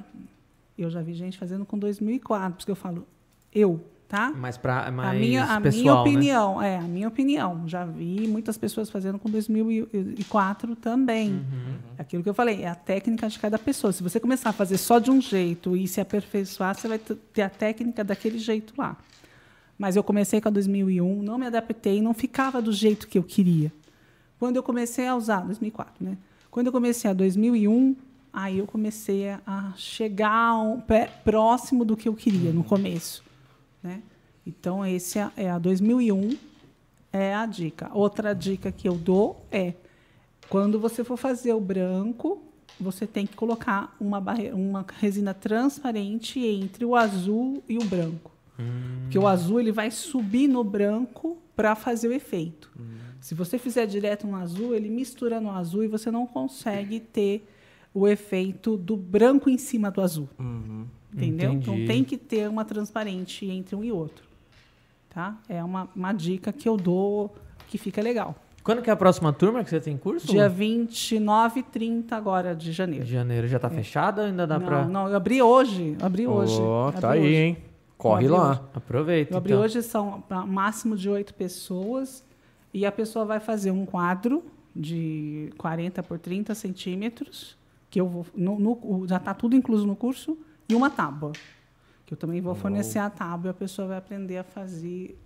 eu 0.79 0.89
já 0.89 1.03
vi 1.03 1.13
gente 1.13 1.37
fazendo 1.39 1.67
com 1.67 1.79
2004, 1.79 2.53
por 2.53 2.59
isso 2.61 2.65
que 2.67 2.71
eu 2.73 2.77
falo, 2.77 3.07
eu, 3.55 3.79
tá? 4.13 4.31
Mais 4.31 4.59
pra 4.59 4.91
mais 4.91 5.09
a 5.09 5.13
minha, 5.19 5.43
a 5.43 5.47
minha 5.59 5.61
pessoal, 5.63 6.05
né? 6.05 6.11
opinião, 6.11 6.63
é, 6.63 6.77
a 6.77 6.83
minha 6.83 7.09
opinião. 7.09 7.67
Já 7.67 7.83
vi 7.87 8.29
muitas 8.29 8.59
pessoas 8.59 8.91
fazendo 8.91 9.19
com 9.19 9.31
2004 9.31 10.77
também. 10.77 11.31
Uhum. 11.31 11.75
É 11.97 12.03
Aquilo 12.03 12.23
que 12.23 12.29
eu 12.29 12.35
falei, 12.35 12.61
é 12.63 12.69
a 12.69 12.75
técnica 12.75 13.27
de 13.27 13.39
cada 13.39 13.59
pessoa. 13.59 13.91
Se 13.91 14.03
você 14.03 14.21
começar 14.21 14.51
a 14.51 14.53
fazer 14.53 14.77
só 14.77 14.99
de 14.99 15.11
um 15.11 15.19
jeito 15.19 15.75
e 15.75 15.89
se 15.89 15.99
aperfeiçoar, 15.99 16.75
você 16.75 16.87
vai 16.89 16.99
ter 16.99 17.41
a 17.41 17.49
técnica 17.49 18.05
daquele 18.05 18.39
jeito 18.39 18.75
lá. 18.77 18.99
Mas 19.79 19.97
eu 19.97 20.03
comecei 20.05 20.43
com 20.43 20.49
a 20.49 20.53
2001, 20.53 21.23
não 21.23 21.39
me 21.39 21.47
adaptei, 21.47 22.03
não 22.03 22.13
ficava 22.13 22.61
do 22.61 22.71
jeito 22.71 23.09
que 23.09 23.17
eu 23.17 23.23
queria. 23.23 23.73
Quando 24.39 24.57
eu 24.57 24.63
comecei 24.63 25.07
a 25.07 25.17
usar, 25.17 25.41
2004, 25.41 25.95
né? 26.05 26.19
Quando 26.51 26.67
eu 26.67 26.73
comecei 26.73 27.11
a 27.11 27.15
2001, 27.15 27.97
aí 28.31 28.59
eu 28.59 28.67
comecei 28.67 29.31
a- 29.47 29.73
chegar 29.75 30.55
um 30.59 30.81
pé 30.83 31.09
próximo 31.25 31.83
do 31.83 31.97
que 31.97 32.09
eu 32.09 32.15
queria 32.15 32.53
no 32.53 32.63
começo, 32.63 33.25
né? 33.83 34.03
Então 34.47 34.85
esse 34.85 35.19
é, 35.19 35.31
é 35.37 35.51
a 35.51 35.59
2001 35.59 36.37
é 37.13 37.35
a 37.35 37.47
dica. 37.47 37.91
Outra 37.93 38.35
dica 38.35 38.73
que 38.73 38.89
eu 38.89 38.95
dou 38.97 39.45
é 39.51 39.75
quando 40.49 40.79
você 40.81 41.05
for 41.05 41.17
fazer 41.17 41.53
o 41.53 41.61
branco, 41.61 42.43
você 42.81 43.07
tem 43.07 43.27
que 43.27 43.37
colocar 43.37 43.95
uma, 44.01 44.21
barre- 44.21 44.51
uma 44.53 44.85
resina 44.99 45.33
transparente 45.35 46.41
entre 46.41 46.85
o 46.85 46.97
azul 46.97 47.63
e 47.69 47.79
o 47.79 47.85
branco. 47.85 48.31
Porque 49.03 49.19
o 49.19 49.27
azul 49.27 49.61
ele 49.61 49.73
vai 49.73 49.91
subir 49.91 50.49
no 50.49 50.63
branco 50.65 51.39
para 51.57 51.75
fazer 51.75 52.09
o 52.09 52.13
efeito. 52.13 52.71
Se 53.21 53.35
você 53.35 53.57
fizer 53.59 53.87
direto 53.87 54.27
no 54.27 54.37
azul, 54.37 54.75
ele 54.75 54.89
mistura 54.89 55.41
no 55.41 55.51
azul 55.51 55.85
e 55.85 55.89
você 55.89 56.11
não 56.11 56.27
consegue 56.27 56.99
ter 56.99 57.47
o 57.95 58.09
efeito 58.09 58.77
do 58.77 58.97
branco 58.97 59.49
em 59.49 59.59
cima 59.59 59.91
do 59.91 60.01
azul. 60.01 60.29
Entendeu? 61.15 61.53
Então 61.53 61.75
Entendi. 61.75 61.87
tem 61.87 62.05
que 62.05 62.17
ter 62.17 62.49
uma 62.49 62.65
transparente 62.65 63.47
entre 63.47 63.77
um 63.77 63.85
e 63.85 63.93
outro. 63.93 64.25
Tá? 65.11 65.37
É 65.49 65.63
uma, 65.63 65.89
uma 65.95 66.13
dica 66.13 66.53
que 66.53 66.69
eu 66.69 66.77
dou 66.77 67.35
que 67.69 67.77
fica 67.77 68.01
legal. 68.01 68.35
Quando 68.65 68.81
que 68.81 68.89
é 68.89 68.93
a 68.93 68.97
próxima 68.97 69.33
turma 69.33 69.63
que 69.65 69.71
você 69.71 69.81
tem 69.81 69.97
curso? 69.97 70.27
Dia 70.29 70.49
29 70.49 71.61
e 71.61 71.63
30 71.65 72.17
agora 72.17 72.55
de 72.55 72.67
de 72.67 72.73
janeiro. 72.73 73.05
janeiro. 73.05 73.49
Já 73.49 73.59
tá 73.59 73.69
fechado 73.69 74.21
ou 74.21 74.27
ainda 74.27 74.47
dá 74.47 74.59
não, 74.59 74.67
pra... 74.67 74.85
não, 74.87 75.09
eu 75.09 75.17
abri 75.17 75.43
hoje. 75.43 75.97
Abri 76.01 76.27
hoje. 76.27 76.59
Ó, 76.61 76.89
abri 76.89 77.01
tá 77.01 77.11
aí, 77.11 77.21
hoje. 77.21 77.35
hein? 77.35 77.57
Corre 77.99 78.29
lá. 78.29 78.51
hoje. 78.53 78.61
Aproveita, 78.75 79.35
Eu 79.35 79.39
abri 79.39 79.53
então. 79.53 79.65
hoje, 79.65 79.83
são 79.83 80.23
máximo 80.47 80.97
de 80.97 81.09
oito 81.11 81.35
pessoas. 81.35 82.25
E 82.73 82.87
a 82.87 82.93
pessoa 82.93 83.25
vai 83.25 83.39
fazer 83.41 83.71
um 83.71 83.85
quadro 83.85 84.43
de 84.75 85.53
40 85.59 86.03
por 86.03 86.19
30 86.19 86.55
centímetros, 86.55 87.57
que 87.91 88.01
eu 88.01 88.09
vou. 88.09 88.25
no- 88.35 88.59
no- 88.59 89.07
já 89.07 89.17
está 89.19 89.35
tudo 89.35 89.55
incluso 89.55 89.87
no 89.87 89.95
curso, 89.95 90.39
e 90.69 90.75
uma 90.75 90.91
tábua. 90.91 91.33
Que 92.07 92.15
eu 92.15 92.19
também 92.19 92.41
vou 92.41 92.55
fornecer 92.55 92.99
a 92.99 93.09
tábua 93.11 93.49
e 93.49 93.51
a 93.51 93.55
pessoa 93.55 93.89
vai 93.89 93.97
aprender 93.99 94.39
a 94.39 94.45
fazer 94.45 95.19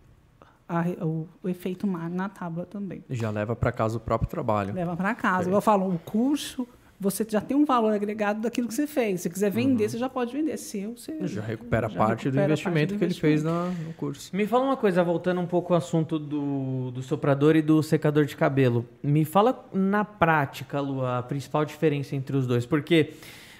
a 0.69 0.83
o, 1.05 1.29
o 1.43 1.49
efeito 1.49 1.87
mar 1.87 2.11
na 2.11 2.29
tábua 2.29 2.67
também. 2.67 3.03
Já 3.11 3.31
leva 3.31 3.55
para 3.57 3.71
casa 3.73 3.97
o 3.97 4.01
próprio 4.01 4.29
trabalho. 4.29 4.75
Leva 4.75 4.97
para 4.97 5.15
casa. 5.15 5.49
Eu 5.51 5.61
falo, 5.61 5.89
o 5.95 5.99
curso, 5.99 6.67
você 6.99 7.25
já 7.29 7.41
tem 7.41 7.57
um 7.57 7.65
valor 7.65 7.93
agregado 7.93 8.41
daquilo 8.41 8.67
que 8.69 8.75
você 8.75 8.87
fez. 8.87 9.21
Se 9.21 9.31
quiser 9.31 9.51
vender, 9.51 9.89
você 9.89 9.97
já 9.99 10.09
pode 10.09 10.33
vender. 10.33 10.57
Seu, 10.57 10.97
você 10.97 11.17
Já 11.27 11.41
recupera 11.43 11.89
já 11.89 11.97
parte 11.97 12.23
do 12.25 12.25
recupera 12.35 12.45
investimento 12.47 12.79
parte 12.79 12.95
do 12.95 12.99
que 12.99 13.05
ele 13.05 13.15
fez 13.15 13.43
na- 13.45 13.69
no 13.69 13.93
curso. 13.95 14.35
Me 14.35 14.47
fala 14.47 14.65
uma 14.65 14.77
coisa, 14.77 15.05
voltando 15.05 15.41
um 15.41 15.47
pouco 15.47 15.73
ao 15.73 15.79
assunto 15.79 16.19
do, 16.19 16.91
do 16.91 17.03
soprador 17.03 17.55
e 17.57 17.63
do 17.63 17.83
secador 17.83 18.25
de 18.25 18.35
cabelo. 18.37 18.85
Me 19.03 19.25
fala 19.25 19.69
na 19.73 20.05
prática, 20.05 20.81
Lu, 20.81 21.05
a 21.05 21.23
principal 21.23 21.65
diferença 21.65 22.15
entre 22.17 22.37
os 22.37 22.47
dois. 22.47 22.67
Porque 22.67 23.15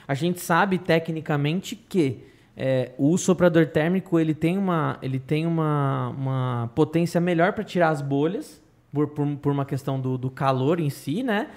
a 0.07 0.15
gente 0.15 0.41
sabe 0.41 0.79
tecnicamente 0.79 1.75
que 1.77 2.25
é, 2.57 2.93
o 2.97 3.17
soprador 3.19 3.67
térmico 3.67 4.19
ele 4.19 4.35
tem 4.35 4.57
uma, 4.57 4.99
ele 5.03 5.19
tem 5.19 5.47
uma, 5.47 6.09
uma 6.17 6.71
potência 6.75 7.21
melhor 7.21 7.53
para 7.53 7.65
tirar 7.65 7.91
as 7.91 8.01
bolhas, 8.01 8.63
por, 8.93 9.09
por, 9.09 9.27
por 9.37 9.53
uma 9.53 9.65
questão 9.65 10.01
do, 10.01 10.17
do 10.17 10.31
calor 10.31 10.81
em 10.81 10.89
si, 10.89 11.23
né? 11.23 11.49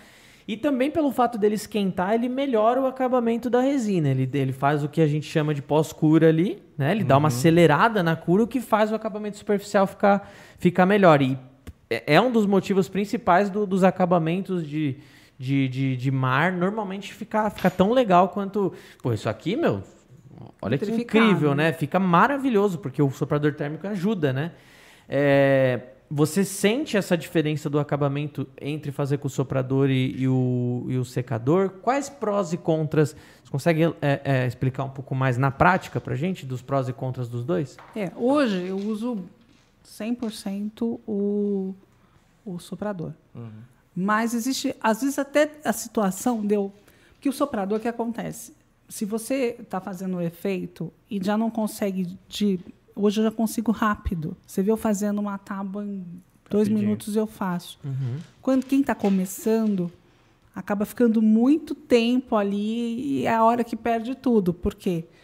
E 0.45 0.57
também 0.57 0.89
pelo 0.89 1.11
fato 1.11 1.37
dele 1.37 1.53
esquentar, 1.53 2.15
ele 2.15 2.27
melhora 2.27 2.81
o 2.81 2.87
acabamento 2.87 3.51
da 3.51 3.61
resina. 3.61 4.09
Ele, 4.09 4.27
ele 4.33 4.51
faz 4.51 4.83
o 4.83 4.89
que 4.89 4.99
a 4.99 5.05
gente 5.05 5.27
chama 5.27 5.53
de 5.53 5.61
pós-cura 5.61 6.27
ali, 6.27 6.61
né? 6.75 6.91
Ele 6.91 7.03
dá 7.03 7.15
uma 7.17 7.27
acelerada 7.27 8.01
na 8.01 8.15
cura, 8.15 8.43
o 8.43 8.47
que 8.47 8.59
faz 8.59 8.91
o 8.91 8.95
acabamento 8.95 9.37
superficial 9.37 9.85
ficar, 9.85 10.29
ficar 10.57 10.85
melhor. 10.87 11.21
E 11.21 11.37
é 11.89 12.15
é 12.15 12.19
um 12.21 12.31
dos 12.31 12.45
motivos 12.47 12.89
principais 12.89 13.49
do- 13.49 13.65
dos 13.65 13.83
acabamentos 13.83 14.67
de, 14.67 14.97
de, 15.39 15.69
de, 15.69 15.95
de 15.95 16.11
mar 16.11 16.51
normalmente 16.51 17.13
ficar 17.13 17.49
ficar 17.49 17.69
tão 17.69 17.91
legal 17.93 18.27
quanto. 18.27 18.73
Pô, 19.01 19.13
isso 19.13 19.29
aqui, 19.29 19.55
meu. 19.55 19.81
Olha 20.61 20.77
que 20.77 20.91
incrível, 20.91 21.55
né? 21.55 21.71
Fica 21.71 21.97
maravilhoso, 21.97 22.77
porque 22.77 23.01
o 23.01 23.09
soprador 23.09 23.53
térmico 23.53 23.87
ajuda, 23.87 24.33
né? 24.33 24.51
É, 25.07 25.81
você 26.11 26.43
sente 26.43 26.97
essa 26.97 27.15
diferença 27.15 27.69
do 27.69 27.79
acabamento 27.79 28.45
entre 28.59 28.91
fazer 28.91 29.17
com 29.19 29.27
o 29.27 29.29
soprador 29.29 29.89
e, 29.89 30.15
e 30.17 30.27
o, 30.27 30.85
e 30.89 30.97
o 30.97 31.05
secador? 31.05 31.69
Quais 31.81 32.09
prós 32.09 32.51
e 32.51 32.57
contras? 32.57 33.15
Você 33.43 33.51
consegue 33.51 33.83
é, 34.01 34.21
é, 34.23 34.47
explicar 34.47 34.83
um 34.83 34.89
pouco 34.89 35.15
mais 35.15 35.37
na 35.37 35.51
prática 35.51 36.01
pra 36.01 36.15
gente 36.15 36.45
dos 36.45 36.61
prós 36.61 36.89
e 36.89 36.93
contras 36.93 37.29
dos 37.29 37.45
dois? 37.45 37.77
É, 37.95 38.11
hoje 38.15 38.67
eu 38.67 38.77
uso 38.77 39.19
100% 39.85 40.99
o, 41.07 41.73
o 42.45 42.59
soprador. 42.59 43.13
Mas 43.99 44.33
existe, 44.33 44.75
às 44.81 45.01
vezes, 45.01 45.19
até 45.19 45.59
a 45.63 45.73
situação 45.73 46.45
deu. 46.45 46.71
Que 47.19 47.27
o 47.27 47.33
soprador, 47.33 47.77
o 47.77 47.81
que 47.81 47.87
acontece? 47.87 48.53
Se 48.87 49.03
você 49.03 49.57
está 49.59 49.81
fazendo 49.81 50.17
o 50.17 50.21
efeito 50.21 50.91
e 51.11 51.21
já 51.21 51.37
não 51.37 51.51
consegue. 51.51 52.17
De, 52.27 52.59
hoje 52.95 53.19
eu 53.19 53.25
já 53.25 53.31
consigo 53.31 53.71
rápido. 53.71 54.37
Você 54.47 54.63
viu 54.63 54.77
fazendo 54.77 55.19
uma 55.19 55.37
tábua 55.37 55.83
em 55.83 56.05
dois 56.49 56.67
Rapidinho. 56.67 56.79
minutos 56.79 57.15
eu 57.15 57.27
faço. 57.27 57.77
Quando 58.41 58.65
quem 58.65 58.81
está 58.81 58.95
começando 58.95 59.91
acaba 60.55 60.85
ficando 60.85 61.21
muito 61.21 61.75
tempo 61.75 62.35
ali 62.35 63.19
e 63.21 63.25
é 63.25 63.33
a 63.33 63.43
hora 63.43 63.63
que 63.63 63.75
perde 63.75 64.15
tudo. 64.15 64.53
Por 64.53 64.75
quê? 64.75 65.05
Porque 65.05 65.19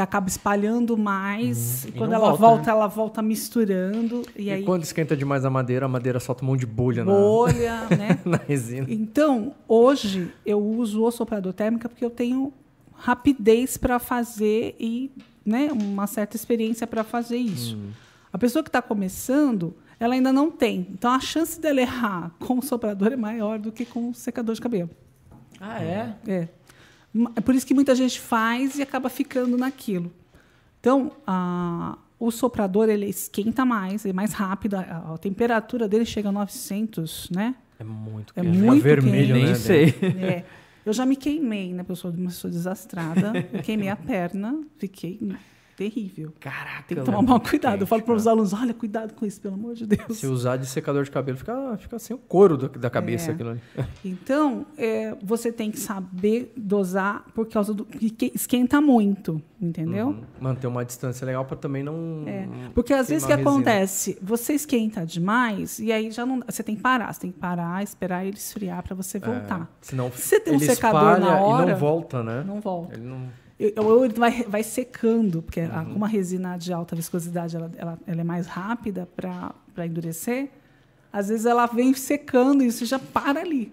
acaba 0.00 0.28
espalhando 0.28 0.96
mais 0.96 1.84
Uhum. 1.84 1.88
e 1.90 1.92
quando 1.92 2.12
ela 2.12 2.28
volta, 2.30 2.42
volta, 2.42 2.62
né? 2.66 2.70
ela 2.70 2.86
volta 2.86 3.22
misturando 3.22 4.22
e, 4.36 4.44
E, 4.44 4.50
aí 4.50 4.62
quando 4.64 4.82
esquenta 4.82 5.16
demais 5.16 5.44
a 5.44 5.50
madeira, 5.50 5.86
a 5.86 5.88
madeira 5.88 6.18
solta 6.20 6.44
um 6.44 6.48
monte 6.48 6.60
de 6.60 6.66
bolha 6.66 7.04
na, 7.04 7.12
bolha, 7.12 7.86
né? 7.96 8.18
na 8.24 8.36
resina. 8.36 8.86
Então, 8.90 9.54
hoje 9.68 10.30
eu 10.44 10.60
uso 10.60 11.02
o 11.04 11.10
soprador 11.10 11.52
térmica 11.52 11.88
porque 11.88 12.04
eu 12.04 12.10
tenho 12.10 12.52
rapidez 12.94 13.76
para 13.76 13.98
fazer 13.98 14.74
e 14.80 15.10
né, 15.44 15.70
uma 15.72 16.06
certa 16.06 16.34
experiência 16.36 16.86
para 16.86 17.04
fazer 17.04 17.36
isso. 17.36 17.78
A 18.32 18.38
pessoa 18.38 18.62
que 18.62 18.68
está 18.68 18.82
começando, 18.82 19.74
ela 20.00 20.14
ainda 20.14 20.32
não 20.32 20.50
tem. 20.50 20.88
Então, 20.90 21.10
a 21.12 21.20
chance 21.20 21.60
dela 21.60 21.80
errar 21.80 22.32
com 22.40 22.58
o 22.58 22.62
soprador 22.62 23.12
é 23.12 23.16
maior 23.16 23.58
do 23.58 23.70
que 23.70 23.84
com 23.84 24.10
o 24.10 24.14
secador 24.14 24.54
de 24.54 24.60
cabelo. 24.60 24.90
Ah, 25.60 25.82
é? 25.82 26.14
É. 26.26 26.48
É 27.34 27.40
por 27.40 27.54
isso 27.54 27.66
que 27.66 27.74
muita 27.74 27.94
gente 27.94 28.20
faz 28.20 28.78
e 28.78 28.82
acaba 28.82 29.08
ficando 29.08 29.56
naquilo. 29.56 30.12
Então, 30.80 31.12
a- 31.26 31.96
o 32.18 32.30
soprador 32.30 32.88
ele 32.88 33.06
esquenta 33.06 33.64
mais, 33.64 34.06
é 34.06 34.12
mais 34.12 34.32
rápido, 34.32 34.74
a, 34.74 35.12
a 35.14 35.18
temperatura 35.18 35.86
dele 35.86 36.04
chega 36.06 36.28
a 36.30 36.32
900, 36.32 37.28
né? 37.30 37.54
É 37.78 37.84
muito 37.84 38.32
É 38.36 38.40
quente. 38.42 38.56
muito 38.58 38.82
Fica 38.82 38.94
vermelho, 39.00 39.34
quente. 39.34 39.38
né? 39.40 39.44
Nem 39.46 39.54
sei. 39.54 39.94
É. 40.18 40.44
Eu 40.84 40.92
já 40.92 41.04
me 41.04 41.16
queimei, 41.16 41.74
né? 41.74 41.84
Eu 41.86 41.96
sou 41.96 42.10
uma 42.12 42.28
pessoa 42.28 42.50
desastrada. 42.50 43.32
Eu 43.52 43.62
queimei 43.62 43.88
a 43.88 43.96
perna, 43.96 44.60
fiquei 44.78 45.18
terrível. 45.76 46.32
Caraca. 46.40 46.84
Tem 46.88 46.96
que 46.98 47.04
tomar 47.04 47.22
mal 47.22 47.40
cuidado. 47.40 47.82
Eu 47.82 47.86
falo 47.86 48.02
para 48.02 48.14
os 48.14 48.26
alunos: 48.26 48.52
olha, 48.52 48.72
cuidado 48.74 49.14
com 49.14 49.26
isso, 49.26 49.40
pelo 49.40 49.54
amor 49.54 49.74
de 49.74 49.86
Deus. 49.86 50.18
Se 50.18 50.26
usar 50.26 50.56
de 50.56 50.66
secador 50.66 51.04
de 51.04 51.10
cabelo, 51.10 51.36
fica, 51.38 51.76
fica 51.78 51.98
sem 51.98 52.16
o 52.16 52.18
couro 52.18 52.56
do- 52.56 52.68
da 52.68 52.88
cabeça 52.90 53.30
É. 53.30 53.34
aquilo 53.34 53.50
ali. 53.50 53.60
Então, 54.04 54.66
é, 54.78 55.14
você 55.22 55.52
tem 55.52 55.70
que 55.70 55.78
saber 55.78 56.52
dosar 56.56 57.24
por 57.34 57.46
causa 57.48 57.72
do. 57.74 57.84
que 57.84 58.10
que 58.10 58.32
esquenta 58.34 58.80
muito, 58.80 59.42
entendeu? 59.60 60.08
Uhum. 60.08 60.22
Manter 60.40 60.66
uma 60.66 60.84
distância 60.84 61.24
legal 61.26 61.44
para 61.44 61.56
também 61.56 61.82
não. 61.82 62.22
É, 62.26 62.48
porque 62.74 62.92
às 62.94 63.08
vezes 63.08 63.24
o 63.24 63.26
que 63.26 63.34
resina. 63.34 63.50
acontece, 63.50 64.18
você 64.22 64.54
esquenta 64.54 65.04
demais 65.04 65.78
e 65.78 65.92
aí 65.92 66.10
já 66.10 66.24
não, 66.24 66.40
você 66.46 66.62
tem 66.62 66.74
que 66.76 66.82
parar, 66.82 67.12
você 67.12 67.20
tem 67.20 67.30
que 67.32 67.38
parar, 67.38 67.82
esperar 67.82 68.24
ele 68.24 68.36
esfriar 68.36 68.82
para 68.82 68.94
você 68.94 69.18
voltar. 69.18 69.62
É, 69.62 69.66
senão 69.80 70.10
Se 70.12 70.22
você 70.22 70.40
tem 70.40 70.54
um 70.54 70.58
secador 70.58 71.18
na 71.20 71.38
e 71.38 71.42
hora, 71.42 71.72
não 71.72 71.78
volta, 71.78 72.22
né? 72.22 72.44
Não 72.46 72.60
volta. 72.60 72.94
Ele 72.94 73.04
não... 73.06 73.28
Ou 73.76 74.04
ele 74.04 74.14
vai, 74.14 74.42
vai 74.42 74.62
secando, 74.62 75.40
porque 75.42 75.60
a- 75.60 75.80
Uhum. 75.82 75.92
como 75.94 76.04
a 76.04 76.08
resina 76.08 76.56
de 76.58 76.72
alta 76.72 76.94
viscosidade 76.94 77.56
ela, 77.56 77.70
ela, 77.76 77.98
ela 78.06 78.20
é 78.20 78.24
mais 78.24 78.46
rápida 78.46 79.08
para 79.16 79.86
endurecer, 79.86 80.50
às 81.12 81.28
vezes 81.28 81.46
ela 81.46 81.64
vem 81.66 81.94
secando 81.94 82.62
e 82.62 82.70
você 82.70 82.84
já 82.84 82.98
para 82.98 83.40
ali. 83.40 83.72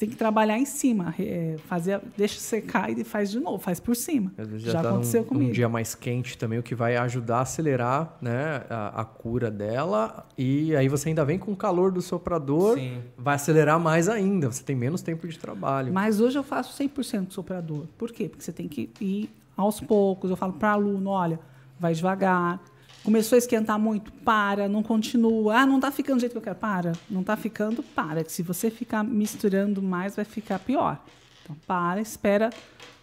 Você 0.00 0.06
tem 0.06 0.12
que 0.12 0.16
trabalhar 0.16 0.58
em 0.58 0.64
cima, 0.64 1.14
é, 1.18 1.56
fazer, 1.66 2.00
deixa 2.16 2.40
secar 2.40 2.88
e 2.88 3.04
faz 3.04 3.30
de 3.30 3.38
novo, 3.38 3.58
faz 3.58 3.78
por 3.78 3.94
cima. 3.94 4.32
Às 4.38 4.48
vezes 4.48 4.62
Já, 4.62 4.72
já, 4.72 4.82
tá 4.82 4.88
aconteceu 4.88 5.20
num, 5.20 5.28
comigo. 5.28 5.48
num 5.48 5.52
dia 5.52 5.68
mais 5.68 5.94
quente 5.94 6.38
também, 6.38 6.58
o 6.58 6.62
que 6.62 6.74
vai 6.74 6.96
ajudar 6.96 7.36
a 7.36 7.40
acelerar 7.42 8.16
né, 8.18 8.62
a, 8.70 9.02
a 9.02 9.04
cura 9.04 9.50
dela. 9.50 10.26
E 10.38 10.74
aí 10.74 10.88
você 10.88 11.10
ainda 11.10 11.22
vem 11.22 11.38
com 11.38 11.52
o 11.52 11.56
calor 11.56 11.92
do 11.92 12.00
soprador, 12.00 12.78
Sim. 12.78 13.02
vai 13.18 13.34
acelerar 13.34 13.78
mais 13.78 14.08
ainda. 14.08 14.50
Você 14.50 14.64
tem 14.64 14.74
menos 14.74 15.02
tempo 15.02 15.28
de 15.28 15.38
trabalho. 15.38 15.92
Mas 15.92 16.18
hoje 16.18 16.38
eu 16.38 16.42
faço 16.42 16.82
100% 16.82 17.32
soprador. 17.32 17.84
Por 17.98 18.10
quê? 18.10 18.26
Porque 18.26 18.42
você 18.42 18.52
tem 18.52 18.68
que 18.68 18.88
ir 19.02 19.28
aos 19.54 19.82
poucos. 19.82 20.30
Eu 20.30 20.36
falo 20.36 20.54
para 20.54 20.70
aluno, 20.70 21.10
olha, 21.10 21.38
vai 21.78 21.92
devagar. 21.92 22.58
Começou 23.04 23.36
a 23.36 23.38
esquentar 23.38 23.78
muito, 23.78 24.12
para, 24.12 24.68
não 24.68 24.82
continua. 24.82 25.56
Ah, 25.60 25.66
não 25.66 25.76
está 25.76 25.90
ficando 25.90 26.16
do 26.18 26.20
jeito 26.20 26.32
que 26.32 26.38
eu 26.38 26.42
quero. 26.42 26.56
Para. 26.56 26.92
Não 27.08 27.22
está 27.22 27.36
ficando, 27.36 27.82
para. 27.82 28.22
Que 28.22 28.30
se 28.30 28.42
você 28.42 28.70
ficar 28.70 29.02
misturando 29.02 29.80
mais, 29.82 30.16
vai 30.16 30.24
ficar 30.24 30.58
pior. 30.58 31.00
Então, 31.42 31.56
para, 31.66 32.00
espera 32.00 32.50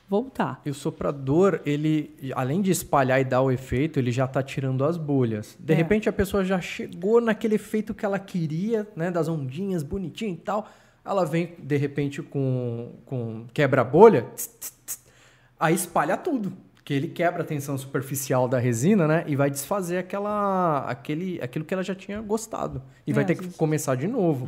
voltar. 0.10 0.62
E 0.66 0.70
o 0.70 0.74
soprador, 0.74 1.60
ele, 1.66 2.16
além 2.36 2.62
de 2.62 2.72
espalhar 2.72 3.20
e 3.20 3.26
dar 3.26 3.42
o 3.42 3.52
efeito, 3.52 4.00
ele 4.00 4.12
já 4.12 4.26
está 4.26 4.42
tirando 4.44 4.86
as 4.86 4.96
bolhas. 4.98 5.58
De 5.60 5.74
É. 5.74 5.76
repente 5.76 6.08
a 6.08 6.14
pessoa 6.14 6.46
já 6.46 6.62
chegou 6.62 7.20
naquele 7.20 7.56
efeito 7.56 7.94
que 7.94 8.06
ela 8.06 8.20
queria, 8.20 8.88
né? 8.96 9.12
Das 9.12 9.28
ondinhas 9.28 9.84
bonitinho 9.84 10.34
e 10.34 10.38
tal. 10.38 10.70
Ela 11.04 11.26
vem, 11.26 11.56
de 11.58 11.76
repente, 11.76 12.22
com, 12.22 12.94
com 13.06 13.46
quebra-bolha, 13.54 14.28
aí 15.60 15.74
espalha 15.74 16.16
tudo. 16.18 16.54
Porque 16.88 16.94
ele 16.94 17.10
quebra 17.10 17.44
a 17.44 17.46
tensão 17.46 17.78
superficial 17.78 18.48
da 18.48 18.58
resina, 18.58 19.06
né? 19.10 19.26
E 19.28 19.36
vai 19.36 19.52
desfazer 19.52 19.98
aquela, 19.98 20.86
aquele, 20.88 21.38
aquilo 21.42 21.66
que 21.66 21.74
ela 21.74 21.84
já 21.84 21.94
tinha 21.94 22.22
gostado. 22.22 22.82
E 23.06 23.12
É, 23.12 23.14
vai 23.14 23.26
ter 23.26 23.36
que 23.36 23.46
começar 23.58 23.96
de 23.96 24.08
novo. 24.08 24.48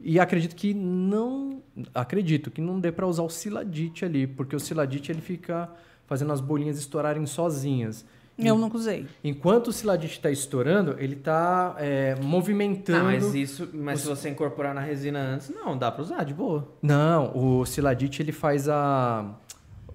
E 0.00 0.18
acredito 0.18 0.56
que 0.56 0.72
não. 0.72 1.60
Acredito 1.94 2.50
que 2.50 2.62
não 2.62 2.80
dê 2.80 2.90
para 2.90 3.06
usar 3.06 3.22
o 3.22 3.28
siladite 3.28 4.02
ali, 4.02 4.26
porque 4.26 4.56
o 4.56 4.58
siladite 4.58 5.12
ele 5.12 5.20
fica 5.20 5.68
fazendo 6.06 6.32
as 6.32 6.40
bolinhas 6.40 6.78
estourarem 6.78 7.26
sozinhas. 7.26 8.02
Eu 8.38 8.56
nunca 8.56 8.78
usei. 8.78 9.04
Enquanto 9.22 9.68
o 9.68 9.72
siladite 9.72 10.14
está 10.14 10.30
estourando, 10.30 10.96
ele 10.98 11.16
está 11.16 11.76
movimentando. 12.22 12.98
Não, 13.00 13.04
mas 13.04 13.34
isso, 13.34 13.68
mas 13.74 14.00
se 14.00 14.06
você 14.06 14.30
incorporar 14.30 14.74
na 14.74 14.80
resina 14.80 15.18
antes, 15.18 15.50
não, 15.50 15.76
dá 15.76 15.90
pra 15.92 16.00
usar 16.00 16.24
de 16.24 16.32
boa. 16.32 16.66
Não, 16.80 17.36
o 17.36 17.66
siladite 17.66 18.22
ele 18.22 18.32
faz 18.32 18.70
a. 18.70 19.34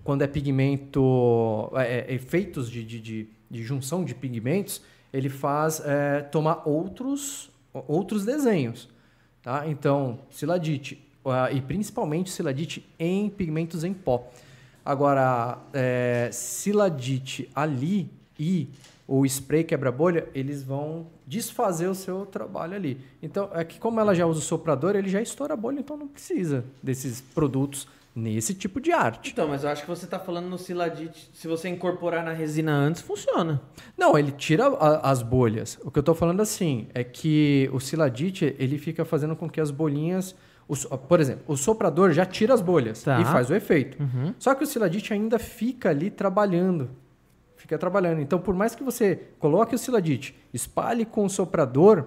Quando 0.04 0.22
é 0.22 0.28
pigmento. 0.28 1.72
é, 1.76 2.00
é, 2.00 2.14
efeitos 2.14 2.70
de, 2.70 2.84
de, 2.84 3.00
de, 3.00 3.28
de 3.50 3.64
junção 3.64 4.04
de 4.04 4.14
pigmentos, 4.14 4.82
ele 5.12 5.30
faz 5.30 5.82
é, 5.86 6.22
tomar 6.22 6.68
outros, 6.68 7.50
outros 7.88 8.26
desenhos. 8.26 8.90
Tá? 9.42 9.68
Então, 9.68 10.20
siladite, 10.30 11.02
ah, 11.26 11.52
e 11.52 11.62
principalmente 11.62 12.30
siladite 12.32 12.86
em 12.98 13.30
pigmentos 13.30 13.84
em 13.84 13.94
pó. 13.94 14.30
Agora, 14.86 15.60
é, 15.74 16.30
siladite 16.32 17.50
ali 17.56 18.10
e 18.38 18.68
o 19.08 19.26
spray 19.26 19.64
quebra-bolha, 19.64 20.28
eles 20.34 20.64
vão 20.64 21.08
desfazer 21.28 21.88
o 21.88 21.96
seu 21.96 22.26
trabalho 22.26 22.76
ali. 22.76 22.98
Então, 23.22 23.50
é 23.54 23.64
que 23.64 23.80
como 23.80 24.00
ela 24.00 24.16
já 24.16 24.26
usa 24.26 24.40
o 24.40 24.44
soprador, 24.44 24.96
ele 24.96 25.10
já 25.10 25.22
estoura 25.22 25.54
a 25.54 25.58
bolha, 25.58 25.80
então 25.80 25.98
não 25.98 26.08
precisa 26.08 26.66
desses 26.82 27.22
produtos 27.22 27.88
nesse 28.16 28.54
tipo 28.54 28.80
de 28.80 28.92
arte. 28.92 29.32
Então, 29.32 29.48
mas 29.48 29.64
eu 29.64 29.70
acho 29.70 29.82
que 29.82 29.88
você 29.90 30.06
tá 30.06 30.20
falando 30.20 30.48
no 30.48 30.58
siladite, 30.58 31.30
se 31.34 31.48
você 31.48 31.68
incorporar 31.68 32.24
na 32.24 32.32
resina 32.32 32.72
antes, 32.72 33.02
funciona. 33.02 33.62
Não, 33.98 34.18
ele 34.18 34.32
tira 34.32 34.68
a- 34.68 35.10
as 35.10 35.22
bolhas. 35.24 35.80
O 35.84 35.90
que 35.90 35.98
eu 35.98 36.02
estou 36.02 36.14
falando 36.14 36.42
assim 36.42 36.88
é 36.94 37.04
que 37.04 37.70
o 37.74 37.80
siladite 37.80 38.56
ele 38.60 38.78
fica 38.78 39.04
fazendo 39.04 39.36
com 39.36 39.50
que 39.50 39.60
as 39.60 39.72
bolinhas, 39.72 40.36
o 40.68 40.76
por 40.98 41.20
exemplo, 41.20 41.44
o 41.48 41.58
soprador 41.58 42.12
já 42.12 42.26
tira 42.26 42.54
as 42.54 42.62
bolhas 42.62 43.02
Tá. 43.04 43.20
e 43.20 43.26
faz 43.26 43.50
o 43.50 43.56
efeito. 43.56 43.98
Só 44.38 44.54
que 44.54 44.64
o 44.64 44.68
siladite 44.68 45.12
ainda 45.12 45.40
fica 45.40 45.90
ali 45.90 46.12
trabalhando, 46.12 46.92
fica 47.58 47.78
trabalhando. 47.80 48.22
Então, 48.22 48.38
por 48.40 48.54
mais 48.54 48.76
que 48.76 48.84
você 48.84 49.22
coloque 49.40 49.74
o 49.74 49.78
siladite, 49.78 50.36
espalhe 50.54 51.04
com 51.04 51.26
o 51.26 51.30
soprador, 51.30 52.06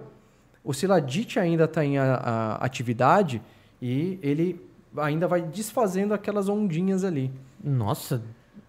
o 0.63 0.73
siladite 0.73 1.37
ainda 1.39 1.65
está 1.65 1.83
em 1.83 1.97
a- 1.97 2.15
a 2.15 2.55
atividade 2.65 3.41
e 3.81 4.17
ele 4.21 4.61
ainda 4.99 5.27
vai 5.27 5.41
desfazendo 5.41 6.13
aquelas 6.13 6.47
ondinhas 6.49 7.03
ali. 7.03 7.31
Nossa, 7.63 8.21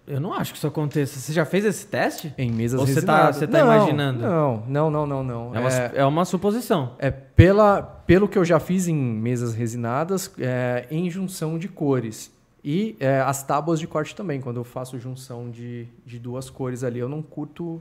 eu 0.07 0.21
não 0.21 0.33
acho 0.33 0.53
que 0.53 0.59
isso 0.59 0.67
aconteça. 0.67 1.19
Você 1.19 1.33
já 1.33 1.45
fez 1.45 1.65
esse 1.65 1.87
teste? 1.87 2.33
Em 2.39 2.51
mesas 2.51 2.81
Ou 2.81 2.87
você 2.87 2.95
tá- 3.03 3.13
resinadas. 3.29 3.37
você 3.37 3.47
tá 3.47 3.59
Não, 3.59 3.75
imaginando? 3.75 4.19
Não, 4.21 4.63
não, 4.67 4.91
não, 4.91 5.07
não, 5.07 5.23
não. 5.25 5.55
É 5.55 5.61
uma, 5.61 5.71
É, 5.71 5.93
é 5.97 6.05
uma 6.05 6.25
suposição. 6.25 6.93
é 6.99 7.11
pela, 7.11 7.83
pelo 7.83 8.27
que 8.29 8.39
eu 8.39 8.45
já 8.45 8.59
fiz 8.59 8.89
em 8.89 8.95
mesas 8.97 9.55
resinadas, 9.55 10.31
é, 10.39 10.87
em 10.91 11.11
junção 11.11 11.59
de 11.59 11.69
cores. 11.69 12.31
E 12.65 12.97
é, 12.99 13.21
as 13.21 13.43
tábuas 13.43 13.79
de 13.79 13.87
corte 13.87 14.15
também, 14.17 14.41
quando 14.41 14.57
eu 14.57 14.65
faço 14.65 14.99
junção 14.99 15.51
de, 15.51 15.87
de 16.05 16.19
duas 16.19 16.51
cores 16.51 16.83
ali. 16.83 16.99
Eu 16.99 17.09
não 17.09 17.23
curto 17.23 17.81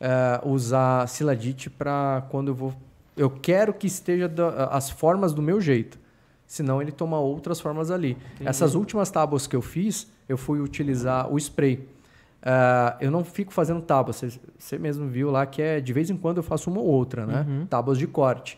é, 0.00 0.40
usar 0.44 1.06
siladite 1.08 1.68
para 1.70 2.24
quando 2.30 2.48
eu 2.48 2.54
vou. 2.54 2.74
Eu 3.16 3.30
quero 3.30 3.72
que 3.72 3.86
esteja 3.86 4.28
da- 4.28 4.66
as 4.66 4.90
formas 4.90 5.32
do 5.32 5.40
meu 5.40 5.60
jeito. 5.60 5.98
Senão 6.54 6.80
ele 6.80 6.92
toma 6.92 7.18
outras 7.18 7.58
formas 7.58 7.90
ali. 7.90 8.16
Essas 8.48 8.76
últimas 8.76 9.10
tábuas 9.10 9.44
que 9.48 9.56
eu 9.56 9.60
fiz, 9.60 10.06
eu 10.28 10.38
fui 10.38 10.60
utilizar 10.60 11.28
o 11.28 11.36
spray. 11.36 11.84
Ah, 12.40 12.96
eu 13.00 13.10
não 13.10 13.24
fico 13.24 13.52
fazendo 13.52 13.80
tábuas. 13.82 14.22
Você- 14.56 14.78
mesmo 14.78 15.08
viu 15.08 15.32
lá 15.32 15.44
que 15.46 15.60
é 15.60 15.80
de 15.80 15.92
vez 15.92 16.10
em 16.10 16.16
quando 16.16 16.36
eu 16.36 16.44
faço 16.44 16.70
uma 16.70 16.80
ou 16.80 16.86
outra, 16.86 17.26
né? 17.26 17.44
Tábuas 17.68 17.98
de 17.98 18.06
corte. 18.06 18.56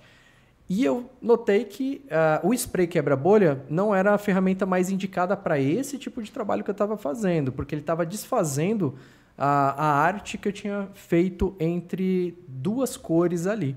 E 0.68 0.84
eu 0.84 1.08
notei 1.22 1.64
que 1.64 2.04
ah, 2.10 2.38
o 2.44 2.52
spray 2.52 2.86
quebra-bolha 2.86 3.62
não 3.70 3.94
era 3.94 4.12
a 4.12 4.18
ferramenta 4.18 4.66
mais 4.66 4.90
indicada 4.90 5.34
para 5.34 5.58
esse 5.58 5.96
tipo 5.96 6.22
de 6.22 6.30
trabalho 6.30 6.62
que 6.62 6.68
eu 6.68 6.72
estava 6.72 6.98
fazendo, 6.98 7.50
porque 7.50 7.74
ele 7.74 7.80
estava 7.80 8.04
desfazendo 8.04 8.94
a, 9.38 9.70
a 9.70 9.86
arte 10.02 10.36
que 10.36 10.48
eu 10.48 10.52
tinha 10.52 10.86
feito 10.92 11.54
entre 11.58 12.36
duas 12.46 12.94
cores 12.98 13.46
ali. 13.46 13.74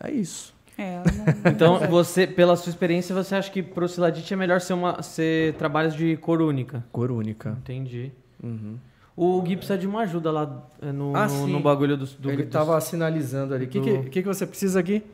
É 0.00 0.10
isso. 0.10 0.53
É, 0.76 0.98
não- 1.44 1.52
Então, 1.52 1.78
você, 1.88 2.26
pela 2.26 2.56
sua 2.56 2.70
experiência, 2.70 3.14
você 3.14 3.34
acha 3.36 3.50
que 3.50 3.62
pro 3.62 3.88
siladite 3.88 4.32
é 4.32 4.36
melhor 4.36 4.60
ser, 4.60 4.72
uma, 4.74 5.02
ser 5.02 5.54
trabalhos 5.54 5.94
de 5.94 6.16
cor 6.16 6.40
única? 6.42 6.84
Cor 6.90 7.10
única. 7.10 7.50
Entendi. 7.60 8.10
Uhum. 8.42 8.76
O 9.16 9.40
Gui 9.42 9.56
precisa 9.56 9.78
de 9.78 9.86
uma 9.86 10.00
ajuda 10.02 10.32
lá 10.32 10.62
é, 10.82 10.90
no, 10.90 11.14
Ah, 11.16 11.28
no, 11.28 11.46
no 11.46 11.60
bagulho 11.60 11.96
do, 11.96 12.04
do 12.04 12.28
ele 12.28 12.38
dos- 12.38 12.46
estava 12.46 12.80
sinalizando 12.80 13.54
ali. 13.54 13.66
O 13.66 13.68
que, 13.68 13.78
do- 13.78 13.84
que, 13.84 14.10
que, 14.10 14.22
que 14.22 14.28
você 14.28 14.44
precisa 14.44 14.80
aqui? 14.80 15.04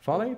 Fala 0.00 0.24
aí. 0.24 0.36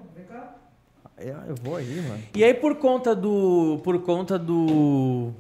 É, 1.17 1.31
Eu 1.49 1.55
vou 1.63 1.77
aí, 1.77 2.01
mano. 2.03 2.23
E 2.35 2.43
aí 2.43 2.55
por 2.55 2.75
conta 2.77 3.15
do 3.15 3.81
por 3.85 4.01
conta 4.03 4.37
do 4.39 5.31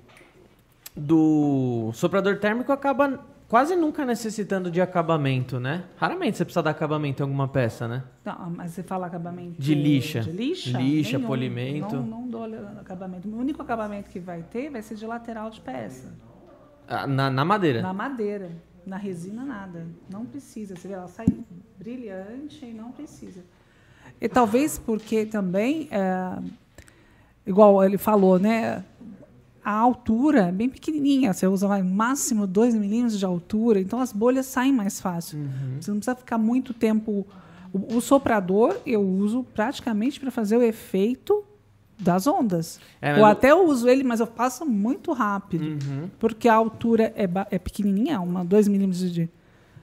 do 0.96 1.90
soprador 1.94 2.38
térmico 2.38 2.72
acaba 2.72 3.20
quase 3.48 3.74
nunca 3.74 4.04
necessitando 4.04 4.70
de 4.70 4.80
acabamento, 4.80 5.58
né? 5.58 5.84
Raramente 5.96 6.36
você 6.36 6.44
precisa 6.44 6.62
dar 6.62 6.70
acabamento 6.70 7.22
em 7.22 7.24
alguma 7.24 7.48
peça, 7.48 7.88
né? 7.88 8.04
Não, 8.24 8.50
mas 8.50 8.72
você 8.72 8.82
fala 8.82 9.06
acabamento 9.06 9.60
De 9.60 9.74
lixa. 9.74 10.20
De 10.20 10.30
lixa? 10.30 10.78
Lixa, 10.78 11.16
Nenhum. 11.16 11.26
polimento. 11.26 11.96
Não, 11.96 12.06
não 12.06 12.28
dou 12.28 12.44
acabamento. 12.80 13.26
O 13.28 13.36
único 13.38 13.62
acabamento 13.62 14.10
que 14.10 14.20
vai 14.20 14.42
ter 14.42 14.70
vai 14.70 14.82
ser 14.82 14.94
de 14.96 15.06
lateral 15.06 15.50
de 15.50 15.60
peça. 15.60 16.12
Ah, 16.86 17.06
Na, 17.06 17.30
na 17.30 17.44
madeira. 17.44 17.82
Na 17.82 17.92
madeira. 17.92 18.50
Na 18.86 18.96
resina, 18.96 19.44
nada. 19.44 19.86
Não 20.10 20.24
precisa. 20.24 20.76
Você 20.76 20.88
vê, 20.88 20.94
ela 20.94 21.08
sai 21.08 21.26
brilhante 21.78 22.64
e 22.64 22.72
não 22.72 22.90
precisa. 22.92 23.42
E 24.20 24.28
talvez 24.28 24.78
porque 24.78 25.26
também, 25.26 25.88
é, 25.90 26.38
igual 27.46 27.84
ele 27.84 27.98
falou, 27.98 28.38
né? 28.38 28.82
A 29.68 29.72
altura 29.74 30.46
é 30.46 30.50
bem 30.50 30.70
pequenininha. 30.70 31.30
Você 31.30 31.46
usa 31.46 31.68
vai, 31.68 31.82
máximo 31.82 32.46
2 32.46 32.74
milímetros 32.74 33.18
de 33.18 33.26
altura. 33.26 33.78
Então, 33.78 34.00
as 34.00 34.14
bolhas 34.14 34.46
saem 34.46 34.72
mais 34.72 34.98
fácil. 34.98 35.40
Você 35.78 35.90
não 35.90 35.98
precisa 35.98 36.16
ficar 36.16 36.38
muito 36.38 36.72
tempo... 36.72 37.26
O, 37.70 37.96
o 37.96 38.00
soprador 38.00 38.78
eu 38.86 39.02
uso 39.02 39.44
praticamente 39.52 40.18
para 40.18 40.30
fazer 40.30 40.56
o 40.56 40.62
efeito 40.62 41.44
das 42.00 42.26
ondas. 42.26 42.80
É, 42.98 43.18
Ou 43.18 43.26
até 43.26 43.50
eu 43.50 43.66
uso 43.66 43.86
ele, 43.86 44.02
mas 44.02 44.20
eu 44.20 44.26
passo 44.26 44.64
muito 44.64 45.12
rápido. 45.12 45.62
Uhum. 45.62 46.08
Porque 46.18 46.48
a 46.48 46.54
altura 46.54 47.12
é, 47.14 47.28
é 47.50 47.58
pequenininha, 47.58 48.22
uma 48.22 48.42
2 48.42 48.68
milímetros 48.68 49.12
de, 49.12 49.28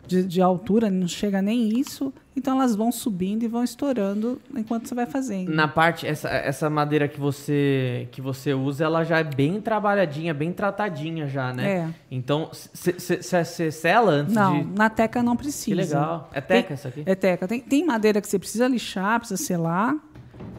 de, 0.07 0.23
de 0.23 0.41
altura, 0.41 0.89
não 0.89 1.07
chega 1.07 1.41
nem 1.41 1.79
isso. 1.79 2.13
Então 2.35 2.57
elas 2.57 2.75
vão 2.75 2.91
subindo 2.91 3.43
e 3.43 3.47
vão 3.47 3.63
estourando 3.63 4.41
enquanto 4.55 4.87
você 4.87 4.95
vai 4.95 5.05
fazendo. 5.05 5.51
Na 5.53 5.67
parte 5.67 6.05
essa, 6.05 6.27
essa 6.29 6.69
madeira 6.69 7.07
que 7.07 7.19
você 7.19 8.09
que 8.11 8.21
você 8.21 8.53
usa, 8.53 8.83
ela 8.83 9.03
já 9.03 9.19
é 9.19 9.23
bem 9.23 9.61
trabalhadinha, 9.61 10.33
bem 10.33 10.51
tratadinha 10.51 11.27
já, 11.27 11.53
né? 11.53 11.69
É. 11.71 11.89
Então, 12.11 12.49
você 12.51 13.71
sela 13.71 14.11
antes 14.11 14.33
Não, 14.33 14.63
de 14.63 14.77
na 14.77 14.89
teca 14.89 15.23
não 15.23 15.35
precisa. 15.37 15.65
Que 15.65 15.73
legal. 15.75 16.29
É 16.33 16.41
teca 16.41 16.67
Tem- 16.67 16.73
essa 16.73 16.87
aqui? 16.89 17.03
É 17.05 17.15
teca. 17.15 17.47
Tem, 17.47 17.61
tem 17.61 17.85
madeira 17.85 18.19
que 18.19 18.27
você 18.27 18.37
precisa 18.37 18.67
lixar, 18.67 19.19
precisa 19.19 19.41
selar, 19.41 19.95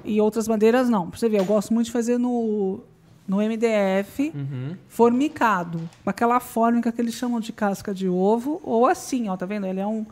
e 0.04 0.20
outras 0.20 0.48
madeiras 0.48 0.88
não. 0.88 1.10
Pra 1.10 1.18
você 1.18 1.28
ver, 1.28 1.40
eu 1.40 1.44
gosto 1.44 1.74
muito 1.74 1.86
de 1.86 1.92
fazer 1.92 2.16
no, 2.16 2.80
no 3.26 3.38
MDF 3.40 4.32
Uhum. 4.34 4.76
formicado. 4.88 5.80
Com 6.04 6.10
aquela 6.10 6.40
fórmica 6.40 6.90
que 6.92 7.00
eles 7.00 7.14
chamam 7.14 7.40
de 7.40 7.52
casca 7.52 7.92
de 7.94 8.08
ovo, 8.08 8.60
ou 8.62 8.86
assim, 8.86 9.28
ó, 9.28 9.36
tá 9.36 9.46
vendo? 9.46 9.66
Ele 9.66 9.80
é 9.80 9.86
um. 9.86 10.04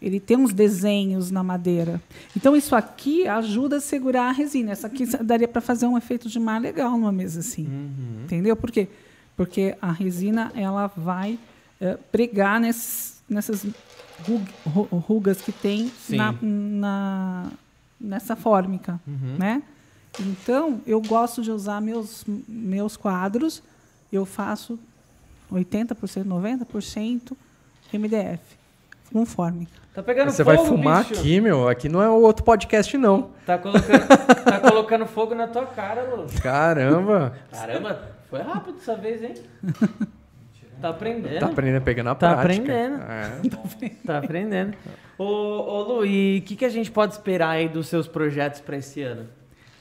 Ele 0.00 0.20
tem 0.20 0.36
uns 0.36 0.52
desenhos 0.52 1.30
na 1.30 1.42
madeira. 1.42 2.00
Então, 2.36 2.54
isso 2.54 2.76
aqui 2.76 3.26
ajuda 3.26 3.76
a 3.76 3.80
segurar 3.80 4.28
a 4.28 4.32
resina. 4.32 4.72
Essa 4.72 4.86
aqui 4.88 5.06
daria 5.24 5.48
para 5.48 5.62
fazer 5.62 5.86
um 5.86 5.96
efeito 5.96 6.28
de 6.28 6.38
mar 6.38 6.60
legal 6.60 6.90
numa 6.92 7.10
mesa 7.10 7.40
assim. 7.40 7.66
Uhum. 7.66 8.24
Entendeu? 8.24 8.54
Por 8.54 8.70
quê? 8.70 8.88
Porque 9.36 9.74
a 9.80 9.90
resina 9.92 10.52
ela 10.54 10.86
vai 10.96 11.38
eh, 11.80 11.98
pregar 12.12 12.60
nesses, 12.60 13.22
nessas 13.28 13.64
ru- 14.26 14.42
ru- 14.66 14.88
rugas 14.98 15.40
que 15.40 15.50
tem 15.52 15.90
na, 16.10 16.34
na- 16.42 17.50
nessa 17.98 18.36
fórmica. 18.36 19.00
Uhum. 19.06 19.36
Né? 19.38 19.62
Então, 20.20 20.80
eu 20.86 21.00
gosto 21.00 21.42
de 21.42 21.50
usar 21.50 21.80
meus, 21.80 22.24
meus 22.48 22.96
quadros, 22.96 23.62
eu 24.12 24.24
faço 24.24 24.78
80%, 25.52 26.24
90% 26.24 27.32
MDF, 27.92 28.40
com 29.12 29.24
fórmica. 29.26 29.72
Tá 29.94 30.02
pegando 30.02 30.30
Você 30.30 30.44
fogo, 30.44 30.56
vai 30.56 30.66
fumar 30.66 31.04
bicho. 31.04 31.20
aqui, 31.20 31.40
meu? 31.40 31.68
Aqui 31.68 31.88
não 31.88 32.02
é 32.02 32.08
o 32.08 32.20
outro 32.20 32.44
podcast, 32.44 32.96
não. 32.98 33.30
Tá 33.46 33.56
colocando, 33.58 34.06
tá 34.44 34.60
colocando 34.60 35.06
fogo 35.06 35.34
na 35.34 35.46
tua 35.48 35.66
cara, 35.66 36.02
Lu. 36.14 36.26
Caramba. 36.42 37.34
Caramba, 37.50 38.10
foi 38.28 38.40
rápido 38.42 38.74
dessa 38.76 38.94
vez, 38.96 39.22
hein? 39.22 39.34
Tá 40.80 40.90
aprendendo. 40.90 41.40
Tá 41.40 41.46
aprendendo 41.46 41.78
a 41.78 41.80
pegar 41.80 42.02
na 42.02 42.14
Tá 42.14 42.36
prática. 42.36 42.62
aprendendo. 42.62 43.02
É. 43.02 43.96
Tá 44.06 44.18
aprendendo. 44.18 44.76
Ô, 45.16 45.24
ô 45.24 45.82
Lu, 45.82 46.04
e 46.06 46.38
o 46.38 46.42
que, 46.42 46.56
que 46.56 46.64
a 46.66 46.68
gente 46.68 46.90
pode 46.90 47.14
esperar 47.14 47.50
aí 47.50 47.66
dos 47.68 47.86
seus 47.88 48.06
projetos 48.06 48.60
para 48.60 48.76
esse 48.76 49.00
ano? 49.02 49.26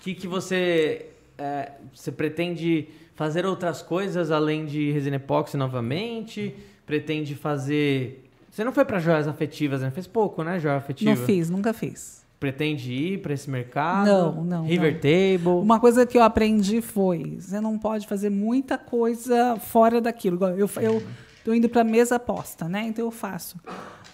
O 0.06 0.08
que, 0.08 0.14
que 0.14 0.28
você, 0.28 1.08
é, 1.36 1.72
você 1.92 2.12
pretende 2.12 2.90
fazer 3.16 3.44
outras 3.44 3.82
coisas 3.82 4.30
além 4.30 4.64
de 4.64 4.92
resina 4.92 5.16
epóxi 5.16 5.58
novamente? 5.58 6.56
Pretende 6.86 7.34
fazer. 7.34 8.24
Você 8.52 8.64
não 8.64 8.72
foi 8.72 8.86
pra 8.86 9.00
joias 9.00 9.28
afetivas, 9.28 9.82
né? 9.82 9.90
Fez 9.90 10.06
pouco, 10.06 10.44
né? 10.44 10.60
Joia 10.60 10.76
afetiva. 10.76 11.10
Não 11.10 11.18
fiz, 11.18 11.50
nunca 11.50 11.74
fiz. 11.74 12.24
Pretende 12.40 12.94
ir 12.94 13.22
pra 13.24 13.34
esse 13.34 13.50
mercado? 13.50 14.06
Não, 14.06 14.44
não, 14.44 14.66
River 14.68 14.94
não. 14.94 15.00
Table. 15.00 15.64
Uma 15.64 15.80
coisa 15.80 16.06
que 16.06 16.16
eu 16.16 16.22
aprendi 16.22 16.82
foi: 16.82 17.38
você 17.40 17.60
não 17.60 17.80
pode 17.80 18.06
fazer 18.06 18.30
muita 18.30 18.78
coisa 18.78 19.56
fora 19.56 20.00
daquilo. 20.00 20.38
Eu, 20.50 20.70
eu 20.84 21.02
tô 21.44 21.52
indo 21.52 21.68
para 21.68 21.84
mesa 21.84 22.18
aposta, 22.18 22.70
né? 22.70 22.86
Então 22.86 23.06
eu 23.06 23.12
faço 23.12 23.60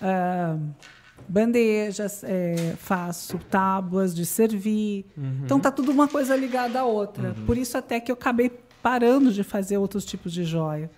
ah, 0.01 0.57
bandejas, 1.31 2.23
eh, 2.23 2.75
faço 2.77 3.39
tábuas 3.49 4.13
de 4.13 4.25
servir. 4.25 5.05
Então 5.45 5.59
tá 5.59 5.71
tudo 5.71 5.89
uma 5.91 6.07
coisa 6.07 6.35
ligada 6.35 6.81
à 6.81 6.85
outra. 6.85 7.33
Por 7.45 7.57
isso 7.57 7.77
até 7.77 7.99
que 7.99 8.11
eu 8.11 8.15
acabei 8.15 8.51
parando 8.83 9.31
de 9.31 9.43
fazer 9.43 9.77
outros 9.77 10.03
tipos 10.03 10.33
de 10.33 10.43
joia. 10.43 10.91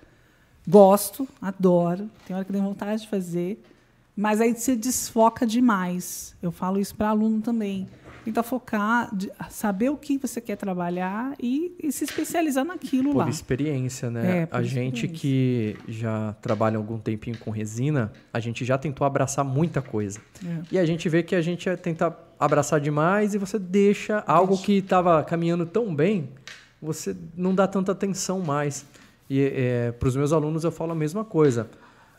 Gosto, 0.68 1.28
adoro, 1.42 2.10
tem 2.26 2.36
hora 2.36 2.46
que 2.46 2.52
tem 2.52 2.62
vontade 2.62 3.02
de 3.04 3.10
fazer, 3.10 3.62
mas 4.16 4.40
aí 4.42 4.56
se 4.56 4.76
desfoca 4.76 5.46
demais. 5.46 6.36
Eu 6.42 6.52
falo 6.52 6.80
isso 6.80 6.96
para 6.96 7.10
aluno 7.10 7.42
também. 7.42 7.88
Tenta 8.24 8.42
focar, 8.42 9.12
saber 9.50 9.90
o 9.90 9.98
que 9.98 10.18
você 10.18 10.40
quer 10.40 10.56
trabalhar 10.56 11.34
e, 11.42 11.76
e 11.82 11.92
se 11.92 12.06
especializar 12.06 12.64
naquilo 12.64 13.12
Por 13.12 13.18
lá. 13.20 13.30
experiência, 13.30 14.10
né? 14.10 14.40
É, 14.42 14.46
por 14.46 14.56
a 14.60 14.64
gente 14.64 15.08
que 15.08 15.76
já 15.88 16.34
trabalha 16.42 16.78
algum 16.78 16.98
tempinho 16.98 17.38
com 17.38 17.52
resina, 17.52 18.12
a 18.32 18.40
gente 18.40 18.64
já 18.64 18.78
tentou 18.78 19.06
abraçar 19.06 19.44
muita 19.44 19.82
coisa. 19.82 20.20
É. 20.46 20.62
E 20.72 20.80
a 20.80 20.86
gente 20.86 21.10
vê 21.10 21.22
que 21.22 21.36
a 21.36 21.42
gente 21.42 21.68
é 21.68 21.76
tenta 21.76 22.18
abraçar 22.40 22.80
demais 22.80 23.34
e 23.34 23.38
você 23.38 23.60
deixa 23.60 24.24
algo 24.26 24.58
que 24.58 24.78
estava 24.78 25.24
caminhando 25.24 25.66
tão 25.66 25.94
bem, 25.94 26.30
você 26.82 27.16
não 27.36 27.54
dá 27.54 27.68
tanta 27.68 27.92
atenção 27.92 28.40
mais. 28.40 28.86
E 29.30 29.92
para 30.00 30.08
os 30.08 30.16
meus 30.16 30.32
alunos 30.32 30.64
eu 30.64 30.72
falo 30.72 30.92
a 30.92 30.96
mesma 30.96 31.24
coisa. 31.26 31.70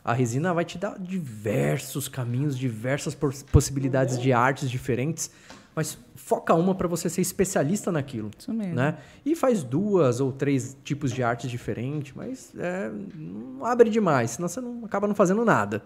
A 0.03 0.13
resina 0.13 0.53
vai 0.53 0.63
te 0.63 0.77
dar 0.77 0.99
diversos 0.99 2.07
caminhos, 2.07 2.55
diversas 2.55 3.15
pos- 3.15 3.41
possibilidades 3.41 4.19
de 4.21 4.31
artes 4.31 4.69
diferentes, 4.69 5.31
mas 5.75 5.97
foca 6.15 6.53
uma 6.53 6.73
para 6.73 6.87
você 6.87 7.09
ser 7.09 7.21
especialista 7.21 7.91
naquilo 7.91 8.31
Isso 8.37 8.53
mesmo. 8.53 8.75
né? 8.75 8.97
E 9.25 9.35
faz 9.35 9.61
duas 9.63 10.21
ou 10.21 10.31
três 10.31 10.77
tipos 10.83 11.11
de 11.11 11.21
artes 11.21 11.49
diferentes, 11.51 12.13
mas 12.15 12.53
é, 12.57 12.89
não 13.15 13.65
abre 13.65 13.89
demais, 13.89 14.31
senão 14.31 14.47
você 14.47 14.61
não 14.61 14.85
acaba 14.85 15.07
não 15.07 15.15
fazendo 15.15 15.43
nada. 15.43 15.83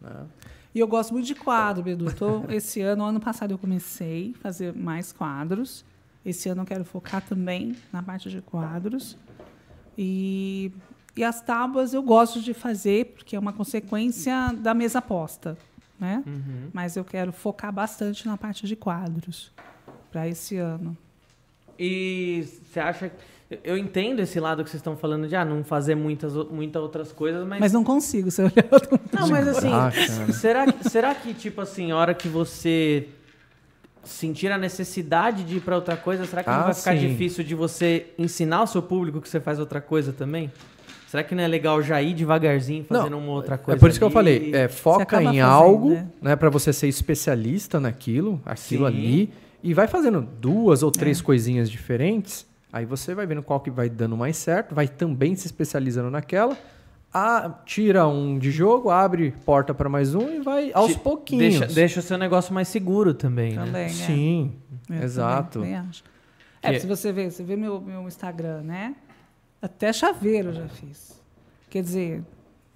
né? 0.00 0.26
E 0.74 0.78
eu 0.78 0.86
gosto 0.86 1.12
muito 1.12 1.26
de 1.26 1.34
quadro, 1.34 1.82
Bedu. 1.82 2.12
Tô, 2.14 2.44
esse 2.48 2.80
ano, 2.80 3.04
ano 3.04 3.20
passado, 3.20 3.50
eu 3.52 3.58
comecei 3.58 4.34
a 4.36 4.42
fazer 4.42 4.74
mais 4.74 5.12
quadros. 5.12 5.84
Esse 6.24 6.48
ano 6.48 6.62
eu 6.62 6.66
quero 6.66 6.84
focar 6.84 7.22
também 7.22 7.74
na 7.92 8.02
parte 8.02 8.30
de 8.30 8.40
quadros. 8.40 9.16
E, 9.98 10.70
e 11.16 11.24
as 11.24 11.40
tábuas 11.40 11.92
eu 11.92 12.02
gosto 12.02 12.40
de 12.40 12.54
fazer, 12.54 13.06
porque 13.06 13.34
é 13.34 13.38
uma 13.38 13.52
consequência 13.52 14.52
da 14.52 14.72
mesa 14.72 15.02
posta. 15.02 15.58
Né? 16.00 16.24
Mas 16.72 16.96
eu 16.96 17.04
quero 17.04 17.30
focar 17.32 17.70
bastante 17.72 18.26
na 18.26 18.36
parte 18.38 18.66
de 18.66 18.74
quadros 18.74 19.52
para 20.10 20.26
esse 20.26 20.56
ano. 20.56 20.96
E 21.78 22.44
você 22.64 22.80
acha. 22.80 23.12
Eu 23.64 23.76
entendo 23.76 24.20
esse 24.20 24.38
lado 24.38 24.62
que 24.62 24.70
vocês 24.70 24.78
estão 24.80 24.96
falando 24.96 25.26
de 25.28 25.34
ah, 25.34 25.44
não 25.44 25.62
fazer 25.64 25.94
muitas, 25.96 26.32
muitas 26.50 26.80
outras 26.80 27.10
coisas, 27.12 27.46
mas. 27.46 27.58
Mas 27.60 27.72
não 27.72 27.82
consigo, 27.84 28.30
se 28.30 28.40
eu 28.42 28.46
olhar 28.46 28.66
outro- 28.70 28.98
Não, 29.12 29.28
mas 29.28 29.46
assim, 29.48 29.70
Ah, 29.72 29.90
será, 30.32 30.72
que- 30.72 30.88
será 30.88 31.14
que, 31.14 31.34
tipo 31.34 31.60
assim, 31.60 31.90
a 31.90 31.96
hora 31.96 32.14
que 32.14 32.28
você 32.28 33.08
sentir 34.04 34.50
a 34.50 34.56
necessidade 34.56 35.44
de 35.44 35.56
ir 35.56 35.60
pra 35.60 35.74
outra 35.76 35.96
coisa, 35.96 36.24
será 36.24 36.42
que 36.42 36.48
não 36.48 36.56
Ah, 36.60 36.62
vai 36.64 36.74
ficar 36.74 36.96
sim. 36.96 37.08
difícil 37.08 37.44
de 37.44 37.54
você 37.54 38.06
ensinar 38.16 38.62
o 38.62 38.66
seu 38.66 38.82
público 38.82 39.20
que 39.20 39.28
você 39.28 39.40
faz 39.40 39.58
outra 39.58 39.80
coisa 39.80 40.12
também? 40.12 40.50
Será 41.10 41.24
que 41.24 41.34
não 41.34 41.42
é 41.42 41.48
legal 41.48 41.82
já 41.82 42.00
ir 42.00 42.14
devagarzinho 42.14 42.84
fazendo 42.84 43.18
uma 43.18 43.32
outra 43.32 43.58
coisa? 43.58 43.76
é 43.76 43.80
por 43.80 43.90
isso 43.90 43.98
que 43.98 44.04
eu 44.04 44.06
ali? 44.06 44.14
falei, 44.14 44.54
é, 44.54 44.68
foca 44.68 45.20
em 45.20 45.24
fazendo, 45.26 45.44
algo, 45.44 45.90
né? 45.90 46.06
né, 46.22 46.36
para 46.36 46.48
você 46.48 46.72
ser 46.72 46.86
especialista 46.86 47.80
naquilo, 47.80 48.40
aquilo 48.46 48.86
Sim. 48.88 48.94
ali, 48.96 49.32
e 49.60 49.74
vai 49.74 49.88
fazendo 49.88 50.20
duas 50.22 50.84
ou 50.84 50.90
É. 50.90 50.92
três 50.92 51.20
coisinhas 51.20 51.68
diferentes. 51.68 52.46
Aí 52.72 52.84
você 52.84 53.12
vai 53.12 53.26
vendo 53.26 53.42
qual 53.42 53.58
que 53.58 53.70
vai 53.72 53.88
dando 53.88 54.16
mais 54.16 54.36
certo, 54.36 54.72
vai 54.72 54.86
também 54.86 55.34
se 55.34 55.46
especializando 55.46 56.10
naquela. 56.12 56.56
Ah, 57.12 57.58
tira 57.66 58.06
um 58.06 58.38
de 58.38 58.52
jogo, 58.52 58.88
abre 58.88 59.34
porta 59.44 59.74
para 59.74 59.88
mais 59.88 60.14
um 60.14 60.36
e 60.36 60.40
vai 60.42 60.70
aos 60.72 60.92
Te- 60.92 61.00
pouquinhos. 61.00 61.58
Deixa, 61.58 61.66
deixa 61.74 61.98
o 61.98 62.02
seu 62.04 62.16
negócio 62.16 62.54
mais 62.54 62.68
seguro 62.68 63.12
também, 63.14 63.54
né? 63.56 63.64
também. 63.64 63.86
é. 63.86 63.88
Sim, 63.88 64.52
Eu 64.88 65.02
exato. 65.02 65.58
também- 65.58 65.72
também 65.74 65.88
acho. 65.90 66.04
É, 66.62 66.72
Que- 66.72 66.78
se 66.80 66.86
você 66.86 67.10
vê, 67.10 67.28
você 67.28 67.42
vê 67.42 67.56
meu, 67.56 67.80
meu 67.80 68.06
Instagram, 68.06 68.60
né? 68.62 68.94
Até 69.60 69.92
chaveiro 69.92 70.48
eu 70.50 70.54
já 70.54 70.68
fiz. 70.68 71.20
Quer 71.68 71.82
dizer, 71.82 72.22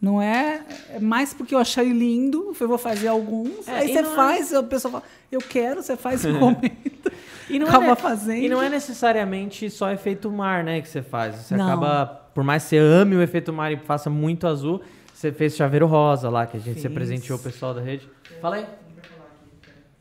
não 0.01 0.21
é, 0.21 0.63
é 0.91 1.01
mais 1.01 1.33
porque 1.33 1.55
eu 1.55 1.59
achei 1.59 1.89
lindo, 1.91 2.55
eu 2.61 2.69
vou 2.69 2.79
fazer 2.79 3.09
alguns. 3.09 3.67
É, 3.67 3.79
aí 3.79 3.89
você 3.93 3.99
é- 4.01 4.05
faz, 4.05 4.53
a 4.55 4.63
pessoa 4.63 4.93
fala, 4.93 5.05
eu 5.33 5.41
quero, 5.41 5.83
você 5.83 5.97
faz 5.97 6.25
e 6.25 6.33
comenta. 6.39 7.13
E 7.49 7.59
não, 7.59 7.67
Acaba 7.67 7.93
é, 7.93 7.97
fazendo. 7.97 8.43
e 8.43 8.49
não 8.49 8.63
é 8.63 8.69
necessariamente 8.69 9.69
só 9.71 9.91
efeito 9.91 10.31
mar, 10.31 10.63
né, 10.65 10.81
que 10.81 10.89
você 10.89 11.03
faz. 11.03 11.35
Você 11.37 11.57
Não. 11.57 11.67
acaba, 11.67 12.07
por 12.35 12.43
mais 12.45 12.63
que 12.65 12.71
você 12.71 12.79
ame 12.79 13.17
o 13.17 13.23
efeito 13.23 13.53
mar 13.53 13.71
e 13.73 13.77
faça 13.77 14.09
muito 14.09 14.47
azul, 14.47 14.81
você 15.13 15.31
fez 15.33 15.55
chaveiro 15.57 15.87
rosa 15.87 16.29
lá, 16.31 16.47
que 16.47 16.57
a 16.57 16.61
gente 16.61 16.81
se 16.81 16.89
presenteou 16.89 17.39
o 17.39 17.43
pessoal 17.43 17.73
da 17.75 17.81
rede. 17.81 18.09
Fala 18.41 18.57
aí. 18.57 18.67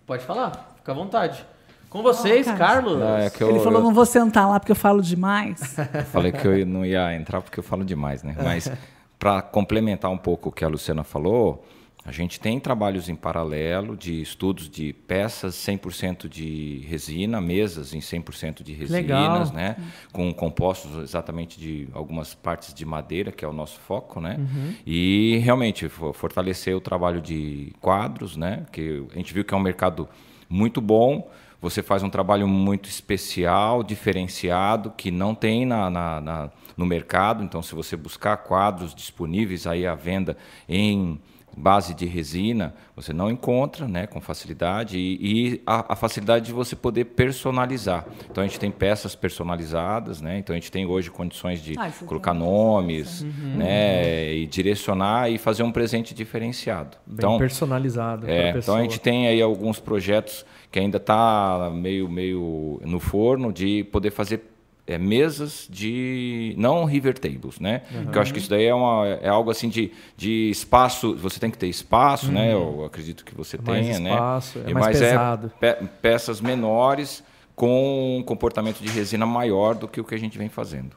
Pode 0.06 0.26
falar, 0.26 0.74
fica 0.78 0.92
à 0.92 0.96
vontade. 0.96 1.46
Com 1.94 2.04
vocês, 2.04 2.46
Carlos. 2.48 2.60
Carlos. 2.60 3.00
Não, 3.00 3.18
é 3.18 3.30
que 3.30 3.42
eu, 3.42 3.50
Ele 3.52 3.60
falou, 3.60 3.80
eu 3.80 3.84
não 3.84 3.94
vou 3.94 4.06
sentar 4.06 4.50
lá 4.50 4.60
porque 4.60 4.72
eu 4.72 4.76
falo 4.76 5.02
demais. 5.02 5.76
falei 6.12 6.32
que 6.32 6.46
eu 6.46 6.66
não 6.66 6.86
ia 6.86 7.16
entrar 7.16 7.40
porque 7.42 7.60
eu 7.60 7.64
falo 7.64 7.86
demais, 7.86 8.24
né? 8.24 8.36
Mas 8.44 8.70
para 9.20 9.42
complementar 9.42 10.12
um 10.12 10.18
pouco 10.18 10.50
o 10.50 10.52
que 10.52 10.66
a 10.66 10.68
Luciana 10.68 11.04
falou, 11.04 11.64
a 12.06 12.12
gente 12.12 12.38
tem 12.40 12.60
trabalhos 12.60 13.08
em 13.08 13.16
paralelo 13.16 13.96
de 13.96 14.22
estudos 14.22 14.70
de 14.70 14.92
peças 14.92 15.56
100% 15.56 16.28
de 16.28 16.84
resina, 16.90 17.40
mesas 17.40 17.94
em 17.94 18.00
100% 18.00 18.62
de 18.64 18.74
Legal. 18.88 19.22
resinas, 19.22 19.52
né? 19.54 19.78
Com 20.12 20.34
compostos 20.34 20.98
exatamente 21.02 21.58
de 21.58 21.88
algumas 21.94 22.34
partes 22.34 22.74
de 22.74 22.84
madeira, 22.86 23.32
que 23.32 23.46
é 23.46 23.48
o 23.48 23.54
nosso 23.54 23.80
foco, 23.80 24.20
né? 24.20 24.38
E 24.86 25.40
realmente 25.44 25.88
fo- 25.88 26.12
fortalecer 26.12 26.76
o 26.76 26.82
trabalho 26.82 27.22
de 27.22 27.72
quadros, 27.80 28.36
né? 28.36 28.66
Que 28.72 29.06
a 29.14 29.18
gente 29.18 29.34
viu 29.34 29.46
que 29.46 29.54
é 29.54 29.58
um 29.58 29.62
mercado 29.62 30.10
muito 30.50 30.82
bom. 30.82 31.30
Você 31.64 31.82
faz 31.82 32.04
um 32.04 32.10
trabalho 32.10 32.48
muito 32.48 32.90
especial, 32.90 33.82
diferenciado, 33.84 34.92
que 34.96 35.10
não 35.10 35.34
tem 35.34 35.66
na, 35.66 35.90
na- 35.90 36.20
na- 36.22 36.50
no 36.76 36.86
mercado. 36.86 37.42
Então, 37.44 37.62
se 37.64 37.74
você 37.74 37.96
buscar 37.96 38.36
quadros 38.38 38.94
disponíveis 38.94 39.66
aí 39.66 39.88
à 39.88 39.96
venda 39.96 40.36
em 40.68 41.20
base 41.56 41.94
de 41.94 42.06
resina, 42.08 42.74
você 42.96 43.14
não 43.14 43.30
encontra 43.30 43.88
né, 43.88 44.08
com 44.08 44.20
facilidade 44.20 44.98
e, 44.98 45.20
e 45.54 45.62
a, 45.68 45.94
a 45.94 45.96
facilidade 45.96 46.48
de 46.48 46.52
você 46.52 46.76
poder 46.76 47.06
personalizar. 47.06 48.06
Então, 48.30 48.44
a 48.44 48.48
gente 48.48 48.60
tem 48.60 48.72
peças 48.72 49.14
personalizadas, 49.16 50.20
né? 50.20 50.40
então 50.40 50.54
a 50.56 50.58
gente 50.58 50.72
tem 50.72 50.86
hoje 50.86 51.12
condições 51.12 51.62
de 51.62 51.76
Ah, 51.78 51.88
isso 51.90 52.06
colocar 52.06 52.34
nomes 52.34 53.22
né, 53.22 54.34
e 54.34 54.48
direcionar 54.48 55.30
e 55.30 55.38
fazer 55.38 55.62
um 55.64 55.72
presente 55.72 56.14
diferenciado. 56.16 56.98
Bem 57.06 57.18
então, 57.20 57.38
personalizado. 57.38 58.28
é, 58.28 58.50
então 58.58 58.76
a 58.76 58.82
gente 58.82 59.00
tem 59.00 59.28
aí 59.28 59.40
alguns 59.42 59.80
projetos 59.80 60.44
que 60.74 60.80
ainda 60.80 60.98
está 60.98 61.70
meio, 61.72 62.10
meio 62.10 62.82
no 62.84 63.00
forno 63.00 63.54
de 63.54 63.84
poder 63.92 64.10
fazer 64.10 64.42
é, 64.88 64.98
mesas 64.98 65.68
de 65.70 66.56
não 66.58 66.84
river 66.84 67.18
tables, 67.18 67.60
né? 67.60 67.84
Porque 68.04 68.18
eu 68.18 68.22
acho 68.24 68.34
que 68.34 68.40
isso 68.40 68.50
daí 68.50 68.66
é, 68.66 68.74
uma, 68.74 69.06
é 69.22 69.30
algo 69.30 69.52
assim 69.52 69.70
de, 69.70 69.92
de 70.18 70.50
espaço. 70.50 71.16
Você 71.18 71.40
tem 71.40 71.52
que 71.52 71.58
ter 71.60 71.68
espaço, 71.68 72.32
né? 72.32 72.52
Eu 72.52 72.84
acredito 72.84 73.24
que 73.24 73.36
você 73.36 73.56
É 73.56 73.60
mais 73.62 73.86
tenha, 73.86 74.00
espaço, 74.10 74.60
né? 74.60 74.66
é 74.72 74.74
mais 74.74 74.86
mas 74.88 75.00
pesado. 75.00 75.52
é 75.62 75.74
pe- 75.74 75.88
peças 76.02 76.42
menores 76.42 77.24
com 77.56 78.18
um 78.18 78.24
comportamento 78.24 78.80
de 78.82 78.90
resina 78.90 79.28
maior 79.28 79.76
do 79.76 79.88
que 79.88 80.02
o 80.02 80.04
que 80.04 80.16
a 80.16 80.20
gente 80.20 80.38
vem 80.40 80.50
fazendo. 80.50 80.96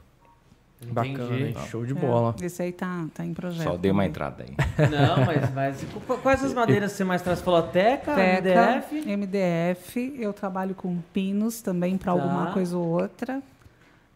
Bacana, 0.85 1.37
hein? 1.39 1.55
Show 1.71 1.85
de 1.87 1.95
bola. 1.95 2.35
É, 2.41 2.45
esse 2.47 2.63
aí 2.63 2.71
tá, 2.73 3.07
tá 3.15 3.25
em 3.25 3.33
projeto. 3.33 3.65
Só 3.65 3.77
dei 3.77 3.91
uma 3.91 4.05
entrada 4.05 4.45
aí. 4.45 4.55
Não, 4.91 5.25
mas, 5.25 5.55
mas 5.55 5.85
qu- 6.07 6.19
quais 6.19 6.45
as 6.45 6.53
madeiras 6.53 6.93
você 6.93 7.03
mais 7.03 7.23
traz? 7.23 7.39
Você 7.39 7.45
falou 7.45 7.63
Teca, 7.63 8.15
Teca, 8.15 8.41
MDF? 8.41 9.17
MDF. 9.17 10.17
Eu 10.19 10.33
trabalho 10.33 10.75
com 10.75 10.99
pinos 11.13 11.63
também 11.63 11.97
para 11.97 12.15
Tá. 12.15 12.21
alguma 12.23 12.53
coisa 12.53 12.77
ou 12.77 12.85
outra. 13.01 13.43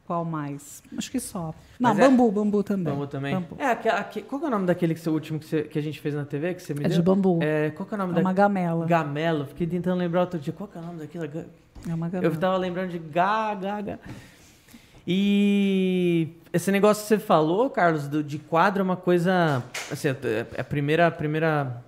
Qual 0.07 0.24
mais? 0.24 0.82
Acho 0.99 1.11
que 1.11 1.20
só. 1.20 1.55
Não, 1.78 1.91
Mas 1.95 1.99
é- 1.99 2.09
bambu, 2.09 2.31
bambu 2.32 2.62
também. 2.65 2.93
Bambu 2.93 3.07
também. 3.07 3.35
Bambu. 3.35 3.57
É, 3.59 3.66
aque- 3.66 3.89
aque- 3.89 4.23
qual 4.23 4.39
que 4.41 4.45
é 4.45 4.49
o 4.49 4.51
nome 4.51 4.66
daquele 4.66 4.95
que, 4.95 5.09
último 5.09 5.39
que, 5.39 5.47
você- 5.47 5.62
que 5.62 5.78
a 5.78 5.82
gente 5.82 6.01
fez 6.01 6.15
na 6.15 6.24
TV, 6.24 6.53
que 6.55 6.62
você 6.62 6.74
me 6.74 6.81
É 6.85 6.89
deu? 6.89 6.97
de 6.99 7.03
bambu. 7.03 7.39
É, 7.41 7.70
qual 7.70 7.87
que 7.87 7.95
é 7.95 7.97
o 7.97 7.99
nome 7.99 8.19
É 8.19 8.20
uma 8.20 8.35
da... 8.35 8.43
gamela. 8.43 8.87
Gamelo. 8.87 9.47
Fiquei 9.47 9.66
tentando 9.69 9.99
lembrar 9.99 10.23
outro 10.23 10.39
dia. 10.39 10.53
Qual 10.53 10.69
que 10.69 10.77
é 10.77 10.81
o 10.81 10.85
nome 10.85 10.99
daquilo? 10.99 11.27
Ga- 11.28 11.45
É 11.89 11.95
uma 11.95 12.09
gamela. 12.09 12.35
Eu 12.35 12.39
tava 12.39 12.57
lembrando 12.57 12.91
de 12.91 12.99
Ga, 12.99 13.55
Ga, 13.55 13.81
Ga. 13.81 13.99
E 15.06 16.28
esse 16.52 16.70
negócio 16.70 17.02
que 17.02 17.09
você 17.09 17.18
falou, 17.18 17.68
Carlos, 17.70 18.06
do- 18.09 18.22
de 18.22 18.39
quadro 18.39 18.81
é 18.81 18.85
uma 18.85 18.97
coisa. 18.97 19.62
Assim, 19.90 20.09
é 20.09 20.60
a 20.60 20.64
primeira. 20.64 21.06
A, 21.06 21.10
primeira 21.10 21.82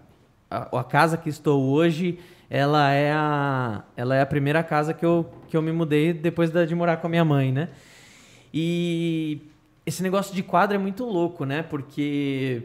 a, 0.50 0.78
a 0.80 0.84
casa 0.84 1.16
que 1.16 1.28
estou 1.28 1.62
hoje, 1.62 2.18
ela 2.50 2.90
é 2.92 3.12
a, 3.12 3.82
ela 3.96 4.14
é 4.16 4.20
a 4.20 4.26
primeira 4.26 4.62
casa 4.62 4.92
que 4.94 5.04
eu, 5.04 5.30
que 5.48 5.56
eu 5.56 5.62
me 5.62 5.72
mudei 5.72 6.12
depois 6.12 6.50
da- 6.50 6.64
de 6.64 6.74
morar 6.74 6.96
com 6.98 7.06
a 7.06 7.10
minha 7.10 7.24
mãe, 7.24 7.52
né? 7.52 7.68
E 8.52 9.40
esse 9.86 10.02
negócio 10.02 10.34
de 10.34 10.42
quadro 10.42 10.76
é 10.76 10.78
muito 10.78 11.04
louco, 11.04 11.44
né? 11.44 11.62
Porque 11.62 12.62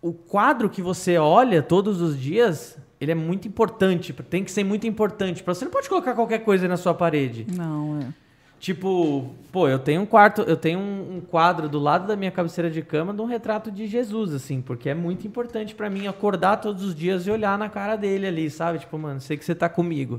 o 0.00 0.12
quadro 0.12 0.70
que 0.70 0.80
você 0.80 1.18
olha 1.18 1.62
todos 1.62 2.00
os 2.00 2.18
dias, 2.18 2.78
ele 3.00 3.12
é 3.12 3.14
muito 3.14 3.46
importante, 3.48 4.12
tem 4.12 4.44
que 4.44 4.50
ser 4.50 4.64
muito 4.64 4.86
importante. 4.86 5.42
Você 5.44 5.64
não 5.64 5.72
pode 5.72 5.88
colocar 5.88 6.14
qualquer 6.14 6.38
coisa 6.40 6.66
na 6.68 6.76
sua 6.76 6.94
parede. 6.94 7.46
Não, 7.54 7.98
é. 8.00 8.25
Tipo, 8.58 9.34
pô, 9.52 9.68
eu 9.68 9.78
tenho 9.78 10.00
um 10.00 10.06
quarto, 10.06 10.40
eu 10.42 10.56
tenho 10.56 10.78
um, 10.78 11.16
um 11.16 11.20
quadro 11.20 11.68
do 11.68 11.78
lado 11.78 12.06
da 12.06 12.16
minha 12.16 12.30
cabeceira 12.30 12.70
de 12.70 12.80
cama 12.82 13.12
de 13.12 13.20
um 13.20 13.26
retrato 13.26 13.70
de 13.70 13.86
Jesus, 13.86 14.32
assim, 14.32 14.62
porque 14.62 14.88
é 14.88 14.94
muito 14.94 15.26
importante 15.26 15.74
pra 15.74 15.90
mim 15.90 16.06
acordar 16.06 16.56
todos 16.56 16.82
os 16.82 16.94
dias 16.94 17.26
e 17.26 17.30
olhar 17.30 17.58
na 17.58 17.68
cara 17.68 17.96
dele 17.96 18.26
ali, 18.26 18.50
sabe? 18.50 18.78
Tipo, 18.78 18.98
mano, 18.98 19.20
sei 19.20 19.36
que 19.36 19.44
você 19.44 19.54
tá 19.54 19.68
comigo, 19.68 20.18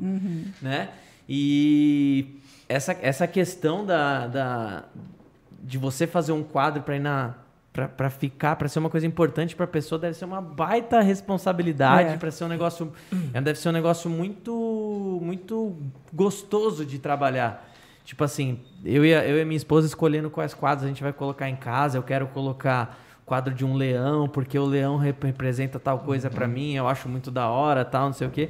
né? 0.61 0.89
E 1.27 2.39
essa, 2.69 2.95
essa 3.01 3.27
questão 3.27 3.85
da, 3.85 4.27
da 4.27 4.84
de 5.61 5.77
você 5.77 6.05
fazer 6.07 6.31
um 6.31 6.43
quadro 6.43 6.84
pra 6.84 6.95
ir 6.95 6.99
na 6.99 7.34
pra 7.95 8.09
ficar, 8.09 8.55
pra 8.55 8.68
ser 8.68 8.80
uma 8.80 8.89
coisa 8.89 9.05
importante 9.05 9.55
pra 9.55 9.68
pessoa, 9.68 9.99
deve 9.99 10.15
ser 10.18 10.26
uma 10.26 10.41
baita 10.41 10.99
responsabilidade, 10.99 12.09
É. 12.14 12.18
pra 12.18 12.31
ser 12.31 12.45
um 12.45 12.47
negócio, 12.47 12.91
é, 13.31 13.39
deve 13.39 13.59
ser 13.59 13.69
um 13.69 13.72
negócio 13.72 14.09
muito 14.09 15.19
muito 15.22 15.76
gostoso 16.11 16.84
de 16.85 16.97
trabalhar. 16.97 17.69
Tipo 18.07 18.23
assim, 18.23 18.61
eu 18.85 19.03
e, 19.05 19.13
a, 19.13 19.27
eu 19.27 19.38
e 19.38 19.43
minha 19.43 19.57
esposa 19.57 19.85
escolhendo 19.85 20.29
quais 20.29 20.53
quadros 20.53 20.85
a 20.85 20.88
gente 20.88 21.03
vai 21.03 21.11
colocar 21.11 21.49
em 21.49 21.57
casa. 21.57 21.97
Eu 21.97 22.03
quero 22.03 22.25
colocar 22.27 22.97
quadro 23.25 23.53
de 23.53 23.65
um 23.65 23.73
leão, 23.75 24.29
porque 24.29 24.57
o 24.57 24.63
leão 24.65 24.95
rep- 24.95 25.21
representa 25.25 25.77
tal 25.77 25.99
coisa 25.99 26.29
pra 26.29 26.47
mim, 26.47 26.73
eu 26.73 26.88
acho 26.88 27.09
muito 27.09 27.29
da 27.29 27.49
hora, 27.49 27.84
tal, 27.84 28.05
não 28.05 28.13
sei 28.13 28.25
o 28.25 28.31
quê. 28.31 28.49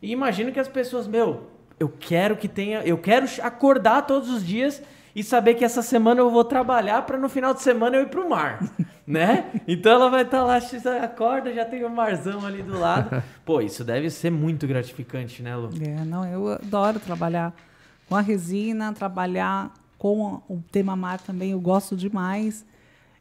E 0.00 0.12
imagino 0.12 0.52
que 0.52 0.60
as 0.60 0.68
pessoas, 0.68 1.08
meu, 1.08 1.50
eu 1.80 1.88
quero 1.88 2.36
que 2.36 2.46
tenha, 2.46 2.82
eu 2.84 2.96
quero 2.96 3.26
acordar 3.42 4.02
todos 4.06 4.30
os 4.30 4.46
dias 4.46 4.80
e 5.12 5.24
saber 5.24 5.54
que 5.54 5.64
essa 5.64 5.82
semana 5.82 6.20
eu 6.20 6.30
vou 6.30 6.44
trabalhar 6.44 7.02
pra 7.02 7.18
no 7.18 7.28
final 7.28 7.52
de 7.52 7.62
semana 7.62 7.96
eu 7.96 8.02
ir 8.02 8.08
pro 8.10 8.28
mar, 8.30 8.62
né? 9.04 9.46
Então 9.66 9.90
ela 9.90 10.08
vai 10.08 10.22
estar 10.22 10.44
lá, 10.44 10.60
x- 10.60 10.86
acorda, 10.86 11.52
já 11.52 11.64
tem 11.64 11.82
o 11.84 11.90
marzão 11.90 12.46
ali 12.46 12.62
do 12.62 12.78
lado. 12.78 13.20
Pô, 13.44 13.60
isso 13.60 13.82
deve 13.82 14.08
ser 14.08 14.30
muito 14.30 14.68
gratificante, 14.68 15.42
né, 15.42 15.56
Lu? 15.56 15.70
É, 15.84 16.04
não, 16.04 16.24
eu 16.24 16.48
adoro 16.52 17.00
trabalhar 17.00 17.52
com 18.08 18.16
a 18.16 18.20
resina, 18.20 18.92
trabalhar 18.92 19.72
com 19.98 20.42
o 20.48 20.62
tema 20.70 20.94
mar 20.94 21.20
também, 21.20 21.50
eu 21.52 21.60
gosto 21.60 21.96
demais. 21.96 22.64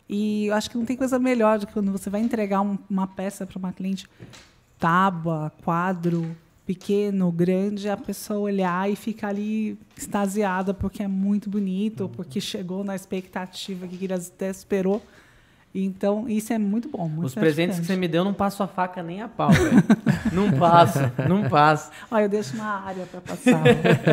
E 0.10 0.48
eu 0.48 0.54
acho 0.56 0.70
que 0.70 0.78
não 0.78 0.86
tem 0.86 0.98
coisa 0.98 1.18
melhor 1.18 1.60
do 1.60 1.66
que 1.68 1.74
quando 1.74 1.92
você 1.92 2.10
vai 2.10 2.22
entregar 2.22 2.62
um- 2.62 2.78
uma 2.90 3.08
peça 3.08 3.46
para 3.46 3.58
uma 3.58 3.72
cliente, 3.72 4.06
tábua, 4.78 5.52
quadro, 5.64 6.36
pequeno, 6.66 7.32
grande, 7.32 7.90
a 7.90 7.98
pessoa 7.98 8.40
olhar 8.40 8.90
e 8.90 8.96
ficar 8.96 9.30
ali 9.30 9.78
extasiada 9.98 10.74
porque 10.74 11.04
é 11.04 11.08
muito 11.08 11.50
bonito, 11.50 12.10
porque 12.16 12.40
chegou 12.42 12.84
na 12.84 12.96
expectativa 12.96 13.88
que 13.88 14.04
ele 14.04 14.14
até 14.14 14.50
esperou. 14.50 15.02
Então, 15.76 16.26
isso 16.30 16.54
é 16.54 16.58
muito 16.60 16.88
bom. 16.88 17.08
Muito 17.10 17.26
Os 17.28 17.34
presentes 17.34 17.80
que 17.80 17.86
você 17.86 17.96
me 17.96 18.08
deu, 18.08 18.24
não 18.24 18.34
passo 18.34 18.62
a 18.62 18.68
faca 18.68 19.02
nem 19.02 19.22
a 19.24 19.28
pau, 19.28 19.50
velho. 19.52 19.84
não 20.32 20.52
passo, 20.52 21.00
não 21.28 21.50
passo. 21.50 21.90
Ó, 22.12 22.20
eu 22.20 22.30
deixo 22.30 22.56
uma 22.56 22.86
área 22.86 23.06
para 23.08 23.22
passar. 23.22 23.60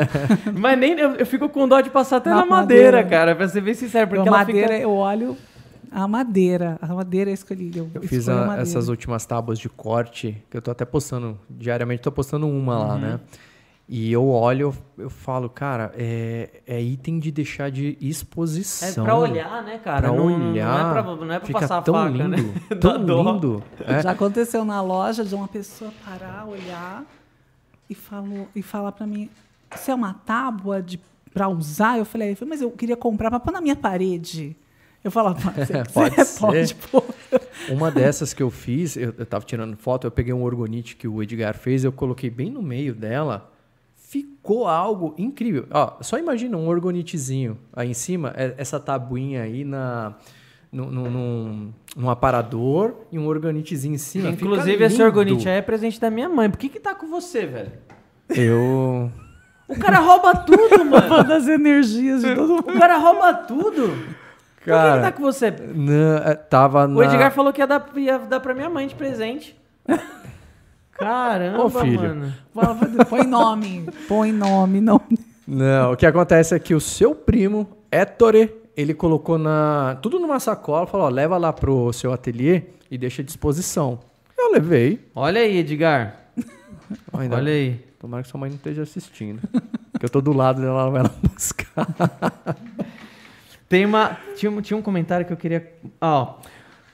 Mas 0.54 0.78
nem 0.78 0.98
eu, 0.98 1.16
eu 1.16 1.26
fico 1.26 1.48
com 1.50 1.68
dó 1.68 1.80
de 1.82 1.90
passar 1.90 2.16
até 2.16 2.30
na, 2.30 2.36
Na 2.36 2.46
madeira, 2.46 2.98
madeira. 2.98 3.04
cara, 3.08 3.34
pra 3.36 3.46
ser 3.48 3.60
bem 3.60 3.74
sincero, 3.74 4.06
porque 4.08 4.22
a 4.22 4.26
ela 4.26 4.38
madeira, 4.38 4.68
fica... 4.68 4.80
eu 4.80 4.90
olho 4.90 5.36
a 5.92 6.08
madeira. 6.08 6.78
A 6.80 6.86
madeira 6.94 7.30
é 7.30 7.34
escolhida. 7.34 7.78
Eu, 7.80 7.90
Eu 7.94 8.02
fiz 8.02 8.26
a 8.28 8.56
essas 8.58 8.88
últimas 8.88 9.26
tábuas 9.26 9.58
de 9.58 9.68
corte, 9.68 10.42
que 10.50 10.56
eu 10.56 10.62
tô 10.62 10.70
até 10.70 10.84
postando, 10.86 11.38
diariamente 11.50 12.00
tô 12.00 12.10
postando 12.12 12.48
uma 12.48 12.78
lá, 12.78 12.94
Uhum. 12.94 13.00
né? 13.00 13.20
E 13.92 14.12
eu 14.12 14.28
olho, 14.28 14.72
eu 14.96 15.10
falo, 15.10 15.50
cara, 15.50 15.92
é, 15.96 16.62
é 16.64 16.80
item 16.80 17.18
de 17.18 17.32
deixar 17.32 17.72
de 17.72 17.98
É 18.00 18.04
exposição. 18.06 19.02
pra 19.02 19.16
olhar, 19.16 19.64
né, 19.64 19.78
cara? 19.78 20.02
Pra 20.02 20.16
não, 20.16 20.26
olhar. 20.26 20.78
Não 20.78 20.88
é 20.90 21.02
pra, 21.02 21.16
não 21.16 21.34
é 21.34 21.38
pra 21.40 21.46
Fica 21.48 21.58
passar 21.58 21.78
a 21.78 21.82
tão 21.82 21.94
faca, 21.94 22.08
lindo, 22.10 22.28
né? 22.30 22.76
Tão 22.80 23.32
lindo. 23.32 23.60
É. 23.84 24.00
Já 24.00 24.12
aconteceu 24.12 24.64
na 24.64 24.80
loja 24.80 25.24
de 25.24 25.34
uma 25.34 25.48
pessoa 25.48 25.92
parar, 26.04 26.46
olhar 26.46 27.04
e, 27.88 27.94
falou, 27.96 28.46
e 28.54 28.62
falar 28.62 28.92
para 28.92 29.08
mim: 29.08 29.28
Isso 29.74 29.90
é 29.90 29.94
uma 29.96 30.14
tábua 30.14 30.80
de, 30.80 31.00
pra 31.34 31.48
usar? 31.48 31.98
Eu 31.98 32.04
falei: 32.04 32.38
Mas 32.46 32.62
eu 32.62 32.70
queria 32.70 32.96
comprar 32.96 33.28
pra 33.28 33.40
pôr 33.40 33.50
na 33.50 33.60
minha 33.60 33.74
parede. 33.74 34.56
Eu 35.02 35.10
falava: 35.10 35.36
Você 35.50 35.82
Pode 35.92 36.24
ser. 36.24 36.38
pode 36.40 36.74
pôr. 36.76 37.04
Uma 37.68 37.90
dessas 37.90 38.32
que 38.32 38.40
eu 38.42 38.50
fiz, 38.52 38.96
eu, 38.96 39.12
eu 39.18 39.26
tava 39.26 39.44
tirando 39.44 39.76
foto, 39.76 40.06
eu 40.06 40.12
peguei 40.12 40.32
um 40.32 40.44
orgonite 40.44 40.94
que 40.94 41.08
o 41.08 41.20
Edgar 41.20 41.58
fez, 41.58 41.82
eu 41.82 41.90
coloquei 41.90 42.30
bem 42.30 42.52
no 42.52 42.62
meio 42.62 42.94
dela. 42.94 43.49
Ficou 44.10 44.66
algo 44.66 45.14
incrível. 45.16 45.66
Ó, 45.70 45.98
só 46.00 46.18
imagina 46.18 46.56
um 46.56 46.66
orgonitezinho 46.66 47.56
aí 47.72 47.90
em 47.90 47.94
cima, 47.94 48.32
é- 48.36 48.54
essa 48.58 48.80
tabuinha 48.80 49.42
aí 49.44 49.62
na, 49.64 50.14
no- 50.72 50.90
num, 50.90 51.72
num 51.96 52.10
aparador 52.10 52.92
e 53.12 53.16
um 53.20 53.28
organitezinho 53.28 53.94
em 53.94 53.98
cima. 53.98 54.30
Inclusive, 54.30 54.82
esse 54.82 54.94
lindo. 54.96 55.04
orgonite 55.04 55.48
aí 55.48 55.58
é 55.58 55.62
presente 55.62 56.00
da 56.00 56.10
minha 56.10 56.28
mãe. 56.28 56.50
Por 56.50 56.58
que 56.58 56.68
que 56.68 56.80
tá 56.80 56.92
com 56.92 57.06
você, 57.06 57.46
velho? 57.46 57.70
Eu. 58.30 59.12
O 59.68 59.78
cara 59.78 60.00
rouba 60.00 60.34
tudo, 60.38 60.82
mano. 60.90 61.08
Todas 61.08 61.44
as 61.44 61.48
energias 61.48 62.22
de 62.22 62.34
todo 62.34 62.48
mundo. 62.54 62.68
O 62.68 62.78
cara 62.80 62.96
rouba 62.98 63.32
tudo. 63.32 63.90
Por 63.90 64.64
que 64.64 64.64
que 64.64 64.70
Cara, 64.70 65.02
tá 65.02 65.12
com 65.12 65.22
você? 65.22 65.52
Não, 65.52 66.16
é, 66.16 66.34
tava 66.34 66.84
O 66.84 66.88
na... 66.88 67.04
Edgar 67.04 67.30
falou 67.30 67.52
que 67.52 67.60
ia 67.60 67.66
dar, 67.68 67.88
ia 67.94 68.18
dar 68.18 68.40
pra 68.40 68.54
minha 68.54 68.68
mãe 68.68 68.88
de 68.88 68.94
presente. 68.96 69.56
Caramba, 71.00 71.64
Ô, 71.64 71.70
filho. 71.70 72.00
mano. 72.00 72.32
Põe 73.08 73.26
nome. 73.26 73.88
Põe 74.06 74.32
nome, 74.32 74.80
nome. 74.80 75.18
Não, 75.48 75.92
o 75.92 75.96
que 75.96 76.06
acontece 76.06 76.54
é 76.54 76.58
que 76.58 76.74
o 76.74 76.80
seu 76.80 77.14
primo, 77.14 77.66
Ettore, 77.90 78.52
ele 78.76 78.94
colocou 78.94 79.36
na 79.38 79.98
tudo 80.02 80.20
numa 80.20 80.38
sacola, 80.38 80.86
falou, 80.86 81.06
ó, 81.06 81.08
leva 81.10 81.36
lá 81.38 81.52
pro 81.52 81.92
seu 81.92 82.12
ateliê 82.12 82.64
e 82.90 82.96
deixa 82.98 83.22
à 83.22 83.24
disposição. 83.24 83.98
Eu 84.38 84.52
levei. 84.52 85.00
Olha 85.14 85.40
aí, 85.40 85.58
Edgar. 85.58 86.16
Ainda- 87.12 87.36
Olha 87.36 87.52
aí. 87.52 87.84
Tomara 87.98 88.22
que 88.22 88.28
sua 88.28 88.38
mãe 88.40 88.48
não 88.50 88.56
esteja 88.56 88.82
assistindo. 88.82 89.40
Porque 89.92 90.06
eu 90.06 90.10
tô 90.10 90.20
do 90.20 90.32
lado 90.32 90.60
dela, 90.60 90.82
ela 90.82 90.90
vai 90.90 91.02
lá 91.02 91.10
buscar. 91.34 91.86
Tem 93.68 93.84
uma, 93.86 94.16
tinha, 94.36 94.50
um- 94.50 94.60
tinha 94.60 94.76
um 94.76 94.82
comentário 94.82 95.26
que 95.26 95.32
eu 95.32 95.36
queria. 95.36 95.72
Ó. 96.00 96.34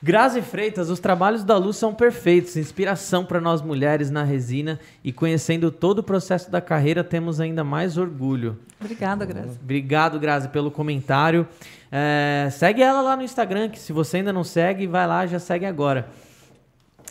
Grazi 0.06 0.40
Freitas, 0.40 0.88
os 0.88 1.00
trabalhos 1.00 1.42
da 1.42 1.56
Luz 1.56 1.76
são 1.76 1.92
perfeitos, 1.92 2.56
inspiração 2.56 3.24
para 3.24 3.40
nós 3.40 3.60
mulheres 3.60 4.08
na 4.08 4.22
resina 4.22 4.78
e 5.02 5.12
conhecendo 5.12 5.68
todo 5.68 5.98
o 5.98 6.02
processo 6.04 6.48
da 6.48 6.60
carreira 6.60 7.02
temos 7.02 7.40
ainda 7.40 7.64
mais 7.64 7.98
orgulho. 7.98 8.56
Obrigada, 8.80 9.24
Graça. 9.24 9.58
Obrigado, 9.60 10.20
Grazi, 10.20 10.48
pelo 10.48 10.70
comentário. 10.70 11.44
É, 11.90 12.48
segue 12.52 12.82
ela 12.82 13.02
lá 13.02 13.16
no 13.16 13.24
Instagram, 13.24 13.68
que 13.68 13.80
se 13.80 13.92
você 13.92 14.18
ainda 14.18 14.32
não 14.32 14.44
segue, 14.44 14.86
vai 14.86 15.08
lá, 15.08 15.26
já 15.26 15.40
segue 15.40 15.66
agora. 15.66 16.08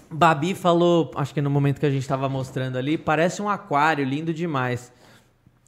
Babi 0.09 0.55
falou, 0.55 1.11
acho 1.17 1.33
que 1.33 1.41
no 1.41 1.49
momento 1.49 1.81
que 1.81 1.85
a 1.85 1.91
gente 1.91 2.03
estava 2.03 2.29
mostrando 2.29 2.77
ali, 2.77 2.97
parece 2.97 3.41
um 3.41 3.49
aquário, 3.49 4.05
lindo 4.05 4.33
demais. 4.33 4.89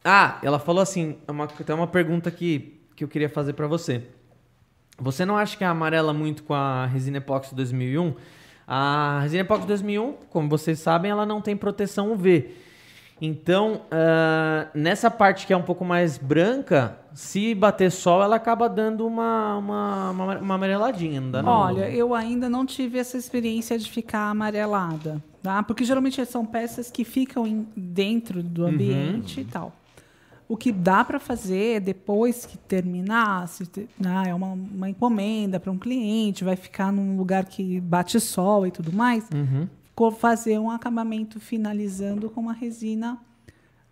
Ah, 0.01 0.39
ela 0.41 0.59
falou 0.59 0.81
assim, 0.81 1.17
uma, 1.27 1.45
tem 1.45 1.75
uma 1.75 1.87
pergunta 1.87 2.31
que, 2.31 2.79
que 2.95 3.03
eu 3.03 3.07
queria 3.09 3.27
fazer 3.27 3.51
para 3.51 3.67
você. 3.67 4.03
Você 4.99 5.25
não 5.25 5.37
acha 5.37 5.55
que 5.57 5.63
amarela 5.63 6.13
muito 6.13 6.43
com 6.43 6.53
a 6.53 6.85
resina 6.85 7.17
epóxi 7.17 7.53
2001? 7.53 8.13
A 8.67 9.19
resina 9.21 9.41
epóxi 9.41 9.65
2001, 9.67 10.13
como 10.29 10.49
vocês 10.49 10.79
sabem, 10.79 11.11
ela 11.11 11.25
não 11.25 11.39
tem 11.41 11.55
proteção 11.55 12.11
UV. 12.11 12.49
Então, 13.19 13.81
ah, 13.89 14.67
nessa 14.75 15.09
parte 15.09 15.47
que 15.47 15.53
é 15.53 15.57
um 15.57 15.61
pouco 15.63 15.83
mais 15.83 16.17
branca, 16.17 16.97
se 17.13 17.55
bater 17.55 17.91
sol, 17.91 18.21
ela 18.21 18.35
acaba 18.35 18.69
dando 18.69 19.07
uma, 19.07 19.57
uma, 19.57 20.11
uma, 20.11 20.37
uma 20.37 20.55
amareladinha, 20.55 21.19
não 21.21 21.31
dá 21.31 21.41
não? 21.41 21.51
Olha, 21.51 21.89
eu 21.89 22.13
ainda 22.13 22.47
não 22.47 22.63
tive 22.65 22.99
essa 22.99 23.17
experiência 23.17 23.77
de 23.79 23.89
ficar 23.89 24.29
amarelada, 24.29 25.23
tá? 25.41 25.63
Porque 25.63 25.83
geralmente 25.83 26.23
são 26.27 26.45
peças 26.45 26.91
que 26.91 27.03
ficam 27.03 27.47
em- 27.47 27.67
dentro 27.75 28.43
do 28.43 28.65
ambiente 28.67 29.41
e 29.41 29.45
tal. 29.45 29.73
O 30.49 30.55
que 30.55 30.71
dá 30.71 31.03
para 31.03 31.19
fazer 31.19 31.81
depois 31.81 32.45
que 32.45 32.57
terminar, 32.57 33.47
se 33.49 33.65
te- 33.65 33.89
ah, 34.05 34.25
é 34.27 34.33
uma, 34.33 34.53
uma 34.53 34.89
encomenda 34.89 35.59
para 35.59 35.71
um 35.71 35.77
cliente, 35.77 36.43
vai 36.43 36.55
ficar 36.55 36.91
num 36.91 37.17
lugar 37.17 37.43
que 37.45 37.81
bate 37.81 38.17
sol 38.19 38.65
e 38.65 38.71
tudo 38.71 38.93
mais, 38.93 39.27
co- 39.93 40.09
fazer 40.11 40.57
um 40.57 40.71
acabamento 40.71 41.37
finalizando 41.39 42.29
com 42.29 42.39
uma 42.39 42.53
resina 42.53 43.17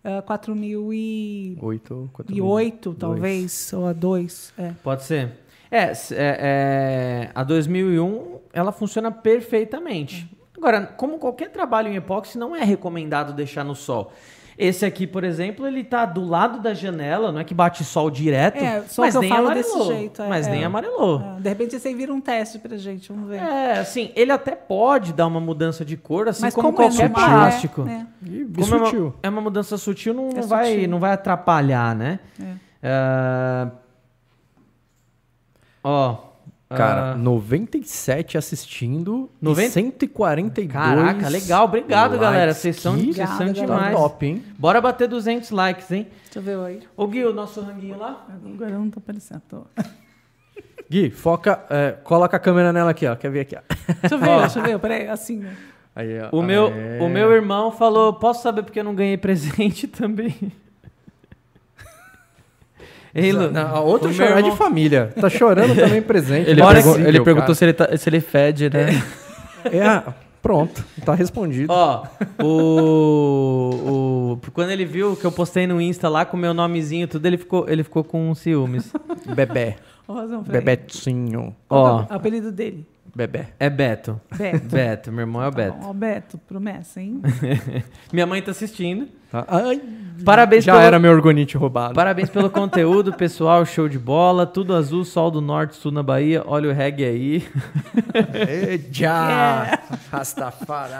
ah, 0.02 0.22
4008, 0.22 1.64
Oito, 1.64 2.10
quatro 2.12 2.34
mil. 2.34 2.94
talvez, 2.98 3.72
ou 3.72 3.86
a 3.86 3.92
2. 3.92 4.54
É. 4.56 4.70
Pode 4.82 5.04
ser. 5.04 5.32
É, 5.70 5.82
é, 5.82 5.92
é, 6.12 7.30
a 7.34 7.42
2001 7.42 8.38
ela 8.52 8.72
funciona 8.72 9.10
perfeitamente. 9.10 10.26
Agora, 10.56 10.86
como 10.86 11.18
qualquer 11.18 11.50
trabalho 11.50 11.88
em 11.88 11.96
epóxi, 11.96 12.38
não 12.38 12.56
é 12.56 12.64
recomendado 12.64 13.34
deixar 13.34 13.64
no 13.64 13.74
sol. 13.74 14.10
Esse 14.58 14.86
aqui, 14.86 15.06
por 15.06 15.22
exemplo, 15.22 15.66
ele 15.66 15.84
tá 15.84 16.06
do 16.06 16.24
lado 16.24 16.60
da 16.60 16.72
janela, 16.72 17.30
não 17.30 17.40
é 17.40 17.44
que 17.44 17.52
bate 17.52 17.84
sol 17.84 18.10
direto, 18.10 18.56
É, 18.56 18.82
só 18.88 19.02
mas 19.02 19.12
que 19.12 19.18
eu 19.18 19.20
nem 19.20 19.30
falo 19.30 19.46
amarelou. 19.48 19.78
desse 19.88 19.88
jeito, 19.98 20.22
é, 20.22 20.28
mas 20.28 20.46
é. 20.46 20.50
nem 20.50 20.64
amarelou. 20.64 21.20
Ah, 21.22 21.36
de 21.38 21.48
repente 21.48 21.78
você 21.78 21.94
vira 21.94 22.10
um 22.12 22.20
teste 22.22 22.58
pra 22.58 22.74
gente, 22.78 23.12
vamos 23.12 23.28
ver. 23.28 23.36
É, 23.36 23.78
assim, 23.80 24.10
ele 24.16 24.32
até 24.32 24.52
pode 24.56 25.12
dar 25.12 25.26
uma 25.26 25.40
mudança 25.40 25.84
de 25.84 25.94
cor, 25.96 26.28
assim 26.28 26.40
Mas 26.40 26.54
como, 26.54 26.72
como 26.72 26.82
é 26.82 26.90
qualquer 26.90 27.10
normal, 27.10 27.28
plástico. 27.30 27.86
é, 27.86 27.92
é. 27.92 28.06
E 28.30 28.44
Como 28.46 28.74
é 28.74 28.78
uma, 28.78 28.86
sutil. 28.86 29.14
é 29.22 29.28
uma 29.28 29.40
mudança 29.42 29.76
sutil, 29.76 30.14
não, 30.14 30.28
É 30.30 30.34
não 30.36 30.42
vai, 30.48 30.72
sutil. 30.72 30.88
não 30.88 30.98
vai 31.00 31.12
atrapalhar, 31.12 31.94
né? 31.94 32.18
É. 32.40 32.54
Ah, 32.82 33.68
Ó. 35.84 36.16
Cara, 36.68 37.12
ah, 37.12 37.16
97 37.16 38.36
assistindo 38.36 39.30
90? 39.40 39.66
e 39.68 39.70
142 39.70 40.72
Caraca, 40.72 41.28
legal. 41.28 41.64
Obrigado, 41.66 42.10
likes. 42.12 42.20
galera. 42.20 42.52
Vocês 42.54 42.76
são, 42.76 42.96
Que 42.96 43.12
vocês 43.12 43.28
são 43.28 43.46
Obrigada, 43.46 43.66
tá 43.68 43.74
demais. 43.78 43.96
top, 43.96 44.26
hein? 44.26 44.44
Bora 44.58 44.80
bater 44.80 45.06
200 45.06 45.50
likes, 45.52 45.90
hein? 45.92 46.08
Deixa 46.24 46.38
eu 46.38 46.42
ver 46.42 46.58
aí. 46.66 46.80
Ô, 46.96 47.06
Gui, 47.06 47.24
o 47.24 47.32
nosso 47.32 47.60
ranguinho 47.60 47.96
lá. 47.96 48.26
Agora 48.44 48.70
eu 48.72 48.80
não 48.80 48.90
tô 48.90 48.98
aparecendo. 48.98 49.42
Tô. 49.48 49.62
Gui, 50.90 51.10
foca, 51.10 51.64
é, 51.70 51.92
coloca 52.02 52.36
a 52.36 52.40
câmera 52.40 52.72
nela 52.72 52.90
aqui, 52.90 53.06
ó. 53.06 53.14
Quer 53.14 53.30
ver 53.30 53.40
aqui, 53.40 53.56
ó. 53.56 53.60
Deixa 54.00 54.14
eu 54.14 54.18
ver, 54.18 54.38
deixa 54.40 54.58
eu 54.58 54.62
ver. 54.64 54.78
Peraí, 54.80 55.08
assim, 55.08 55.36
né? 55.38 55.56
Aí, 55.94 56.18
ó. 56.20 56.36
O 56.36 56.42
meu, 56.42 56.66
É. 56.68 56.98
o 57.00 57.08
meu 57.08 57.32
irmão 57.32 57.70
falou: 57.70 58.12
Posso 58.14 58.42
saber 58.42 58.62
porque 58.64 58.80
eu 58.80 58.84
não 58.84 58.94
ganhei 58.94 59.16
presente 59.16 59.86
também? 59.88 60.34
Ei, 63.16 63.32
Lu, 63.32 63.50
Não, 63.50 63.66
a 63.76 63.80
outra 63.80 64.08
o 64.08 64.10
meu 64.10 64.16
chorar 64.16 64.36
irmão- 64.38 64.50
de 64.52 64.56
família. 64.56 65.12
Tá 65.20 65.28
chorando 65.30 65.74
também 65.74 66.02
presente. 66.02 66.50
Ele, 66.50 66.60
Não 66.60 66.70
é 66.70 66.74
pergu- 66.74 66.88
possível, 66.90 67.08
ele 67.08 67.20
perguntou 67.22 67.46
cara. 67.46 67.54
se 67.54 67.64
ele, 67.64 67.72
tá- 67.72 67.96
se 67.96 68.08
ele 68.08 68.20
fede, 68.20 68.68
né? 68.70 69.02
É, 69.72 69.82
ah, 69.86 70.14
pronto, 70.42 70.84
tá 71.04 71.14
respondido. 71.14 71.72
Ó, 71.72 72.04
o, 72.42 74.38
o. 74.38 74.50
Quando 74.52 74.70
ele 74.70 74.84
viu 74.84 75.16
que 75.16 75.24
eu 75.24 75.32
postei 75.32 75.66
no 75.66 75.80
Insta 75.80 76.08
lá 76.08 76.24
com 76.24 76.36
o 76.36 76.40
meu 76.40 76.54
nomezinho 76.54 77.04
e 77.04 77.06
tudo, 77.06 77.26
ele 77.26 77.36
ficou, 77.36 77.68
ele 77.68 77.82
ficou 77.82 78.04
com 78.04 78.34
ciúmes. 78.34 78.92
Ô, 78.94 79.34
peraí. 79.34 79.74
Bebetinho. 80.46 81.54
Ó, 81.68 82.02
O 82.02 82.06
apelido 82.10 82.52
dele. 82.52 82.86
Bebê. 83.16 83.46
é 83.58 83.70
Beto. 83.70 84.20
Beto. 84.36 84.66
Beto, 84.66 85.10
meu 85.10 85.20
irmão 85.22 85.42
é 85.42 85.48
o 85.48 85.50
Tá 85.50 85.56
Beto. 85.56 85.76
Ó, 85.84 85.92
Beto, 85.94 86.36
promessa, 86.46 87.00
hein? 87.00 87.22
Minha 88.12 88.26
mãe 88.26 88.42
tá 88.42 88.50
assistindo. 88.50 89.08
Tá? 89.32 89.42
Ai, 89.48 89.80
Parabéns 90.22 90.64
já 90.64 90.72
pelo- 90.74 90.84
era 90.84 90.98
meu 90.98 91.10
orgonite 91.12 91.56
roubado. 91.56 91.94
Parabéns 91.94 92.28
pelo 92.28 92.50
conteúdo, 92.50 93.14
pessoal. 93.14 93.64
Show 93.64 93.88
de 93.88 93.98
bola. 93.98 94.46
Tudo 94.46 94.74
azul, 94.74 95.02
sol 95.02 95.30
do 95.30 95.40
norte, 95.40 95.76
sul 95.76 95.90
na 95.90 96.02
Bahia. 96.02 96.42
Olha 96.46 96.68
o 96.68 96.72
reggae 96.74 97.04
aí. 97.06 97.48
Já! 98.90 99.78
Rastafari. 100.12 100.92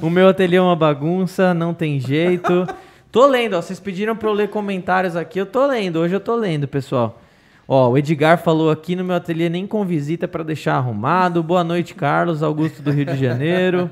O 0.00 0.10
meu 0.10 0.28
ateliê 0.28 0.58
é 0.58 0.62
uma 0.62 0.76
bagunça, 0.76 1.54
não 1.54 1.72
tem 1.72 1.98
jeito. 1.98 2.66
Tô 3.10 3.26
lendo, 3.26 3.54
ó. 3.56 3.62
Vocês 3.62 3.80
pediram 3.80 4.14
pra 4.14 4.28
eu 4.28 4.32
ler 4.34 4.48
comentários 4.50 5.16
aqui, 5.16 5.38
eu 5.38 5.46
tô 5.46 5.66
lendo. 5.66 5.96
Hoje 5.98 6.14
eu 6.14 6.20
tô 6.20 6.34
lendo, 6.36 6.68
pessoal. 6.68 7.21
Ó, 7.66 7.90
o 7.90 7.98
Edgar 7.98 8.38
falou 8.38 8.70
aqui 8.70 8.96
no 8.96 9.04
meu 9.04 9.16
ateliê 9.16 9.48
nem 9.48 9.66
com 9.66 9.84
visita 9.84 10.26
pra 10.26 10.42
deixar 10.42 10.74
arrumado. 10.74 11.42
Boa 11.42 11.64
noite, 11.64 11.94
Carlos, 11.94 12.42
Augusto 12.42 12.82
do 12.82 12.90
Rio 12.90 13.06
de 13.06 13.16
Janeiro. 13.16 13.90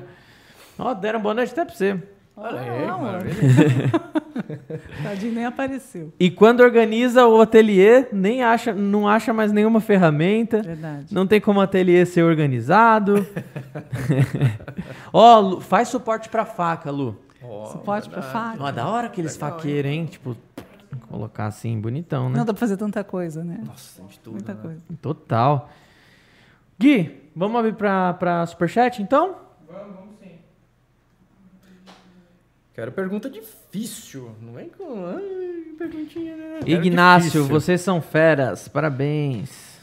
Ó, 0.77 0.93
deram 0.93 1.21
boa 1.21 1.33
noite 1.33 1.51
até 1.51 1.65
pra 1.65 1.73
você. 1.73 1.97
Olha 2.35 2.59
aí, 2.59 2.87
Tadinho 5.03 5.33
nem 5.33 5.45
apareceu. 5.45 6.11
E 6.19 6.31
quando 6.31 6.61
organiza 6.61 7.25
o 7.27 7.39
ateliê, 7.39 8.07
nem 8.11 8.43
acha, 8.43 8.73
não 8.73 9.07
acha 9.07 9.33
mais 9.33 9.51
nenhuma 9.51 9.79
ferramenta. 9.79 10.61
Verdade. 10.61 11.13
Não 11.13 11.27
tem 11.27 11.39
como 11.39 11.59
o 11.59 11.63
ateliê 11.63 12.05
ser 12.05 12.23
organizado. 12.23 13.25
Ó, 15.13 15.39
Lu, 15.39 15.61
faz 15.61 15.89
suporte 15.89 16.29
pra 16.29 16.45
faca, 16.45 16.89
Lu. 16.89 17.15
Suporte 17.71 18.09
pra 18.09 18.21
faca. 18.21 18.63
Ó, 18.63 18.71
da 18.71 18.87
hora 18.87 19.07
aqueles 19.07 19.37
faqueiros, 19.37 19.91
hein? 19.91 20.05
Tipo, 20.05 20.35
colocar 21.09 21.47
assim, 21.47 21.79
bonitão, 21.79 22.29
né? 22.29 22.37
Não 22.37 22.45
dá 22.45 22.53
pra 22.53 22.59
fazer 22.59 22.77
tanta 22.77 23.03
coisa, 23.03 23.43
né? 23.43 23.61
Nossa, 23.65 24.01
de 24.03 24.19
tudo. 24.19 24.33
Muita 24.33 24.53
né? 24.53 24.59
coisa. 24.61 24.81
Total. 25.01 25.69
Gui, 26.79 27.29
vamos 27.35 27.59
abrir 27.59 27.75
pra, 27.75 28.13
pra 28.13 28.45
superchat, 28.45 29.01
então? 29.01 29.51
Quero 32.73 32.91
pergunta 32.93 33.29
difícil. 33.29 34.31
Não 34.41 34.53
vem 34.53 34.69
com. 34.69 35.05
Ai, 35.05 35.75
perguntinha, 35.77 36.35
né? 36.35 36.59
Ignácio, 36.65 37.29
difícil. 37.29 37.47
vocês 37.47 37.81
são 37.81 38.01
feras. 38.01 38.67
Parabéns. 38.67 39.79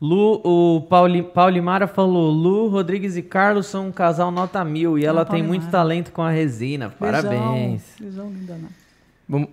Lu, 0.00 0.42
o 0.44 0.82
Pauli, 0.82 1.22
Paulimara 1.22 1.86
falou: 1.86 2.30
Lu, 2.30 2.68
Rodrigues 2.68 3.16
e 3.16 3.22
Carlos 3.22 3.66
são 3.66 3.88
um 3.88 3.92
casal 3.92 4.30
nota 4.30 4.62
mil 4.64 4.98
e 4.98 5.06
ela 5.06 5.24
tem 5.24 5.40
Paulimara. 5.40 5.48
muito 5.48 5.70
talento 5.70 6.12
com 6.12 6.22
a 6.22 6.30
resina. 6.30 6.90
Parabéns. 6.90 7.82
Beijão, 7.98 8.28
beijão 8.28 8.30
linda, 8.30 8.54
né? 8.54 8.68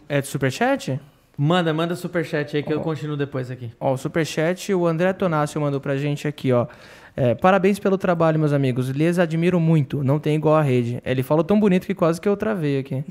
É 0.07 0.21
de 0.21 0.27
superchat? 0.27 0.99
Manda, 1.37 1.73
manda 1.73 1.95
superchat 1.95 2.55
aí 2.55 2.61
que 2.61 2.71
eu 2.71 2.81
continuo 2.81 3.17
depois 3.17 3.49
aqui. 3.49 3.71
Ó, 3.79 3.93
o 3.93 3.97
superchat, 3.97 4.71
o 4.73 4.85
André 4.85 5.13
Tonácio 5.13 5.59
mandou 5.59 5.81
pra 5.81 5.97
gente 5.97 6.27
aqui, 6.27 6.51
ó. 6.51 6.67
É, 7.15 7.35
parabéns 7.35 7.79
pelo 7.79 7.97
trabalho, 7.97 8.39
meus 8.39 8.53
amigos. 8.53 8.89
Lhes 8.89 9.19
admiro 9.19 9.59
muito. 9.59 10.03
Não 10.03 10.19
tem 10.19 10.35
igual 10.35 10.55
a 10.55 10.61
rede. 10.61 11.01
Ele 11.05 11.21
falou 11.23 11.43
tão 11.43 11.59
bonito 11.59 11.85
que 11.85 11.93
quase 11.93 12.19
que 12.19 12.27
eu 12.27 12.37
travei 12.37 12.79
aqui. 12.79 13.03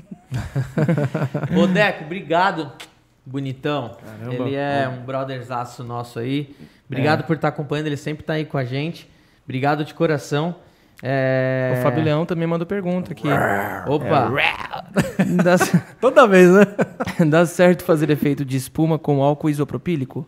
Ô, 1.55 1.67
Deco, 1.67 2.05
obrigado. 2.05 2.71
Bonitão. 3.25 3.97
Caramba. 4.03 4.33
Ele 4.33 4.55
é 4.55 4.87
um 4.89 5.05
brotherzaço 5.05 5.83
nosso 5.83 6.19
aí. 6.19 6.53
Obrigado 6.85 7.23
por 7.23 7.37
estar 7.37 7.47
acompanhando. 7.49 7.87
Ele 7.87 7.97
sempre 7.97 8.23
tá 8.23 8.33
aí 8.33 8.45
com 8.45 8.57
a 8.57 8.65
gente. 8.65 9.09
Obrigado 9.45 9.85
de 9.85 9.93
coração. 9.93 10.55
É... 11.05 11.75
O 11.77 11.81
Fábio 11.83 12.01
Leão 12.01 12.25
também 12.25 12.47
mandou 12.47 12.65
pergunta 12.65 13.11
aqui. 13.11 13.27
Opa. 13.87 14.31
Dá, 15.43 15.57
Toda 15.99 16.25
vez, 16.25 16.49
né? 16.49 16.63
dá 17.29 17.45
certo 17.45 17.83
fazer 17.83 18.09
efeito 18.09 18.45
de 18.45 18.55
espuma 18.55 18.97
com 18.97 19.21
álcool 19.21 19.49
isopropílico? 19.49 20.25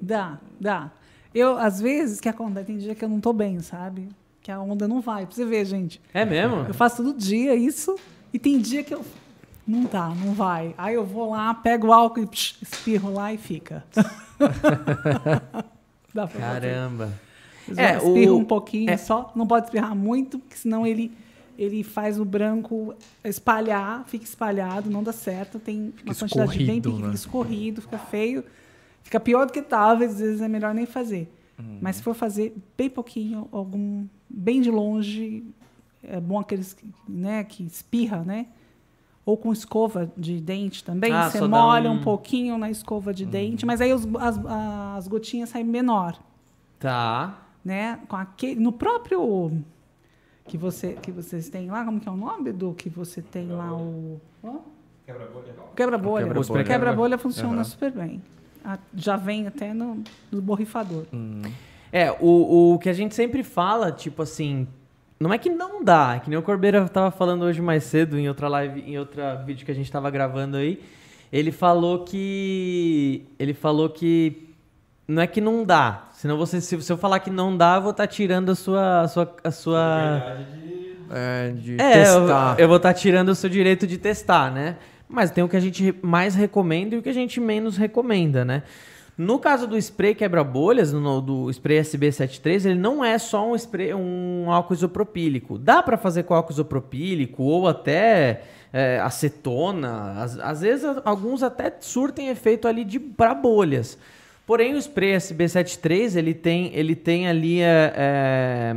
Dá, 0.00 0.38
dá. 0.58 0.90
Eu, 1.34 1.58
às 1.58 1.78
vezes, 1.78 2.20
que 2.20 2.28
acontece, 2.28 2.66
tem 2.66 2.78
dia 2.78 2.94
que 2.94 3.04
eu 3.04 3.08
não 3.08 3.20
tô 3.20 3.34
bem, 3.34 3.60
sabe? 3.60 4.08
Que 4.40 4.50
a 4.50 4.58
onda 4.58 4.88
não 4.88 5.02
vai. 5.02 5.26
Pra 5.26 5.34
você 5.34 5.44
ver, 5.44 5.66
gente. 5.66 6.00
É 6.14 6.24
mesmo? 6.24 6.64
Eu 6.66 6.72
faço 6.72 7.04
todo 7.04 7.14
dia 7.14 7.54
isso 7.54 7.96
e 8.32 8.38
tem 8.38 8.58
dia 8.58 8.82
que 8.82 8.94
eu. 8.94 9.04
Não 9.68 9.84
dá, 9.84 10.08
não 10.08 10.32
vai. 10.32 10.74
Aí 10.78 10.94
eu 10.94 11.04
vou 11.04 11.30
lá, 11.30 11.52
pego 11.52 11.88
o 11.88 11.92
álcool 11.92 12.20
e 12.20 12.26
psh, 12.26 12.62
espirro 12.62 13.12
lá 13.12 13.30
e 13.32 13.36
fica. 13.36 13.84
dá 16.14 16.26
pra 16.26 16.40
fazer. 16.40 17.14
É, 17.76 17.96
espirra 17.96 18.32
o- 18.32 18.38
um 18.38 18.44
pouquinho 18.44 18.90
é. 18.90 18.96
só. 18.96 19.32
Não 19.34 19.46
pode 19.46 19.66
espirrar 19.66 19.94
muito, 19.94 20.38
porque 20.38 20.56
senão 20.56 20.86
ele, 20.86 21.10
ele 21.58 21.82
faz 21.82 22.18
o 22.18 22.24
branco 22.24 22.94
espalhar, 23.24 24.04
fica 24.06 24.24
espalhado, 24.24 24.90
não 24.90 25.02
dá 25.02 25.12
certo. 25.12 25.58
Tem 25.58 25.92
uma 26.04 26.14
quantidade 26.14 26.64
bem 26.64 26.80
pequena, 26.80 27.08
né? 27.08 27.14
escorrido, 27.14 27.82
fica 27.82 27.98
feio. 27.98 28.44
Fica 29.02 29.20
pior 29.20 29.46
do 29.46 29.52
que 29.52 29.58
estava, 29.60 30.04
às 30.04 30.18
vezes 30.18 30.40
é 30.40 30.48
melhor 30.48 30.72
nem 30.74 30.86
fazer. 30.86 31.30
Uhum. 31.58 31.78
Mas 31.80 31.96
se 31.96 32.02
for 32.02 32.14
fazer 32.14 32.56
bem 32.76 32.88
pouquinho, 32.90 33.48
algum 33.52 34.06
bem 34.28 34.60
de 34.62 34.70
longe, 34.70 35.44
é 36.02 36.18
bom 36.18 36.38
aqueles 36.38 36.72
que, 36.72 36.86
né, 37.08 37.44
que 37.44 37.62
espirra, 37.64 38.24
né? 38.24 38.46
Ou 39.26 39.36
com 39.36 39.52
escova 39.52 40.10
de 40.16 40.40
dente 40.40 40.82
também. 40.84 41.12
Ah, 41.12 41.30
Você 41.30 41.40
molha 41.46 41.90
um- 41.90 41.94
um... 41.94 42.02
pouquinho 42.02 42.58
na 42.58 42.70
escova 42.70 43.10
Uhum. 43.10 43.14
de 43.14 43.24
dente, 43.26 43.64
mas 43.64 43.80
aí 43.80 43.92
os- 43.92 44.06
as, 44.18 44.38
as 44.98 45.08
gotinhas 45.08 45.48
saem 45.50 45.64
menor 45.64 46.18
Tá. 46.78 47.43
Né? 47.64 47.98
Com 48.08 48.16
aquele, 48.16 48.60
no 48.60 48.72
próprio 48.72 49.62
que 50.46 50.58
você 50.58 50.92
que 50.94 51.10
vocês 51.10 51.48
têm 51.48 51.70
lá, 51.70 51.84
como 51.84 52.00
que 52.00 52.08
é 52.08 52.12
o 52.12 52.16
nome 52.16 52.52
do 52.52 52.74
que 52.74 52.88
você 52.88 53.22
tem 53.22 53.48
lá 53.48 53.72
o 53.72 54.20
quebra-bolha. 55.06 55.54
Quebra-bolha. 55.74 56.24
Quebra-bolha. 56.26 56.62
O 56.62 56.64
quebra-bolha 56.64 57.18
funciona 57.18 57.64
super 57.64 57.92
bem. 57.92 58.22
Já 58.94 59.16
vem 59.16 59.46
até 59.46 59.74
no, 59.74 60.02
no 60.30 60.40
borrifador. 60.40 61.04
É, 61.92 62.10
o, 62.12 62.74
o 62.74 62.78
que 62.78 62.88
a 62.88 62.92
gente 62.92 63.14
sempre 63.14 63.42
fala, 63.42 63.92
tipo 63.92 64.22
assim, 64.22 64.66
não 65.20 65.32
é 65.32 65.38
que 65.38 65.48
não 65.48 65.84
dá, 65.84 66.16
é 66.16 66.20
que 66.20 66.28
nem 66.28 66.38
o 66.38 66.42
Corbeira 66.42 66.88
tava 66.88 67.10
falando 67.10 67.42
hoje 67.42 67.62
mais 67.62 67.84
cedo 67.84 68.18
em 68.18 68.28
outra 68.28 68.48
live, 68.48 68.80
em 68.80 68.98
outra 68.98 69.36
vídeo 69.36 69.64
que 69.64 69.70
a 69.70 69.74
gente 69.74 69.90
tava 69.90 70.10
gravando 70.10 70.56
aí. 70.56 70.82
Ele 71.32 71.52
falou 71.52 72.04
que 72.04 73.24
ele 73.38 73.54
falou 73.54 73.88
que 73.90 74.48
não 75.06 75.22
é 75.22 75.26
que 75.26 75.40
não 75.40 75.64
dá, 75.64 76.08
senão 76.24 76.38
você 76.38 76.58
se, 76.58 76.80
se 76.80 76.90
eu 76.90 76.96
falar 76.96 77.20
que 77.20 77.28
não 77.28 77.54
dá, 77.54 77.74
eu 77.76 77.82
vou 77.82 77.90
estar 77.90 78.06
tirando 78.06 78.48
a 78.50 78.54
sua 78.54 79.00
a 79.02 79.08
sua 79.08 79.36
a 79.44 79.50
sua 79.50 80.38
É, 81.10 81.50
de 81.50 81.78
é, 81.78 82.00
eu, 82.00 82.02
testar. 82.22 82.56
eu 82.58 82.66
vou 82.66 82.78
estar 82.78 82.94
tirando 82.94 83.28
o 83.28 83.34
seu 83.34 83.50
direito 83.50 83.86
de 83.86 83.98
testar, 83.98 84.50
né? 84.50 84.76
Mas 85.06 85.30
tem 85.30 85.44
o 85.44 85.48
que 85.50 85.56
a 85.56 85.60
gente 85.60 85.94
mais 86.00 86.34
recomenda 86.34 86.94
e 86.94 86.98
o 86.98 87.02
que 87.02 87.10
a 87.10 87.12
gente 87.14 87.38
menos 87.40 87.76
recomenda, 87.76 88.42
né? 88.42 88.62
No 89.18 89.38
caso 89.38 89.66
do 89.66 89.76
spray 89.76 90.14
quebra-bolhas, 90.14 90.94
no- 90.94 91.20
do 91.20 91.50
spray 91.50 91.80
SB73, 91.80 92.64
ele 92.64 92.78
não 92.78 93.04
é 93.04 93.18
só 93.18 93.46
um 93.48 93.54
spray, 93.54 93.92
um 93.92 94.50
álcool 94.50 94.72
isopropílico. 94.72 95.58
Dá 95.58 95.82
para 95.82 95.98
fazer 95.98 96.22
com 96.22 96.32
álcool 96.32 96.52
isopropílico 96.54 97.42
ou 97.42 97.68
até 97.68 98.44
é, 98.72 98.98
acetona. 98.98 100.22
Às, 100.22 100.38
às 100.38 100.60
vezes 100.62 100.86
alguns 101.04 101.42
até 101.42 101.70
surtem 101.80 102.28
efeito 102.30 102.66
ali 102.66 102.82
de 102.82 102.98
para 102.98 103.34
bolhas. 103.34 103.98
Porém 104.46 104.74
o 104.74 104.78
spray 104.78 105.14
SB73 105.16 106.16
ele 106.16 106.34
tem 106.34 106.70
ele 106.74 106.94
tem 106.94 107.26
ali 107.26 107.60
é, 107.60 107.92
é, 107.96 108.74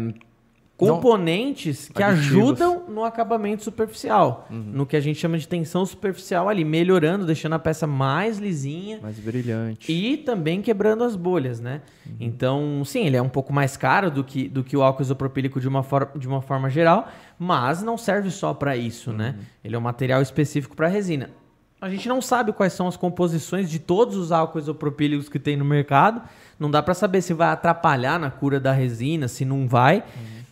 componentes 0.77 1.89
que 1.89 2.03
Aditivos. 2.03 2.51
ajudam 2.61 2.83
no 2.87 3.03
acabamento 3.03 3.63
superficial, 3.63 4.47
no 4.49 4.85
que 4.85 4.95
a 4.95 4.99
gente 4.99 5.19
chama 5.19 5.37
de 5.37 5.47
tensão 5.47 5.85
superficial 5.85 6.47
ali, 6.47 6.63
melhorando, 6.63 7.25
deixando 7.25 7.53
a 7.53 7.59
peça 7.59 7.87
mais 7.87 8.37
lisinha 8.37 8.99
Mais 9.01 9.17
brilhante. 9.19 9.91
e 9.91 10.17
também 10.17 10.61
quebrando 10.61 11.03
as 11.03 11.15
bolhas, 11.15 11.59
né? 11.59 11.81
Então, 12.19 12.83
sim, 12.85 13.05
ele 13.07 13.17
é 13.17 13.21
um 13.21 13.29
pouco 13.29 13.51
mais 13.51 13.75
caro 13.75 14.11
do 14.11 14.23
que, 14.23 14.47
do 14.47 14.63
que 14.63 14.77
o 14.77 14.83
álcool 14.83 15.01
isopropílico 15.01 15.59
de 15.59 15.67
uma, 15.67 15.81
for 15.81 16.11
de 16.15 16.27
uma 16.27 16.41
forma 16.41 16.69
geral, 16.69 17.07
mas 17.39 17.81
não 17.81 17.97
serve 17.97 18.29
só 18.29 18.53
para 18.53 18.77
isso, 18.77 19.11
né? 19.11 19.35
Ele 19.63 19.75
é 19.75 19.77
um 19.79 19.81
material 19.81 20.21
específico 20.21 20.75
para 20.75 20.87
resina. 20.87 21.29
A 21.79 21.89
gente 21.89 22.09
não 22.09 22.21
sabe 22.21 22.51
quais 22.51 22.73
são 22.73 22.87
as 22.87 22.97
composições 22.97 23.69
de 23.69 23.77
todos 23.77 24.17
os 24.17 24.31
álcools 24.31 24.65
isopropílicos 24.65 25.29
que 25.29 25.37
tem 25.37 25.55
no 25.55 25.63
mercado. 25.63 26.21
Não 26.59 26.71
dá 26.71 26.81
para 26.81 26.95
saber 26.95 27.21
se 27.21 27.33
vai 27.33 27.49
atrapalhar 27.49 28.19
na 28.19 28.31
cura 28.31 28.59
da 28.59 28.71
resina, 28.71 29.27
se 29.27 29.45
não 29.45 29.67
vai. 29.67 30.03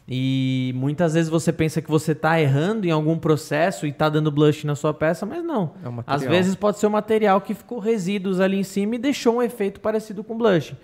E 0.08 0.72
muitas 0.76 1.16
vezes 1.16 1.30
você 1.30 1.52
pensa 1.52 1.82
que 1.82 1.90
você 1.90 2.14
tá 2.14 2.40
errando 2.40 2.86
em 2.86 2.92
algum 2.92 3.18
processo 3.18 3.88
e 3.88 3.92
tá 3.92 4.08
dando 4.08 4.32
blush 4.32 4.66
na 4.66 4.76
sua 4.76 4.94
peça, 4.94 5.26
mas 5.26 5.44
não. 5.44 5.72
É. 5.84 6.04
Às 6.06 6.22
vezes 6.22 6.54
pode 6.54 6.78
ser 6.78 6.86
o 6.86 6.92
material 6.92 7.42
que 7.42 7.56
ficou 7.56 7.80
resíduos 7.80 8.40
ali 8.40 8.60
em 8.60 8.64
cima 8.64 8.96
e 8.96 9.00
deixou 9.00 9.38
um 9.38 9.42
efeito 9.42 9.80
parecido 9.80 10.24
com 10.24 10.38
blush. 10.38 10.76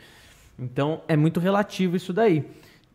Então 0.58 1.02
é 1.08 1.16
muito 1.16 1.40
relativo 1.40 1.96
isso 1.96 2.12
daí. 2.12 2.44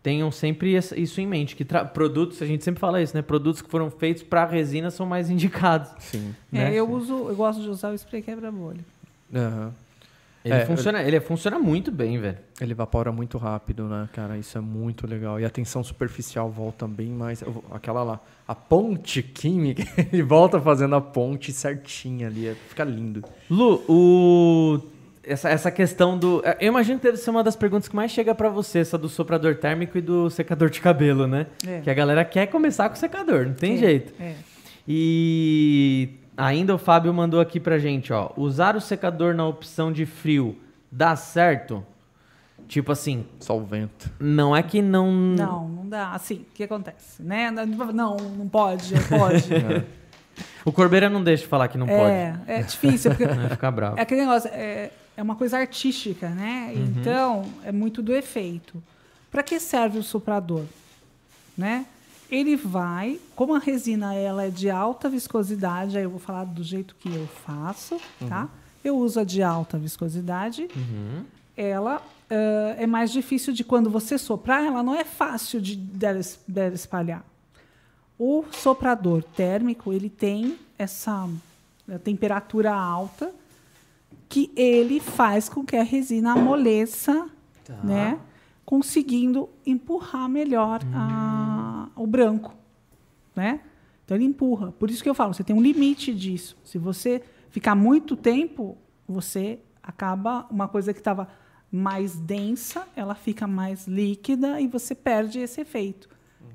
Tenham 0.06 0.30
sempre 0.30 0.76
isso 0.76 1.20
em 1.20 1.26
mente, 1.26 1.56
que 1.56 1.64
produtos, 1.92 2.40
a 2.40 2.46
gente 2.46 2.62
sempre 2.62 2.78
fala 2.78 3.02
isso, 3.02 3.12
né? 3.16 3.22
Produtos 3.22 3.60
que 3.60 3.68
foram 3.68 3.90
feitos 3.90 4.22
para 4.22 4.44
resina 4.46 4.88
são 4.88 5.04
mais 5.04 5.28
indicados. 5.30 5.90
Sim. 5.98 6.32
né? 6.52 6.72
É, 6.72 6.78
eu 6.78 6.88
uso, 6.88 7.12
eu 7.28 7.34
gosto 7.34 7.60
de 7.60 7.68
usar 7.68 7.90
o 7.90 7.94
spray 7.98 8.22
quebra-bolha. 8.22 8.84
Aham. 9.34 9.72
Ele, 10.44 10.54
É, 10.54 10.64
funciona, 10.64 11.02
ele 11.02 11.18
funciona 11.18 11.58
muito 11.58 11.90
bem, 11.90 12.20
velho. 12.20 12.38
Ele 12.60 12.70
evapora 12.70 13.10
muito 13.10 13.36
rápido, 13.36 13.88
né, 13.88 14.08
cara? 14.12 14.38
Isso 14.38 14.56
é 14.56 14.60
muito 14.60 15.04
legal. 15.08 15.40
E 15.40 15.44
a 15.44 15.50
tensão 15.50 15.82
superficial 15.82 16.48
volta 16.48 16.86
bem 16.86 17.08
mais. 17.08 17.42
Aquela 17.72 18.04
lá, 18.04 18.20
a 18.46 18.54
ponte 18.54 19.24
química, 19.24 19.82
ele 20.12 20.22
volta 20.22 20.60
fazendo 20.60 20.94
a 20.94 21.00
ponte 21.00 21.52
certinha 21.52 22.28
ali. 22.28 22.46
é- 22.46 22.54
Fica 22.54 22.84
lindo. 22.84 23.24
Lu, 23.50 23.82
o... 23.88 24.80
essa, 25.26 25.48
essa 25.50 25.70
questão 25.70 26.16
do. 26.16 26.42
Eu 26.60 26.68
imagino 26.68 26.98
que 26.98 27.04
deve 27.06 27.16
ser 27.18 27.30
uma 27.30 27.42
das 27.42 27.56
perguntas 27.56 27.88
que 27.88 27.96
mais 27.96 28.10
chega 28.10 28.34
pra 28.34 28.48
você, 28.48 28.78
essa 28.78 28.96
do 28.96 29.08
soprador 29.08 29.56
térmico 29.56 29.98
e 29.98 30.00
do 30.00 30.30
secador 30.30 30.70
de 30.70 30.80
cabelo, 30.80 31.26
né? 31.26 31.46
É. 31.66 31.80
Que 31.80 31.90
a 31.90 31.94
galera 31.94 32.24
quer 32.24 32.46
começar 32.46 32.88
com 32.88 32.94
o 32.94 32.98
secador, 32.98 33.46
não 33.46 33.54
tem 33.54 33.74
É, 33.74 33.78
jeito. 33.78 34.12
É. 34.22 34.34
E 34.86 36.10
ainda 36.36 36.74
o 36.74 36.78
Fábio 36.78 37.12
mandou 37.12 37.40
aqui 37.40 37.58
pra 37.58 37.78
gente, 37.78 38.12
ó. 38.12 38.30
Usar 38.36 38.76
o 38.76 38.80
secador 38.80 39.34
na 39.34 39.46
opção 39.46 39.92
de 39.92 40.06
frio 40.06 40.56
dá 40.90 41.16
certo? 41.16 41.84
Tipo 42.68 42.90
assim, 42.92 43.24
Só 43.38 43.56
o 43.56 43.64
vento. 43.64 44.10
não 44.18 44.56
é 44.56 44.62
que 44.62 44.82
não. 44.82 45.10
Não, 45.12 45.68
não 45.68 45.88
dá. 45.88 46.10
Assim, 46.12 46.44
o 46.50 46.54
que 46.54 46.64
acontece? 46.64 47.22
Né? 47.22 47.50
Não, 47.50 48.16
não 48.16 48.48
pode, 48.48 48.94
é, 48.96 49.00
pode. 49.00 49.84
O 50.64 50.72
Corbeira 50.72 51.08
não 51.08 51.22
deixa 51.22 51.44
de 51.44 51.48
falar 51.48 51.68
que 51.68 51.78
não 51.78 51.86
é, 51.88 52.34
é 52.46 52.62
difícil, 52.62 53.10
porque 53.12 53.26
pode. 53.26 53.38
Vai 53.38 53.50
ficar 53.50 53.70
bravo. 53.70 53.98
É 53.98 54.02
aquele 54.02 54.22
negócio, 54.22 54.50
é, 54.52 54.90
é 55.16 55.22
uma 55.22 55.34
coisa 55.34 55.58
artística, 55.58 56.28
né? 56.28 56.72
Então, 56.74 57.50
é 57.64 57.72
muito 57.72 58.02
do 58.02 58.14
efeito. 58.14 58.82
Para 59.30 59.42
que 59.42 59.58
serve 59.58 59.98
o 59.98 60.02
soprador? 60.02 60.64
Né? 61.56 61.86
Ele 62.30 62.56
vai, 62.56 63.18
como 63.34 63.54
a 63.54 63.58
resina 63.58 64.14
ela 64.14 64.44
é 64.44 64.50
de 64.50 64.68
alta 64.68 65.08
viscosidade, 65.08 65.96
aí 65.96 66.04
eu 66.04 66.10
vou 66.10 66.18
falar 66.18 66.44
do 66.44 66.62
jeito 66.62 66.94
que 66.96 67.08
eu 67.08 67.26
faço, 67.46 67.98
tá? 68.28 68.48
Eu 68.84 68.96
uso 68.96 69.20
a 69.20 69.24
de 69.24 69.42
alta 69.42 69.78
viscosidade. 69.78 70.68
Ela 71.56 72.02
ah, 72.30 72.74
é 72.76 72.86
mais 72.86 73.12
difícil 73.12 73.52
de 73.52 73.62
quando 73.62 73.88
você 73.88 74.18
soprar, 74.18 74.64
ela 74.64 74.82
não 74.82 74.94
é 74.94 75.04
fácil 75.04 75.60
de 75.60 75.76
dela, 75.76 76.20
dela 76.46 76.74
espalhar. 76.74 77.24
O 78.18 78.44
soprador 78.50 79.22
térmico, 79.22 79.92
ele 79.92 80.08
tem 80.08 80.58
essa 80.78 81.28
eh, 81.88 81.98
temperatura 81.98 82.74
alta 82.74 83.30
que 84.28 84.50
ele 84.56 84.98
faz 85.00 85.48
com 85.48 85.64
que 85.64 85.76
a 85.76 85.82
resina 85.82 86.32
amoleça, 86.32 87.28
né? 87.84 88.18
Conseguindo 88.64 89.48
empurrar 89.64 90.28
melhor 90.28 90.80
a- 90.92 91.88
o 91.94 92.06
branco, 92.06 92.54
né? 93.34 93.60
Então 94.04 94.16
ele 94.16 94.24
empurra. 94.24 94.72
Por 94.72 94.90
isso 94.90 95.02
que 95.02 95.08
eu 95.08 95.14
falo, 95.14 95.32
você 95.34 95.44
tem 95.44 95.54
um 95.54 95.60
limite 95.62 96.12
disso. 96.14 96.56
Se 96.64 96.78
você 96.78 97.22
ficar 97.50 97.74
muito 97.74 98.16
tempo, 98.16 98.76
você 99.08 99.60
acaba 99.82 100.46
uma 100.50 100.66
coisa 100.68 100.92
que 100.92 100.98
estava 101.00 101.28
mais 101.70 102.16
densa, 102.16 102.86
ela 102.96 103.14
fica 103.14 103.46
mais 103.46 103.86
líquida 103.86 104.60
e 104.60 104.66
você 104.66 104.94
perde 104.94 105.38
esse 105.40 105.60
efeito. 105.60 106.08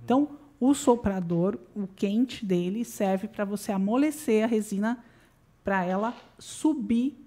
Então, 0.04 0.30
o 0.60 0.74
soprador, 0.74 1.58
o 1.76 1.88
quente 1.88 2.46
dele 2.46 2.84
serve 2.86 3.28
para 3.28 3.44
você 3.46 3.72
amolecer 3.72 4.44
a 4.44 4.48
resina 4.48 5.04
para 5.64 5.84
ela 5.86 6.14
subir, 6.40 7.21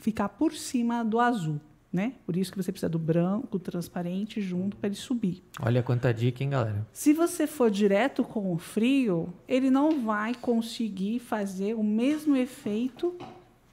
ficar 0.00 0.28
por 0.30 0.52
cima 0.52 1.04
do 1.04 1.20
azul, 1.20 1.60
né? 1.92 2.14
Por 2.26 2.36
isso 2.36 2.50
que 2.50 2.56
você 2.62 2.72
precisa 2.72 2.88
do 2.88 2.98
branco, 2.98 3.58
transparente 3.58 4.40
junto 4.40 4.76
para 4.76 4.88
ele 4.88 4.96
subir. 4.96 5.42
Olha 5.60 5.82
quanta 5.82 6.12
dica, 6.12 6.42
hein, 6.42 6.50
galera? 6.50 6.86
Se 6.92 7.12
você 7.12 7.46
for 7.46 7.70
direto 7.70 8.24
com 8.24 8.52
o 8.52 8.58
frio, 8.58 9.32
ele 9.46 9.70
não 9.70 10.02
vai 10.04 10.34
conseguir 10.34 11.18
fazer 11.18 11.74
o 11.74 11.82
mesmo 11.82 12.34
efeito 12.36 13.14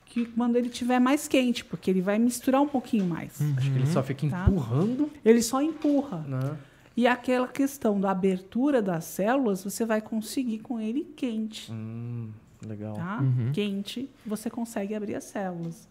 que 0.06 0.26
quando 0.26 0.56
ele 0.56 0.70
tiver 0.70 1.00
mais 1.00 1.28
quente, 1.28 1.64
porque 1.66 1.92
ele 1.92 2.02
vai 2.02 2.18
misturar 2.18 2.62
um 2.62 2.68
pouquinho 2.68 3.06
mais. 3.06 3.40
Acho 3.58 3.72
que 3.72 3.78
ele 3.78 3.88
só 3.88 4.02
fica 4.02 4.28
Tá. 4.28 4.46
empurrando, 4.48 5.12
Ele 5.24 5.42
só 5.42 5.62
empurra. 5.62 6.20
né? 6.28 6.58
E 6.96 7.06
aquela 7.06 7.48
questão 7.48 8.00
da 8.02 8.10
abertura 8.10 8.82
das 8.82 9.06
células, 9.06 9.64
você 9.64 9.86
vai 9.86 10.02
conseguir 10.02 10.60
com 10.60 10.80
ele 10.80 11.04
quente. 11.16 11.72
Hum, 11.72 12.30
legal. 12.66 12.96
Tá? 12.96 13.24
Quente, 13.54 14.10
você 14.26 14.50
consegue 14.50 14.96
abrir 14.96 15.14
as 15.14 15.26
células. 15.26 15.88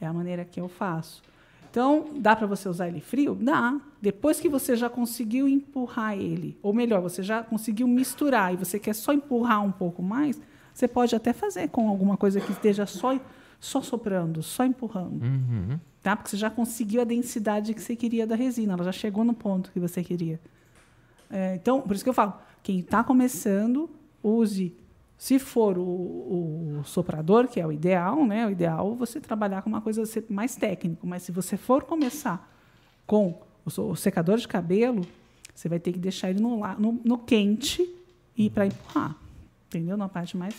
É 0.00 0.06
a 0.06 0.12
maneira 0.12 0.44
que 0.44 0.60
eu 0.60 0.68
faço. 0.68 1.22
Então, 1.70 2.06
dá 2.16 2.34
para 2.34 2.46
você 2.46 2.68
usar 2.68 2.88
ele 2.88 3.00
frio? 3.00 3.34
Dá. 3.34 3.78
Depois 4.00 4.40
que 4.40 4.48
você 4.48 4.76
já 4.76 4.88
conseguiu 4.88 5.46
empurrar 5.46 6.16
ele, 6.16 6.56
ou 6.62 6.72
melhor, 6.72 7.02
você 7.02 7.22
já 7.22 7.42
conseguiu 7.42 7.86
misturar 7.86 8.54
e 8.54 8.56
você 8.56 8.78
quer 8.78 8.94
só 8.94 9.12
empurrar 9.12 9.62
um 9.62 9.72
pouco 9.72 10.02
mais, 10.02 10.40
você 10.72 10.88
pode 10.88 11.14
até 11.14 11.32
fazer 11.32 11.68
com 11.68 11.88
alguma 11.88 12.16
coisa 12.16 12.40
que 12.40 12.52
esteja 12.52 12.86
só, 12.86 13.18
só 13.60 13.82
soprando, 13.82 14.42
só 14.42 14.64
empurrando. 14.64 15.20
Tá? 16.02 16.14
Porque 16.16 16.30
você 16.30 16.36
já 16.36 16.48
conseguiu 16.48 17.00
a 17.00 17.04
densidade 17.04 17.74
que 17.74 17.82
você 17.82 17.96
queria 17.96 18.26
da 18.26 18.36
resina, 18.36 18.74
ela 18.74 18.84
já 18.84 18.92
chegou 18.92 19.24
no 19.24 19.34
ponto 19.34 19.70
que 19.70 19.80
você 19.80 20.02
queria. 20.04 20.40
É, 21.30 21.56
então, 21.56 21.80
por 21.82 21.94
isso 21.94 22.04
que 22.04 22.08
eu 22.08 22.14
falo, 22.14 22.34
quem 22.62 22.78
está 22.78 23.02
começando, 23.02 23.90
use. 24.22 24.74
Se 25.18 25.38
for 25.38 25.78
o, 25.78 25.82
o 25.82 26.82
soprador, 26.84 27.48
que 27.48 27.58
é 27.58 27.66
o 27.66 27.72
ideal, 27.72 28.24
né? 28.26 28.46
O 28.46 28.50
ideal 28.50 28.92
é 28.92 28.96
você 28.96 29.20
trabalhar 29.20 29.62
com 29.62 29.68
uma 29.68 29.80
coisa 29.80 30.02
mais 30.28 30.56
técnico. 30.56 31.06
Mas 31.06 31.22
se 31.22 31.32
você 31.32 31.56
for 31.56 31.84
começar 31.84 32.52
com 33.06 33.40
o, 33.64 33.80
o 33.82 33.96
secador 33.96 34.36
de 34.36 34.46
cabelo, 34.46 35.06
você 35.54 35.68
vai 35.68 35.78
ter 35.78 35.92
que 35.92 35.98
deixar 35.98 36.30
ele 36.30 36.40
no, 36.40 36.58
no, 36.78 37.00
no 37.02 37.18
quente 37.18 37.88
e 38.36 38.50
para 38.50 38.66
empurrar. 38.66 39.16
Entendeu? 39.68 39.96
Na 39.96 40.08
parte 40.08 40.36
mais. 40.36 40.54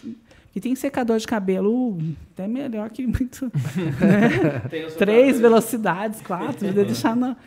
E 0.56 0.60
tem 0.60 0.76
secador 0.76 1.20
de 1.20 1.28
cabelo 1.28 1.98
até 2.34 2.48
melhor 2.48 2.90
que 2.90 3.06
muito. 3.06 3.46
né? 4.02 4.90
Três 4.98 5.40
velocidades, 5.40 6.20
quatro, 6.22 6.68
de 6.68 6.74
deixar 6.84 7.16
no, 7.16 7.38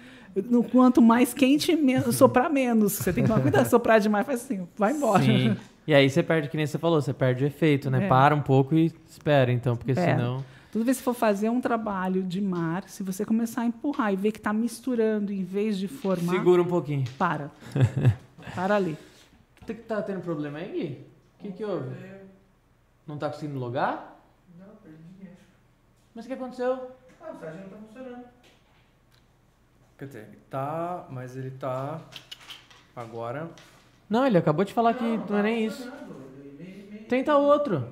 no 0.49 0.63
quanto 0.63 1.03
mais 1.03 1.35
quente, 1.35 1.75
menos, 1.75 2.15
soprar 2.15 2.49
menos. 2.49 2.93
Você 2.93 3.13
tem 3.13 3.25
que 3.25 3.29
tomar 3.29 3.43
cuidado, 3.43 3.69
soprar 3.69 3.99
demais 3.99 4.25
faz 4.25 4.45
assim, 4.45 4.67
vai 4.77 4.93
embora. 4.93 5.25
Sim. 5.25 5.57
E 5.91 5.95
aí 5.95 6.09
você 6.09 6.23
perde, 6.23 6.49
que 6.49 6.57
nem 6.57 6.65
você 6.65 6.79
falou, 6.79 7.03
você 7.03 7.13
perde 7.13 7.43
o 7.43 7.47
efeito, 7.49 7.91
né? 7.91 8.05
É. 8.05 8.09
Para 8.09 8.33
um 8.33 8.41
pouco 8.41 8.77
e 8.77 8.95
espera, 9.09 9.51
então, 9.51 9.77
porque 9.77 9.91
Espera. 9.91 10.17
senão. 10.17 10.45
Toda 10.71 10.85
vez 10.85 10.99
que 10.99 11.03
for 11.03 11.15
fazer 11.15 11.49
um 11.49 11.61
trabalho 11.61 12.23
de 12.23 12.41
mar, 12.41 12.89
se 12.89 13.03
você 13.03 13.25
começar 13.25 13.63
a 13.63 13.67
empurrar 13.67 14.13
e 14.13 14.17
ver 14.17 14.31
que 14.31 14.39
está 14.39 14.53
misturando 14.53 15.33
em 15.33 15.43
vez 15.43 15.77
de 15.77 15.89
formar, 15.89 16.33
Segura 16.33 16.63
um 16.63 16.67
pouquinho. 16.67 17.03
para. 17.19 17.51
Para 18.55 18.77
ali. 18.77 18.97
Tá, 19.67 19.75
tá 19.89 20.03
tendo 20.03 20.21
problema 20.21 20.61
aí, 20.61 20.71
Gui? 20.71 21.07
O 21.41 21.43
que, 21.43 21.53
que 21.55 21.65
houve? 21.65 21.91
Não 23.05 23.19
tá 23.19 23.29
conseguindo 23.29 23.59
logar? 23.59 24.17
Não, 24.57 24.77
perdi 24.77 25.29
Mas 26.15 26.25
o 26.25 26.29
que 26.29 26.35
aconteceu? 26.35 26.93
Ah, 27.21 27.33
o 27.33 27.41
site 27.41 27.57
não 27.63 27.69
tá 27.69 27.77
funcionando. 27.85 28.25
Quer 29.99 30.07
dizer, 30.07 30.29
ele 30.29 30.39
tá, 30.49 31.09
mas 31.11 31.37
ele 31.37 31.51
tá 31.51 32.01
agora. 32.95 33.51
Não, 34.11 34.27
ele 34.27 34.37
acabou 34.37 34.65
de 34.65 34.73
falar 34.75 34.93
que 34.95 35.05
não 35.31 35.39
é 35.39 35.43
nem 35.43 35.65
isso. 35.67 35.91
Tenta 37.09 37.37
outro. 37.37 37.87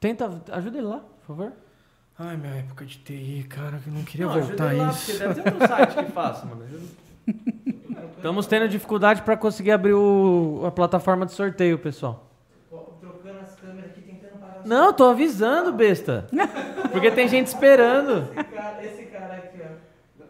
Tenta, 0.00 0.30
ajuda 0.52 0.78
ele 0.78 0.86
lá, 0.86 0.98
por 1.20 1.26
favor. 1.36 1.52
Ai, 2.18 2.36
minha 2.36 2.54
época 2.56 2.84
de 2.84 2.98
TI, 2.98 3.46
cara, 3.48 3.78
que 3.78 3.88
eu 3.88 3.94
não 3.94 4.02
queria 4.04 4.26
Não, 4.26 4.32
ajuda 4.34 4.48
voltar 4.48 4.72
ele 4.74 4.82
lá, 4.82 4.90
isso. 4.90 5.06
porque 5.12 5.18
deve 5.28 5.42
ter 5.42 5.52
outro 5.52 5.68
site 5.68 5.94
que 6.04 6.12
faça, 6.12 6.46
mano. 6.46 6.62
Ajuda. 6.64 6.84
Estamos 8.16 8.46
tendo 8.46 8.68
dificuldade 8.68 9.22
para 9.22 9.36
conseguir 9.36 9.70
abrir 9.72 9.94
o- 9.94 10.62
a 10.66 10.70
plataforma 10.70 11.24
de 11.26 11.32
sorteio, 11.32 11.78
pessoal. 11.78 12.30
Trocando 13.00 13.38
as 13.40 13.54
câmeras 13.56 13.90
aqui, 13.90 14.02
tentando 14.02 14.38
parar 14.38 14.62
Não, 14.66 14.92
tô 14.92 15.04
avisando, 15.06 15.72
besta. 15.72 16.26
Porque 16.92 17.10
tem 17.10 17.26
gente 17.26 17.46
esperando. 17.46 18.28
esse 18.36 18.44
cara, 18.44 18.84
esse. 18.84 19.03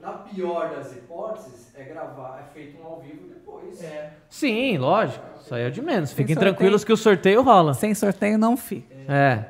Na 0.04 0.12
pior 0.12 0.68
das 0.68 0.92
hipóteses, 0.92 1.72
é 1.74 1.84
gravar, 1.84 2.46
é 2.46 2.52
feito 2.52 2.78
um 2.82 2.86
ao 2.86 3.00
vivo 3.00 3.26
depois. 3.26 3.82
É. 3.82 4.12
Sim, 4.28 4.76
lógico. 4.76 5.24
Isso 5.40 5.54
aí 5.54 5.62
é 5.62 5.68
o 5.68 5.70
de 5.70 5.80
menos. 5.80 6.12
Fiquem 6.12 6.34
sorteio. 6.34 6.54
tranquilos 6.54 6.84
que 6.84 6.92
o 6.92 6.96
sorteio 6.96 7.42
rola. 7.42 7.72
Sem 7.72 7.94
sorteio 7.94 8.36
não 8.36 8.54
fica. 8.54 8.94
É. 9.08 9.44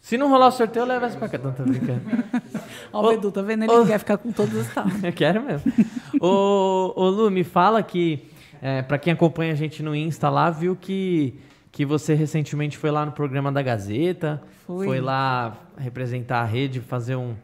Se 0.00 0.18
não 0.18 0.28
rolar 0.28 0.48
o 0.48 0.52
sorteio, 0.52 0.84
leva 0.84 1.06
essa 1.06 1.16
pra 1.16 1.30
cá. 1.30 1.38
Não, 1.38 1.52
tô 1.52 1.62
brincando. 1.62 2.02
Ó, 2.92 3.06
o 3.06 3.12
Edu, 3.12 3.32
tá 3.32 3.40
vendo? 3.40 3.64
Ele 3.64 3.72
ô. 3.72 3.86
quer 3.86 3.98
ficar 3.98 4.18
com 4.18 4.30
todos 4.30 4.54
os 4.54 4.68
talos. 4.68 4.92
Eu 5.02 5.12
quero 5.14 5.42
mesmo. 5.42 5.72
ô, 6.20 6.92
ô, 6.94 7.08
Lu, 7.08 7.30
me 7.30 7.42
fala 7.42 7.82
que, 7.82 8.28
é, 8.60 8.82
pra 8.82 8.98
quem 8.98 9.14
acompanha 9.14 9.52
a 9.52 9.56
gente 9.56 9.82
no 9.82 9.96
Insta 9.96 10.28
lá, 10.28 10.50
viu 10.50 10.76
que 10.76 11.40
que 11.74 11.84
você 11.84 12.14
recentemente 12.14 12.78
foi 12.78 12.92
lá 12.92 13.04
no 13.04 13.10
programa 13.10 13.50
da 13.50 13.60
Gazeta, 13.60 14.40
Fui. 14.64 14.86
foi 14.86 15.00
lá 15.00 15.56
representar 15.76 16.42
a 16.42 16.44
rede, 16.44 16.80
fazer 16.80 17.16
um 17.16 17.34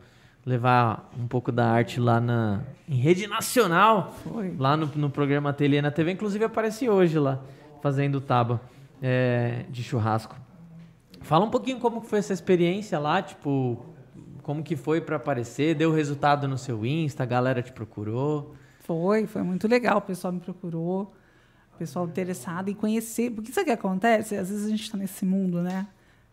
levar 0.45 1.11
um 1.19 1.27
pouco 1.27 1.53
da 1.53 1.67
arte 1.67 2.01
lá 2.01 2.21
na 2.21 2.63
em 2.89 2.97
rede 2.97 3.27
nacional, 3.27 4.15
Foi. 4.25 4.55
lá 4.59 4.77
no, 4.77 4.87
no 4.87 5.11
programa 5.11 5.51
Ateliê 5.51 5.81
na 5.81 5.91
TV, 5.91 6.13
inclusive 6.13 6.45
apareci 6.45 6.89
hoje 6.89 7.19
lá 7.19 7.41
fazendo 7.81 8.21
taba 8.21 8.61
é, 9.01 9.65
de 9.69 9.83
churrasco. 9.83 10.37
Fala 11.21 11.45
um 11.45 11.51
pouquinho 11.51 11.79
como 11.79 12.01
foi 12.01 12.19
essa 12.19 12.33
experiência 12.33 12.99
lá, 12.99 13.23
tipo, 13.23 13.85
como 14.43 14.63
que 14.63 14.77
foi 14.77 15.01
pra 15.01 15.17
aparecer, 15.17 15.75
deu 15.75 15.93
resultado 15.93 16.49
no 16.49 16.59
seu 16.59 16.85
Insta, 16.85 17.23
a 17.23 17.27
galera 17.27 17.63
te 17.63 17.73
procurou. 17.73 18.55
Foi, 18.81 19.27
foi 19.27 19.43
muito 19.43 19.69
legal. 19.69 19.99
O 19.99 20.03
pessoal 20.03 20.33
me 20.33 20.41
procurou, 20.41 21.15
o 21.75 21.79
pessoal 21.79 22.07
interessado 22.07 22.69
em 22.69 22.75
conhecer. 22.75 23.31
Porque 23.31 23.53
sabe 23.53 23.63
o 23.63 23.67
que 23.67 23.73
acontece? 23.73 24.37
Às 24.37 24.49
vezes 24.49 24.67
a 24.67 24.71
gente 24.71 24.83
está 24.83 24.99
nesse 24.99 25.25
mundo, 25.25 25.63
né? 25.63 25.87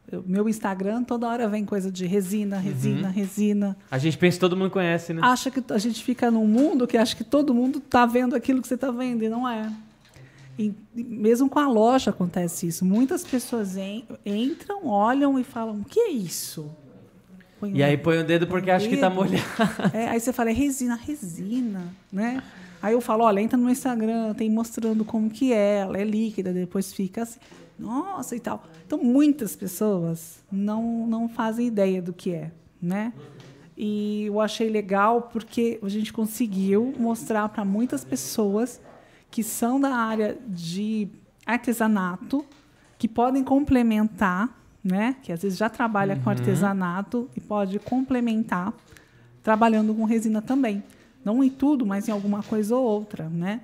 Eu- 0.10 0.24
meu 0.26 0.48
Instagram, 0.48 1.04
toda 1.04 1.28
hora 1.28 1.50
vem 1.50 1.66
coisa 1.66 1.92
de 1.92 2.06
resina, 2.06 2.58
resina, 2.60 3.10
resina. 3.10 3.78
A 3.92 3.98
gente 3.98 4.18
pensa 4.18 4.38
que 4.38 4.40
todo 4.42 4.56
mundo 4.56 4.72
conhece, 4.72 5.14
né? 5.14 5.20
Acha 5.24 5.52
que 5.52 5.62
a 5.72 5.78
gente 5.78 6.04
fica 6.04 6.32
num 6.32 6.48
mundo 6.48 6.88
que 6.88 6.98
acha 6.98 7.16
que 7.16 7.24
todo 7.26 7.54
mundo 7.54 7.80
está 7.80 8.06
vendo 8.06 8.36
aquilo 8.36 8.62
que 8.62 8.68
você 8.68 8.76
está 8.76 8.90
vendo, 8.90 9.24
e 9.24 9.30
não 9.30 9.48
é. 9.48 9.70
E, 10.58 10.74
mesmo 10.96 11.50
com 11.50 11.60
a 11.60 11.68
loja 11.68 12.10
acontece 12.12 12.68
isso. 12.68 12.84
Muitas 12.86 13.24
pessoas 13.24 13.76
en- 13.78 14.06
entram, 14.26 14.88
olham 14.88 15.38
e 15.38 15.44
falam: 15.44 15.82
o 15.82 15.84
que 15.86 16.00
é 16.00 16.10
isso? 16.10 16.72
Põe 17.60 17.78
E 17.78 17.82
um- 17.82 17.86
aí 17.86 17.98
põe 17.98 18.18
o 18.20 18.24
dedo 18.24 18.48
porque 18.48 18.72
acha 18.72 18.88
que 18.88 18.98
tá 18.98 19.10
dedo. 19.10 19.16
molhado. 19.22 19.44
É, 19.94 20.08
aí 20.08 20.20
você 20.20 20.32
fala, 20.32 20.50
é 20.50 20.54
resina, 20.54 20.96
resina, 20.96 21.84
né? 22.12 22.42
Aí 22.82 22.94
eu 22.94 23.02
falo, 23.02 23.24
olha, 23.24 23.40
entra 23.42 23.58
no 23.58 23.70
Instagram, 23.70 24.34
tem 24.36 24.50
mostrando 24.50 25.04
como 25.04 25.30
que 25.30 25.52
é, 25.52 25.80
ela 25.80 25.98
é 25.98 26.04
líquida, 26.04 26.54
depois 26.54 26.94
fica 26.94 27.24
assim, 27.24 27.40
nossa 27.80 28.36
e 28.36 28.40
tal. 28.40 28.64
Então, 28.86 28.98
muitas 28.98 29.56
pessoas 29.56 30.44
não, 30.52 31.06
não 31.08 31.30
fazem 31.30 31.68
ideia 31.68 32.02
do 32.02 32.14
que 32.14 32.32
é, 32.32 32.52
né? 32.82 33.14
E 33.78 34.26
eu 34.26 34.42
achei 34.42 34.70
legal 34.70 35.24
porque 35.32 35.80
a 35.84 35.90
gente 35.90 36.12
conseguiu 36.12 36.94
mostrar 36.98 37.48
para 37.50 37.64
muitas 37.64 38.04
pessoas 38.04 38.82
que 39.30 39.44
são 39.44 39.80
da 39.80 39.94
área 39.94 40.38
de 40.48 41.08
artesanato, 41.46 42.44
que 42.98 43.08
podem 43.08 43.44
complementar, 43.44 44.50
né? 44.84 45.16
Que 45.22 45.32
às 45.32 45.42
vezes 45.42 45.58
já 45.58 45.70
trabalha 45.70 46.16
com 46.16 46.30
artesanato 46.30 47.30
e 47.36 47.42
pode 47.42 47.78
complementar 47.78 48.74
trabalhando 49.44 49.94
com 49.94 50.04
resina 50.06 50.42
também. 50.42 50.84
Não 51.24 51.44
em 51.44 51.50
tudo, 51.50 51.86
mas 51.86 52.08
em 52.08 52.12
alguma 52.12 52.42
coisa 52.42 52.76
ou 52.76 52.84
outra, 52.84 53.30
né? 53.30 53.62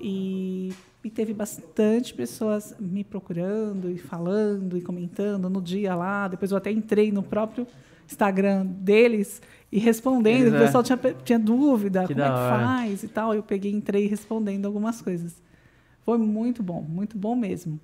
E, 0.00 0.72
e 1.02 1.08
teve 1.10 1.32
bastante 1.32 2.12
pessoas 2.12 2.74
me 2.78 3.02
procurando 3.02 3.90
e 3.90 3.96
falando 3.98 4.76
e 4.76 4.82
comentando 4.82 5.48
no 5.48 5.60
dia 5.62 5.94
lá. 5.94 6.28
Depois 6.28 6.50
eu 6.50 6.56
até 6.58 6.70
entrei 6.70 7.10
no 7.10 7.22
próprio 7.22 7.66
Instagram 8.06 8.66
deles 8.66 9.40
e 9.72 9.78
respondendo. 9.78 10.42
Eles, 10.42 10.52
o 10.52 10.56
é. 10.56 10.60
pessoal 10.66 10.82
tinha, 10.82 10.96
pe- 10.98 11.16
tinha 11.24 11.38
dúvida, 11.38 12.06
Que 12.06 12.14
como 12.14 12.24
é 12.24 12.28
que 12.28 12.32
hora. 12.38 12.56
faz 12.66 13.02
e 13.02 13.08
tal. 13.08 13.34
Eu 13.34 13.42
peguei, 13.42 13.72
entrei 13.72 14.06
respondendo 14.06 14.66
algumas 14.66 15.00
coisas. 15.00 15.40
Foi 16.04 16.18
muito 16.18 16.62
bom, 16.62 16.82
muito 16.82 17.16
bom 17.16 17.34
mesmo. 17.34 17.80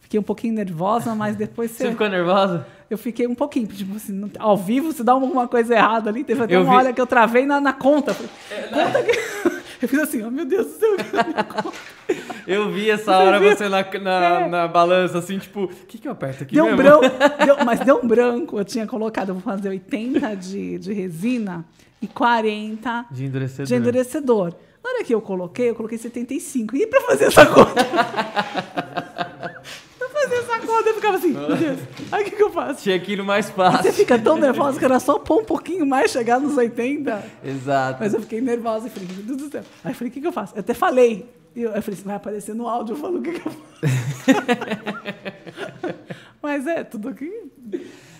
Fiquei 0.00 0.18
um 0.20 0.22
pouquinho 0.22 0.54
nervosa, 0.54 1.14
mas 1.14 1.34
depois 1.36 1.70
Você 1.70 1.84
você 1.84 1.90
ficou 1.90 2.08
nervosa? 2.08 2.66
eu 2.88 2.96
fiquei 2.98 3.26
um 3.26 3.34
pouquinho, 3.34 3.66
tipo 3.66 3.94
assim, 3.96 4.30
ao 4.38 4.56
vivo, 4.56 4.92
se 4.92 5.02
dá 5.04 5.12
alguma 5.12 5.46
coisa 5.48 5.74
errada 5.74 6.08
ali, 6.10 6.22
teve 6.24 6.42
até 6.42 6.54
Eu 6.56 6.62
uma 6.62 6.70
vi- 6.70 6.76
hora 6.76 6.92
que 6.92 7.00
eu 7.00 7.06
travei 7.06 7.44
na, 7.44 7.60
na 7.60 7.72
conta. 7.72 8.14
Falei, 8.14 8.30
conta 8.72 9.02
que... 9.02 9.56
Eu 9.82 9.88
fiz 9.90 9.98
assim, 9.98 10.22
oh 10.22 10.30
meu 10.30 10.46
Deus 10.46 10.66
do 10.68 10.72
céu. 10.72 10.90
Eu 12.46 12.70
vi 12.70 12.88
essa 12.90 13.16
hora 13.18 13.40
viu? 13.40 13.50
você 13.56 13.68
na, 13.68 13.82
na, 14.00 14.48
na 14.48 14.68
balança, 14.68 15.18
assim, 15.18 15.38
tipo, 15.38 15.64
o 15.64 15.68
que, 15.68 15.98
que 15.98 16.06
eu 16.06 16.12
aperto 16.12 16.44
aqui 16.44 16.54
Deu 16.54 16.64
um 16.66 16.76
mesmo? 16.76 16.82
branco, 16.82 17.16
deu- 17.44 17.64
mas 17.64 17.80
deu 17.80 18.00
um 18.02 18.06
branco. 18.06 18.58
Eu 18.58 18.64
tinha 18.64 18.86
colocado, 18.86 19.30
eu 19.30 19.34
vou 19.34 19.42
fazer 19.42 19.68
80 19.68 20.36
de, 20.36 20.78
de 20.78 20.92
resina 20.92 21.64
e 22.00 22.06
40 22.06 23.06
De 23.10 23.24
endurecedor. 23.24 23.66
de 23.66 23.74
endurecedor. 23.74 24.54
Na 24.84 24.90
hora 24.90 25.02
que 25.04 25.12
eu 25.12 25.20
coloquei, 25.20 25.70
eu 25.70 25.74
coloquei 25.74 25.98
75. 25.98 26.76
E 26.76 26.86
pra 26.86 27.00
fazer 27.00 27.24
essa 27.24 27.44
conta? 27.46 27.82
pra 29.98 30.08
fazer 30.08 30.34
essa 30.36 30.58
conta, 30.60 30.88
eu 30.88 30.94
ficava 30.94 31.16
assim, 31.16 31.32
meu 31.32 31.56
Deus, 31.56 31.78
aí 32.12 32.22
o 32.22 32.24
que, 32.24 32.30
que 32.36 32.42
eu 32.42 32.50
faço? 32.50 32.82
Tinha 32.82 33.16
no 33.16 33.24
mais 33.24 33.46
Você 33.46 33.52
fácil. 33.52 33.92
fica 33.92 34.18
tão 34.18 34.36
nervosa 34.36 34.78
que 34.78 34.84
era 34.84 35.00
só 35.00 35.18
pôr 35.18 35.40
um 35.40 35.44
pouquinho 35.44 35.84
mais, 35.84 36.10
chegar 36.12 36.40
nos 36.40 36.56
80. 36.56 37.24
Exato. 37.44 37.98
Mas 38.00 38.14
eu 38.14 38.20
fiquei 38.20 38.40
nervosa 38.40 38.86
e 38.86 38.90
falei, 38.90 39.08
meu 39.12 39.24
Deus 39.24 39.38
do 39.38 39.50
céu. 39.50 39.62
Aí 39.84 39.90
eu 39.90 39.94
falei, 39.96 40.10
o 40.10 40.12
que, 40.12 40.20
que 40.20 40.26
eu 40.26 40.32
faço? 40.32 40.54
Eu 40.54 40.60
até 40.60 40.74
falei. 40.74 41.28
E 41.56 41.62
eu, 41.62 41.70
eu 41.72 41.82
falei, 41.82 42.00
vai 42.04 42.16
aparecer 42.16 42.54
no 42.54 42.68
áudio. 42.68 42.92
Eu 42.94 42.96
falo, 43.00 43.18
o 43.18 43.22
que, 43.22 43.32
que 43.32 43.48
eu 43.48 43.52
faço? 43.52 43.66
Mas 46.42 46.66
é, 46.66 46.84
tudo 46.84 47.08
aqui. 47.08 47.32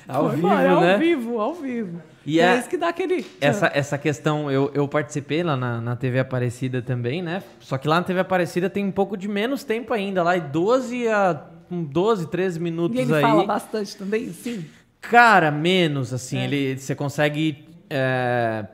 Ao 0.09 0.27
foi 0.29 0.37
vivo, 0.37 0.47
embora, 0.49 0.81
né? 0.81 0.93
Ao 0.95 0.99
vivo, 0.99 1.39
ao 1.41 1.55
vivo. 1.55 2.03
E 2.25 2.41
é, 2.41 2.45
é- 2.55 2.59
isso 2.59 2.69
que 2.69 2.77
dá 2.77 2.89
aquele. 2.89 3.27
Essa, 3.41 3.71
essa 3.75 3.99
questão, 3.99 4.51
eu, 4.51 4.71
eu 4.75 4.89
participei 4.89 5.43
lá 5.43 5.57
na, 5.57 5.81
na 5.81 5.97
TV 5.97 6.19
Aparecida 6.19 6.81
também, 6.81 7.23
né? 7.23 7.43
Só 7.61 7.77
que 7.79 7.87
lá 7.87 7.97
na 7.97 8.03
TV 8.05 8.21
Aparecida 8.21 8.71
tem 8.71 8.85
um 8.85 8.91
pouco 8.91 9.17
de 9.17 9.29
menos 9.29 9.65
tempo 9.65 9.93
ainda, 9.93 10.23
lá 10.23 10.37
e 10.37 10.41
12 10.41 11.09
a 11.09 11.45
um 11.71 11.83
12, 11.83 12.29
13 12.29 12.61
minutos 12.61 12.97
E 12.97 13.03
ele 13.03 13.15
aí. 13.15 13.21
fala 13.21 13.45
bastante 13.45 13.97
também, 13.97 14.33
sim. 14.33 14.65
Cara, 15.01 15.51
menos, 15.51 16.13
assim, 16.15 16.39
É. 16.39 16.45
ele, 16.45 16.79
você 16.79 16.95
consegue... 16.95 17.65
é, 17.91 18.65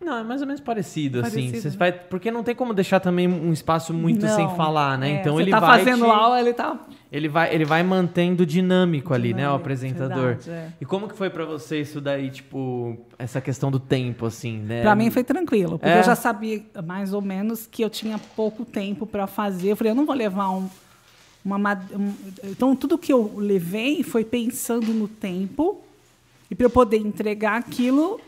Não, 0.00 0.16
é 0.16 0.22
mais 0.24 0.40
ou 0.40 0.46
menos 0.46 0.62
parecido, 0.62 1.20
assim. 1.20 1.30
Parecido, 1.50 1.60
Você 1.60 1.68
né? 1.68 1.74
vai, 1.78 1.92
porque 1.92 2.30
não 2.30 2.42
tem 2.42 2.54
como 2.54 2.72
deixar 2.72 3.00
também 3.00 3.28
um 3.28 3.52
espaço 3.52 3.92
muito 3.92 4.24
Não, 4.24 4.34
sem 4.34 4.48
falar, 4.56 4.96
né? 4.96 5.10
é, 5.10 5.20
então 5.20 5.34
você 5.34 5.42
ele 5.42 5.50
tá 5.50 5.60
vai 5.60 5.78
fazendo 5.78 6.04
te- 6.06 6.10
aula, 6.10 6.40
ele 6.40 6.54
tá. 6.54 6.80
ele 7.12 7.28
vai, 7.28 7.54
ele 7.54 7.66
vai 7.66 7.82
mantendo 7.82 8.46
dinâmico 8.46 9.12
ali, 9.12 9.28
né, 9.34 9.34
o 9.34 9.36
Dinâmico, 9.36 9.56
apresentador. 9.60 10.24
verdade, 10.36 10.50
é. 10.50 10.68
E 10.80 10.86
como 10.86 11.06
que 11.06 11.14
foi 11.14 11.28
pra 11.28 11.44
você 11.44 11.82
isso 11.82 12.00
daí, 12.00 12.30
tipo, 12.30 12.96
essa 13.18 13.42
questão 13.42 13.70
do 13.70 13.78
tempo, 13.78 14.24
assim, 14.24 14.56
né? 14.58 14.80
Pra 14.80 14.94
mim 14.94 15.10
foi 15.10 15.22
tranquilo, 15.22 15.78
porque 15.78 15.92
É. 15.92 15.98
eu 15.98 16.04
já 16.04 16.16
sabia 16.16 16.62
mais 16.82 17.12
ou 17.12 17.20
menos 17.20 17.66
que 17.66 17.82
eu 17.82 17.90
tinha 17.90 18.18
pouco 18.34 18.64
tempo 18.64 19.06
para 19.06 19.26
fazer. 19.26 19.72
Eu 19.72 19.76
falei, 19.76 19.90
eu 19.92 19.96
não 19.96 20.06
vou 20.06 20.14
levar 20.16 20.48
um, 20.50 20.66
uma. 21.44 21.58
ma- 21.58 21.80
um- 21.92 22.14
então, 22.44 22.74
tudo 22.74 22.96
que 22.96 23.12
eu 23.12 23.34
levei 23.36 24.02
foi 24.02 24.24
pensando 24.24 24.94
no 24.94 25.06
tempo 25.06 25.82
e 26.50 26.54
para 26.54 26.64
eu 26.64 26.70
poder 26.70 26.96
entregar 26.96 27.56
aquilo 27.58 28.18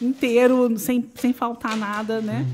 inteiro, 0.00 0.78
sem, 0.78 1.10
sem 1.14 1.32
faltar 1.32 1.76
nada, 1.76 2.20
né? 2.20 2.46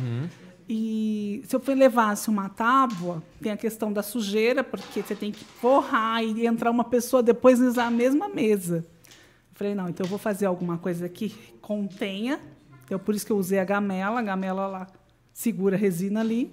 E 0.69 1.43
se 1.49 1.57
eu 1.57 1.63
levasse 1.75 2.29
uma 2.31 2.49
tábua, 2.49 3.23
tem 3.43 3.51
a 3.51 3.57
questão 3.57 3.93
da 3.93 4.03
sujeira, 4.03 4.63
porque 4.63 5.03
você 5.03 5.17
tem 5.17 5.33
que 5.33 5.45
forrar 5.45 6.23
e 6.23 6.47
entrar 6.47 6.71
uma 6.71 6.85
pessoa 6.85 7.23
depois 7.23 7.59
usar 7.61 7.87
a 7.87 7.91
mesma 7.91 8.29
mesa. 8.29 8.87
Eu 9.07 9.55
falei, 9.55 9.75
não, 9.75 9.89
então 9.89 10.05
eu 10.07 10.11
vou 10.11 10.19
fazer 10.19 10.47
alguma 10.47 10.79
coisa 10.79 11.09
que 11.09 11.35
contenha. 11.61 12.39
Então, 12.85 12.99
por 13.01 13.15
isso 13.15 13.27
que 13.27 13.33
eu 13.33 13.37
usei 13.37 13.59
a 13.59 13.65
gamela. 13.65 14.21
A 14.21 14.23
gamela 14.23 14.67
lá 14.69 14.87
segura 15.33 15.75
a 15.77 15.79
resina 15.79 16.21
ali, 16.21 16.53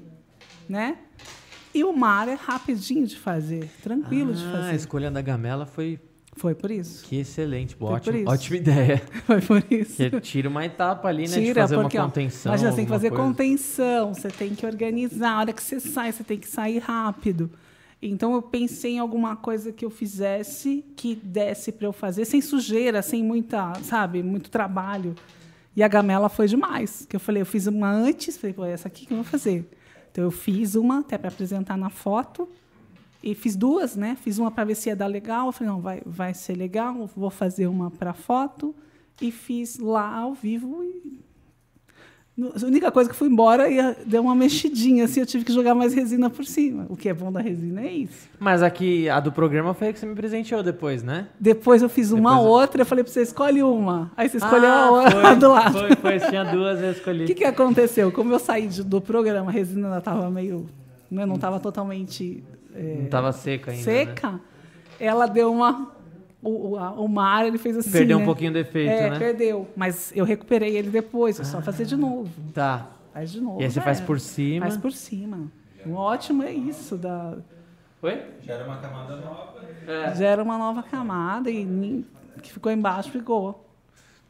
né? 0.67 0.97
E 1.73 1.84
o 1.84 1.93
mar 1.93 2.27
é 2.27 2.34
rapidinho 2.34 3.05
de 3.05 3.17
fazer, 3.19 3.69
tranquilo 3.84 4.34
de 4.34 4.43
Ah, 4.45 4.49
a 4.49 4.51
fazer. 4.53 4.75
escolha 4.75 5.11
da 5.11 5.21
gamela 5.21 5.65
foi 5.67 5.99
Foi 6.38 6.53
por 6.53 6.69
isso. 6.72 7.03
que 7.03 7.18
excelente, 7.18 7.76
por 7.76 7.91
ótimo, 7.91 8.30
ótima 8.30 8.57
ideia. 8.57 9.01
Foi 9.26 9.41
por 9.41 9.64
isso. 9.69 10.09
Tira 10.22 10.47
uma 10.47 10.65
etapa 10.65 11.07
ali, 11.07 11.27
né, 11.27 11.39
de 11.39 11.45
Tira, 11.45 11.61
fazer 11.61 11.76
porque 11.76 11.97
uma 11.97 12.03
ó, 12.03 12.07
contenção. 12.07 12.51
imagina, 12.51 12.72
você 12.72 12.76
tem 12.76 12.85
que 12.85 12.91
fazer 12.91 13.09
coisa. 13.09 13.23
contenção, 13.23 14.14
você 14.14 14.27
tem 14.30 14.55
que 14.55 14.65
organizar. 14.65 15.31
A 15.31 15.39
hora 15.39 15.53
que 15.53 15.61
você 15.64 15.80
sai, 15.80 16.11
você 16.11 16.23
tem 16.23 16.38
que 16.38 16.47
sair 16.47 16.77
rápido. 16.80 17.49
Então 18.01 18.34
eu 18.34 18.41
pensei 18.41 18.93
em 18.93 18.99
alguma 18.99 19.35
coisa 19.35 19.72
que 19.72 19.84
eu 19.84 19.89
fizesse 19.89 20.85
que 20.95 21.15
desse 21.15 21.72
para 21.72 21.88
eu 21.88 21.93
fazer 21.93 22.26
sem 22.26 22.41
sujeira, 22.41 23.01
sem 23.01 23.23
muita, 23.23 23.73
sabe, 23.84 24.22
muito 24.22 24.51
trabalho. 24.51 25.15
E 25.76 25.81
a 25.81 25.88
gamela 25.88 26.30
foi 26.30 26.47
demais. 26.47 27.05
Que 27.09 27.15
eu 27.15 27.19
falei, 27.19 27.41
eu 27.41 27.45
fiz 27.45 27.65
uma 27.68 27.89
antes, 27.89 28.38
falei, 28.38 28.53
pô, 28.53 28.65
essa 28.65 28.88
aqui 28.88 29.05
que 29.05 29.14
eu 29.14 29.18
vou 29.18 29.23
fazer. 29.26 29.68
Então 30.11 30.23
eu 30.23 30.31
fiz 30.31 30.76
uma 30.76 30.99
até 30.99 31.18
para 31.18 31.30
apresentar 31.30 31.77
na 31.77 31.89
foto 31.89 32.47
e 33.23 33.34
fiz 33.35 33.56
duas, 33.56 33.95
né? 33.95 34.15
Fiz 34.22 34.38
uma 34.38 34.52
para 34.52 34.64
ver 34.65 34.76
se 34.76 34.89
ia 34.89 34.95
dar 34.95 35.07
legal. 35.07 35.48
Eu 35.48 35.52
falei, 35.52 35.73
não, 35.73 35.81
vai, 35.81 36.02
vai 36.06 36.34
ser 36.34 36.56
legal. 36.56 37.10
Vou 37.15 37.30
fazer 37.30 37.68
uma 37.68 37.89
para 37.91 38.14
foto 38.14 38.73
e 39.22 39.31
fiz 39.31 39.77
lá 39.80 40.15
ao 40.15 40.34
vivo 40.34 40.84
e 40.84 41.18
a 42.39 42.68
única 42.68 42.91
coisa 42.91 43.10
que 43.10 43.15
eu 43.15 43.18
fui 43.18 43.27
embora 43.30 43.68
e 43.68 43.77
deu 44.06 44.22
uma 44.22 44.35
mexidinha, 44.35 45.06
assim, 45.06 45.22
eu 45.22 45.26
tive 45.26 45.44
que 45.44 45.52
jogar 45.52 45.73
mais 45.73 45.91
resina 45.95 46.30
por 46.30 46.45
cima. 46.45 46.85
O 46.88 46.95
que 46.95 47.10
é 47.10 47.14
bom 47.14 47.31
da 47.31 47.41
resina 47.41 47.81
é 47.81 47.91
isso. 47.91 48.30
Mas 48.39 48.61
aqui, 48.61 49.10
a 49.10 49.19
do 49.19 49.31
programa 49.31 49.73
foi 49.73 49.88
a 49.88 49.94
que 49.94 49.98
você 49.98 50.06
me 50.06 50.14
presenteou 50.14 50.61
depois, 50.61 51.02
né? 51.02 51.30
Depois 51.39 51.81
eu 51.81 51.89
fiz 51.89 52.11
uma 52.11 52.30
Depois 52.30 52.45
eu- 52.45 52.52
outra, 52.52 52.81
eu 52.84 52.85
falei 52.85 53.03
pra 53.03 53.11
você, 53.11 53.23
escolhe 53.23 53.64
uma. 53.64 54.11
Aí 54.15 54.30
você 54.30 54.38
escolheu 54.38 54.69
Ah, 54.69 54.84
a 54.85 54.91
outra 54.91 55.34
do 55.35 55.48
lado. 55.49 55.80
Foi, 55.80 55.95
foi, 55.95 56.19
tinha 56.30 56.44
duas, 56.44 56.80
eu 56.80 56.91
escolhi. 56.91 57.23
O 57.23 57.27
que, 57.27 57.34
que 57.34 57.44
aconteceu? 57.44 58.11
Como 58.11 58.31
eu 58.31 58.38
saí 58.38 58.68
do 58.68 59.02
programa, 59.02 59.49
a 59.49 59.52
resina 59.53 59.88
ainda 59.88 59.98
estava 59.98 60.30
meio. 60.30 60.69
Né, 61.10 61.26
não 61.26 61.35
estava 61.35 61.60
totalmente 61.60 62.44
Não 62.77 63.09
tava 63.09 63.31
seca 63.31 63.71
ainda, 63.71 63.91
né? 63.91 64.05
seca, 64.05 64.39
ela 64.99 65.25
deu 65.25 65.51
uma. 65.51 65.91
O, 66.41 66.69
o, 66.69 66.77
a- 66.77 66.91
o 66.91 67.07
mar, 67.07 67.45
ele 67.45 67.57
fez 67.57 67.77
assim. 67.77 67.91
Perdeu 67.91 68.17
um 68.17 68.19
né? 68.21 68.25
pouquinho 68.25 68.51
do 68.51 68.59
efeito, 68.59 68.91
é, 68.91 69.09
né? 69.09 69.19
perdeu. 69.19 69.67
Mas 69.75 70.11
eu 70.15 70.23
recuperei 70.23 70.77
ele 70.77 70.89
depois, 70.89 71.39
eu 71.39 71.45
só 71.45 71.61
fazer 71.61 71.85
de 71.85 71.95
novo. 71.95 72.29
Tá. 72.53 72.87
Faz 73.13 73.31
de 73.31 73.41
novo. 73.41 73.59
E 73.59 73.63
aí 73.63 73.69
você 73.71 73.75
já 73.75 73.81
faz 73.81 73.99
por 73.99 74.19
cima. 74.19 74.65
Faz 74.65 74.77
por 74.77 74.91
cima. 74.91 75.51
O 75.85 75.93
ótimo 75.93 76.43
é 76.43 76.51
isso. 76.51 76.95
Da... 76.95 77.35
Oi? 78.01 78.21
Gera 78.41 78.65
uma 78.65 78.77
camada 78.77 79.15
nova. 79.15 79.55
É. 79.87 80.15
Gera 80.15 80.43
uma 80.43 80.57
nova 80.57 80.83
camada 80.83 81.49
e 81.49 82.05
que 82.43 82.51
ficou 82.51 82.71
embaixo 82.71 83.09
ficou. 83.09 83.65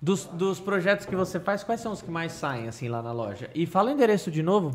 Dos, 0.02 0.26
dos 0.26 0.60
projetos 0.60 1.06
que 1.06 1.16
você 1.16 1.40
faz, 1.40 1.64
quais 1.64 1.82
são 1.82 1.92
os 1.92 2.02
que 2.02 2.12
mais 2.12 2.32
saem 2.32 2.68
assim 2.68 2.88
lá 2.88 3.02
na 3.02 3.12
loja? 3.12 3.50
E 3.54 3.66
fala 3.66 3.90
o 3.90 3.94
endereço 3.94 4.30
de 4.30 4.44
novo. 4.44 4.74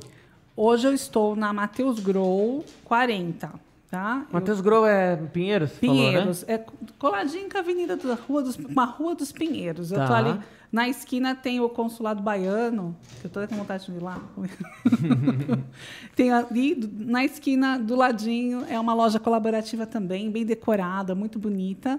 Hoje 0.64 0.86
eu 0.86 0.94
estou 0.94 1.34
na 1.34 1.52
Matheus 1.52 1.98
Grow 1.98 2.64
40, 2.84 3.52
tá? 3.90 4.22
Eu- 4.28 4.32
Matheus 4.34 4.60
Grow 4.60 4.86
é 4.86 5.16
Pinheiros? 5.16 5.72
você 5.72 5.80
falou, 5.88 5.96
né? 5.96 6.08
Pinheiros. 6.10 6.44
É 6.46 6.64
coladinho 7.00 7.50
com 7.50 7.56
a 7.56 7.60
Avenida 7.60 7.96
da 7.96 8.14
Rua 8.14 8.42
dos, 8.44 8.54
com 8.54 8.80
a 8.80 8.84
Rua 8.84 9.12
dos 9.16 9.32
Pinheiros. 9.32 9.90
Eu 9.90 9.98
tô 9.98 10.06
Tá. 10.06 10.18
ali. 10.18 10.40
Na 10.70 10.88
esquina 10.88 11.34
tem 11.34 11.58
o 11.60 11.68
Consulado 11.68 12.22
Baiano, 12.22 12.96
que 13.20 13.26
eu 13.26 13.30
tô 13.30 13.44
com 13.48 13.56
vontade 13.56 13.86
de 13.86 13.90
ir 13.96 14.00
lá. 14.00 14.20
tem 16.14 16.30
ali, 16.30 16.76
na 16.96 17.24
esquina 17.24 17.76
do 17.76 17.96
ladinho, 17.96 18.64
é 18.68 18.78
uma 18.78 18.94
loja 18.94 19.18
colaborativa 19.18 19.84
também, 19.84 20.30
bem 20.30 20.46
decorada, 20.46 21.12
muito 21.12 21.40
bonita. 21.40 21.98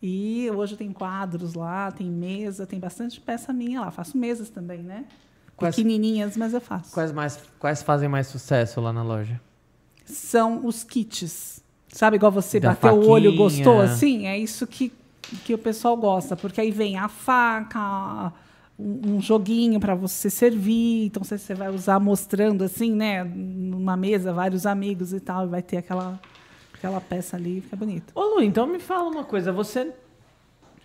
E 0.00 0.48
hoje 0.54 0.76
tem 0.76 0.92
quadros 0.92 1.54
lá, 1.54 1.90
tem 1.90 2.06
mesa, 2.08 2.64
tem 2.66 2.78
bastante 2.78 3.20
peça 3.20 3.52
minha 3.52 3.80
lá. 3.80 3.90
Faço 3.90 4.16
mesas 4.16 4.48
também, 4.48 4.78
né? 4.78 5.06
Quais- 5.56 5.74
Pequenininhas, 5.76 6.36
mas 6.36 6.52
eu 6.52 6.60
faço. 6.60 6.92
Quais, 6.92 7.12
mais, 7.12 7.38
quais 7.58 7.82
fazem 7.82 8.08
mais 8.08 8.26
sucesso 8.26 8.80
lá 8.80 8.92
na 8.92 9.02
loja? 9.02 9.40
são 10.04 10.64
os 10.64 10.84
kits. 10.84 11.60
Sabe, 11.88 12.16
igual 12.16 12.30
você 12.30 12.60
Da 12.60 12.70
bateu 12.70 12.94
o 12.94 13.08
olho 13.08 13.30
e 13.30 13.36
faquinha. 13.36 13.64
gostou? 13.64 13.80
Assim, 13.80 14.26
é 14.26 14.38
isso 14.38 14.66
que, 14.66 14.92
que 15.44 15.52
o 15.54 15.58
pessoal 15.58 15.96
gosta. 15.96 16.36
Porque 16.36 16.60
aí 16.60 16.70
vem 16.70 16.96
a 16.96 17.08
faca, 17.08 18.32
um, 18.78 19.14
um 19.16 19.20
joguinho 19.20 19.80
para 19.80 19.94
você 19.96 20.28
servir. 20.30 21.06
Então, 21.06 21.24
você, 21.24 21.36
você 21.38 21.54
vai 21.54 21.70
usar 21.74 21.98
mostrando 21.98 22.62
assim, 22.62 22.92
né? 22.92 23.24
Numa 23.24 23.96
mesa, 23.96 24.32
vários 24.32 24.64
amigos 24.66 25.12
e 25.12 25.18
tal. 25.18 25.46
E 25.46 25.48
vai 25.48 25.62
ter 25.62 25.78
aquela, 25.78 26.20
aquela 26.74 27.00
peça 27.00 27.36
ali, 27.36 27.60
fica 27.62 27.74
bonito. 27.76 28.12
Ô 28.14 28.36
Lu, 28.36 28.42
então 28.42 28.66
me 28.66 28.78
fala 28.78 29.08
uma 29.08 29.24
coisa, 29.24 29.50
você. 29.50 29.92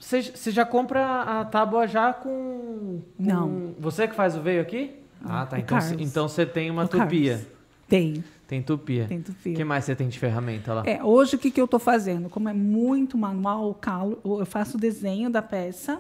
Você, 0.02 0.22
você 0.24 0.50
já 0.52 0.66
compra 0.66 1.22
a 1.22 1.46
tábua 1.46 1.88
já 1.88 2.12
com, 2.12 2.30
com- 2.30 3.24
Não. 3.24 3.76
Você 3.80 4.08
que 4.08 4.16
faz 4.16 4.36
o 4.36 4.42
veio 4.42 4.62
aqui? 4.62 4.96
Ah, 5.24 5.46
tá. 5.46 5.56
o 5.56 5.60
Então, 5.60 5.78
Carlos. 5.78 5.98
cê- 5.98 6.04
então 6.04 6.28
você 6.28 6.46
tem 6.46 6.72
uma 6.72 6.86
O 6.86 6.88
tupia. 6.88 7.34
Carlos. 7.34 7.48
Tem, 7.88 8.24
Tem 8.48 8.62
tupia. 8.64 9.06
tem 9.08 9.20
O 9.20 9.24
tupia. 9.24 9.54
que 9.56 9.64
mais 9.64 9.84
você 9.86 9.96
tem 9.96 10.08
de 10.10 10.18
ferramenta 10.18 10.74
lá? 10.74 10.84
É, 10.86 11.04
hoje 11.04 11.36
o 11.36 11.40
que, 11.40 11.52
que 11.52 11.62
eu 11.62 11.66
estou 11.66 11.80
fazendo? 11.80 12.30
Como 12.30 12.50
é 12.50 12.54
muito 12.54 13.18
manual, 13.18 13.70
o 13.70 13.74
Carlos, 13.76 14.18
eu 14.24 14.46
faço 14.46 14.78
o 14.78 14.80
desenho 14.80 15.30
da 15.30 15.42
peça, 15.42 16.00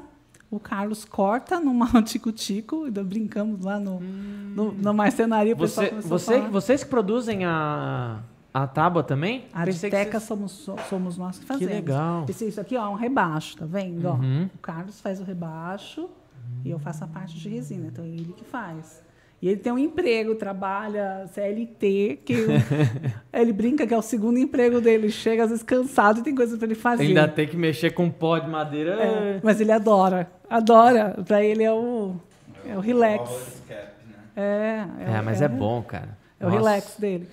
o 0.49 0.59
Carlos 0.59 1.05
corta 1.05 1.59
numa 1.59 1.85
tico-tico, 2.01 2.85
ainda 2.85 3.03
brincamos 3.03 3.63
lá 3.63 3.79
no, 3.79 3.99
no, 3.99 4.71
na 4.73 4.91
marcenaria. 4.93 5.53
o 5.53 5.57
Você, 5.57 5.89
você, 5.91 6.39
vocês 6.39 6.83
que 6.83 6.89
produzem 6.89 7.45
a, 7.45 8.19
a 8.53 8.67
tábua 8.67 9.01
também? 9.03 9.45
A 9.53 9.63
que 9.63 9.69
Arteca 9.71 10.11
vocês- 10.19 10.23
somos, 10.23 10.51
so- 10.51 10.75
somos 10.89 11.17
nós 11.17 11.39
que 11.39 11.45
fazemos. 11.45 11.73
legal. 11.73 12.25
Esse, 12.29 12.47
isso 12.47 12.59
aqui 12.59 12.75
ó, 12.77 12.85
é 12.85 12.89
um 12.89 12.95
rebaixo, 12.95 13.57
tá 13.57 13.65
vendo? 13.65 14.05
ó? 14.07 14.13
Uhum. 14.15 14.49
O 14.53 14.57
Carlos 14.59 14.99
faz 14.99 15.19
o 15.21 15.23
rebaixo 15.23 16.09
e 16.65 16.69
eu 16.71 16.79
faço 16.79 17.03
a 17.03 17.07
parte 17.07 17.37
de 17.37 17.47
resina. 17.49 17.87
Então, 17.87 18.03
é 18.03 18.07
ele 18.09 18.33
que 18.35 18.43
faz. 18.43 19.01
E 19.41 19.47
ele 19.47 19.57
tem 19.57 19.71
um 19.73 19.77
emprego, 19.79 20.35
trabalha 20.35 21.25
CLT, 21.33 22.19
que 22.23 22.33
o- 22.35 22.47
ele 23.33 23.51
brinca 23.51 23.87
que 23.87 23.93
é 23.93 23.97
o 23.97 24.01
segundo 24.01 24.37
emprego 24.37 24.79
dele. 24.79 25.09
Chega 25.09 25.43
às 25.45 25.49
vezes 25.49 25.63
cansado 25.63 26.19
e 26.19 26.21
tem 26.23 26.35
coisa 26.35 26.57
para 26.57 26.65
ele 26.67 26.75
fazer. 26.75 27.03
Ainda 27.03 27.27
tem 27.27 27.47
que 27.47 27.57
mexer 27.57 27.91
com 27.91 28.07
pó 28.09 28.37
de 28.37 28.47
madeira. 28.49 28.91
É, 29.01 29.39
mas 29.43 29.59
ele 29.59 29.71
adora. 29.71 30.29
Adora. 30.47 31.15
Pra 31.25 31.43
ele 31.43 31.63
é 31.63 31.71
o, 31.73 32.15
é 32.67 32.77
o 32.77 32.79
relax. 32.79 33.31
Escape, 33.31 33.91
né? 34.35 34.89
É, 34.99 35.13
É, 35.17 35.21
mas 35.21 35.41
é, 35.41 35.47
bom, 35.47 35.81
cara. 35.81 36.09
É 36.39 36.45
o 36.45 36.49
Nossa. 36.49 36.57
relax 36.59 36.95
dele. 36.99 37.27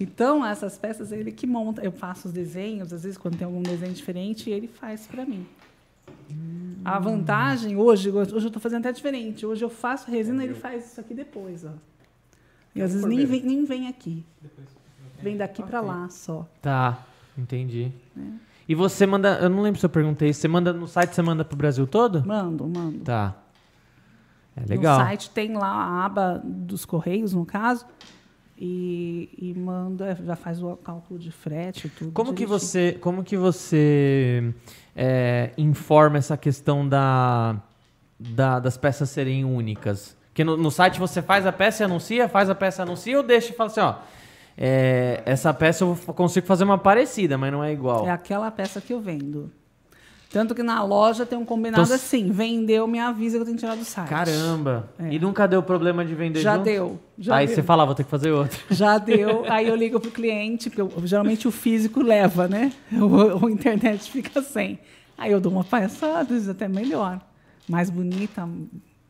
Então, 0.00 0.44
essas 0.44 0.78
peças 0.78 1.12
ele 1.12 1.30
que 1.30 1.46
monta. 1.46 1.82
Eu 1.82 1.92
faço 1.92 2.28
os 2.28 2.34
desenhos, 2.34 2.92
às 2.92 3.02
vezes 3.02 3.18
quando 3.18 3.36
tem 3.36 3.44
algum 3.44 3.62
desenho 3.62 3.92
diferente, 3.92 4.48
ele 4.48 4.66
faz 4.66 5.06
para 5.06 5.26
mim. 5.26 5.46
A 6.84 6.98
vantagem 6.98 7.76
hoje, 7.76 8.10
hoje 8.10 8.32
eu 8.32 8.38
estou 8.38 8.60
fazendo 8.60 8.80
até 8.80 8.92
diferente. 8.92 9.44
Hoje 9.44 9.62
eu 9.62 9.68
faço 9.68 10.10
resina, 10.10 10.42
ele 10.42 10.54
faz 10.54 10.90
isso 10.90 11.00
aqui 11.00 11.12
depois, 11.12 11.64
ó. 11.64 11.72
E 12.74 12.80
às 12.80 12.92
vezes 12.92 13.06
nem 13.06 13.26
vem, 13.26 13.42
nem 13.42 13.64
vem 13.64 13.88
aqui. 13.88 14.24
Vem 15.22 15.36
daqui 15.36 15.62
para 15.62 15.80
lá 15.80 16.08
só. 16.08 16.48
Tá, 16.62 17.04
entendi. 17.36 17.92
É. 18.16 18.22
E 18.66 18.74
você 18.74 19.04
manda. 19.04 19.38
Eu 19.40 19.50
não 19.50 19.60
lembro 19.60 19.78
se 19.78 19.84
eu 19.84 19.90
perguntei. 19.90 20.32
Você 20.32 20.48
manda 20.48 20.72
no 20.72 20.86
site, 20.86 21.14
você 21.14 21.20
manda 21.20 21.44
pro 21.44 21.56
Brasil 21.56 21.86
todo? 21.86 22.24
Mando, 22.26 22.66
mando. 22.66 23.00
Tá. 23.00 23.36
É 24.56 24.64
legal. 24.66 24.98
No 24.98 25.04
site 25.04 25.30
tem 25.30 25.52
lá 25.52 25.68
a 25.68 26.04
aba 26.06 26.40
dos 26.42 26.84
correios, 26.84 27.34
no 27.34 27.44
caso, 27.44 27.84
e, 28.60 29.30
e 29.38 29.54
manda, 29.58 30.14
já 30.22 30.36
faz 30.36 30.62
o 30.62 30.76
cálculo 30.76 31.18
de 31.18 31.30
frete 31.30 31.86
e 31.86 31.90
tudo. 31.90 32.12
Como 32.12 32.30
que 32.34 32.44
direitinho. 32.44 32.58
você, 32.60 32.92
como 33.00 33.24
que 33.24 33.36
você 33.36 34.52
é, 34.94 35.50
informa 35.56 36.18
essa 36.18 36.36
questão 36.36 36.86
da, 36.86 37.56
da- 38.18 38.60
das 38.60 38.76
peças 38.76 39.08
serem 39.08 39.44
únicas? 39.46 40.14
Porque 40.28 40.44
no, 40.44 40.56
no 40.56 40.70
site 40.70 40.98
você 41.00 41.22
faz 41.22 41.46
a 41.46 41.52
peça 41.52 41.82
e 41.82 41.86
anuncia, 41.86 42.28
faz 42.28 42.50
a 42.50 42.54
peça 42.54 42.82
e 42.82 42.84
anuncia 42.84 43.16
ou 43.16 43.22
deixa 43.22 43.50
e 43.52 43.56
fala 43.56 43.70
assim, 43.70 43.80
ó, 43.80 43.94
é, 44.58 45.22
essa 45.24 45.54
peça 45.54 45.84
eu 45.84 45.96
consigo 46.14 46.46
fazer 46.46 46.64
uma 46.64 46.76
parecida, 46.76 47.38
mas 47.38 47.50
não 47.50 47.64
é 47.64 47.72
igual. 47.72 48.06
É 48.06 48.10
aquela 48.10 48.50
peça 48.50 48.78
que 48.80 48.92
eu 48.92 49.00
vendo. 49.00 49.50
Tanto 50.32 50.54
que 50.54 50.62
na 50.62 50.80
loja 50.84 51.26
tem 51.26 51.36
um 51.36 51.44
combinado 51.44 51.82
Então, 51.82 51.94
assim, 51.96 52.30
vendeu, 52.30 52.86
me 52.86 53.00
avisa 53.00 53.36
que 53.36 53.40
eu 53.42 53.44
tenho 53.46 53.56
que 53.56 53.62
tirar 53.64 53.74
do 53.76 53.84
site. 53.84 54.08
Caramba! 54.08 54.88
É. 54.96 55.12
E 55.12 55.18
nunca 55.18 55.48
deu 55.48 55.60
problema 55.60 56.04
de 56.04 56.14
vender 56.14 56.40
Já 56.40 56.52
junto? 56.54 56.64
deu. 56.64 57.00
Já 57.18 57.34
Aí 57.36 57.46
deu. 57.46 57.56
você 57.56 57.62
fala, 57.64 57.84
vou 57.84 57.96
ter 57.96 58.04
que 58.04 58.10
fazer 58.10 58.30
outra. 58.30 58.56
Já 58.70 58.96
deu. 58.96 59.44
Aí 59.50 59.66
eu 59.66 59.74
ligo 59.74 59.98
pro 59.98 60.10
cliente, 60.12 60.70
porque 60.70 60.80
eu- 60.82 60.92
geralmente 61.04 61.48
o 61.48 61.50
físico 61.50 62.00
leva, 62.00 62.46
né? 62.46 62.72
O, 62.92 63.44
o 63.46 63.50
internet 63.50 64.08
fica 64.08 64.40
sem. 64.40 64.78
Aí 65.18 65.32
eu 65.32 65.40
dou 65.40 65.50
uma 65.50 65.64
palhaçada, 65.64 66.20
às 66.20 66.28
vezes 66.28 66.48
até 66.48 66.68
melhor. 66.68 67.20
Mais 67.68 67.90
bonita, 67.90 68.48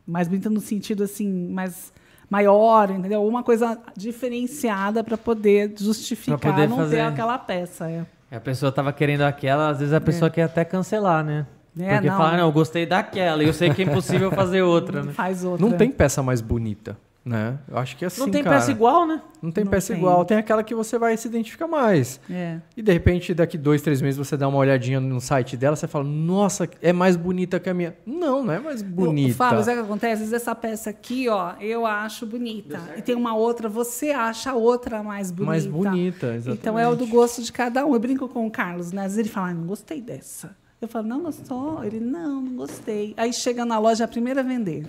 mais 0.07 0.27
bonita 0.27 0.49
no 0.49 0.59
sentido 0.59 1.03
assim, 1.03 1.31
mais 1.51 1.93
maior, 2.29 2.89
entendeu? 2.89 3.23
Uma 3.23 3.43
coisa 3.43 3.77
diferenciada 3.95 5.03
para 5.03 5.17
poder 5.17 5.73
justificar 5.77 6.39
Pra 6.39 6.51
poder 6.53 6.67
não 6.67 6.77
fazer. 6.77 6.95
ter 6.95 7.01
aquela 7.01 7.37
peça. 7.37 7.89
É. 7.89 8.05
A 8.31 8.39
pessoa 8.39 8.71
tava 8.71 8.93
querendo 8.93 9.23
aquela, 9.23 9.69
às 9.69 9.79
vezes 9.79 9.93
a 9.93 9.99
pessoa 9.99 10.31
quer 10.31 10.43
até 10.43 10.63
cancelar, 10.63 11.21
né? 11.21 11.45
É, 11.77 11.93
Porque 11.95 12.09
não. 12.09 12.17
fala, 12.17 12.37
não, 12.37 12.47
eu 12.47 12.51
gostei 12.51 12.85
daquela, 12.85 13.43
e 13.43 13.47
eu 13.47 13.53
sei 13.53 13.73
que 13.73 13.81
é 13.81 13.85
impossível 13.85 14.31
fazer 14.31 14.61
outra, 14.61 15.03
né? 15.03 15.11
Faz 15.11 15.43
outra. 15.43 15.65
Não 15.65 15.77
tem 15.77 15.91
peça 15.91 16.23
mais 16.23 16.39
bonita, 16.39 16.97
né? 17.23 17.59
Eu 17.69 17.77
acho 17.77 17.95
que 17.95 18.03
é 18.03 18.07
assim, 18.07 18.19
Não 18.19 18.29
tem 18.29 18.43
cara. 18.43 18.55
peça 18.57 18.71
igual, 18.71 19.05
né? 19.05 19.21
Não 19.41 19.51
tem 19.51 19.63
Não 19.63 19.71
peça 19.71 19.93
tem. 19.93 19.97
igual. 20.01 20.25
Tem 20.25 20.37
aquela 20.37 20.63
que 20.63 20.73
você 20.73 20.97
vai 20.97 21.15
se 21.17 21.27
identificar 21.27 21.67
mais. 21.67 22.19
É. 22.29 22.59
E 22.75 22.81
de 22.81 22.91
repente, 22.91 23.33
daqui 23.33 23.57
dois, 23.57 23.81
três 23.81 24.01
meses, 24.01 24.17
você 24.17 24.35
dá 24.35 24.47
uma 24.47 24.57
olhadinha 24.57 24.99
no 24.99 25.21
site 25.21 25.55
dela, 25.55 25.75
você 25.75 25.87
fala, 25.87 26.03
nossa, 26.03 26.67
é 26.81 26.91
mais 26.91 27.15
bonita 27.15 27.59
que 27.59 27.69
a 27.69 27.73
minha. 27.73 27.95
Não, 28.05 28.43
não 28.43 28.53
é 28.53 28.59
mais 28.59 28.81
bonita. 28.81 29.35
Fábio, 29.35 29.63
sabe 29.63 29.77
o 29.77 29.81
que 29.81 29.85
acontece? 29.89 30.13
Às 30.13 30.19
vezes 30.19 30.33
essa 30.33 30.55
peça 30.55 30.89
aqui, 30.89 31.29
ó, 31.29 31.53
eu 31.59 31.85
acho 31.85 32.25
bonita. 32.25 32.79
E 32.97 33.01
tem 33.01 33.15
uma 33.15 33.35
outra, 33.35 33.69
você 33.69 34.09
acha 34.11 34.51
a 34.51 34.55
outra 34.55 35.03
mais 35.03 35.29
bonita. 35.29 35.45
Mais 35.51 35.65
bonita, 35.67 36.27
exatamente. 36.33 36.59
Então 36.59 36.79
é 36.79 36.87
o 36.87 36.95
do 36.95 37.05
gosto 37.05 37.43
de 37.43 37.51
cada 37.51 37.85
um. 37.85 37.93
Eu 37.93 37.99
brinco 37.99 38.27
com 38.27 38.47
o 38.47 38.51
Carlos, 38.51 38.91
né? 38.91 39.01
Às 39.01 39.13
vezes 39.13 39.19
ele 39.19 39.29
fala, 39.29 39.49
ah, 39.49 39.53
não 39.53 39.67
gostei 39.67 40.01
dessa. 40.01 40.55
Eu 40.81 40.87
falo, 40.87 41.07
não 41.07 41.21
gostou? 41.21 41.83
Ele, 41.83 41.99
não, 41.99 42.41
não 42.41 42.55
gostei. 42.55 43.13
Aí 43.15 43.31
chega 43.31 43.63
na 43.63 43.77
loja, 43.77 44.03
é 44.03 44.05
a 44.05 44.07
primeira 44.07 44.41
a 44.41 44.43
vender. 44.43 44.87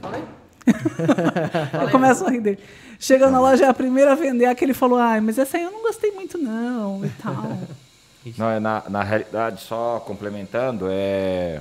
eu 1.82 1.90
começo 1.90 2.24
a 2.24 2.30
rir 2.30 2.40
dele. 2.40 2.58
Chega 2.98 3.30
na 3.30 3.40
loja, 3.40 3.64
é 3.64 3.68
a 3.68 3.74
primeira 3.74 4.12
a 4.12 4.14
vender. 4.14 4.46
A 4.46 4.54
que 4.54 4.64
ele 4.64 4.74
falou, 4.74 4.98
ah, 4.98 5.20
mas 5.20 5.38
essa 5.38 5.56
aí 5.56 5.64
eu 5.64 5.70
não 5.70 5.82
gostei 5.82 6.10
muito, 6.12 6.38
não, 6.38 7.04
e 7.04 7.10
tal. 7.22 7.58
Não, 8.38 8.48
é 8.48 8.60
na, 8.60 8.84
na 8.88 9.02
realidade, 9.02 9.62
só 9.62 9.98
complementando, 9.98 10.86
é 10.88 11.60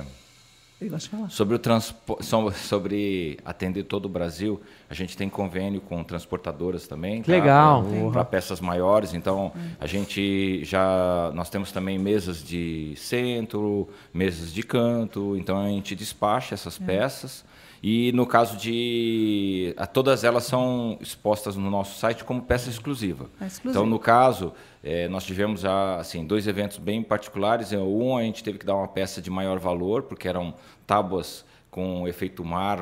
sobre 1.28 1.54
o 1.54 1.58
transporte, 1.58 2.24
sobre 2.56 3.38
atender 3.44 3.84
todo 3.84 4.06
o 4.06 4.08
Brasil, 4.08 4.60
a 4.88 4.94
gente 4.94 5.16
tem 5.16 5.28
convênio 5.28 5.80
com 5.80 6.02
transportadoras 6.02 6.86
também. 6.86 7.22
Que 7.22 7.30
legal. 7.30 7.84
Para 8.12 8.24
peças 8.24 8.60
maiores, 8.60 9.14
então 9.14 9.52
a 9.78 9.86
gente 9.86 10.64
já 10.64 11.30
nós 11.34 11.50
temos 11.50 11.70
também 11.70 11.98
mesas 11.98 12.42
de 12.42 12.94
centro, 12.96 13.88
mesas 14.12 14.52
de 14.52 14.62
canto, 14.62 15.36
então 15.36 15.60
a 15.60 15.68
gente 15.68 15.94
despacha 15.94 16.54
essas 16.54 16.78
peças. 16.78 17.44
E 17.82 18.12
no 18.12 18.24
caso 18.26 18.56
de. 18.56 19.74
Todas 19.92 20.22
elas 20.22 20.44
são 20.44 20.96
expostas 21.00 21.56
no 21.56 21.68
nosso 21.68 21.98
site 21.98 22.22
como 22.22 22.40
peça 22.40 22.70
exclusiva. 22.70 23.28
É. 23.40 23.48
Então, 23.64 23.84
no 23.84 23.98
caso, 23.98 24.52
eh, 24.84 25.08
nós 25.08 25.24
tivemos 25.24 25.64
ah, 25.64 25.96
assim, 25.96 26.24
dois 26.24 26.46
eventos 26.46 26.78
bem 26.78 27.02
particulares. 27.02 27.72
Eh, 27.72 27.78
Um, 27.78 28.16
a 28.16 28.22
gente 28.22 28.44
teve 28.44 28.58
que 28.58 28.64
dar 28.64 28.76
uma 28.76 28.86
peça 28.86 29.20
de 29.20 29.30
maior 29.30 29.58
valor, 29.58 30.04
porque 30.04 30.28
eram 30.28 30.54
tábuas 30.86 31.44
com 31.72 32.06
efeito 32.06 32.44
mar 32.44 32.78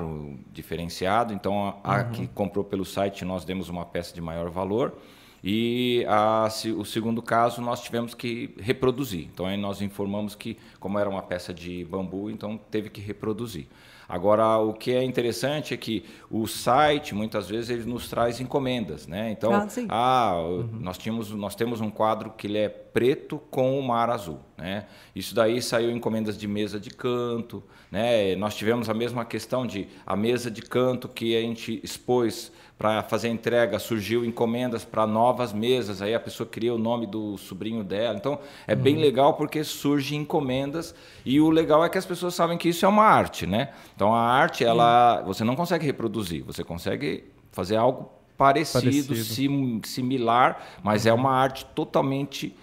diferenciado. 0.53 1.33
Então, 1.33 1.75
a, 1.83 1.97
a 1.97 2.05
que 2.05 2.27
comprou 2.27 2.65
pelo 2.65 2.85
site, 2.85 3.25
nós 3.25 3.43
demos 3.43 3.71
uma 3.71 3.87
peça 3.87 4.15
de 4.15 4.21
maior 4.21 4.51
valor. 4.51 4.99
E 5.43 6.05
a 6.07 6.47
o 6.77 6.85
segundo 6.85 7.23
caso, 7.23 7.63
nós 7.63 7.81
tivemos 7.83 8.13
que 8.13 8.55
reproduzir. 8.59 9.29
Então, 9.33 9.47
aí 9.47 9.57
nós 9.57 9.81
informamos 9.81 10.35
que, 10.35 10.59
como 10.79 10.99
era 10.99 11.09
uma 11.09 11.23
peça 11.23 11.55
de 11.55 11.87
bambu, 11.87 12.29
então 12.31 12.61
teve 12.71 12.91
que 12.91 13.01
reproduzir. 13.01 13.67
Agora, 14.11 14.59
o 14.59 14.75
que 14.75 14.93
é 14.93 15.05
interessante 15.05 15.73
é 15.73 15.77
que 15.77 16.05
o 16.31 16.47
site, 16.47 17.15
muitas 17.15 17.49
vezes, 17.49 17.71
ele 17.71 17.85
nos 17.85 18.09
traz 18.09 18.41
encomendas, 18.41 19.07
né? 19.07 19.31
Então, 19.31 19.51
Ah, 19.89 20.31
ah, 20.33 20.41
o- 20.43 20.65
nós, 20.81 20.99
tínhamos, 20.99 21.31
nós 21.31 21.55
temos 21.55 21.81
um 21.81 21.91
quadro 21.91 22.31
que 22.37 22.47
ele 22.49 22.59
é 22.59 22.69
preto 22.69 23.39
com 23.51 23.79
o 23.79 23.83
mar 23.83 24.11
azul, 24.11 24.41
né? 24.59 24.87
Isso 25.15 25.35
daí 25.35 25.63
saiu 25.63 25.91
encomendas 25.93 26.37
de 26.37 26.49
mesa 26.49 26.81
de 26.81 26.91
canto, 26.91 27.63
né? 27.91 28.35
Nós 28.35 28.57
tivemos 28.57 28.89
a 28.91 28.95
mesma 28.95 29.25
questão 29.25 29.65
de 29.67 29.87
a 30.05 30.17
mesa 30.17 30.51
de 30.51 30.61
canto 30.63 31.09
que 31.09 31.37
a 31.37 31.41
gente 31.41 31.81
expôs 31.85 32.51
para 32.81 33.03
fazer 33.03 33.29
a 33.29 33.31
entrega, 33.31 33.79
surgiu 33.79 34.25
encomendas 34.25 34.87
para 34.87 35.07
novas 35.07 35.53
mesas, 35.53 36.01
aí 36.01 36.15
a 36.15 36.19
pessoa 36.19 36.49
cria 36.49 36.73
o 36.75 36.79
nome 36.79 37.07
do 37.07 37.37
sobrinho 37.37 37.85
dela. 37.85 38.17
Então, 38.17 38.39
é 38.67 38.75
bem 38.75 38.97
legal 38.97 39.35
porque 39.35 39.63
surgem 39.63 40.21
encomendas 40.21 40.95
e 41.23 41.39
o 41.43 41.51
legal 41.51 41.85
é 41.85 41.91
que 41.91 41.99
as 41.99 42.07
pessoas 42.07 42.35
sabem 42.35 42.57
que 42.57 42.71
isso 42.71 42.87
é 42.87 42.89
uma 42.89 43.05
arte, 43.05 43.47
né? 43.47 43.69
Então, 43.95 44.15
a 44.15 44.23
arte, 44.23 44.65
ela, 44.65 45.21
você 45.27 45.45
não 45.45 45.55
consegue 45.55 45.85
reproduzir, 45.85 46.43
você 46.43 46.65
consegue 46.65 47.25
fazer 47.53 47.77
algo 47.77 48.11
parecido, 48.39 49.09
Parecido. 49.09 49.15
sim- 49.15 49.83
similar, 49.85 50.65
mas 50.83 51.05
é 51.05 51.13
uma 51.13 51.33
arte 51.33 51.67
totalmente 51.75 52.57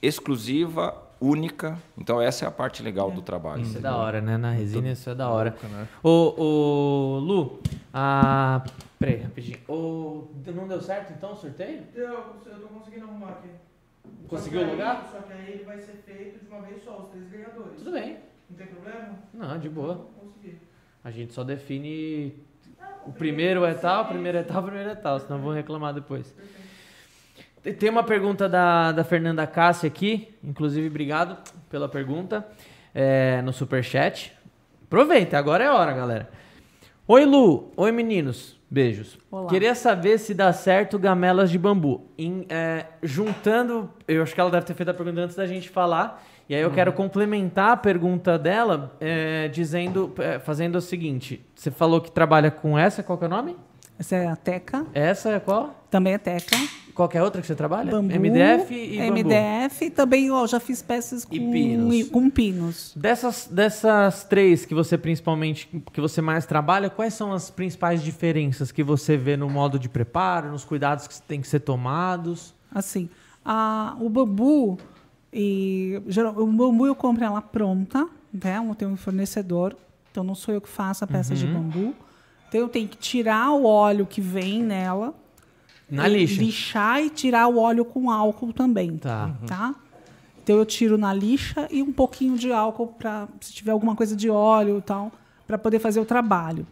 exclusiva, 0.00 0.94
única. 1.20 1.78
Então, 1.96 2.20
essa 2.20 2.44
é 2.44 2.48
a 2.48 2.50
parte 2.50 2.82
legal 2.82 3.10
do 3.10 3.22
trabalho. 3.22 3.62
Isso 3.62 3.78
é 3.78 3.80
da 3.80 3.96
hora, 3.96 4.20
né? 4.20 4.36
Na 4.36 4.50
resina 4.50 4.90
isso 4.90 5.08
é 5.10 5.14
da 5.14 5.28
hora. 5.28 5.56
Ô, 6.02 6.34
ô, 6.36 7.18
Lu, 7.18 7.60
a... 7.92 8.64
Peraí, 8.98 9.16
rapidinho. 9.16 9.58
Ô, 9.68 10.24
não 10.54 10.66
deu 10.66 10.80
certo 10.80 11.12
então 11.12 11.32
o 11.32 11.36
sorteio? 11.36 11.82
Eu, 11.94 12.04
eu 12.46 12.60
tô 12.60 12.66
conseguindo 12.68 13.04
arrumar 13.04 13.28
aqui. 13.30 13.50
Conseguiu 14.28 14.62
o 14.62 14.70
lugar? 14.70 15.08
Só 15.12 15.20
que 15.20 15.32
aí 15.32 15.52
ele 15.52 15.64
vai 15.64 15.78
ser 15.78 16.02
feito 16.04 16.44
de 16.44 16.50
uma 16.50 16.62
vez 16.62 16.82
só, 16.82 17.02
os 17.02 17.10
três 17.10 17.28
ganhadores. 17.28 17.78
Tudo 17.78 17.92
bem. 17.92 18.18
Não 18.48 18.56
tem 18.56 18.66
problema? 18.66 19.08
Não, 19.34 19.58
de 19.58 19.68
boa. 19.68 20.06
Consegui. 20.18 20.58
A 21.04 21.10
gente 21.10 21.32
só 21.32 21.44
define 21.44 22.34
o 23.04 23.12
primeiro 23.12 23.64
é 23.64 23.74
tal, 23.74 24.04
o 24.04 24.08
primeiro 24.08 24.38
é 24.38 24.42
tal, 24.42 24.60
o 24.60 24.64
primeiro 24.64 24.90
é 24.90 24.94
tal, 24.94 25.20
senão 25.20 25.40
vão 25.40 25.52
reclamar 25.52 25.94
depois. 25.94 26.32
Tem- 26.32 26.44
Tem 27.72 27.90
uma 27.90 28.04
pergunta 28.04 28.48
da, 28.48 28.92
da 28.92 29.02
Fernanda 29.02 29.44
Cássia 29.44 29.88
aqui, 29.88 30.32
inclusive 30.42 30.86
obrigado 30.86 31.36
pela 31.68 31.88
pergunta, 31.88 32.46
é, 32.94 33.42
no 33.42 33.52
superchat. 33.52 34.32
Aproveita, 34.84 35.36
agora 35.36 35.64
é 35.64 35.70
hora, 35.70 35.92
galera. 35.92 36.30
Oi 37.08 37.24
Lu, 37.24 37.72
oi 37.76 37.90
meninos, 37.90 38.56
beijos. 38.70 39.18
Olá. 39.32 39.50
Queria 39.50 39.74
saber 39.74 40.18
se 40.18 40.32
dá 40.32 40.52
certo 40.52 40.96
gamelas 40.96 41.50
de 41.50 41.58
bambu. 41.58 42.08
Em, 42.16 42.46
é, 42.48 42.86
juntando, 43.02 43.90
eu 44.06 44.22
acho 44.22 44.32
que 44.32 44.40
ela 44.40 44.50
deve 44.50 44.64
ter 44.64 44.74
feito 44.74 44.90
a 44.90 44.94
pergunta 44.94 45.22
antes 45.22 45.34
da 45.34 45.46
gente 45.46 45.68
falar, 45.68 46.24
e 46.48 46.54
aí 46.54 46.62
eu 46.62 46.70
quero 46.70 46.92
complementar 46.92 47.72
a 47.72 47.76
pergunta 47.76 48.38
dela, 48.38 48.96
é, 49.00 49.48
dizendo, 49.48 50.14
fazendo 50.44 50.76
o 50.76 50.80
seguinte: 50.80 51.44
você 51.52 51.72
falou 51.72 52.00
que 52.00 52.12
trabalha 52.12 52.52
com 52.52 52.78
essa, 52.78 53.02
qual 53.02 53.18
que 53.18 53.24
é 53.24 53.26
o 53.26 53.30
nome? 53.30 53.56
Essa 53.98 54.16
é 54.16 54.26
a 54.26 54.36
Teca, 54.36 54.86
Essa 54.92 55.30
é 55.30 55.40
qual? 55.40 55.84
também 55.90 56.12
é 56.14 56.18
Teca. 56.18 56.56
Qual 56.94 57.08
que 57.10 57.18
é 57.18 57.22
outra 57.22 57.42
que 57.42 57.46
você 57.46 57.54
trabalha? 57.54 57.90
Bambu, 57.90 58.08
MDF 58.14 58.72
e 58.74 58.98
bambu. 58.98 59.12
MDF 59.28 59.90
também, 59.90 60.30
ó, 60.30 60.46
já 60.46 60.58
fiz 60.58 60.80
peças 60.80 61.26
com 61.26 61.34
E 61.34 61.38
pinos. 61.40 62.08
com 62.08 62.30
pinos. 62.30 62.92
Dessas, 62.96 63.46
dessas 63.50 64.24
três 64.24 64.64
que 64.64 64.74
você 64.74 64.96
principalmente, 64.96 65.68
que 65.92 66.00
você 66.00 66.22
mais 66.22 66.46
trabalha, 66.46 66.88
quais 66.88 67.12
são 67.12 67.34
as 67.34 67.50
principais 67.50 68.02
diferenças 68.02 68.72
que 68.72 68.82
você 68.82 69.14
vê 69.16 69.36
no 69.36 69.48
modo 69.50 69.78
de 69.78 69.90
preparo, 69.90 70.50
nos 70.50 70.64
cuidados 70.64 71.06
que 71.06 71.20
têm 71.20 71.40
que 71.42 71.48
ser 71.48 71.60
tomados? 71.60 72.54
Assim, 72.74 73.10
a, 73.44 73.94
o 74.00 74.08
bambu, 74.08 74.78
e, 75.30 76.00
geral, 76.06 76.34
o 76.38 76.46
bambu 76.46 76.86
eu 76.86 76.94
compro 76.94 77.22
ela 77.24 77.42
pronta, 77.42 78.08
né? 78.32 78.56
Eu 78.66 78.74
tenho 78.74 78.90
um 78.90 78.96
fornecedor, 78.96 79.76
então 80.10 80.24
não 80.24 80.34
sou 80.34 80.54
eu 80.54 80.62
que 80.62 80.68
faço 80.68 81.04
a 81.04 81.06
peça 81.06 81.34
Uhum. 81.34 81.38
de 81.38 81.46
bambu. 81.46 81.94
Então 82.56 82.64
eu 82.64 82.70
tenho 82.70 82.88
que 82.88 82.96
tirar 82.96 83.50
o 83.52 83.66
óleo 83.66 84.06
que 84.06 84.18
vem 84.18 84.62
nela. 84.62 85.14
Na 85.90 86.08
e 86.08 86.14
lixa. 86.14 86.40
Lixar 86.40 87.02
e 87.02 87.10
tirar 87.10 87.48
o 87.48 87.58
óleo 87.58 87.84
com 87.84 88.10
álcool 88.10 88.50
também. 88.50 88.96
Tá. 88.96 89.36
Tá? 89.46 89.74
Então 90.42 90.56
eu 90.56 90.64
tiro 90.64 90.96
na 90.96 91.12
lixa 91.12 91.68
e 91.70 91.82
um 91.82 91.92
pouquinho 91.92 92.38
de 92.38 92.50
álcool 92.50 92.86
para 92.86 93.28
se 93.42 93.52
tiver 93.52 93.72
alguma 93.72 93.94
coisa 93.94 94.16
de 94.16 94.30
óleo 94.30 94.78
e 94.78 94.80
tal, 94.80 95.12
para 95.46 95.58
poder 95.58 95.78
fazer 95.80 96.00
o 96.00 96.06
trabalho. 96.06 96.66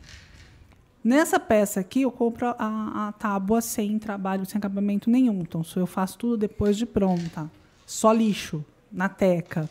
Nessa 1.03 1.39
peça 1.39 1.81
aqui 1.81 2.01
eu 2.01 2.11
compro 2.11 2.47
a, 2.59 3.09
a 3.09 3.13
tábua 3.13 3.61
sem 3.61 3.99
trabalho, 3.99 4.47
sem 4.47 4.57
acabamento 4.57 5.11
nenhum. 5.11 5.41
Então 5.43 5.63
só 5.63 5.81
eu 5.81 5.87
faço 5.87 6.17
tudo 6.17 6.39
depois 6.39 6.79
de 6.79 6.87
pronta. 6.87 7.51
Só 7.85 8.11
lixo 8.11 8.65
na 8.91 9.11
teca. 9.11 9.69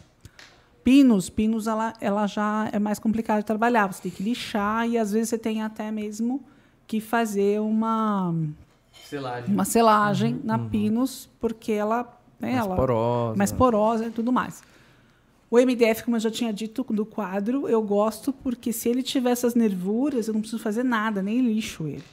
Pinos, 0.84 1.30
pinos 1.30 1.66
ela, 1.68 1.94
ela 2.02 2.28
já 2.28 2.70
é 2.72 2.80
mais 2.80 3.00
complicado 3.00 3.40
de 3.40 3.46
trabalhar. 3.46 3.88
Você 3.92 4.02
tem 4.04 4.12
que 4.12 4.22
lixar 4.24 4.88
e 4.88 4.98
às 4.98 5.12
vezes 5.12 5.30
você 5.30 5.38
tem 5.38 5.62
até 5.62 5.92
mesmo 5.92 6.44
que 6.86 7.00
fazer 7.00 7.62
uma 7.62 8.34
Selagem. 9.06 9.54
uma 9.54 9.66
selagem 9.66 10.42
na 10.44 10.60
pinos, 10.60 11.30
porque 11.40 11.72
ela, 11.72 12.04
né, 12.40 12.52
Mais 12.54 12.66
ela 12.66 12.76
porosa. 12.76 13.38
mais 13.38 13.52
porosa 13.52 14.06
e 14.08 14.12
tudo 14.12 14.32
mais. 14.34 14.62
O 15.50 15.58
MDF, 15.58 16.04
como 16.04 16.18
eu 16.18 16.20
já 16.20 16.32
tinha 16.32 16.52
dito 16.52 16.84
do 16.90 17.06
quadro, 17.06 17.70
eu 17.70 17.82
gosto 17.82 18.34
porque 18.34 18.74
se 18.74 18.90
ele 18.90 19.04
tiver 19.04 19.30
essas 19.32 19.54
nervuras, 19.56 20.28
eu 20.28 20.34
não 20.34 20.42
preciso 20.42 20.62
fazer 20.62 20.84
nada, 20.84 21.22
nem 21.22 21.42
lixo 21.42 21.88
ele. 21.88 22.04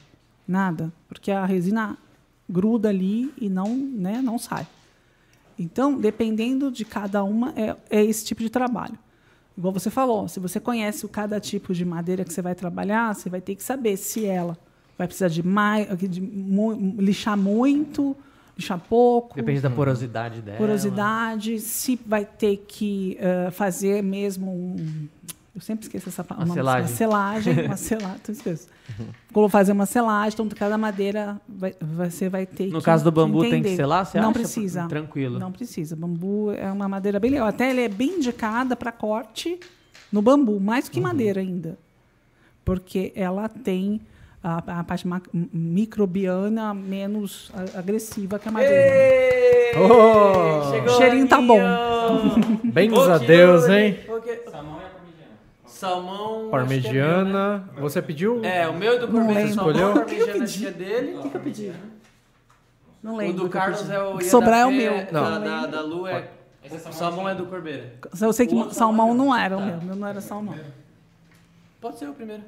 Nada, 0.47 0.93
porque 1.07 1.31
a 1.31 1.45
resina 1.45 1.97
gruda 2.47 2.89
ali 2.89 3.33
e 3.39 3.49
não, 3.49 3.75
né, 3.75 4.21
não 4.21 4.37
sai. 4.37 4.67
Então, 5.61 5.97
dependendo 5.99 6.71
de 6.71 6.83
cada 6.83 7.23
uma, 7.23 7.53
é, 7.55 7.75
é 7.89 8.03
esse 8.03 8.25
tipo 8.25 8.41
de 8.41 8.49
trabalho. 8.49 8.97
Igual 9.57 9.73
você 9.73 9.89
falou, 9.89 10.27
se 10.27 10.39
você 10.39 10.59
conhece 10.59 11.05
o 11.05 11.09
cada 11.09 11.39
tipo 11.39 11.73
de 11.73 11.83
madeira 11.85 12.23
que 12.23 12.33
você 12.33 12.41
vai 12.41 12.55
trabalhar, 12.55 13.13
você 13.13 13.29
vai 13.29 13.41
ter 13.41 13.55
que 13.55 13.63
saber 13.63 13.97
se 13.97 14.25
ela 14.25 14.57
vai 14.97 15.07
precisar 15.07 15.27
de 15.27 15.43
mais, 15.43 15.87
de 15.97 16.21
mu- 16.21 16.95
lixar 16.99 17.37
muito, 17.37 18.15
lixar 18.57 18.79
pouco 18.79 19.35
Depende 19.35 19.59
da 19.61 19.69
porosidade 19.69 20.41
dela. 20.41 20.57
porosidade, 20.57 21.59
se 21.59 21.99
vai 22.05 22.23
ter 22.25 22.63
que 22.67 23.17
eh, 23.19 23.49
fazer 23.51 24.01
mesmo 24.01 24.51
um. 24.51 25.07
Eu 25.53 25.59
sempre 25.59 25.85
esqueço 25.85 26.07
essa 26.07 26.23
palavra. 26.23 26.45
Uma 26.47 26.53
selagem. 26.53 26.81
Uma 26.89 26.95
selagem, 26.97 27.65
uma 27.65 27.75
selagem, 27.77 28.17
tu 28.23 28.31
esqueço. 28.31 28.67
Vou 29.31 29.49
fazer 29.49 29.73
uma 29.73 29.85
selagem, 29.85 30.33
então 30.33 30.47
cada 30.57 30.77
madeira 30.77 31.39
vai, 31.47 31.75
você 31.81 32.29
vai 32.29 32.45
ter 32.45 32.67
que 32.67 32.71
No 32.71 32.81
caso 32.81 33.03
do 33.03 33.11
bambu 33.11 33.41
tem 33.49 33.61
que 33.61 33.75
selar, 33.75 34.05
você 34.05 34.17
Não 34.19 34.29
acha? 34.29 34.39
precisa. 34.39 34.87
Tranquilo. 34.87 35.39
Não 35.39 35.51
precisa. 35.51 35.93
Bambu 35.95 36.51
é 36.53 36.71
uma 36.71 36.87
madeira 36.87 37.19
bem 37.19 37.31
legal. 37.31 37.47
Até 37.47 37.69
ele 37.69 37.81
é 37.81 37.89
bem 37.89 38.17
indicada 38.17 38.75
para 38.77 38.91
corte 38.93 39.59
no 40.11 40.21
bambu, 40.21 40.57
mais 40.59 40.85
Uhum. 40.85 40.91
que 40.91 41.01
madeira 41.01 41.41
ainda. 41.41 41.77
Porque 42.63 43.11
ela 43.15 43.49
tem 43.49 43.99
a, 44.43 44.79
a 44.79 44.83
parte 44.85 45.05
microbiana 45.53 46.73
menos 46.73 47.51
a- 47.53 47.79
agressiva 47.79 48.39
que 48.39 48.47
a 48.47 48.51
madeira. 48.51 48.75
Oh! 49.77 50.71
Chegou 50.71 50.97
Cheirinho 50.97 51.27
tá 51.27 51.41
bom. 51.41 51.59
Bem 52.71 52.89
a 52.97 53.19
que 53.19 53.25
Deus, 53.27 53.67
hein? 53.69 53.99
porque- 54.05 54.41
Salmão. 55.81 56.49
Parmegiana. 56.51 57.67
Você 57.79 58.01
pediu? 58.03 58.45
É, 58.45 58.67
o 58.67 58.73
meu 58.77 58.95
e 58.95 58.99
do 58.99 59.07
Não 59.07 59.25
Corbeiro 59.25 59.51
salmão, 59.51 59.71
Escolheu? 59.71 59.93
parmegiana 59.95 60.43
acho 60.43 60.59
que 60.59 60.65
é 60.67 60.71
dele. 60.71 61.17
O 61.17 61.21
que, 61.23 61.29
que 61.29 61.37
eu 61.37 61.41
pedi? 61.41 61.71
Não 63.01 63.13
O 63.15 63.17
lembro. 63.17 63.33
do 63.33 63.45
o 63.45 63.49
que 63.49 63.57
eu 63.57 63.61
Carlos 63.61 63.89
é 63.89 63.99
o. 63.99 64.17
Que 64.19 64.25
sobrar 64.25 64.59
é 64.59 64.65
o 64.67 64.71
meu. 64.71 64.93
Da, 65.05 65.11
Não 65.11 65.23
da, 65.23 65.37
lembro. 65.55 65.71
da 65.71 65.81
Lu 65.81 66.05
é. 66.07 66.29
O 66.87 66.93
salmão 66.93 67.27
é 67.27 67.33
do 67.33 67.47
Corbeiro. 67.47 67.87
Eu 68.21 68.31
sei 68.31 68.45
que 68.45 68.53
O 68.53 68.59
outro 68.59 68.75
salmão 68.75 69.15
não 69.15 69.35
era 69.35 69.57
o 69.57 69.59
Tá. 69.59 69.65
meu. 69.65 69.77
O 69.79 69.83
meu 69.85 69.95
não 69.95 70.07
era 70.07 70.21
salmão. 70.21 70.53
Pode 71.81 71.97
ser 71.97 72.07
o 72.07 72.13
primeiro. 72.13 72.43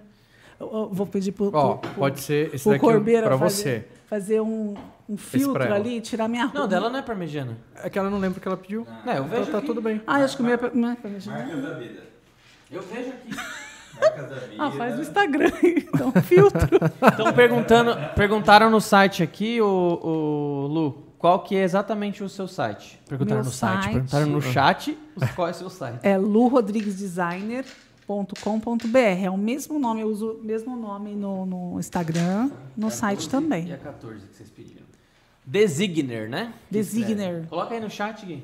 Eu, 0.60 0.68
eu 0.72 0.90
vou 0.92 1.08
pedir 1.08 1.32
pro, 1.32 1.48
Ó, 1.52 1.78
pro, 1.78 1.90
pro, 1.90 2.00
pode 2.02 2.20
ser 2.22 2.54
esse 2.54 2.64
pro 2.64 2.74
daqui 2.74 2.86
Corbeira 2.86 3.26
pra 3.26 3.38
fazer, 3.40 3.56
você. 3.80 3.86
fazer 4.08 4.42
um, 4.42 4.76
um 5.10 5.18
filtro 5.18 5.74
ali, 5.74 6.00
tirar 6.02 6.28
minha 6.28 6.44
roupa. 6.44 6.60
Não, 6.60 6.68
dela 6.68 6.88
não 6.92 7.00
é 7.00 7.02
parmegiana. 7.02 7.58
É 7.84 7.90
que 7.90 7.98
ela 7.98 8.12
não 8.12 8.20
lembra 8.20 8.38
o 8.38 8.42
que 8.42 8.48
ela 8.48 8.58
pediu. 8.58 8.86
Não, 9.04 9.12
eu 9.12 9.24
Então 9.26 9.40
vejo 9.40 9.52
tá 9.52 9.58
aqui. 9.58 9.66
tudo 9.66 9.82
bem. 9.82 10.00
Ah, 10.06 10.20
eu 10.20 10.26
acho 10.26 10.36
que 10.36 10.44
o 10.44 10.46
meu 10.46 10.54
é 10.54 10.58
é 10.68 10.70
mim. 10.70 10.82
Marcas 11.26 11.64
da 11.64 11.74
vida. 11.80 12.13
Eu 12.74 12.82
vejo 12.82 13.10
aqui. 13.10 13.30
Marcas 14.02 14.30
da 14.30 14.36
vida. 14.36 14.56
Ah, 14.58 14.72
faz 14.72 14.96
no 14.96 15.02
Instagram, 15.04 15.52
então, 15.64 16.12
filtro. 16.24 16.68
Estão 17.10 17.32
perguntando, 17.34 17.96
perguntaram 18.16 18.70
no 18.72 18.82
site 18.82 19.22
aqui, 19.22 19.62
o, 19.62 19.66
o 19.66 20.68
Lu, 20.68 21.04
qual 21.20 21.44
que 21.44 21.56
é 21.56 21.64
exatamente 21.64 22.24
o 22.24 22.28
seu 22.28 22.48
site? 22.48 23.00
Perguntaram 23.08 23.42
Meu 23.42 23.46
no 23.46 23.52
site, 23.52 23.84
site. 23.84 23.94
perguntaram 23.94 24.26
no 24.26 24.42
chat, 24.42 24.98
os- 25.16 25.30
qual 25.32 25.48
é 25.48 25.52
o 25.52 25.54
seu 25.54 25.70
site? 25.70 26.00
É 26.02 26.18
lurodriguesdesigner.com.br. 28.08 28.98
É 29.24 29.30
o 29.30 29.38
mesmo 29.38 29.80
nome, 29.80 30.02
eu 30.02 30.08
uso 30.08 30.32
o 30.32 30.44
mesmo 30.44 30.76
nome 30.76 31.16
no, 31.16 31.46
no 31.46 31.80
Instagram, 31.80 32.50
no 32.76 32.90
site 32.90 33.30
também. 33.30 33.68
E 33.68 33.74
a 33.74 33.78
14 33.78 34.26
que 34.28 34.36
vocês 34.36 34.50
pediram? 34.50 34.84
Designer, 35.46 36.30
né? 36.30 36.54
Designer. 36.70 37.46
Coloca 37.50 37.74
aí 37.76 37.80
no 37.82 37.90
chat, 37.90 38.26
Gui. 38.26 38.44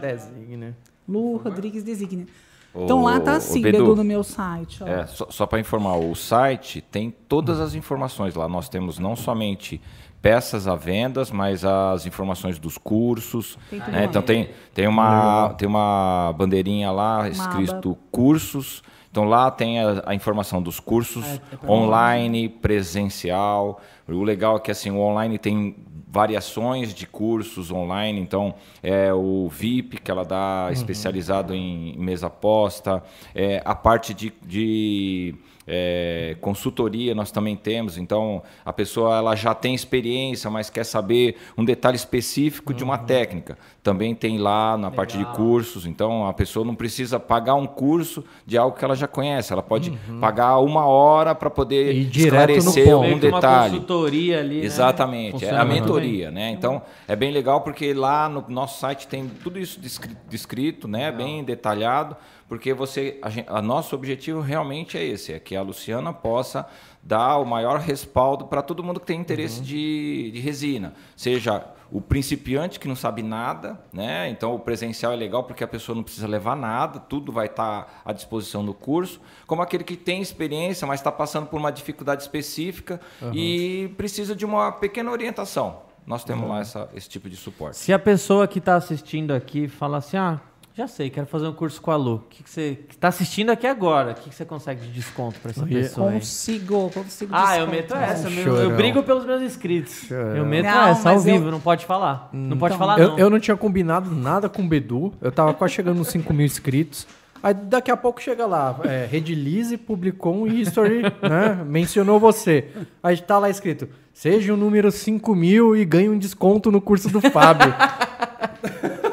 Designe. 0.00 0.74
Lu 1.08 1.36
Rodrigues 1.36 1.82
Designer. 1.84 2.26
Então 2.74 3.04
lá 3.04 3.20
tá 3.20 3.36
assim, 3.36 3.62
Bedu, 3.62 3.78
Bedu, 3.78 3.96
no 3.96 4.04
meu 4.04 4.24
site. 4.24 4.82
Ó. 4.82 4.86
É, 4.86 5.06
só, 5.06 5.26
só 5.30 5.46
para 5.46 5.60
informar, 5.60 5.96
o 5.96 6.14
site 6.14 6.80
tem 6.80 7.10
todas 7.28 7.60
as 7.60 7.74
informações 7.74 8.34
lá. 8.34 8.48
Nós 8.48 8.68
temos 8.68 8.98
não 8.98 9.14
somente 9.14 9.80
peças 10.20 10.66
à 10.66 10.74
vendas, 10.74 11.30
mas 11.30 11.64
as 11.64 12.06
informações 12.06 12.58
dos 12.58 12.78
cursos. 12.78 13.58
Tem 13.68 13.78
né? 13.78 14.06
Então 14.06 14.22
tem, 14.22 14.48
tem, 14.72 14.88
uma, 14.88 15.50
tem 15.50 15.68
uma 15.68 16.34
bandeirinha 16.36 16.90
lá 16.90 17.28
escrito 17.28 17.96
cursos, 18.10 18.82
Então 19.10 19.24
lá 19.24 19.50
tem 19.50 19.80
a, 19.80 20.02
a 20.06 20.14
informação 20.14 20.62
dos 20.62 20.80
cursos 20.80 21.24
É, 21.24 21.34
é 21.52 21.56
pra 21.58 21.70
online, 21.70 22.48
presencial. 22.48 23.80
O 24.08 24.22
legal 24.22 24.56
é 24.56 24.60
que 24.60 24.70
assim, 24.70 24.90
o 24.90 24.98
online 24.98 25.38
tem 25.38 25.76
variações 26.14 26.94
de 26.94 27.08
cursos 27.08 27.72
online, 27.72 28.20
então 28.20 28.54
é 28.80 29.12
o 29.12 29.48
VIP 29.48 30.00
que 30.00 30.12
ela 30.12 30.24
dá 30.24 30.68
especializado 30.70 31.52
em, 31.52 31.98
mesa 31.98 32.30
posta, 32.30 33.02
é, 33.34 33.60
a 33.64 33.74
parte 33.74 34.14
de, 34.14 34.32
de 34.46 35.34
é, 35.66 36.36
consultoria 36.40 37.14
nós 37.14 37.30
também 37.30 37.56
temos, 37.56 37.96
então 37.98 38.42
a 38.64 38.72
pessoa 38.72 39.16
ela 39.16 39.34
já 39.34 39.54
tem 39.54 39.74
experiência, 39.74 40.50
mas 40.50 40.68
quer 40.70 40.84
saber 40.84 41.36
um 41.56 41.64
detalhe 41.64 41.96
específico 41.96 42.74
de 42.74 42.84
uma 42.84 42.98
técnica. 42.98 43.56
Também 43.82 44.14
tem 44.14 44.38
lá 44.38 44.76
na 44.78 44.90
parte 44.90 45.16
de 45.18 45.24
cursos, 45.26 45.84
então 45.86 46.26
a 46.26 46.32
pessoa 46.32 46.64
não 46.64 46.74
precisa 46.74 47.18
pagar 47.20 47.54
um 47.54 47.66
curso 47.66 48.24
de 48.46 48.56
algo 48.56 48.76
que 48.76 48.84
ela 48.84 48.94
já 48.96 49.06
conhece, 49.06 49.52
ela 49.52 49.62
pode 49.62 49.90
pagar 50.20 50.58
uma 50.58 50.86
hora 50.86 51.34
para 51.34 51.50
poder 51.50 51.94
Ir 51.94 52.04
direto 52.06 52.50
no 52.50 52.56
esclarecer 52.56 52.96
um 52.96 53.00
Meio 53.00 53.18
que 53.20 53.26
uma 53.26 53.40
detalhe. 53.40 53.70
consultoria 53.72 54.40
ali, 54.40 54.60
né? 54.60 54.64
Exatamente, 54.64 55.28
é 55.36 55.38
Funciona 55.38 55.60
a 55.60 55.64
mentoria, 55.64 56.30
né? 56.30 56.50
Então 56.50 56.82
é 57.06 57.14
bem 57.16 57.30
legal 57.30 57.60
porque 57.60 57.92
lá 57.92 58.28
no 58.28 58.44
nosso 58.48 58.80
site 58.80 59.06
tem 59.06 59.28
tudo 59.42 59.58
isso 59.58 59.78
descri- 59.80 60.16
descrito, 60.28 60.88
né? 60.88 61.10
Bem 61.12 61.44
detalhado, 61.44 62.16
porque 62.48 62.72
você, 62.74 63.18
a, 63.22 63.58
a 63.58 63.62
nosso 63.62 63.94
objetivo 63.94 64.40
realmente 64.40 64.96
é 64.98 65.04
esse, 65.04 65.32
é 65.32 65.38
que 65.38 65.56
a 65.56 65.62
Luciana 65.62 66.12
possa 66.12 66.66
dar 67.02 67.38
o 67.38 67.44
maior 67.44 67.78
respaldo 67.80 68.46
para 68.46 68.62
todo 68.62 68.82
mundo 68.82 68.98
que 69.00 69.06
tem 69.06 69.20
interesse 69.20 69.60
de, 69.60 70.30
de 70.32 70.40
resina, 70.40 70.94
seja 71.16 71.66
o 71.92 72.00
principiante 72.00 72.80
que 72.80 72.88
não 72.88 72.96
sabe 72.96 73.22
nada, 73.22 73.78
né? 73.92 74.28
Então 74.30 74.54
o 74.54 74.58
presencial 74.58 75.12
é 75.12 75.16
legal 75.16 75.44
porque 75.44 75.62
a 75.62 75.68
pessoa 75.68 75.94
não 75.94 76.02
precisa 76.02 76.26
levar 76.26 76.56
nada, 76.56 76.98
tudo 76.98 77.30
vai 77.30 77.46
estar 77.46 78.02
à 78.04 78.12
disposição 78.12 78.62
no 78.62 78.72
curso, 78.74 79.20
como 79.46 79.60
aquele 79.62 79.84
que 79.84 79.96
tem 79.96 80.20
experiência, 80.20 80.86
mas 80.86 81.00
está 81.00 81.12
passando 81.12 81.46
por 81.46 81.58
uma 81.58 81.70
dificuldade 81.70 82.22
específica 82.22 83.00
e 83.32 83.92
precisa 83.96 84.34
de 84.34 84.44
uma 84.44 84.72
pequena 84.72 85.10
orientação. 85.10 85.82
Nós 86.06 86.24
temos 86.24 86.48
lá 86.48 86.60
essa- 86.60 86.88
esse 86.94 87.08
tipo 87.08 87.30
de 87.30 87.36
suporte. 87.36 87.76
Se 87.78 87.92
a 87.92 87.98
pessoa 87.98 88.46
que 88.48 88.58
está 88.58 88.74
assistindo 88.76 89.32
aqui 89.32 89.68
fala 89.68 89.98
assim, 89.98 90.16
ah, 90.16 90.40
já 90.76 90.88
sei, 90.88 91.08
quero 91.08 91.26
fazer 91.26 91.46
um 91.46 91.52
curso 91.52 91.80
com 91.80 91.92
a 91.92 91.96
Lu. 91.96 92.16
O 92.16 92.18
que, 92.28 92.42
que 92.42 92.50
você 92.50 92.78
que 92.88 92.96
tá 92.96 93.06
assistindo 93.08 93.50
aqui 93.50 93.64
agora? 93.66 94.10
O 94.10 94.14
que, 94.16 94.28
que 94.30 94.34
você 94.34 94.44
consegue 94.44 94.80
de 94.86 94.92
desconto 94.92 95.38
para 95.38 95.52
essa 95.52 95.64
pessoa? 95.64 96.08
hein? 96.12 96.18
Consigo, 96.18 96.90
consigo 96.90 97.30
Ah, 97.32 97.56
eu 97.58 97.68
meto 97.68 97.94
essa. 97.94 98.28
meu- 98.28 98.42
Chorão. 98.44 98.62
eu 98.62 98.76
brigo 98.76 99.02
pelos 99.04 99.24
meus 99.24 99.40
inscritos. 99.40 100.10
Eu 100.10 100.44
meto 100.44 100.64
Não, 100.66 100.88
essa 100.88 101.10
ao 101.10 101.14
eu- 101.16 101.20
vivo, 101.20 101.48
não 101.50 101.60
pode 101.60 101.86
falar. 101.86 102.28
Não 102.32 102.56
pode 102.58 102.74
Então, 102.74 102.86
falar, 102.86 102.98
Eu, 103.00 103.08
não. 103.10 103.18
eu 103.18 103.30
não 103.30 103.38
tinha 103.38 103.56
combinado 103.56 104.10
nada 104.10 104.48
com 104.48 104.62
o 104.62 104.68
Bedu. 104.68 105.12
Eu 105.20 105.30
tava 105.30 105.54
quase 105.54 105.74
chegando 105.74 105.98
nos 105.98 106.08
5 106.08 106.32
mil 106.34 106.44
inscritos. 106.44 107.06
Aí 107.40 107.54
daqui 107.54 107.90
a 107.90 107.96
pouco 107.96 108.20
chega 108.22 108.44
lá, 108.46 108.80
é, 108.84 109.06
Redilize 109.08 109.76
publicou 109.76 110.34
um 110.34 110.46
history, 110.46 111.02
né? 111.22 111.62
Mencionou 111.64 112.18
você. 112.18 112.68
Aí 113.02 113.16
tá 113.18 113.38
lá 113.38 113.48
escrito: 113.50 113.86
seja 114.14 114.52
o 114.52 114.56
número 114.56 114.90
5 114.90 115.34
mil 115.36 115.76
e 115.76 115.84
ganhe 115.84 116.08
um 116.08 116.18
desconto 116.18 116.72
no 116.72 116.80
curso 116.80 117.08
do 117.10 117.20
Fábio. 117.20 117.72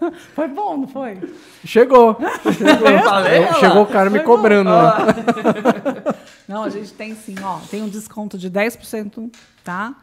Foi 0.34 0.48
bom, 0.48 0.78
não 0.78 0.88
foi? 0.88 1.16
Chegou. 1.64 2.16
Chegou, 2.56 2.88
Eu 2.88 3.02
falei, 3.02 3.44
lá. 3.44 3.54
Chegou 3.54 3.82
o 3.82 3.86
cara 3.86 4.10
me 4.10 4.20
cobrando, 4.20 4.70
né? 4.70 6.14
Não, 6.48 6.64
a 6.64 6.68
gente 6.68 6.92
tem 6.94 7.14
sim, 7.14 7.36
ó. 7.40 7.58
Tem 7.70 7.80
um 7.82 7.88
desconto 7.88 8.36
de 8.36 8.50
10%, 8.50 9.30
tá? 9.62 9.94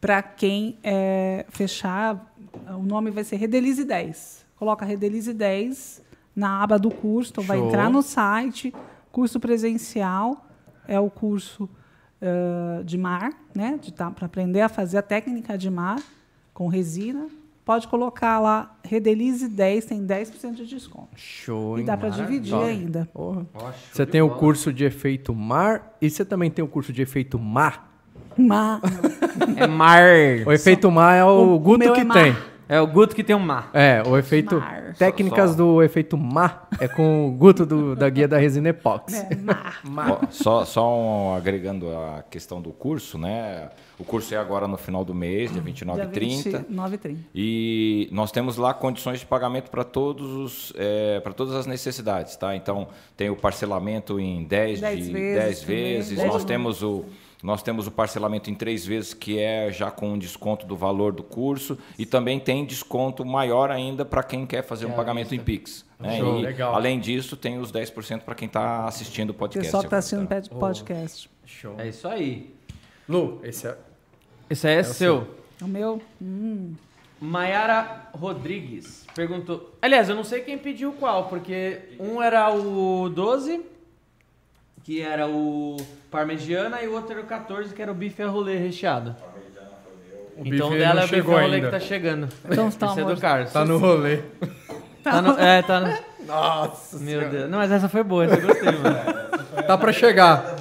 Para 0.00 0.22
quem 0.22 0.78
é, 0.84 1.44
fechar, 1.48 2.32
o 2.68 2.82
nome 2.82 3.10
vai 3.10 3.24
ser 3.24 3.36
Redelize 3.36 3.84
10. 3.84 4.46
Coloca 4.56 4.84
Redelize 4.84 5.34
10 5.34 6.02
na 6.36 6.62
aba 6.62 6.78
do 6.78 6.90
curso, 6.90 7.32
então 7.32 7.42
vai 7.42 7.58
Show. 7.58 7.66
entrar 7.66 7.90
no 7.90 8.00
site. 8.00 8.72
Curso 9.10 9.40
presencial 9.40 10.46
é 10.86 11.00
o 11.00 11.10
curso 11.10 11.68
ah, 12.20 12.82
de 12.84 12.98
mar, 12.98 13.32
né? 13.54 13.78
Para 14.14 14.26
aprender 14.26 14.60
a 14.60 14.68
fazer 14.68 14.98
a 14.98 15.02
técnica 15.02 15.56
de 15.56 15.70
mar 15.70 15.98
com 16.52 16.66
resina. 16.66 17.28
Pode 17.68 17.86
colocar 17.86 18.38
lá 18.38 18.74
Redelize 18.82 19.46
10, 19.46 19.84
tem 19.84 20.00
10% 20.06 20.54
de 20.54 20.64
desconto. 20.64 21.08
Show, 21.16 21.78
E 21.78 21.82
dá 21.82 21.98
para 21.98 22.08
dividir 22.08 22.54
ainda. 22.54 23.06
Porra. 23.12 23.46
Você 23.92 24.06
tem 24.06 24.22
o 24.22 24.30
curso 24.30 24.72
de 24.72 24.86
efeito 24.86 25.34
mar 25.34 25.94
e 26.00 26.08
você 26.08 26.24
também 26.24 26.50
tem 26.50 26.64
o 26.64 26.68
curso 26.68 26.94
de 26.94 27.02
efeito 27.02 27.38
mar. 27.38 27.92
Mar. 28.38 28.80
É 29.54 29.66
mar. 29.66 30.02
O 30.46 30.52
efeito 30.52 30.90
mar 30.90 31.14
é 31.16 31.24
o, 31.24 31.28
O- 31.28 31.54
o 31.56 31.58
Guto 31.58 31.78
meu 31.80 31.92
que 31.92 32.00
é 32.00 32.04
mar. 32.04 32.14
tem. 32.22 32.34
É 32.68 32.80
o 32.80 32.86
Guto 32.86 33.14
que 33.16 33.24
tem 33.24 33.34
um 33.34 33.38
mar. 33.38 33.70
É, 33.72 34.02
o 34.06 34.16
efeito. 34.18 34.56
Mar. 34.56 34.92
Técnicas 34.98 35.50
Só- 35.52 35.56
do 35.56 35.82
efeito 35.82 36.16
mar 36.18 36.68
é 36.78 36.86
com 36.86 37.28
o 37.28 37.32
Guto 37.32 37.64
do- 37.64 37.96
da 37.96 38.08
guia 38.10 38.28
da 38.28 38.36
resina 38.38 38.68
epox. 38.68 39.14
É, 39.14 39.28
mar. 39.36 39.80
Ó, 40.22 40.26
só 40.30 40.64
só 40.64 40.96
um- 40.98 41.34
agregando 41.34 41.88
a 41.88 42.22
questão 42.30 42.60
do 42.60 42.70
curso, 42.70 43.16
né? 43.16 43.70
O 43.98 44.04
curso 44.04 44.32
é 44.34 44.36
agora 44.38 44.68
no 44.68 44.76
final 44.76 45.04
do 45.04 45.14
mês, 45.14 45.50
dia 45.52 45.60
29 45.62 46.00
e 46.00 46.04
Dia 46.04 46.12
30. 46.12 46.58
29 46.58 46.94
e 46.94 46.98
30. 46.98 47.20
E 47.34 48.08
nós 48.12 48.30
temos 48.30 48.56
lá 48.56 48.72
condições 48.74 49.18
de 49.20 49.26
pagamento 49.26 49.70
para 49.70 49.82
todos 49.82 50.30
os 50.30 50.72
para 51.22 51.32
todas 51.32 51.54
as 51.54 51.66
necessidades, 51.66 52.36
tá? 52.36 52.54
Então 52.54 52.88
tem 53.16 53.30
o 53.30 53.36
parcelamento 53.36 54.20
em 54.20 54.44
10, 54.44 54.80
Dez 54.80 55.06
de 55.06 55.12
vezes 55.12 55.34
10 55.42 55.60
também, 55.62 55.76
vezes. 55.94 56.24
Nós 56.24 56.44
temos 56.44 56.82
o 56.82 57.04
nós 57.42 57.62
temos 57.62 57.86
o 57.86 57.90
parcelamento 57.90 58.50
em 58.50 58.54
três 58.54 58.84
vezes, 58.84 59.14
que 59.14 59.38
é 59.38 59.70
já 59.70 59.90
com 59.90 60.10
um 60.14 60.18
desconto 60.18 60.66
do 60.66 60.74
valor 60.76 61.12
do 61.12 61.22
curso, 61.22 61.78
e 61.98 62.04
também 62.04 62.40
tem 62.40 62.64
desconto 62.66 63.24
maior 63.24 63.70
ainda 63.70 64.04
para 64.04 64.22
quem 64.22 64.44
quer 64.46 64.62
fazer 64.62 64.86
um 64.86 64.92
pagamento 64.92 65.34
em 65.34 65.38
Pix. 65.38 65.84
né? 66.00 66.18
Show, 66.18 66.38
E, 66.40 66.42
legal. 66.42 66.74
além 66.74 66.98
disso, 66.98 67.36
tem 67.36 67.58
os 67.58 67.70
10% 67.72 68.22
para 68.22 68.34
quem 68.34 68.46
está 68.46 68.84
assistindo 68.86 69.30
o 69.30 69.32
O 69.32 69.34
podcast. 69.36 69.66
pessoal 69.66 69.82
que 69.82 69.86
está 69.86 69.98
assistindo 69.98 70.26
pede 70.26 70.50
podcast. 70.50 71.30
Show. 71.46 71.74
É 71.78 71.88
isso 71.88 72.06
aí. 72.08 72.54
Lu, 73.08 73.40
esse 73.42 73.66
é. 73.68 73.76
Esse 74.50 74.66
aí 74.68 74.76
é, 74.76 74.82
seu. 74.82 75.28
O 75.62 75.66
meu. 75.66 76.00
Hum, 76.20 76.74
Maiara 77.20 78.08
Rodrigues 78.14 79.04
perguntou. 79.14 79.74
Aliás, 79.82 80.08
eu 80.08 80.14
não 80.14 80.22
sei 80.24 80.40
quem 80.40 80.56
pediu 80.56 80.92
qual, 80.92 81.24
porque 81.28 81.80
um 81.98 82.22
era 82.22 82.52
o 82.54 83.08
12, 83.08 83.60
que 84.88 85.02
era 85.02 85.28
o 85.28 85.76
parmegiana, 86.10 86.80
e 86.80 86.88
o 86.88 86.94
outro 86.94 87.12
era 87.12 87.20
o 87.20 87.26
14, 87.26 87.74
que 87.74 87.82
era 87.82 87.92
o 87.92 87.94
bife 87.94 88.22
a 88.22 88.26
rolê 88.26 88.56
recheado. 88.56 89.14
O 90.34 90.46
então 90.46 90.68
o 90.68 90.70
bife 90.70 90.78
dela 90.78 91.02
é 91.02 91.04
o 91.04 91.08
bife 91.08 91.20
a 91.20 91.22
rolê 91.24 91.56
ainda. 91.56 91.66
que 91.66 91.72
tá 91.72 91.80
chegando. 91.80 92.28
Então 92.46 92.70
tá, 92.70 92.86
Esse 92.86 93.00
é 93.00 93.04
do 93.04 93.20
Carlos. 93.20 93.52
Tá 93.52 93.66
no 93.66 93.76
rolê. 93.76 94.22
Tá 95.04 95.20
no- 95.20 95.38
é, 95.38 95.60
tá 95.60 95.80
no... 95.80 96.26
Nossa 96.26 96.98
Meu 97.00 97.28
Deus. 97.28 97.50
Não, 97.50 97.58
mas 97.58 97.70
essa 97.70 97.86
foi 97.86 98.02
boa, 98.02 98.24
essa 98.24 98.36
eu 98.36 98.46
gostei, 98.46 98.72
mano. 98.72 99.66
Tá 99.66 99.76
pra 99.76 99.92
chegar. 99.92 100.56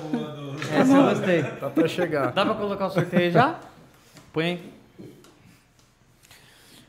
Essa 0.74 0.94
eu 0.94 1.04
gostei. 1.04 1.44
Tá 1.44 1.70
pra 1.70 1.88
chegar. 1.88 2.32
Dá 2.34 2.46
pra 2.46 2.56
colocar 2.56 2.88
o 2.88 2.90
sorteio 2.90 3.22
aí 3.22 3.32
já? 3.32 3.56
Põe 4.34 4.44
aí. 4.46 4.74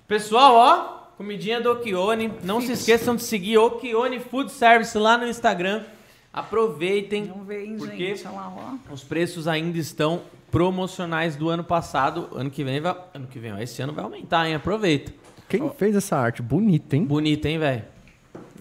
Pessoal, 0.09 0.55
ó, 0.57 0.85
comidinha 1.17 1.61
do 1.61 1.71
Okione. 1.71 2.33
Não 2.43 2.61
se 2.61 2.73
esqueçam 2.73 3.15
de 3.15 3.23
seguir 3.23 3.59
Okione 3.59 4.19
Food 4.19 4.51
Service 4.51 4.99
lá 4.99 5.17
no 5.17 5.29
Instagram. 5.29 5.85
Aproveitem, 6.39 7.25
Não 7.27 7.45
vem, 7.45 7.77
Porque- 7.77 8.15
gente. 8.17 8.27
Olha 8.27 8.37
lá, 8.37 8.79
ó. 8.91 8.93
os 8.93 9.03
preços 9.05 9.47
ainda 9.49 9.79
estão 9.79 10.23
promocionais 10.51 11.37
do 11.37 11.49
ano 11.49 11.65
passado. 11.65 12.29
Ano 12.35 12.51
que 12.51 12.63
vem 12.65 12.81
vai, 12.81 12.97
ano 13.15 13.27
que 13.27 13.39
vem, 13.39 13.53
ó, 13.53 13.59
esse 13.59 13.81
ano 13.83 13.93
vai 13.93 14.05
aumentar, 14.05 14.47
hein? 14.49 14.55
Aproveita. 14.55 15.13
Quem 15.49 15.69
fez 15.71 15.97
essa 15.97 16.17
arte? 16.17 16.43
Bonita, 16.43 16.95
hein? 16.97 17.05
Bonito, 17.05 17.47
hein, 17.47 17.59
velho? 17.59 17.85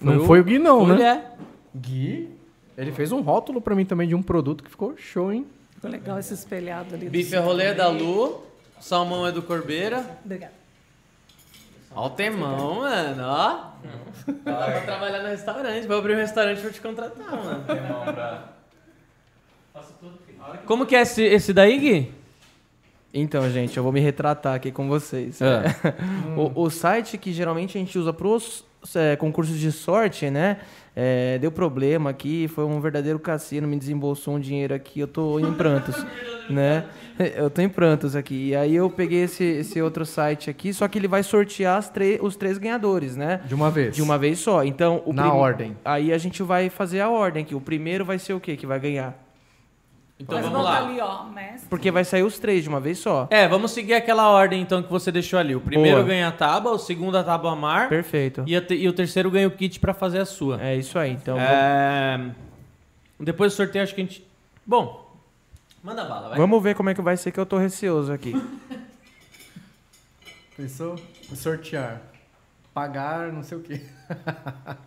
Não 0.02 0.26
foi 0.26 0.40
o 0.40 0.44
Gui, 0.44 0.58
não, 0.60 0.86
né? 0.88 0.94
Mulher. 0.94 1.38
Gui. 1.76 2.30
Ele 2.78 2.91
fez 2.91 3.12
um 3.12 3.22
rótulo 3.22 3.60
pra 3.60 3.76
mim 3.76 3.86
também 3.86 4.08
de 4.08 4.16
um 4.16 4.22
produto 4.22 4.64
que 4.64 4.70
ficou 4.70 4.95
show, 4.98 5.32
hein? 5.32 5.45
Ficou 5.76 5.90
legal 5.90 6.18
esse 6.20 6.34
espelhado 6.34 6.95
ali. 6.95 7.10
Bife 7.10 7.36
rolê 7.38 7.66
é 7.66 7.74
da 7.74 7.88
Lu. 7.90 8.41
Salmão 8.80 9.26
é 9.26 9.32
do 9.32 9.41
Corbeira. 9.41 10.06
Obrigada. 10.24 10.54
Ó 11.98 12.06
o 12.06 12.10
temão, 12.11 12.76
mano, 12.82 13.24
ó. 13.24 13.72
Dá 14.44 14.65
pra 14.65 14.82
trabalhar 14.82 15.24
no 15.24 15.30
restaurante. 15.30 15.88
Vai 15.88 15.98
abrir 15.98 16.14
um 16.14 16.19
restaurante 16.19 16.61
pra 16.61 16.69
te 16.69 16.80
contratar, 16.80 17.32
mano. 17.32 17.65
Como 20.68 20.86
que 20.86 20.95
é 20.95 21.02
esse, 21.02 21.24
esse 21.24 21.52
daí, 21.52 21.80
Gui? 21.80 22.14
Então, 23.11 23.49
gente, 23.49 23.76
eu 23.76 23.82
vou 23.82 23.91
me 23.91 23.99
retratar 23.99 24.53
aqui 24.53 24.72
com 24.72 24.88
vocês. 24.88 25.41
É. 25.41 25.64
o, 26.38 26.65
o 26.65 26.69
site 26.69 27.18
que 27.18 27.34
geralmente 27.34 27.76
a 27.76 27.82
gente 27.82 27.98
usa 27.98 28.14
para 28.14 28.28
os 28.82 28.94
concursos 29.20 29.58
de 29.58 29.72
sorte, 29.72 30.30
né? 30.30 30.58
é, 30.99 31.38
deu 31.38 31.52
problema 31.52 32.10
aqui, 32.10 32.48
foi 32.48 32.66
um 32.66 32.82
verdadeiro 32.82 33.20
cassino, 33.20 33.68
me 33.68 33.78
desembolsou 33.78 34.34
um 34.34 34.40
dinheiro 34.40 34.74
aqui, 34.74 34.99
eu 34.99 35.08
tô 35.08 35.40
em 35.40 35.54
prantos, 35.54 35.95
né? 36.49 36.86
Eu 37.36 37.52
tô 37.52 37.62
em 37.62 37.70
prantos 37.70 38.16
aqui. 38.16 38.48
E 38.48 38.56
aí 38.56 38.76
eu 38.76 38.90
peguei 38.90 39.26
esse, 39.26 39.44
esse 39.44 39.80
outro 39.80 40.08
site 40.08 40.49
aqui, 40.49 40.74
só 40.74 40.88
que 40.88 40.98
ele 40.98 41.08
vai 41.08 41.22
sortear 41.22 41.84
os 42.20 42.36
três 42.36 42.58
ganhadores, 42.58 43.16
né? 43.16 43.41
De 43.45 43.54
uma 43.54 43.70
vez. 43.70 43.95
De 43.95 44.02
uma 44.02 44.18
vez 44.18 44.40
só. 44.40 44.64
Então, 44.64 45.04
o 45.06 45.14
Na 45.14 45.32
ordem. 45.32 45.78
Aí 45.86 46.12
a 46.12 46.18
gente 46.18 46.41
vai 46.41 46.68
fazer 46.68 46.99
a 46.99 47.10
ordem 47.12 47.44
aqui. 47.44 47.54
O 47.54 47.62
primeiro 47.62 48.04
vai 48.04 48.18
ser 48.18 48.34
o 48.34 48.40
quê 48.40 48.58
que 48.58 48.66
vai 48.66 48.80
ganhar? 48.80 49.27
Então 50.19 50.35
Mas 50.39 50.45
vamos 50.48 50.61
bota 50.65 50.80
lá. 50.80 50.88
ali, 50.88 50.99
ó, 50.99 51.23
mestre. 51.26 51.69
Porque 51.69 51.91
vai 51.91 52.03
sair 52.03 52.23
os 52.23 52.39
três 52.39 52.64
de 52.64 52.69
uma 52.69 52.80
vez 52.80 52.98
só. 52.98 53.27
É, 53.30 53.48
vamos 53.48 53.69
seguir 53.72 53.94
aquela 53.94 54.27
ordem 54.30 54.60
então 54.61 54.81
que 54.81 54.89
você 54.89 55.11
deixou 55.11 55.38
ali. 55.38 55.56
O 55.56 55.61
primeiro 55.61 55.98
Boa. 55.98 56.07
ganha 56.07 56.27
a 56.27 56.31
tábua, 56.31 56.72
o 56.72 56.80
segundo 56.80 57.15
a 57.18 57.23
tábua 57.23 57.56
mar 57.56 57.88
Perfeito. 57.88 58.44
e, 58.48 58.60
te- 58.60 58.73
e 58.76 58.88
o 58.89 58.94
terceiro 58.94 59.30
ganha 59.30 59.48
o 59.48 59.52
kit 59.52 59.80
pra 59.80 59.94
fazer 59.94 60.19
a 60.19 60.26
sua. 60.26 60.60
É 60.60 60.76
isso 60.76 60.98
aí, 60.98 61.11
então. 61.11 61.38
É, 61.39 62.31
Depois 63.19 63.53
do 63.53 63.57
sorteio, 63.57 63.84
acho 63.84 63.94
que 63.94 64.02
a 64.02 64.03
gente. 64.06 64.26
Bom, 64.65 65.07
manda 65.84 66.03
bala, 66.03 66.30
vai. 66.30 66.38
Vamos 66.39 66.64
ver 66.64 66.73
como 66.76 66.89
é 66.89 66.95
que 66.95 67.02
vai 67.02 67.15
ser 67.15 67.31
que 67.31 67.39
eu 67.39 67.45
tô 67.45 67.60
receoso 67.60 68.11
aqui. 68.11 68.34
Pensou? 70.57 70.95
Sortear. 71.35 72.02
Pagar, 72.73 73.31
não 73.31 73.44
sei 73.44 73.57
o 73.57 73.61
quê. 73.61 73.81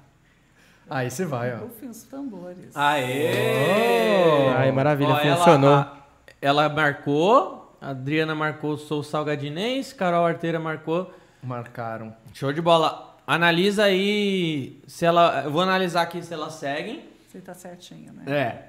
Aí 0.90 1.08
você 1.10 1.24
vai, 1.24 1.54
ó. 1.54 1.58
Rufem 1.58 1.88
os 1.88 2.02
tambores. 2.02 2.76
Aê! 2.76 4.48
Ai, 4.56 4.72
maravilha, 4.72 5.12
ela- 5.12 5.36
funcionou. 5.36 5.74
a- 5.74 5.96
Ela, 6.42 6.68
marcou, 6.68 7.76
a 7.80 7.90
Adriana 7.90 8.34
marcou 8.34 8.76
Sou 8.76 9.02
Salgadinês, 9.02 9.92
Carol 9.92 10.26
Arteira 10.26 10.58
marcou. 10.58 11.12
Marcaram. 11.42 12.14
Show 12.34 12.52
de 12.52 12.60
bola. 12.60 13.16
Analisa 13.26 13.84
aí 13.84 14.80
se 14.86 15.04
ela. 15.06 15.42
Eu 15.44 15.50
vou 15.52 15.60
analisar 15.62 16.02
aqui 16.02 16.20
se 16.22 16.34
elas 16.34 16.54
seguem. 16.54 17.08
Você 17.28 17.40
tá 17.40 17.54
certinho, 17.54 18.12
né? 18.12 18.24
É. 18.26 18.68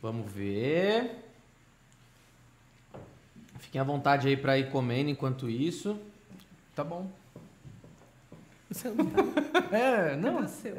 Vamos 0.00 0.30
ver. 0.32 1.22
Fiquem 3.58 3.80
à 3.80 3.84
vontade 3.84 4.26
aí 4.28 4.36
pra 4.36 4.56
ir 4.58 4.70
comendo 4.70 5.10
enquanto 5.10 5.48
isso. 5.50 5.98
Tá 6.74 6.82
bom. 6.82 7.06
O 8.70 8.74
seu 8.74 8.94
não 8.94 9.04
tá. 9.06 9.22
É, 9.76 10.16
Não. 10.16 10.32
não. 10.34 10.44
o 10.44 10.48
seu. 10.48 10.76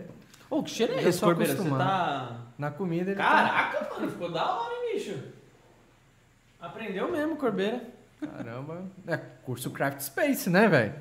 Ô, 0.51 0.61
que 0.61 0.69
cheiro 0.69 0.93
é 0.93 1.03
esse, 1.03 1.19
Corbeira? 1.21 1.53
Você 1.53 1.59
acostumado. 1.61 1.87
tá. 1.87 2.37
Na 2.57 2.69
comida 2.69 3.09
ele 3.11 3.17
tá- 3.17 3.23
Caraca, 3.25 3.89
mano, 3.95 4.11
ficou 4.11 4.31
da 4.31 4.45
hora, 4.53 4.73
hein, 4.85 4.93
bicho. 4.93 5.17
Aprendeu 6.59 7.09
mesmo, 7.11 7.37
Corbeira. 7.37 7.81
Caramba. 8.19 8.83
É 9.07 9.17
curso 9.17 9.71
Craft 9.71 10.01
Space, 10.01 10.49
né, 10.49 10.67
velho? 10.67 10.93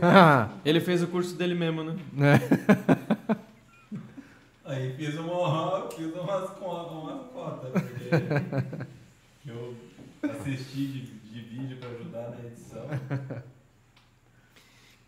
Ah, 0.00 0.48
Ele 0.64 0.80
fez 0.80 1.02
o 1.02 1.06
curso 1.08 1.34
dele 1.36 1.54
mesmo, 1.54 1.82
né? 1.84 1.96
né? 2.12 2.38
Aí 4.64 4.94
fiz, 4.96 5.14
uma, 5.16 5.88
fiz 5.94 6.14
umas 6.14 6.50
contas, 6.50 6.92
umas 6.92 7.26
cotas, 7.32 7.70
porque 7.82 8.10
eu 9.46 9.74
assisti 10.22 10.86
de, 10.86 11.00
de 11.06 11.40
vídeo 11.40 11.76
pra 11.78 11.88
ajudar 11.90 12.30
na 12.30 12.46
edição. 12.46 12.86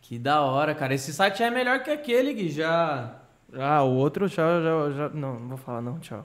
Que 0.02 0.18
da 0.18 0.40
hora, 0.42 0.74
cara. 0.74 0.94
Esse 0.94 1.12
site 1.12 1.42
é 1.42 1.50
melhor 1.50 1.82
que 1.82 1.90
aquele, 1.90 2.32
Gui. 2.34 2.50
Já. 2.50 3.16
Ah, 3.56 3.82
o 3.82 3.94
outro 3.94 4.28
já, 4.28 4.60
já, 4.60 4.90
já. 4.90 5.08
Não, 5.10 5.38
não 5.40 5.48
vou 5.48 5.58
falar 5.58 5.80
não, 5.80 5.98
tchau. 5.98 6.24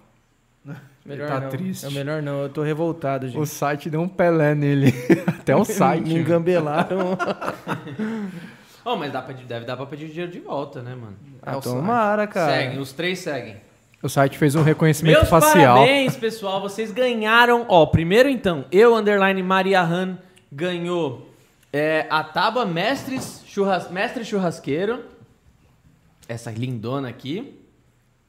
Melhor 1.05 1.27
tá 1.27 1.39
não. 1.41 1.49
triste. 1.49 1.85
É 1.85 1.89
melhor 1.89 2.21
não, 2.21 2.43
eu 2.43 2.49
tô 2.49 2.63
revoltado, 2.63 3.27
gente. 3.27 3.37
O 3.37 3.45
site 3.45 3.89
deu 3.89 3.99
um 3.99 4.07
Pelé 4.07 4.55
nele. 4.55 4.93
Até 5.27 5.53
o 5.53 5.65
site. 5.65 6.07
Me 6.07 6.19
engambelaram. 6.19 7.17
Oh, 8.85 8.97
mas 8.97 9.13
dá 9.13 9.21
pra, 9.21 9.33
deve 9.33 9.65
dar 9.65 9.77
pra 9.77 9.85
pedir 9.85 10.09
dinheiro 10.09 10.29
de 10.29 10.41
volta, 10.41 10.81
né, 10.81 10.93
mano? 10.93 11.15
ah, 11.41 11.57
o 11.57 11.61
tomara, 11.61 12.27
cara. 12.27 12.51
Seguem, 12.51 12.79
os 12.79 12.91
três 12.91 13.19
seguem. 13.19 13.55
O 14.01 14.09
site 14.09 14.37
fez 14.37 14.55
um 14.55 14.61
reconhecimento 14.61 15.19
Meus 15.19 15.29
facial. 15.29 15.77
parabéns, 15.77 16.17
pessoal. 16.17 16.59
Vocês 16.59 16.91
ganharam. 16.91 17.65
Ó, 17.69 17.85
primeiro 17.85 18.27
então, 18.27 18.65
eu, 18.69 18.93
underline 18.93 19.41
Maria 19.41 19.81
Han, 19.81 20.17
ganhou 20.51 21.29
é, 21.71 22.05
a 22.09 22.25
tábua 22.25 22.65
Mestres 22.65 23.41
Churras... 23.45 23.89
Mestre 23.89 24.25
Churrasqueiro. 24.25 24.99
Essa 26.33 26.49
lindona 26.49 27.09
aqui. 27.09 27.59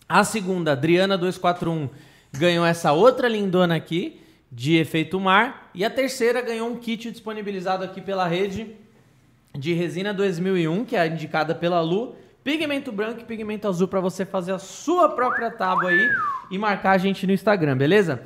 A 0.07 0.23
segunda, 0.25 0.73
Adriana 0.73 1.17
241, 1.17 1.89
ganhou 2.31 2.67
essa 2.67 2.93
outra 2.93 3.27
lindona 3.27 3.75
aqui, 3.77 4.21
de 4.53 4.77
efeito 4.77 5.19
mar. 5.19 5.71
E 5.75 5.87
a 5.87 5.89
terceira 5.89 6.43
ganhou 6.43 6.69
um 6.69 6.77
kit 6.77 7.11
disponibilizado 7.11 7.83
aqui 7.83 8.03
pela 8.03 8.29
rede 8.29 8.77
de 9.55 9.73
resina 9.73 10.13
2001, 10.13 10.85
que 10.85 10.97
é 10.97 11.07
indicada 11.07 11.55
pela 11.55 11.81
Lu. 11.81 12.15
Pigmento 12.45 12.93
branco 12.93 13.23
e 13.23 13.25
pigmento 13.25 13.67
azul 13.67 13.89
para 13.89 14.01
você 14.01 14.27
fazer 14.27 14.53
a 14.53 14.59
sua 14.59 15.09
própria 15.09 15.51
tábua 15.51 15.89
aí 15.89 16.11
e 16.51 16.59
marcar 16.59 16.91
a 16.91 16.99
gente 16.99 17.27
no 17.27 17.33
Instagram, 17.33 17.75
beleza? 17.75 18.21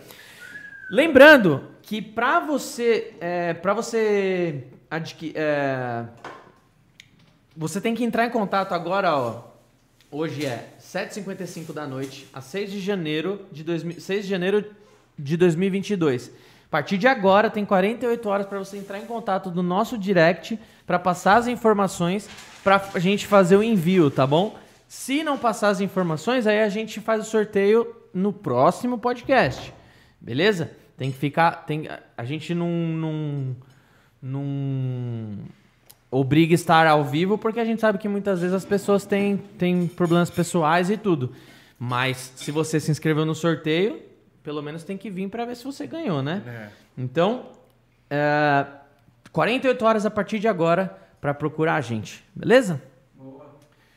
Lembrando 0.90 1.62
que 1.82 2.02
para 2.02 2.40
você, 2.40 3.14
é, 3.20 3.54
para 3.54 3.74
você 3.74 4.64
adquirir, 4.90 5.36
você 7.56 7.80
tem 7.80 7.94
que 7.94 8.02
entrar 8.02 8.26
em 8.26 8.30
contato 8.30 8.72
agora, 8.72 9.16
ó. 9.16 9.47
Hoje 10.10 10.46
é 10.46 10.70
7h55 10.80 11.70
da 11.74 11.86
noite, 11.86 12.26
a 12.32 12.40
6 12.40 12.72
de 12.72 12.80
janeiro 12.80 13.44
de, 13.52 13.62
2000, 13.62 14.00
6 14.00 14.24
de, 14.24 14.30
janeiro 14.30 14.64
de 15.18 15.36
2022. 15.36 16.28
A 16.64 16.70
partir 16.70 16.96
de 16.96 17.06
agora, 17.06 17.50
tem 17.50 17.62
48 17.62 18.26
horas 18.26 18.46
para 18.46 18.58
você 18.58 18.78
entrar 18.78 18.98
em 18.98 19.04
contato 19.04 19.50
do 19.50 19.62
nosso 19.62 19.98
direct 19.98 20.58
para 20.86 20.98
passar 20.98 21.36
as 21.36 21.46
informações 21.46 22.26
para 22.64 22.82
a 22.94 22.98
gente 22.98 23.26
fazer 23.26 23.56
o 23.56 23.62
envio, 23.62 24.10
tá 24.10 24.26
bom? 24.26 24.56
Se 24.88 25.22
não 25.22 25.36
passar 25.36 25.68
as 25.68 25.80
informações, 25.82 26.46
aí 26.46 26.62
a 26.62 26.70
gente 26.70 27.02
faz 27.02 27.26
o 27.26 27.30
sorteio 27.30 27.94
no 28.14 28.32
próximo 28.32 28.96
podcast. 28.96 29.74
Beleza? 30.18 30.70
Tem 30.96 31.12
que 31.12 31.18
ficar. 31.18 31.66
Tem, 31.66 31.86
a 32.16 32.24
gente 32.24 32.54
não, 32.54 32.70
não, 32.70 33.56
não 34.22 35.38
obriga 36.10 36.54
a 36.54 36.56
estar 36.56 36.86
ao 36.86 37.04
vivo, 37.04 37.36
porque 37.36 37.60
a 37.60 37.64
gente 37.64 37.80
sabe 37.80 37.98
que 37.98 38.08
muitas 38.08 38.40
vezes 38.40 38.54
as 38.54 38.64
pessoas 38.64 39.04
têm, 39.04 39.36
têm 39.36 39.86
problemas 39.86 40.30
pessoais 40.30 40.90
e 40.90 40.96
tudo. 40.96 41.32
Mas 41.78 42.32
se 42.36 42.50
você 42.50 42.80
se 42.80 42.90
inscreveu 42.90 43.24
no 43.24 43.34
sorteio, 43.34 44.02
pelo 44.42 44.62
menos 44.62 44.82
tem 44.84 44.96
que 44.96 45.10
vir 45.10 45.28
para 45.28 45.44
ver 45.44 45.56
se 45.56 45.64
você 45.64 45.86
ganhou, 45.86 46.22
né? 46.22 46.42
Então, 46.96 47.46
é, 48.10 48.66
48 49.32 49.84
horas 49.84 50.06
a 50.06 50.10
partir 50.10 50.38
de 50.38 50.48
agora 50.48 50.98
para 51.20 51.34
procurar 51.34 51.74
a 51.74 51.80
gente, 51.80 52.24
beleza? 52.34 52.82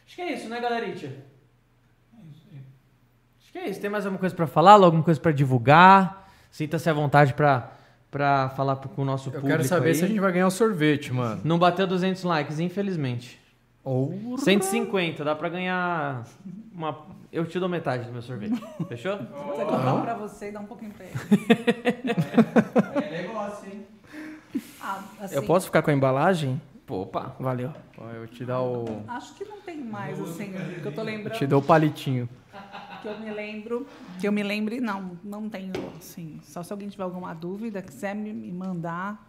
Acho 0.05 0.15
que 0.15 0.21
é 0.21 0.33
isso, 0.33 0.49
né, 0.49 0.59
galerite? 0.59 1.09
Acho 3.39 3.51
que 3.51 3.57
é 3.57 3.69
isso. 3.69 3.79
Tem 3.79 3.89
mais 3.89 4.05
alguma 4.05 4.19
coisa 4.19 4.35
para 4.35 4.47
falar? 4.47 4.73
Alguma 4.73 5.03
coisa 5.03 5.19
para 5.19 5.31
divulgar? 5.31 6.29
Sinta-se 6.51 6.89
à 6.89 6.93
vontade 6.93 7.33
para 7.33 7.71
para 8.11 8.49
falar 8.49 8.75
pro- 8.75 8.89
com 8.89 9.01
o 9.01 9.05
nosso 9.05 9.29
Eu 9.29 9.33
público 9.33 9.47
quero 9.57 9.63
saber 9.67 9.89
aí. 9.89 9.95
se 9.95 10.03
a 10.03 10.07
gente 10.07 10.19
vai 10.19 10.31
ganhar 10.33 10.47
o 10.47 10.51
sorvete, 10.51 11.13
mano. 11.13 11.39
Não 11.43 11.57
bateu 11.57 11.87
200 11.87 12.23
likes, 12.23 12.59
infelizmente. 12.59 13.39
Ou 13.83 14.37
150, 14.37 15.23
dá 15.23 15.33
pra 15.33 15.49
ganhar 15.49 16.23
uma... 16.75 16.95
Eu 17.31 17.45
te 17.45 17.57
dou 17.57 17.69
metade 17.69 18.03
do 18.05 18.11
meu 18.11 18.21
sorvete. 18.21 18.61
Fechou? 18.89 19.17
Você 19.17 19.63
comprar 19.63 19.93
um 19.95 20.01
pra 20.01 20.13
você 20.15 20.49
e 20.49 20.51
dar 20.51 20.59
um 20.59 20.65
pouquinho 20.65 20.91
pra 20.91 21.05
ele. 21.05 21.15
É 23.05 23.21
negócio, 23.23 23.69
hein? 23.71 23.85
Ah, 24.81 25.01
assim, 25.21 25.35
Eu 25.35 25.43
posso 25.43 25.67
ficar 25.67 25.81
com 25.81 25.89
a 25.89 25.93
embalagem? 25.93 26.61
Pô, 26.85 27.03
opa. 27.03 27.33
Valeu. 27.39 27.71
Eu 28.15 28.27
te 28.27 28.43
dar 28.43 28.61
o. 28.61 29.01
Acho 29.07 29.33
que 29.35 29.45
não 29.45 29.61
tem 29.61 29.77
mais, 29.81 30.19
assim, 30.19 30.51
que 30.81 30.85
eu 30.85 30.91
tô 30.91 31.01
Eu 31.01 31.05
lembrando. 31.05 31.37
te 31.37 31.47
dou 31.47 31.59
o 31.59 31.63
palitinho. 31.63 32.27
Que 33.01 33.07
eu 33.07 33.19
me 33.19 33.31
lembro. 33.31 33.87
Que 34.19 34.27
eu 34.27 34.31
me 34.31 34.43
lembre, 34.43 34.79
não, 34.79 35.17
não 35.23 35.49
tenho, 35.49 35.73
assim. 35.97 36.39
Só 36.43 36.61
se 36.61 36.71
alguém 36.71 36.87
tiver 36.87 37.03
alguma 37.03 37.33
dúvida, 37.33 37.81
quiser 37.81 38.13
me, 38.13 38.31
mandar. 38.51 39.27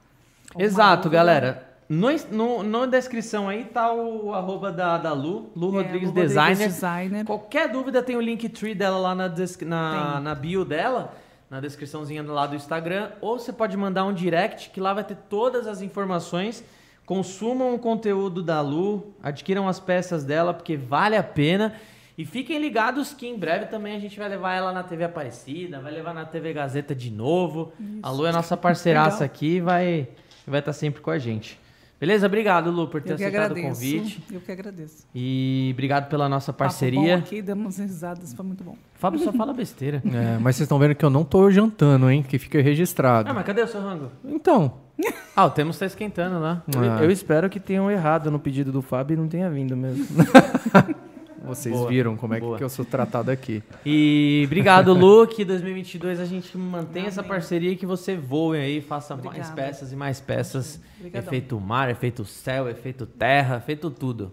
Exato, 0.58 1.04
dúvida. 1.04 1.16
galera. 1.16 1.72
No, 1.88 2.08
no, 2.30 2.62
na 2.62 2.86
descrição 2.86 3.48
aí 3.48 3.64
tá 3.64 3.92
o 3.92 4.32
arroba 4.32 4.72
da, 4.72 4.96
da 4.96 5.12
Lu, 5.12 5.50
Lu 5.54 5.78
É, 5.78 5.82
Rodrigues 5.82 6.08
Lu 6.08 6.14
Designer. 6.14 6.68
Designer. 6.68 7.24
Qualquer 7.26 7.68
dúvida 7.68 8.02
tem 8.02 8.16
o 8.16 8.20
Linktree 8.20 8.74
dela 8.74 8.98
lá 8.98 9.14
na, 9.14 9.28
na, 9.66 10.20
na 10.20 10.34
bio 10.34 10.64
dela, 10.64 11.14
na 11.50 11.60
descriçãozinha 11.60 12.22
lado 12.22 12.50
do 12.50 12.56
Instagram. 12.56 13.10
Ou 13.20 13.38
você 13.38 13.52
pode 13.52 13.76
mandar 13.76 14.04
um 14.04 14.12
direct, 14.14 14.70
que 14.70 14.80
lá 14.80 14.94
vai 14.94 15.04
ter 15.04 15.16
todas 15.28 15.66
as 15.66 15.82
informações. 15.82 16.64
Consumam 17.04 17.74
o 17.74 17.78
conteúdo 17.78 18.42
da 18.42 18.60
Lu, 18.60 19.14
adquiram 19.22 19.68
as 19.68 19.80
peças 19.80 20.24
dela, 20.24 20.54
porque 20.54 20.76
vale 20.76 21.16
a 21.16 21.22
pena. 21.22 21.74
E 22.16 22.24
fiquem 22.26 22.58
ligados 22.60 23.12
que 23.14 23.26
em 23.26 23.38
breve 23.38 23.66
também 23.66 23.96
a 23.96 23.98
gente 23.98 24.18
vai 24.18 24.28
levar 24.28 24.54
ela 24.54 24.72
na 24.72 24.82
TV 24.82 25.04
Aparecida, 25.04 25.80
vai 25.80 25.92
levar 25.92 26.12
na 26.12 26.24
TV 26.24 26.52
Gazeta 26.52 26.94
de 26.94 27.10
novo. 27.10 27.72
A 28.02 28.10
Lu 28.10 28.26
é 28.26 28.32
nossa 28.32 28.56
parceiraça 28.56 29.20
Legal. 29.20 29.26
aqui 29.26 29.56
e 29.56 29.60
vai 29.60 30.08
vai 30.46 30.58
estar 30.60 30.72
sempre 30.72 31.00
com 31.00 31.10
a 31.10 31.18
gente. 31.18 31.58
Beleza? 31.98 32.26
Obrigado, 32.26 32.68
Lu, 32.68 32.88
por 32.88 33.00
ter 33.00 33.10
Eu 33.10 33.14
aceitado 33.14 33.52
o 33.52 33.62
convite. 33.62 34.20
Eu 34.28 34.40
que 34.40 34.50
agradeço. 34.50 35.06
E 35.14 35.70
obrigado 35.72 36.08
pela 36.08 36.28
nossa 36.28 36.52
Papo 36.52 36.64
bom 36.64 36.68
parceria. 36.68 37.16
aqui, 37.16 37.40
damos 37.40 37.78
risadas, 37.78 38.34
foi 38.34 38.44
muito 38.44 38.64
bom. 38.64 38.76
Fábio 38.94 39.20
só 39.20 39.32
fala 39.32 39.52
besteira. 39.54 40.02
É, 40.12 40.36
mas 40.38 40.56
vocês 40.56 40.66
estão 40.66 40.80
vendo 40.80 40.96
que 40.96 41.04
eu 41.04 41.10
não 41.10 41.22
tô 41.24 41.48
jantando, 41.48 42.10
hein? 42.10 42.24
Que 42.28 42.40
fica 42.40 42.60
registrado. 42.60 43.30
Ah, 43.30 43.32
mas 43.32 43.46
cadê 43.46 43.62
o 43.62 43.68
seu 43.68 43.80
rango? 43.80 44.10
Então. 44.24 44.74
Ah, 45.34 45.46
o 45.46 45.50
Temos 45.50 45.78
tá 45.78 45.86
esquentando 45.86 46.38
lá. 46.38 46.62
ah, 46.76 47.00
Eu, 47.00 47.04
eu 47.04 47.10
espero 47.10 47.48
que 47.48 47.58
tenham 47.58 47.90
errado 47.90 48.30
no 48.30 48.38
pedido 48.38 48.70
do 48.70 48.82
Fábio 48.82 49.14
e 49.14 49.16
não 49.16 49.26
tenha 49.28 49.48
vindo 49.48 49.74
mesmo. 49.74 50.04
vocês 51.44 51.74
Boa, 51.74 51.88
viram 51.88 52.16
como 52.16 52.34
é 52.34 52.40
boa. 52.40 52.56
que 52.58 52.64
eu 52.64 52.68
sou 52.68 52.84
tratado 52.84 53.30
aqui. 53.30 53.62
E 53.84 54.42
obrigado, 54.46 54.92
Lu, 54.92 55.26
que 55.26 55.44
2022 55.44 56.20
a 56.20 56.24
gente 56.24 56.56
mantém 56.56 57.06
essa 57.06 57.22
parceria 57.22 57.70
e 57.72 57.76
que 57.76 57.84
você 57.86 58.16
voe 58.16 58.58
aí, 58.58 58.80
faça 58.80 59.14
mais 59.14 59.26
Obrigada. 59.26 59.54
peças 59.54 59.92
e 59.92 59.96
mais 59.96 60.20
peças. 60.20 60.80
Obrigadão. 60.98 61.26
Efeito 61.28 61.60
mar, 61.60 61.90
efeito 61.90 62.24
céu, 62.24 62.68
efeito 62.68 63.06
terra, 63.06 63.60
feito 63.60 63.90
tudo. 63.90 64.32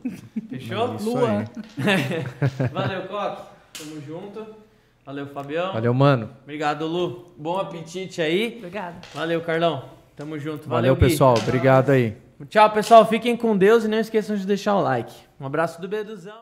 Fechou? 0.50 0.96
Isso 0.96 1.10
Lua. 1.10 1.40
aí. 1.40 1.46
Valeu, 2.72 3.02
Coque. 3.04 3.42
Tamo 3.78 4.02
junto. 4.02 4.46
Valeu, 5.06 5.26
Fabião. 5.28 5.74
Valeu, 5.74 5.94
mano. 5.94 6.30
Obrigado, 6.44 6.86
Lu. 6.86 7.26
Bom 7.38 7.58
apetite 7.58 8.22
aí. 8.22 8.56
Obrigada. 8.58 8.98
Valeu, 9.14 9.42
Carlão. 9.42 9.86
Tamo 10.16 10.38
junto. 10.38 10.70
Valeu, 10.70 10.96
Gui. 10.96 11.06
pessoal. 11.08 11.36
Obrigado 11.38 11.90
aí. 11.92 12.16
Tchau, 12.48 12.70
pessoal. 12.72 13.06
Fiquem 13.06 13.36
com 13.36 13.58
Deus 13.58 13.84
e 13.86 13.88
não 13.88 13.98
esqueçam 14.00 14.36
de 14.36 14.46
deixar 14.46 14.76
o 14.76 14.82
like. 14.82 15.14
Um 15.40 15.46
abraço 15.46 15.82
do 15.82 15.88
Beduzão. 15.88 16.42